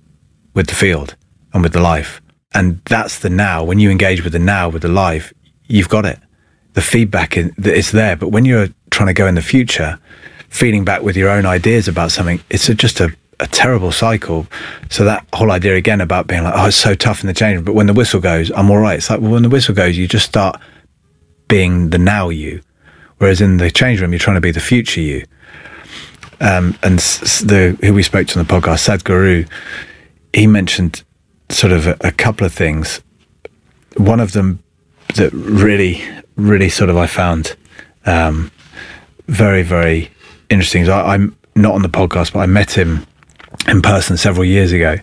with 0.53 0.67
the 0.67 0.75
field 0.75 1.15
and 1.53 1.61
with 1.61 1.73
the 1.73 1.81
life, 1.81 2.21
and 2.53 2.79
that's 2.85 3.19
the 3.19 3.29
now. 3.29 3.63
When 3.63 3.79
you 3.79 3.91
engage 3.91 4.23
with 4.23 4.31
the 4.33 4.39
now, 4.39 4.69
with 4.69 4.83
the 4.83 4.87
life, 4.87 5.33
you've 5.67 5.89
got 5.89 6.05
it. 6.05 6.19
The 6.73 6.81
feedback 6.81 7.37
is 7.37 7.91
there. 7.91 8.15
But 8.15 8.29
when 8.29 8.45
you're 8.45 8.69
trying 8.91 9.07
to 9.07 9.13
go 9.13 9.27
in 9.27 9.35
the 9.35 9.41
future, 9.41 9.99
feeding 10.49 10.85
back 10.85 11.01
with 11.01 11.17
your 11.17 11.29
own 11.29 11.45
ideas 11.45 11.87
about 11.87 12.11
something, 12.11 12.41
it's 12.49 12.69
a, 12.69 12.75
just 12.75 12.99
a, 13.01 13.13
a 13.41 13.47
terrible 13.47 13.91
cycle. 13.91 14.47
So 14.89 15.03
that 15.03 15.25
whole 15.33 15.51
idea 15.51 15.75
again 15.75 15.99
about 16.01 16.27
being 16.27 16.43
like, 16.43 16.53
oh, 16.55 16.67
it's 16.67 16.77
so 16.77 16.95
tough 16.95 17.21
in 17.21 17.27
the 17.27 17.33
change 17.33 17.65
but 17.65 17.75
when 17.75 17.87
the 17.87 17.93
whistle 17.93 18.21
goes, 18.21 18.51
I'm 18.51 18.71
all 18.71 18.77
right. 18.77 18.97
It's 18.97 19.09
like, 19.09 19.19
well, 19.19 19.31
when 19.31 19.43
the 19.43 19.49
whistle 19.49 19.75
goes, 19.75 19.97
you 19.97 20.07
just 20.07 20.25
start 20.25 20.59
being 21.47 21.89
the 21.89 21.97
now 21.97 22.29
you, 22.29 22.61
whereas 23.17 23.41
in 23.41 23.57
the 23.57 23.71
change 23.71 24.01
room, 24.01 24.11
you're 24.11 24.19
trying 24.19 24.35
to 24.35 24.41
be 24.41 24.51
the 24.51 24.59
future 24.59 25.01
you. 25.01 25.25
Um, 26.41 26.77
and 26.83 26.99
the 26.99 27.77
who 27.81 27.93
we 27.93 28.03
spoke 28.03 28.27
to 28.27 28.39
on 28.39 28.45
the 28.45 28.53
podcast, 28.53 28.87
Sadhguru, 28.87 29.49
he 30.33 30.47
mentioned 30.47 31.03
sort 31.49 31.71
of 31.71 31.87
a, 31.87 31.97
a 32.01 32.11
couple 32.11 32.45
of 32.45 32.53
things. 32.53 33.01
One 33.97 34.19
of 34.19 34.33
them 34.33 34.61
that 35.15 35.31
really, 35.31 36.03
really 36.35 36.69
sort 36.69 36.89
of 36.89 36.97
I 36.97 37.07
found 37.07 37.55
um, 38.05 38.51
very, 39.27 39.63
very 39.63 40.11
interesting. 40.49 40.89
I, 40.89 41.15
am 41.15 41.35
not 41.55 41.73
on 41.73 41.81
the 41.81 41.89
podcast, 41.89 42.33
but 42.33 42.39
I 42.39 42.45
met 42.45 42.71
him 42.71 43.05
in 43.67 43.81
person 43.81 44.17
several 44.17 44.45
years 44.45 44.71
ago, 44.71 44.97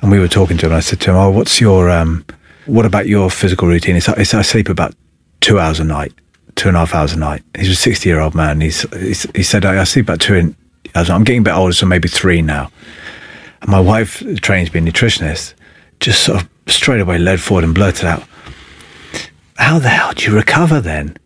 and 0.00 0.10
we 0.10 0.18
were 0.18 0.28
talking 0.28 0.56
to 0.58 0.66
him. 0.66 0.72
And 0.72 0.78
I 0.78 0.80
said 0.80 1.00
to 1.02 1.10
him, 1.10 1.16
"Oh, 1.16 1.30
what's 1.30 1.60
your 1.60 1.90
um, 1.90 2.24
what 2.66 2.86
about 2.86 3.06
your 3.06 3.30
physical 3.30 3.68
routine?" 3.68 3.94
He 3.94 4.00
said, 4.00 4.18
"I 4.18 4.42
sleep 4.42 4.68
about 4.68 4.94
two 5.40 5.58
hours 5.58 5.80
a 5.80 5.84
night, 5.84 6.12
two 6.62 6.68
and 6.68 6.76
a 6.76 6.80
half 6.80 6.94
hours 6.94 7.12
a 7.12 7.18
night." 7.18 7.42
He's 7.58 7.70
a 7.70 7.74
sixty-year-old 7.74 8.34
man. 8.34 8.60
He's, 8.60 8.82
he's, 8.92 9.26
he 9.34 9.42
said, 9.42 9.64
"I 9.64 9.82
sleep 9.84 10.06
about 10.06 10.20
two 10.20 10.54
hours. 10.94 11.10
I'm 11.10 11.24
getting 11.24 11.42
a 11.42 11.44
bit 11.44 11.54
older, 11.54 11.72
so 11.72 11.86
maybe 11.86 12.08
three 12.08 12.40
now." 12.42 12.70
And 13.60 13.70
my 13.70 13.80
wife 13.80 14.22
trains 14.40 14.68
to 14.68 14.72
be 14.72 14.78
a 14.78 14.82
nutritionist. 14.82 15.54
Just 16.00 16.22
sort 16.22 16.42
of 16.42 16.48
straight 16.66 17.00
away 17.00 17.18
led 17.18 17.40
forward 17.40 17.64
and 17.64 17.74
blurted 17.74 18.06
out, 18.06 18.22
"How 19.56 19.78
the 19.78 19.88
hell 19.88 20.12
do 20.14 20.24
you 20.24 20.34
recover 20.34 20.80
then?" 20.80 21.16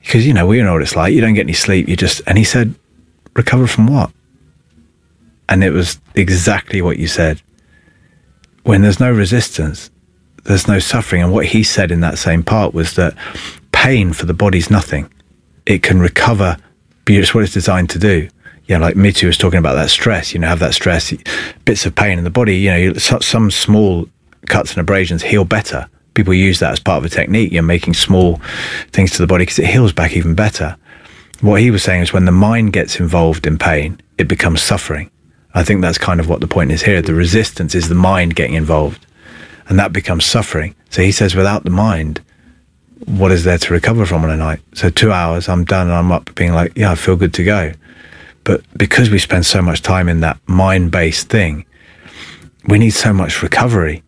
Because 0.00 0.26
you 0.26 0.34
know 0.34 0.46
we 0.46 0.60
know 0.60 0.72
what 0.72 0.82
it's 0.82 0.96
like. 0.96 1.14
You 1.14 1.20
don't 1.20 1.34
get 1.34 1.46
any 1.46 1.52
sleep. 1.52 1.88
You 1.88 1.96
just 1.96 2.22
and 2.26 2.36
he 2.36 2.44
said, 2.44 2.74
recover 3.34 3.66
from 3.66 3.86
what? 3.86 4.10
And 5.48 5.62
it 5.62 5.70
was 5.70 6.00
exactly 6.14 6.82
what 6.82 6.98
you 6.98 7.06
said. 7.06 7.40
When 8.64 8.82
there's 8.82 9.00
no 9.00 9.12
resistance, 9.12 9.90
there's 10.44 10.68
no 10.68 10.78
suffering. 10.78 11.22
And 11.22 11.32
what 11.32 11.46
he 11.46 11.62
said 11.62 11.90
in 11.90 12.00
that 12.00 12.18
same 12.18 12.42
part 12.42 12.74
was 12.74 12.94
that 12.94 13.14
pain 13.82 14.12
for 14.12 14.26
the 14.26 14.34
body's 14.34 14.70
nothing. 14.70 15.10
It 15.66 15.82
can 15.82 16.00
recover. 16.00 16.56
It's 17.06 17.34
what 17.34 17.44
it's 17.44 17.52
designed 17.52 17.90
to 17.90 17.98
do. 17.98 18.28
You 18.66 18.78
know, 18.78 18.84
like 18.84 18.94
Mithu 18.94 19.26
was 19.26 19.36
talking 19.36 19.58
about 19.58 19.74
that 19.74 19.90
stress, 19.90 20.32
you 20.32 20.40
know, 20.40 20.46
have 20.46 20.60
that 20.60 20.74
stress, 20.74 21.12
bits 21.64 21.84
of 21.84 21.94
pain 21.94 22.18
in 22.18 22.24
the 22.24 22.30
body, 22.30 22.56
you 22.56 22.70
know, 22.70 22.92
some 22.94 23.50
small 23.50 24.08
cuts 24.46 24.72
and 24.72 24.78
abrasions 24.78 25.22
heal 25.22 25.44
better. 25.44 25.88
People 26.14 26.34
use 26.34 26.60
that 26.60 26.72
as 26.72 26.80
part 26.80 26.98
of 26.98 27.04
a 27.04 27.08
technique. 27.08 27.52
You're 27.52 27.62
making 27.62 27.94
small 27.94 28.40
things 28.92 29.10
to 29.12 29.18
the 29.18 29.26
body 29.26 29.42
because 29.42 29.58
it 29.58 29.66
heals 29.66 29.92
back 29.92 30.16
even 30.16 30.34
better 30.34 30.76
what 31.42 31.60
he 31.60 31.70
was 31.70 31.82
saying 31.82 32.02
is 32.02 32.12
when 32.12 32.24
the 32.24 32.32
mind 32.32 32.72
gets 32.72 33.00
involved 33.00 33.46
in 33.46 33.58
pain, 33.58 34.00
it 34.16 34.28
becomes 34.28 34.62
suffering. 34.62 35.10
I 35.54 35.64
think 35.64 35.82
that's 35.82 35.98
kind 35.98 36.20
of 36.20 36.28
what 36.28 36.40
the 36.40 36.46
point 36.46 36.70
is 36.70 36.82
here. 36.82 37.02
The 37.02 37.14
resistance 37.14 37.74
is 37.74 37.88
the 37.88 37.94
mind 37.94 38.36
getting 38.36 38.54
involved, 38.54 39.04
and 39.68 39.78
that 39.78 39.92
becomes 39.92 40.24
suffering. 40.24 40.74
So 40.90 41.02
he 41.02 41.12
says, 41.12 41.34
without 41.34 41.64
the 41.64 41.70
mind, 41.70 42.20
what 43.06 43.32
is 43.32 43.44
there 43.44 43.58
to 43.58 43.72
recover 43.72 44.06
from 44.06 44.24
on 44.24 44.30
a 44.30 44.36
night? 44.36 44.60
So 44.74 44.90
two 44.90 45.12
hours, 45.12 45.48
I'm 45.48 45.64
done, 45.64 45.88
and 45.88 45.96
I'm 45.96 46.12
up 46.12 46.34
being 46.34 46.52
like, 46.52 46.72
yeah, 46.76 46.90
I 46.90 46.94
feel 46.94 47.16
good 47.16 47.34
to 47.34 47.44
go. 47.44 47.72
But 48.44 48.62
because 48.76 49.10
we 49.10 49.18
spend 49.18 49.46
so 49.46 49.62
much 49.62 49.82
time 49.82 50.08
in 50.08 50.20
that 50.20 50.38
mind 50.46 50.90
based 50.90 51.28
thing, 51.28 51.64
we 52.66 52.78
need 52.78 52.90
so 52.90 53.12
much 53.12 53.42
recovery 53.42 54.02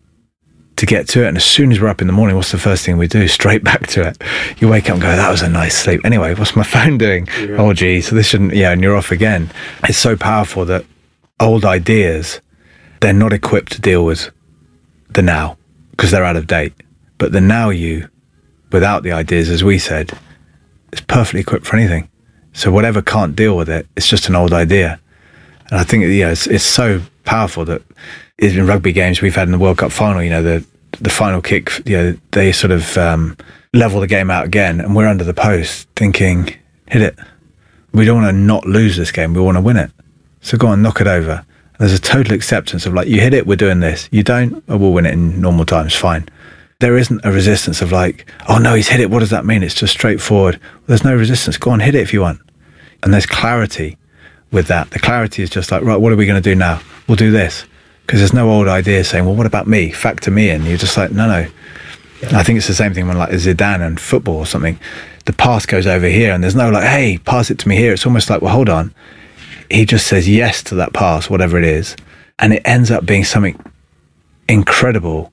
to 0.77 0.85
get 0.85 1.07
to 1.09 1.23
it. 1.23 1.27
And 1.27 1.37
as 1.37 1.45
soon 1.45 1.71
as 1.71 1.79
we're 1.79 1.87
up 1.87 2.01
in 2.01 2.07
the 2.07 2.13
morning, 2.13 2.35
what's 2.35 2.51
the 2.51 2.57
first 2.57 2.85
thing 2.85 2.97
we 2.97 3.07
do? 3.07 3.27
Straight 3.39 3.63
back 3.63 3.87
to 3.87 4.07
it. 4.07 4.21
You 4.57 4.67
wake 4.67 4.85
up 4.89 4.93
and 4.93 5.01
go, 5.01 5.15
that 5.15 5.31
was 5.31 5.41
a 5.41 5.49
nice 5.49 5.75
sleep. 5.77 6.01
Anyway, 6.03 6.33
what's 6.35 6.55
my 6.55 6.63
phone 6.75 6.97
doing? 6.97 7.27
Yeah. 7.39 7.57
Oh, 7.57 7.73
gee, 7.73 8.01
so 8.01 8.15
this 8.15 8.27
shouldn't, 8.27 8.53
yeah, 8.53 8.71
and 8.71 8.81
you're 8.81 8.95
off 8.95 9.11
again. 9.11 9.51
It's 9.83 9.97
so 9.97 10.15
powerful 10.15 10.65
that 10.65 10.85
old 11.39 11.65
ideas, 11.65 12.41
they're 13.01 13.13
not 13.13 13.33
equipped 13.33 13.73
to 13.73 13.81
deal 13.81 14.05
with 14.05 14.31
the 15.09 15.21
now 15.21 15.57
because 15.91 16.11
they're 16.11 16.23
out 16.23 16.35
of 16.35 16.47
date. 16.47 16.73
But 17.17 17.31
the 17.31 17.41
now 17.41 17.69
you, 17.69 18.09
without 18.75 19.03
the 19.03 19.13
ideas, 19.13 19.49
as 19.49 19.63
we 19.63 19.79
said, 19.79 20.11
is 20.91 20.99
perfectly 20.99 21.39
equipped 21.39 21.65
for 21.65 21.77
anything. 21.77 22.09
So 22.51 22.71
whatever 22.71 23.01
can't 23.01 23.33
deal 23.35 23.55
with 23.55 23.69
it, 23.69 23.87
it's 23.95 24.07
just 24.07 24.27
an 24.27 24.35
old 24.35 24.51
idea. 24.51 24.99
And 25.69 25.79
I 25.79 25.85
think, 25.85 26.03
yeah, 26.03 26.31
it's, 26.31 26.45
it's 26.45 26.63
so 26.63 27.01
powerful 27.23 27.63
that 27.65 27.81
in 28.37 28.67
rugby 28.67 28.91
games 28.91 29.21
we've 29.21 29.33
had 29.33 29.47
in 29.47 29.53
the 29.53 29.57
World 29.57 29.77
Cup 29.77 29.91
final, 29.91 30.21
you 30.21 30.29
know, 30.29 30.43
the 30.43 30.65
the 30.99 31.09
final 31.09 31.41
kick, 31.41 31.71
you 31.85 31.97
know, 31.97 32.17
they 32.31 32.51
sort 32.51 32.71
of 32.71 32.97
um, 32.97 33.35
level 33.73 33.99
the 33.99 34.07
game 34.07 34.29
out 34.29 34.45
again, 34.45 34.81
and 34.81 34.95
we're 34.95 35.07
under 35.07 35.23
the 35.23 35.33
post 35.33 35.87
thinking, 35.95 36.53
hit 36.87 37.01
it. 37.01 37.17
We 37.93 38.05
don't 38.05 38.21
want 38.21 38.33
to 38.33 38.37
not 38.37 38.65
lose 38.65 38.95
this 38.97 39.11
game. 39.11 39.33
We 39.33 39.41
want 39.41 39.57
to 39.57 39.61
win 39.61 39.77
it. 39.77 39.91
So 40.41 40.57
go 40.57 40.67
on, 40.67 40.81
knock 40.81 41.01
it 41.01 41.07
over. 41.07 41.45
There's 41.79 41.93
a 41.93 41.99
total 41.99 42.33
acceptance 42.33 42.85
of 42.85 42.93
like, 42.93 43.07
you 43.07 43.19
hit 43.19 43.33
it, 43.33 43.47
we're 43.47 43.57
doing 43.57 43.81
this. 43.81 44.07
You 44.11 44.23
don't, 44.23 44.63
oh, 44.69 44.77
we'll 44.77 44.93
win 44.93 45.05
it 45.05 45.13
in 45.13 45.41
normal 45.41 45.65
times. 45.65 45.93
Fine. 45.93 46.29
There 46.79 46.97
isn't 46.97 47.21
a 47.23 47.31
resistance 47.31 47.81
of 47.81 47.91
like, 47.91 48.29
oh 48.49 48.57
no, 48.57 48.73
he's 48.73 48.89
hit 48.89 48.99
it. 48.99 49.09
What 49.09 49.19
does 49.19 49.29
that 49.29 49.45
mean? 49.45 49.63
It's 49.63 49.75
just 49.75 49.93
straightforward. 49.93 50.59
There's 50.87 51.03
no 51.03 51.15
resistance. 51.15 51.57
Go 51.57 51.71
on, 51.71 51.79
hit 51.79 51.95
it 51.95 52.01
if 52.01 52.13
you 52.13 52.21
want. 52.21 52.41
And 53.01 53.13
there's 53.13 53.25
clarity 53.25 53.97
with 54.51 54.67
that. 54.67 54.91
The 54.91 54.99
clarity 54.99 55.43
is 55.43 55.49
just 55.49 55.71
like, 55.71 55.83
right, 55.83 55.95
what 55.95 56.11
are 56.11 56.15
we 56.15 56.25
going 56.25 56.41
to 56.41 56.49
do 56.49 56.55
now? 56.55 56.81
We'll 57.07 57.15
do 57.15 57.31
this 57.31 57.65
because 58.05 58.19
there's 58.19 58.33
no 58.33 58.49
old 58.49 58.67
idea 58.67 59.03
saying, 59.03 59.25
well, 59.25 59.35
what 59.35 59.47
about 59.47 59.67
me? 59.67 59.91
Factor 59.91 60.31
me 60.31 60.49
in. 60.49 60.65
You're 60.65 60.77
just 60.77 60.97
like, 60.97 61.11
no, 61.11 61.27
no. 61.27 61.47
Yeah. 62.21 62.37
I 62.37 62.43
think 62.43 62.57
it's 62.57 62.67
the 62.67 62.73
same 62.73 62.93
thing 62.93 63.07
when 63.07 63.17
like 63.17 63.29
Zidane 63.31 63.85
and 63.85 63.99
football 63.99 64.37
or 64.37 64.45
something. 64.45 64.79
The 65.25 65.33
pass 65.33 65.65
goes 65.65 65.87
over 65.87 66.07
here, 66.07 66.33
and 66.33 66.43
there's 66.43 66.55
no 66.55 66.69
like, 66.69 66.87
hey, 66.87 67.17
pass 67.17 67.49
it 67.49 67.57
to 67.59 67.67
me 67.67 67.75
here. 67.75 67.93
It's 67.93 68.05
almost 68.05 68.29
like, 68.29 68.41
well, 68.41 68.53
hold 68.53 68.69
on. 68.69 68.93
He 69.71 69.85
just 69.85 70.05
says 70.07 70.29
yes 70.29 70.61
to 70.65 70.75
that 70.75 70.93
pass, 70.93 71.29
whatever 71.29 71.57
it 71.57 71.63
is, 71.63 71.95
and 72.37 72.53
it 72.53 72.61
ends 72.63 72.91
up 72.91 73.05
being 73.05 73.23
something 73.23 73.59
incredible 74.47 75.31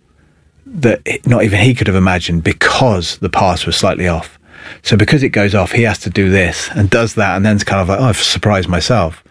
that 0.73 1.27
not 1.27 1.45
even 1.45 1.61
he 1.61 1.75
could 1.75 1.87
have 1.87 1.97
imagined 1.97 2.43
because 2.43 3.19
the 3.19 3.29
pass 3.29 3.67
was 3.67 3.77
slightly 3.77 4.09
off. 4.09 4.39
So 4.83 4.97
because 4.97 5.23
it 5.23 5.31
goes 5.31 5.55
off, 5.55 5.73
he 5.73 5.83
has 5.83 5.99
to 6.01 6.11
do 6.11 6.31
this 6.31 6.71
and 6.75 6.89
does 6.89 7.15
that, 7.15 7.37
and 7.37 7.45
then 7.45 7.57
it's 7.57 7.65
kind 7.65 7.81
of 7.81 7.89
like, 7.89 8.01
oh, 8.01 8.05
I've 8.05 8.17
surprised 8.17 8.69
myself. 8.69 9.23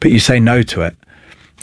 But 0.00 0.10
you 0.10 0.18
say 0.18 0.40
no 0.40 0.62
to 0.62 0.82
it, 0.82 0.96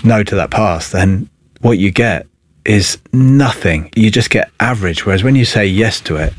no 0.03 0.23
to 0.23 0.35
that 0.35 0.51
pass, 0.51 0.91
then 0.91 1.29
what 1.61 1.77
you 1.77 1.91
get 1.91 2.27
is 2.65 2.99
nothing. 3.13 3.89
You 3.95 4.11
just 4.11 4.29
get 4.29 4.51
average. 4.59 5.05
Whereas 5.05 5.23
when 5.23 5.35
you 5.35 5.45
say 5.45 5.65
yes 5.65 5.99
to 6.01 6.17
it, 6.17 6.33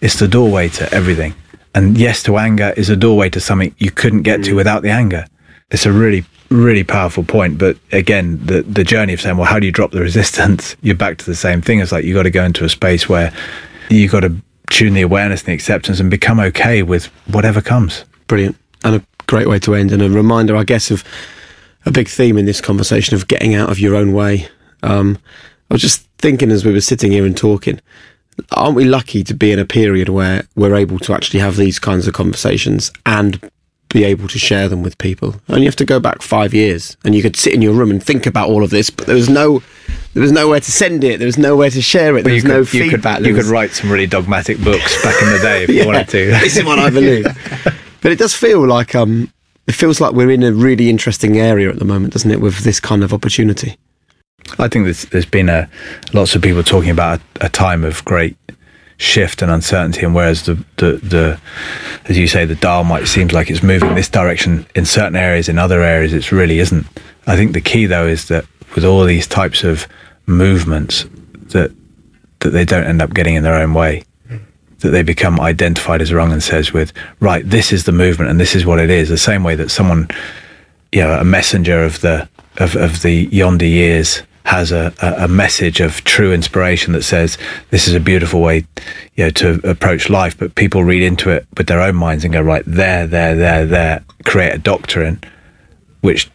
it's 0.00 0.18
the 0.18 0.28
doorway 0.28 0.68
to 0.70 0.92
everything. 0.94 1.34
And 1.74 1.98
yes 1.98 2.22
to 2.24 2.38
anger 2.38 2.72
is 2.76 2.88
a 2.88 2.96
doorway 2.96 3.28
to 3.30 3.40
something 3.40 3.74
you 3.78 3.90
couldn't 3.90 4.22
get 4.22 4.44
to 4.44 4.52
mm. 4.52 4.56
without 4.56 4.82
the 4.82 4.90
anger. 4.90 5.26
It's 5.70 5.86
a 5.86 5.92
really, 5.92 6.24
really 6.54 6.84
powerful 6.84 7.24
point. 7.24 7.58
But 7.58 7.76
again, 7.92 8.44
the, 8.44 8.62
the 8.62 8.84
journey 8.84 9.12
of 9.12 9.20
saying, 9.20 9.36
well, 9.36 9.46
how 9.46 9.58
do 9.58 9.66
you 9.66 9.72
drop 9.72 9.90
the 9.90 10.00
resistance? 10.10 10.76
You're 10.82 10.94
back 10.94 11.18
to 11.18 11.26
the 11.26 11.34
same 11.34 11.60
thing. 11.60 11.80
It's 11.80 11.92
like 11.92 12.04
you've 12.04 12.16
got 12.16 12.24
to 12.24 12.30
go 12.30 12.44
into 12.44 12.64
a 12.64 12.68
space 12.68 13.08
where 13.08 13.32
you've 13.90 14.12
got 14.12 14.20
to 14.20 14.34
tune 14.70 14.94
the 14.94 15.02
awareness 15.02 15.42
and 15.42 15.48
the 15.48 15.52
acceptance 15.54 16.00
and 16.00 16.10
become 16.10 16.40
okay 16.40 16.82
with 16.82 17.06
whatever 17.26 17.60
comes. 17.60 18.04
Brilliant. 18.26 18.56
And 18.82 18.96
a 18.96 19.04
great 19.26 19.48
way 19.48 19.58
to 19.60 19.74
end. 19.74 19.92
And 19.92 20.02
a 20.02 20.10
reminder, 20.10 20.56
I 20.56 20.64
guess, 20.64 20.90
of 20.90 21.04
a 21.86 21.90
big 21.90 22.08
theme 22.08 22.38
in 22.38 22.46
this 22.46 22.60
conversation 22.60 23.14
of 23.14 23.28
getting 23.28 23.54
out 23.54 23.70
of 23.70 23.78
your 23.78 23.94
own 23.94 24.12
way. 24.12 24.48
Um, 24.82 25.18
I 25.70 25.74
was 25.74 25.82
just 25.82 26.08
thinking 26.18 26.50
as 26.50 26.64
we 26.64 26.72
were 26.72 26.80
sitting 26.80 27.12
here 27.12 27.26
and 27.26 27.36
talking, 27.36 27.80
aren't 28.52 28.74
we 28.74 28.84
lucky 28.84 29.22
to 29.24 29.34
be 29.34 29.52
in 29.52 29.58
a 29.58 29.64
period 29.64 30.08
where 30.08 30.46
we're 30.56 30.74
able 30.74 30.98
to 31.00 31.14
actually 31.14 31.40
have 31.40 31.56
these 31.56 31.78
kinds 31.78 32.06
of 32.06 32.14
conversations 32.14 32.92
and 33.06 33.50
be 33.94 34.04
able 34.04 34.28
to 34.28 34.38
share 34.38 34.68
them 34.68 34.82
with 34.82 34.98
people? 34.98 35.36
And 35.48 35.60
you 35.60 35.66
have 35.66 35.76
to 35.76 35.84
go 35.84 36.00
back 36.00 36.20
five 36.20 36.52
years, 36.52 36.96
and 37.04 37.14
you 37.14 37.22
could 37.22 37.36
sit 37.36 37.54
in 37.54 37.62
your 37.62 37.72
room 37.72 37.90
and 37.90 38.02
think 38.02 38.26
about 38.26 38.50
all 38.50 38.62
of 38.62 38.70
this, 38.70 38.90
but 38.90 39.06
there 39.06 39.14
was 39.14 39.30
no, 39.30 39.62
there 40.12 40.22
was 40.22 40.32
nowhere 40.32 40.60
to 40.60 40.72
send 40.72 41.04
it. 41.04 41.18
There 41.18 41.26
was 41.26 41.38
nowhere 41.38 41.70
to 41.70 41.80
share 41.80 42.18
it. 42.18 42.24
There 42.24 42.34
was 42.34 42.42
could, 42.42 42.50
no 42.50 42.58
you 42.58 42.64
feedback. 42.64 43.18
Could, 43.18 43.26
you 43.26 43.34
could 43.34 43.46
write 43.46 43.70
some 43.70 43.90
really 43.90 44.08
dogmatic 44.08 44.62
books 44.62 45.02
back 45.04 45.22
in 45.22 45.32
the 45.32 45.38
day 45.38 45.62
if 45.62 45.70
yeah, 45.70 45.82
you 45.82 45.86
wanted 45.86 46.08
to. 46.08 46.26
this 46.42 46.56
is 46.56 46.64
what 46.64 46.78
I 46.78 46.90
believe. 46.90 47.26
But 48.04 48.12
it 48.12 48.18
does 48.18 48.34
feel 48.34 48.66
like 48.66 48.94
um, 48.94 49.32
it 49.66 49.72
feels 49.72 49.98
like 49.98 50.12
we're 50.12 50.30
in 50.30 50.42
a 50.42 50.52
really 50.52 50.90
interesting 50.90 51.38
area 51.38 51.70
at 51.70 51.78
the 51.78 51.86
moment, 51.86 52.12
doesn't 52.12 52.30
it, 52.30 52.38
with 52.38 52.58
this 52.58 52.78
kind 52.78 53.02
of 53.02 53.14
opportunity? 53.14 53.78
I 54.58 54.68
think 54.68 54.84
there's, 54.84 55.06
there's 55.06 55.24
been 55.24 55.48
a, 55.48 55.70
lots 56.12 56.34
of 56.34 56.42
people 56.42 56.62
talking 56.62 56.90
about 56.90 57.20
a, 57.40 57.46
a 57.46 57.48
time 57.48 57.82
of 57.82 58.04
great 58.04 58.36
shift 58.96 59.42
and 59.42 59.50
uncertainty. 59.50 60.04
And 60.04 60.14
whereas 60.14 60.44
the, 60.44 60.54
the, 60.76 60.92
the, 61.02 61.40
as 62.06 62.16
you 62.16 62.26
say, 62.26 62.44
the 62.44 62.54
dial 62.54 62.84
might 62.84 63.06
seem 63.06 63.28
like 63.28 63.50
it's 63.50 63.62
moving 63.62 63.94
this 63.94 64.08
direction 64.08 64.66
in 64.74 64.84
certain 64.84 65.16
areas, 65.16 65.48
in 65.48 65.58
other 65.58 65.82
areas, 65.82 66.12
it 66.12 66.30
really 66.32 66.58
isn't. 66.58 66.86
I 67.26 67.36
think 67.36 67.52
the 67.52 67.60
key 67.60 67.86
though 67.86 68.06
is 68.06 68.28
that 68.28 68.44
with 68.74 68.84
all 68.84 69.04
these 69.04 69.26
types 69.26 69.64
of 69.64 69.86
movements, 70.26 71.06
that 71.52 71.72
that 72.40 72.50
they 72.50 72.64
don't 72.64 72.84
end 72.84 73.00
up 73.00 73.14
getting 73.14 73.36
in 73.36 73.42
their 73.42 73.54
own 73.54 73.72
way, 73.72 74.04
that 74.80 74.90
they 74.90 75.02
become 75.02 75.40
identified, 75.40 76.02
as 76.02 76.12
wrong 76.12 76.30
and 76.30 76.42
says, 76.42 76.72
with 76.72 76.92
right, 77.20 77.48
this 77.48 77.72
is 77.72 77.84
the 77.84 77.92
movement 77.92 78.30
and 78.30 78.38
this 78.38 78.54
is 78.54 78.66
what 78.66 78.78
it 78.78 78.90
is. 78.90 79.08
The 79.08 79.16
same 79.16 79.42
way 79.42 79.54
that 79.54 79.70
someone, 79.70 80.08
you 80.92 81.00
know, 81.00 81.18
a 81.18 81.24
messenger 81.24 81.82
of 81.82 82.00
the 82.02 82.28
of, 82.58 82.76
of 82.76 83.02
the 83.02 83.28
yonder 83.32 83.64
years 83.64 84.22
has 84.44 84.72
a, 84.72 84.92
a 85.00 85.26
message 85.26 85.80
of 85.80 86.04
true 86.04 86.32
inspiration 86.32 86.92
that 86.92 87.02
says 87.02 87.38
this 87.70 87.88
is 87.88 87.94
a 87.94 88.00
beautiful 88.00 88.40
way 88.40 88.66
you 89.14 89.24
know 89.24 89.30
to 89.30 89.60
approach 89.68 90.10
life. 90.10 90.36
But 90.36 90.54
people 90.54 90.84
read 90.84 91.02
into 91.02 91.30
it 91.30 91.46
with 91.56 91.66
their 91.66 91.80
own 91.80 91.96
minds 91.96 92.24
and 92.24 92.32
go 92.32 92.42
right 92.42 92.62
there 92.66 93.06
there 93.06 93.34
there 93.34 93.64
there 93.64 94.04
create 94.24 94.54
a 94.54 94.58
doctrine 94.58 95.20
which 96.02 96.30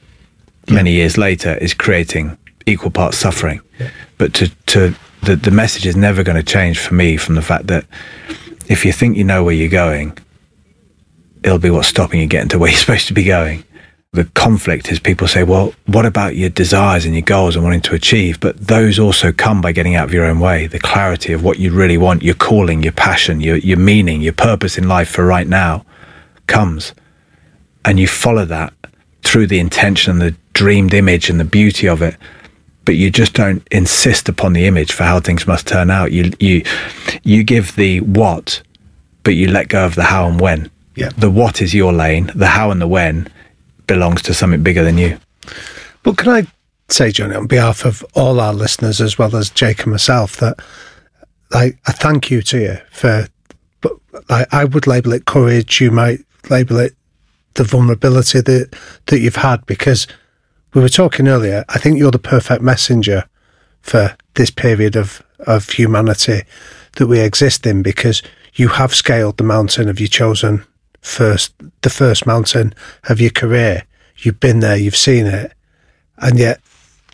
many 0.69 0.91
years 0.91 1.17
later 1.17 1.55
is 1.55 1.73
creating 1.73 2.37
equal 2.65 2.91
parts 2.91 3.17
suffering. 3.17 3.61
Yeah. 3.79 3.89
but 4.17 4.33
to 4.35 4.49
to 4.67 4.95
the, 5.23 5.35
the 5.35 5.51
message 5.51 5.85
is 5.85 5.95
never 5.95 6.23
going 6.23 6.37
to 6.37 6.43
change 6.43 6.79
for 6.79 6.93
me 6.93 7.17
from 7.17 7.35
the 7.35 7.41
fact 7.41 7.67
that 7.67 7.85
if 8.67 8.85
you 8.85 8.91
think 8.91 9.17
you 9.17 9.23
know 9.23 9.43
where 9.43 9.53
you're 9.53 9.69
going 9.69 10.17
it'll 11.43 11.59
be 11.59 11.69
what's 11.69 11.87
stopping 11.87 12.19
you 12.19 12.27
getting 12.27 12.49
to 12.49 12.59
where 12.59 12.69
you're 12.69 12.79
supposed 12.85 13.07
to 13.07 13.13
be 13.13 13.23
going 13.23 13.63
the 14.11 14.25
conflict 14.25 14.91
is 14.91 14.99
people 14.99 15.27
say, 15.27 15.43
well, 15.43 15.71
what 15.85 16.05
about 16.05 16.35
your 16.35 16.49
desires 16.49 17.05
and 17.05 17.13
your 17.13 17.21
goals 17.21 17.55
and 17.55 17.63
wanting 17.63 17.81
to 17.81 17.93
achieve? 17.93 18.39
But 18.39 18.59
those 18.59 18.97
also 18.97 19.31
come 19.31 19.61
by 19.61 19.71
getting 19.71 19.95
out 19.95 20.07
of 20.07 20.13
your 20.13 20.25
own 20.25 20.39
way. 20.39 20.65
The 20.65 20.79
clarity 20.79 21.31
of 21.31 21.43
what 21.43 21.59
you 21.59 21.71
really 21.71 21.97
want, 21.97 22.23
your 22.23 22.33
calling, 22.33 22.81
your 22.81 22.91
passion, 22.91 23.39
your, 23.39 23.57
your 23.57 23.77
meaning, 23.77 24.21
your 24.21 24.33
purpose 24.33 24.79
in 24.79 24.87
life 24.87 25.09
for 25.09 25.25
right 25.25 25.47
now 25.47 25.85
comes. 26.47 26.95
And 27.85 27.99
you 27.99 28.07
follow 28.07 28.45
that 28.45 28.73
through 29.21 29.45
the 29.45 29.59
intention, 29.59 30.17
the 30.17 30.35
dreamed 30.53 30.95
image 30.95 31.29
and 31.29 31.39
the 31.39 31.45
beauty 31.45 31.87
of 31.87 32.01
it. 32.01 32.17
But 32.85 32.95
you 32.95 33.11
just 33.11 33.33
don't 33.33 33.65
insist 33.69 34.27
upon 34.27 34.53
the 34.53 34.65
image 34.65 34.91
for 34.91 35.03
how 35.03 35.19
things 35.19 35.45
must 35.45 35.67
turn 35.67 35.91
out. 35.91 36.11
You, 36.11 36.31
you, 36.39 36.63
you 37.23 37.43
give 37.43 37.75
the 37.75 38.01
what, 38.01 38.63
but 39.21 39.35
you 39.35 39.51
let 39.51 39.67
go 39.67 39.85
of 39.85 39.93
the 39.93 40.05
how 40.05 40.27
and 40.27 40.39
when. 40.39 40.71
Yeah. 40.95 41.09
The 41.15 41.29
what 41.29 41.61
is 41.61 41.75
your 41.75 41.93
lane, 41.93 42.31
the 42.33 42.47
how 42.47 42.71
and 42.71 42.81
the 42.81 42.87
when 42.87 43.27
belongs 43.89 44.21
to 44.21 44.33
something 44.33 44.63
bigger 44.63 44.83
than 44.83 44.97
you. 44.97 45.19
But 46.03 46.17
can 46.17 46.29
I 46.29 46.47
say, 46.89 47.11
Jonny, 47.11 47.35
on 47.35 47.47
behalf 47.47 47.85
of 47.85 48.05
all 48.13 48.39
our 48.39 48.53
listeners 48.53 49.01
as 49.01 49.17
well 49.17 49.35
as 49.35 49.49
Jake 49.49 49.83
and 49.83 49.91
myself, 49.91 50.37
that 50.37 50.59
like 51.51 51.77
I 51.87 51.91
thank 51.91 52.29
you 52.29 52.41
to 52.43 52.59
you 52.59 52.77
for, 52.91 53.27
but 53.81 53.93
like 54.29 54.53
I 54.53 54.65
would 54.65 54.87
label 54.87 55.11
it 55.11 55.25
courage. 55.25 55.81
You 55.81 55.91
might 55.91 56.19
label 56.49 56.77
it 56.77 56.95
the 57.55 57.63
vulnerability 57.63 58.41
that 58.41 58.75
that 59.07 59.19
you've 59.19 59.35
had 59.35 59.65
because 59.65 60.07
we 60.75 60.81
were 60.81 60.89
talking 60.89 61.27
earlier. 61.27 61.65
I 61.69 61.79
think 61.79 61.97
you're 61.97 62.11
the 62.11 62.19
perfect 62.19 62.61
messenger 62.61 63.25
for 63.81 64.15
this 64.35 64.51
period 64.51 64.95
of 64.95 65.23
of 65.47 65.67
humanity 65.69 66.43
that 66.97 67.07
we 67.07 67.19
exist 67.19 67.65
in 67.65 67.81
because 67.81 68.21
you 68.53 68.67
have 68.67 68.93
scaled 68.93 69.37
the 69.37 69.43
mountain 69.43 69.89
of 69.89 69.99
your 69.99 70.07
chosen 70.07 70.63
first 71.01 71.53
the 71.81 71.89
first 71.89 72.25
mountain 72.25 72.73
of 73.07 73.19
your 73.21 73.31
career. 73.31 73.83
You've 74.17 74.39
been 74.39 74.59
there, 74.59 74.75
you've 74.75 74.97
seen 74.97 75.25
it, 75.25 75.53
and 76.17 76.37
yet 76.37 76.59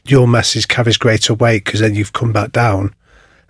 your 0.06 0.28
message 0.28 0.68
carries 0.68 0.98
greater 0.98 1.34
weight 1.34 1.66
because 1.66 1.80
then 1.80 1.96
you've 1.96 2.14
come 2.14 2.32
back 2.32 2.52
down 2.52 2.94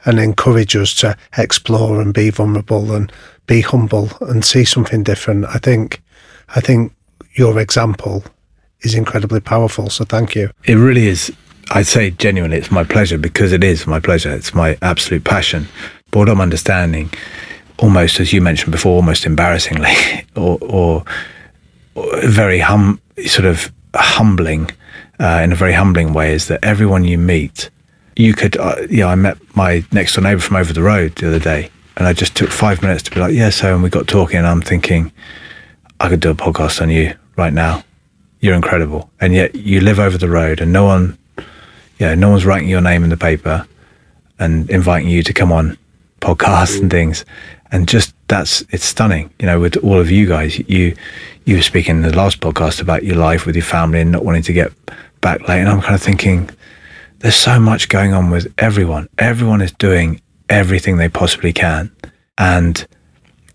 and 0.05 0.19
encourage 0.19 0.75
us 0.75 0.93
to 0.95 1.17
explore 1.37 2.01
and 2.01 2.13
be 2.13 2.29
vulnerable 2.29 2.93
and 2.93 3.11
be 3.47 3.61
humble 3.61 4.09
and 4.21 4.45
see 4.45 4.63
something 4.63 5.03
different. 5.03 5.45
I 5.45 5.57
think, 5.57 6.01
I 6.49 6.61
think 6.61 6.93
your 7.33 7.59
example 7.59 8.23
is 8.81 8.93
incredibly 8.93 9.39
powerful. 9.39 9.89
So 9.89 10.05
thank 10.05 10.35
you. 10.35 10.51
It 10.65 10.75
really 10.75 11.07
is. 11.07 11.31
I'd 11.71 11.87
say 11.87 12.11
genuinely, 12.11 12.57
it's 12.57 12.71
my 12.71 12.83
pleasure 12.83 13.17
because 13.17 13.51
it 13.51 13.63
is 13.63 13.87
my 13.87 13.99
pleasure. 13.99 14.31
It's 14.31 14.53
my 14.53 14.77
absolute 14.81 15.23
passion. 15.23 15.67
But 16.11 16.29
understanding 16.29 17.11
almost, 17.77 18.19
as 18.19 18.33
you 18.33 18.41
mentioned 18.41 18.71
before, 18.71 18.93
almost 18.93 19.25
embarrassingly, 19.25 19.93
or, 20.35 20.57
or, 20.61 21.03
or 21.95 22.21
very 22.21 22.59
hum, 22.59 22.99
sort 23.25 23.45
of 23.45 23.71
humbling, 23.95 24.69
uh, 25.19 25.41
in 25.43 25.51
a 25.51 25.55
very 25.55 25.73
humbling 25.73 26.13
way, 26.13 26.33
is 26.33 26.47
that 26.47 26.63
everyone 26.63 27.03
you 27.03 27.17
meet, 27.17 27.69
you 28.15 28.33
could, 28.33 28.57
uh, 28.57 28.75
know, 28.89 29.07
I 29.07 29.15
met 29.15 29.37
my 29.55 29.83
next 29.91 30.15
door 30.15 30.23
neighbor 30.23 30.41
from 30.41 30.57
over 30.57 30.73
the 30.73 30.81
road 30.81 31.15
the 31.15 31.27
other 31.27 31.39
day, 31.39 31.69
and 31.97 32.07
I 32.07 32.13
just 32.13 32.35
took 32.35 32.49
five 32.49 32.81
minutes 32.81 33.03
to 33.03 33.11
be 33.11 33.19
like, 33.19 33.33
yeah, 33.33 33.49
so, 33.49 33.73
and 33.73 33.83
we 33.83 33.89
got 33.89 34.07
talking, 34.07 34.37
and 34.37 34.47
I'm 34.47 34.61
thinking, 34.61 35.11
I 35.99 36.09
could 36.09 36.19
do 36.19 36.29
a 36.29 36.35
podcast 36.35 36.81
on 36.81 36.89
you 36.89 37.15
right 37.37 37.53
now. 37.53 37.83
You're 38.41 38.55
incredible. 38.55 39.09
And 39.21 39.33
yet 39.33 39.55
you 39.55 39.79
live 39.79 39.99
over 39.99 40.17
the 40.17 40.29
road, 40.29 40.59
and 40.59 40.73
no 40.73 40.85
one, 40.85 41.17
yeah, 41.99 42.15
no 42.15 42.29
one's 42.29 42.45
writing 42.45 42.67
your 42.67 42.81
name 42.81 43.03
in 43.03 43.09
the 43.09 43.17
paper 43.17 43.65
and 44.39 44.69
inviting 44.69 45.07
you 45.07 45.23
to 45.23 45.33
come 45.33 45.51
on 45.51 45.77
podcasts 46.19 46.79
and 46.81 46.91
things 46.91 47.23
and 47.71 47.87
just 47.87 48.13
that's 48.27 48.61
it's 48.71 48.85
stunning 48.85 49.29
you 49.39 49.45
know 49.45 49.59
with 49.59 49.77
all 49.77 49.99
of 49.99 50.11
you 50.11 50.27
guys. 50.27 50.57
You 50.69 50.95
you 51.45 51.55
were 51.57 51.61
speaking 51.61 51.97
in 51.97 52.01
the 52.01 52.15
last 52.15 52.39
podcast 52.39 52.81
about 52.81 53.03
your 53.03 53.15
life 53.15 53.45
with 53.45 53.55
your 53.55 53.65
family 53.65 54.01
and 54.01 54.11
not 54.11 54.25
wanting 54.25 54.43
to 54.43 54.53
get 54.53 54.71
back 55.21 55.47
late. 55.47 55.59
And 55.59 55.69
i'm 55.69 55.81
kind 55.81 55.95
of 55.95 56.01
thinking 56.01 56.49
there's 57.19 57.35
so 57.35 57.59
much 57.59 57.89
going 57.89 58.13
on 58.13 58.29
with 58.29 58.53
everyone. 58.57 59.09
Everyone 59.17 59.61
is 59.61 59.71
doing 59.71 60.21
everything 60.49 60.97
they 60.97 61.09
possibly 61.09 61.53
can. 61.53 61.91
And 62.37 62.85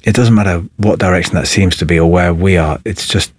it 0.02 0.14
doesn't 0.14 0.34
matter 0.34 0.64
what 0.78 0.98
direction 0.98 1.34
that 1.34 1.46
seems 1.46 1.76
to 1.76 1.86
be 1.86 1.98
or 1.98 2.10
where 2.10 2.32
we 2.32 2.56
are. 2.56 2.80
It's 2.84 3.06
just 3.06 3.32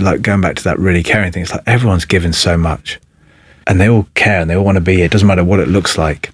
like 0.00 0.22
going 0.22 0.40
back 0.40 0.56
to 0.56 0.64
that 0.64 0.78
really 0.78 1.02
caring 1.02 1.32
thing 1.32 1.42
it's 1.42 1.52
like 1.52 1.62
everyone's 1.66 2.04
given 2.04 2.32
so 2.32 2.56
much. 2.56 2.98
And 3.66 3.80
they 3.80 3.88
all 3.88 4.08
care 4.14 4.40
and 4.40 4.50
they 4.50 4.56
all 4.56 4.64
want 4.64 4.76
to 4.76 4.80
be 4.80 4.96
here. 4.96 5.04
It 5.04 5.12
doesn't 5.12 5.28
matter 5.28 5.44
what 5.44 5.60
it 5.60 5.68
looks 5.68 5.96
like. 5.96 6.32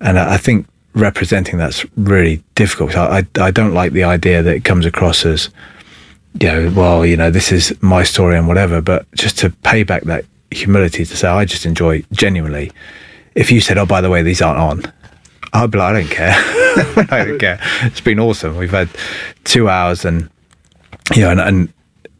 And 0.00 0.18
i 0.18 0.36
think 0.36 0.66
representing 0.96 1.58
that's 1.58 1.84
really 1.96 2.42
difficult. 2.54 2.96
I, 2.96 3.18
I, 3.18 3.26
I 3.40 3.50
don't 3.50 3.74
like 3.74 3.92
the 3.92 4.04
idea 4.04 4.42
that 4.42 4.56
it 4.56 4.64
comes 4.64 4.86
across 4.86 5.24
as, 5.24 5.50
you 6.40 6.48
know, 6.48 6.72
well, 6.74 7.06
you 7.06 7.16
know, 7.16 7.30
this 7.30 7.52
is 7.52 7.76
my 7.82 8.02
story 8.02 8.36
and 8.36 8.48
whatever. 8.48 8.80
But 8.80 9.06
just 9.12 9.38
to 9.40 9.50
pay 9.50 9.84
back 9.84 10.02
that 10.04 10.24
humility 10.50 11.04
to 11.04 11.16
say, 11.16 11.28
I 11.28 11.44
just 11.44 11.66
enjoy 11.66 12.02
genuinely. 12.12 12.72
If 13.34 13.52
you 13.52 13.60
said, 13.60 13.78
oh, 13.78 13.86
by 13.86 14.00
the 14.00 14.10
way, 14.10 14.22
these 14.22 14.40
aren't 14.40 14.58
on, 14.58 14.92
I'd 15.52 15.70
be 15.70 15.78
like, 15.78 15.94
I 15.94 16.00
don't 16.00 16.10
care. 16.10 16.34
I 17.10 17.24
don't 17.24 17.38
care. 17.38 17.60
It's 17.82 18.00
been 18.00 18.18
awesome. 18.18 18.56
We've 18.56 18.70
had 18.70 18.88
two 19.44 19.68
hours 19.68 20.04
and, 20.04 20.30
you 21.14 21.22
know, 21.22 21.30
and, 21.30 21.40
and 21.40 21.72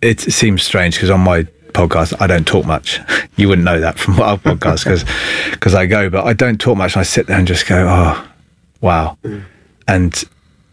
it 0.03 0.21
seems 0.21 0.63
strange 0.63 0.95
because 0.95 1.11
on 1.11 1.21
my 1.21 1.45
podcast, 1.73 2.15
I 2.21 2.27
don't 2.27 2.47
talk 2.47 2.67
much. 2.67 3.01
You 3.39 3.49
wouldn't 3.51 3.67
know 3.67 3.81
that 3.81 3.99
from 3.99 4.19
our 4.19 4.39
podcast 4.39 5.07
because 5.51 5.75
I 5.75 5.85
go, 5.85 6.09
but 6.09 6.25
I 6.25 6.33
don't 6.33 6.59
talk 6.59 6.79
much. 6.79 6.97
I 6.97 7.03
sit 7.03 7.27
there 7.27 7.37
and 7.37 7.47
just 7.47 7.67
go, 7.67 7.87
oh, 7.87 8.27
wow. 8.81 9.17
Mm. 9.23 9.45
And 9.89 10.25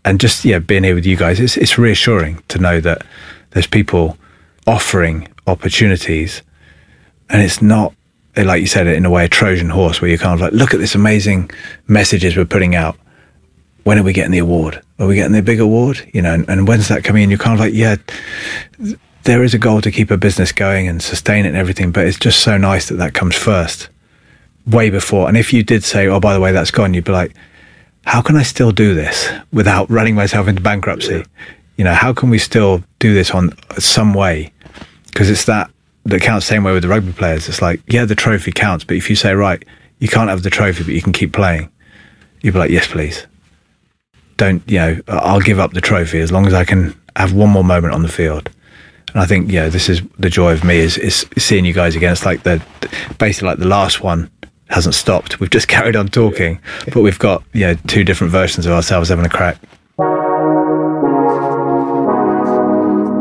and 0.06 0.20
just 0.20 0.44
yeah, 0.44 0.60
being 0.60 0.84
here 0.84 0.96
with 0.96 1.06
you 1.06 1.16
guys, 1.16 1.40
it's 1.40 1.58
it's 1.58 1.78
reassuring 1.78 2.42
to 2.50 2.60
know 2.60 2.80
that 2.80 3.04
there's 3.52 3.68
people 3.68 4.18
offering 4.68 5.28
opportunities, 5.48 6.42
and 7.30 7.42
it's 7.42 7.62
not 7.62 7.94
like 8.36 8.62
you 8.62 8.68
said 8.68 8.88
it 8.88 8.96
in 8.96 9.06
a 9.06 9.10
way 9.10 9.26
a 9.26 9.30
Trojan 9.30 9.70
horse 9.70 10.02
where 10.02 10.10
you're 10.10 10.18
kind 10.18 10.34
of 10.34 10.42
like, 10.42 10.54
look 10.54 10.74
at 10.74 10.80
this 10.80 10.96
amazing 10.96 11.52
messages 11.88 12.36
we're 12.36 12.46
putting 12.46 12.76
out. 12.76 12.98
When 13.84 14.00
are 14.00 14.04
we 14.04 14.14
getting 14.14 14.32
the 14.32 14.40
award? 14.40 14.82
Are 14.98 15.08
we 15.08 15.16
getting 15.16 15.34
the 15.34 15.42
big 15.42 15.60
award? 15.60 16.10
You 16.14 16.22
know, 16.22 16.34
and, 16.34 16.50
and 16.50 16.68
when's 16.68 16.88
that 16.88 17.04
coming 17.04 17.24
in? 17.24 17.30
You're 17.30 17.38
kind 17.38 17.54
of 17.54 17.60
like, 17.60 17.74
yeah, 17.74 17.98
there 19.24 19.44
is 19.44 19.54
a 19.54 19.58
goal 19.58 19.82
to 19.82 19.92
keep 19.92 20.10
a 20.10 20.18
business 20.18 20.52
going 20.52 20.88
and 20.88 21.02
sustain 21.02 21.46
it 21.46 21.50
and 21.50 21.58
everything, 21.58 21.92
but 21.92 22.08
it's 22.08 22.18
just 22.18 22.40
so 22.40 22.58
nice 22.58 22.88
that 22.88 22.96
that 22.96 23.14
comes 23.14 23.36
first, 23.36 23.90
way 24.66 24.90
before. 24.90 25.28
And 25.28 25.38
if 25.38 25.52
you 25.54 25.64
did 25.64 25.84
say, 25.84 26.08
oh, 26.08 26.20
by 26.20 26.34
the 26.34 26.40
way, 26.40 26.52
that's 26.52 26.72
gone, 26.72 26.94
you'd 26.94 27.04
be 27.04 27.12
like, 27.12 27.34
how 28.06 28.22
can 28.22 28.36
I 28.36 28.44
still 28.44 28.72
do 28.72 28.94
this 28.94 29.30
without 29.52 29.90
running 29.90 30.16
myself 30.16 30.48
into 30.48 30.62
bankruptcy? 30.62 31.18
Yeah. 31.18 31.24
You 31.78 31.84
know, 31.86 31.94
how 31.94 32.14
can 32.14 32.30
we 32.30 32.38
still 32.38 32.84
do 33.00 33.14
this 33.14 33.32
on 33.32 33.52
some 33.80 34.14
way? 34.14 34.52
Because 35.06 35.30
it's 35.30 35.46
that 35.46 35.70
that 36.06 36.22
counts 36.22 36.46
the 36.46 36.54
same 36.54 36.64
way 36.64 36.74
with 36.74 36.84
the 36.84 36.90
rugby 36.90 37.14
players. 37.14 37.48
It's 37.48 37.62
like, 37.62 37.82
yeah, 37.88 38.06
the 38.06 38.16
trophy 38.16 38.52
counts, 38.52 38.84
but 38.84 38.98
if 38.98 39.10
you 39.10 39.16
say, 39.16 39.34
right, 39.34 39.64
you 40.00 40.08
can't 40.08 40.30
have 40.30 40.44
the 40.44 40.50
trophy, 40.50 40.84
but 40.84 40.94
you 40.94 41.02
can 41.02 41.14
keep 41.14 41.32
playing, 41.32 41.70
you'd 42.42 42.54
be 42.54 42.60
like, 42.60 42.72
yes, 42.72 42.88
please. 42.88 43.26
Don't, 44.36 44.62
you 44.70 44.80
know, 44.80 45.00
I'll 45.08 45.40
give 45.40 45.60
up 45.60 45.72
the 45.72 45.82
trophy 45.82 46.20
as 46.20 46.32
long 46.32 46.46
as 46.46 46.54
I 46.54 46.66
can 46.66 46.94
have 47.16 47.34
one 47.34 47.50
more 47.50 47.64
moment 47.64 47.94
on 47.94 48.02
the 48.02 48.10
field. 48.10 48.50
And 49.14 49.22
I 49.22 49.26
think, 49.26 49.52
yeah, 49.52 49.70
this 49.70 49.88
is 49.88 50.02
the 50.20 50.30
joy 50.30 50.52
of 50.52 50.64
me 50.64 50.78
is, 50.78 50.98
is 50.98 51.26
seeing 51.38 51.66
you 51.66 51.74
guys 51.74 51.96
again. 51.96 52.12
It's 52.12 52.26
like 52.26 52.44
the, 52.44 52.62
basically 53.18 53.48
like 53.50 53.60
the 53.60 53.68
last 53.68 54.02
one 54.02 54.30
hasn't 54.70 54.96
stopped. 54.96 55.40
We've 55.40 55.50
just 55.50 55.68
carried 55.76 55.96
on 55.96 56.08
talking, 56.08 56.60
but 56.94 57.02
we've 57.02 57.20
got 57.20 57.44
you 57.54 57.62
know 57.68 57.76
two 57.88 58.04
different 58.04 58.32
versions 58.32 58.66
of 58.66 58.72
ourselves 58.74 59.10
having 59.10 59.26
a 59.26 59.30
crack. 59.30 59.58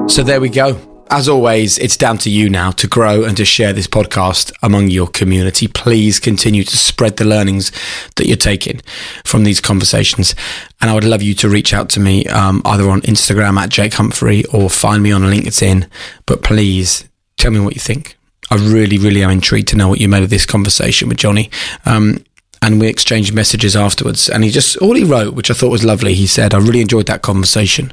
So 0.09 0.23
there 0.23 0.41
we 0.41 0.49
go. 0.51 0.79
as 1.11 1.29
always, 1.29 1.79
it's 1.79 1.97
down 1.97 2.17
to 2.19 2.31
you 2.31 2.49
now 2.49 2.71
to 2.71 2.87
grow 2.87 3.25
and 3.25 3.37
to 3.37 3.45
share 3.45 3.73
this 3.75 3.87
podcast 3.87 4.51
among 4.63 4.89
your 4.89 5.07
community. 5.07 5.69
Please 5.69 6.19
continue 6.19 6.65
to 6.65 6.77
spread 6.77 7.19
the 7.19 7.25
learnings 7.25 7.71
that 8.17 8.27
you're 8.27 8.37
taking 8.37 8.81
from 9.25 9.45
these 9.45 9.61
conversations. 9.61 10.35
And 10.81 10.91
I 10.91 10.95
would 10.95 11.05
love 11.05 11.21
you 11.23 11.35
to 11.35 11.49
reach 11.51 11.75
out 11.75 11.91
to 11.91 12.01
me 12.01 12.25
um, 12.27 12.63
either 12.65 12.89
on 12.91 13.03
Instagram 13.03 13.59
at 13.59 13.69
Jake 13.69 13.95
Humphrey 13.95 14.45
or 14.47 14.71
find 14.71 15.03
me 15.03 15.13
on 15.13 15.23
LinkedIn. 15.23 15.87
But 16.25 16.43
please 16.43 17.09
tell 17.37 17.51
me 17.51 17.61
what 17.61 17.75
you 17.75 17.81
think. 17.81 18.17
I 18.51 18.57
really, 18.57 18.99
really 18.99 19.23
am 19.23 19.31
intrigued 19.31 19.69
to 19.69 19.77
know 19.77 19.89
what 19.89 20.01
you 20.01 20.09
made 20.09 20.23
of 20.23 20.31
this 20.31 20.47
conversation 20.47 21.09
with 21.09 21.19
Jonny. 21.19 21.51
Um, 21.87 22.25
and 22.61 22.81
we 22.81 22.87
exchanged 22.87 23.35
messages 23.35 23.75
afterwards. 23.75 24.29
And 24.29 24.45
he 24.45 24.51
just, 24.51 24.77
all 24.77 24.95
he 24.95 25.05
wrote, 25.05 25.35
which 25.35 25.51
I 25.51 25.55
thought 25.55 25.71
was 25.71 25.85
lovely, 25.85 26.15
he 26.15 26.27
said, 26.27 26.55
I 26.55 26.59
really 26.59 26.81
enjoyed 26.81 27.07
that 27.07 27.23
conversation. 27.23 27.93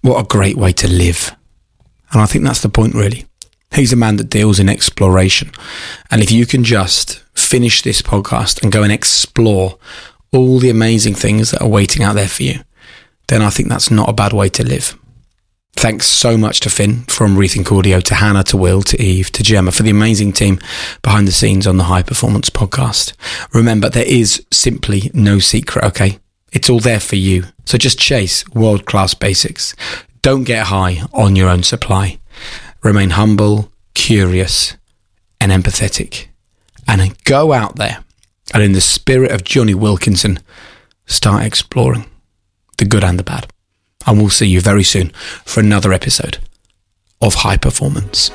What 0.00 0.20
a 0.20 0.26
great 0.26 0.56
way 0.56 0.72
to 0.72 0.88
live. 0.88 1.34
And 2.12 2.20
I 2.20 2.26
think 2.26 2.44
that's 2.44 2.62
the 2.62 2.68
point, 2.68 2.94
really. 2.94 3.26
He's 3.72 3.92
a 3.92 3.96
man 3.96 4.16
that 4.16 4.30
deals 4.30 4.58
in 4.58 4.68
exploration. 4.68 5.50
And 6.10 6.22
if 6.22 6.30
you 6.30 6.46
can 6.46 6.64
just 6.64 7.22
finish 7.34 7.82
this 7.82 8.02
podcast 8.02 8.62
and 8.62 8.72
go 8.72 8.82
and 8.82 8.92
explore 8.92 9.78
all 10.32 10.58
the 10.58 10.70
amazing 10.70 11.14
things 11.14 11.50
that 11.50 11.62
are 11.62 11.68
waiting 11.68 12.02
out 12.02 12.14
there 12.14 12.28
for 12.28 12.42
you, 12.42 12.60
then 13.28 13.42
I 13.42 13.50
think 13.50 13.68
that's 13.68 13.90
not 13.90 14.08
a 14.08 14.12
bad 14.12 14.32
way 14.32 14.48
to 14.50 14.64
live. 14.64 14.98
Thanks 15.76 16.06
so 16.06 16.38
much 16.38 16.60
to 16.60 16.70
Finn 16.70 17.02
from 17.02 17.36
Rethink 17.36 17.76
Audio, 17.76 18.00
to 18.00 18.14
Hannah, 18.14 18.44
to 18.44 18.56
Will, 18.56 18.80
to 18.82 19.00
Eve, 19.02 19.30
to 19.32 19.42
Gemma 19.42 19.70
for 19.70 19.82
the 19.82 19.90
amazing 19.90 20.32
team 20.32 20.58
behind 21.02 21.28
the 21.28 21.32
scenes 21.32 21.66
on 21.66 21.76
the 21.76 21.84
High 21.84 22.02
Performance 22.02 22.48
Podcast. 22.48 23.12
Remember, 23.52 23.90
there 23.90 24.06
is 24.06 24.46
simply 24.50 25.10
no 25.12 25.40
secret, 25.40 25.84
okay? 25.84 26.20
It's 26.52 26.70
all 26.70 26.80
there 26.80 27.00
for 27.00 27.16
you. 27.16 27.44
So 27.66 27.76
just 27.76 27.98
chase 27.98 28.48
world 28.50 28.86
class 28.86 29.12
basics. 29.14 29.74
Don't 30.22 30.44
get 30.44 30.68
high 30.68 31.02
on 31.12 31.36
your 31.36 31.50
own 31.50 31.64
supply. 31.64 32.18
Remain 32.82 33.10
humble, 33.10 33.70
curious, 33.94 34.76
and 35.40 35.52
empathetic. 35.52 36.28
And 36.86 37.22
go 37.24 37.52
out 37.52 37.76
there 37.76 38.04
and, 38.54 38.62
in 38.62 38.72
the 38.72 38.80
spirit 38.80 39.32
of 39.32 39.44
Jonny 39.44 39.74
Wilkinson, 39.74 40.38
start 41.06 41.44
exploring 41.44 42.06
the 42.78 42.84
good 42.84 43.04
and 43.04 43.18
the 43.18 43.24
bad. 43.24 43.52
And 44.06 44.18
we'll 44.18 44.30
see 44.30 44.46
you 44.46 44.60
very 44.60 44.84
soon 44.84 45.10
for 45.44 45.60
another 45.60 45.92
episode 45.92 46.38
of 47.20 47.34
High 47.36 47.56
Performance. 47.56 48.30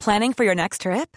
Planning 0.00 0.34
for 0.34 0.44
your 0.44 0.54
next 0.54 0.82
trip? 0.82 1.16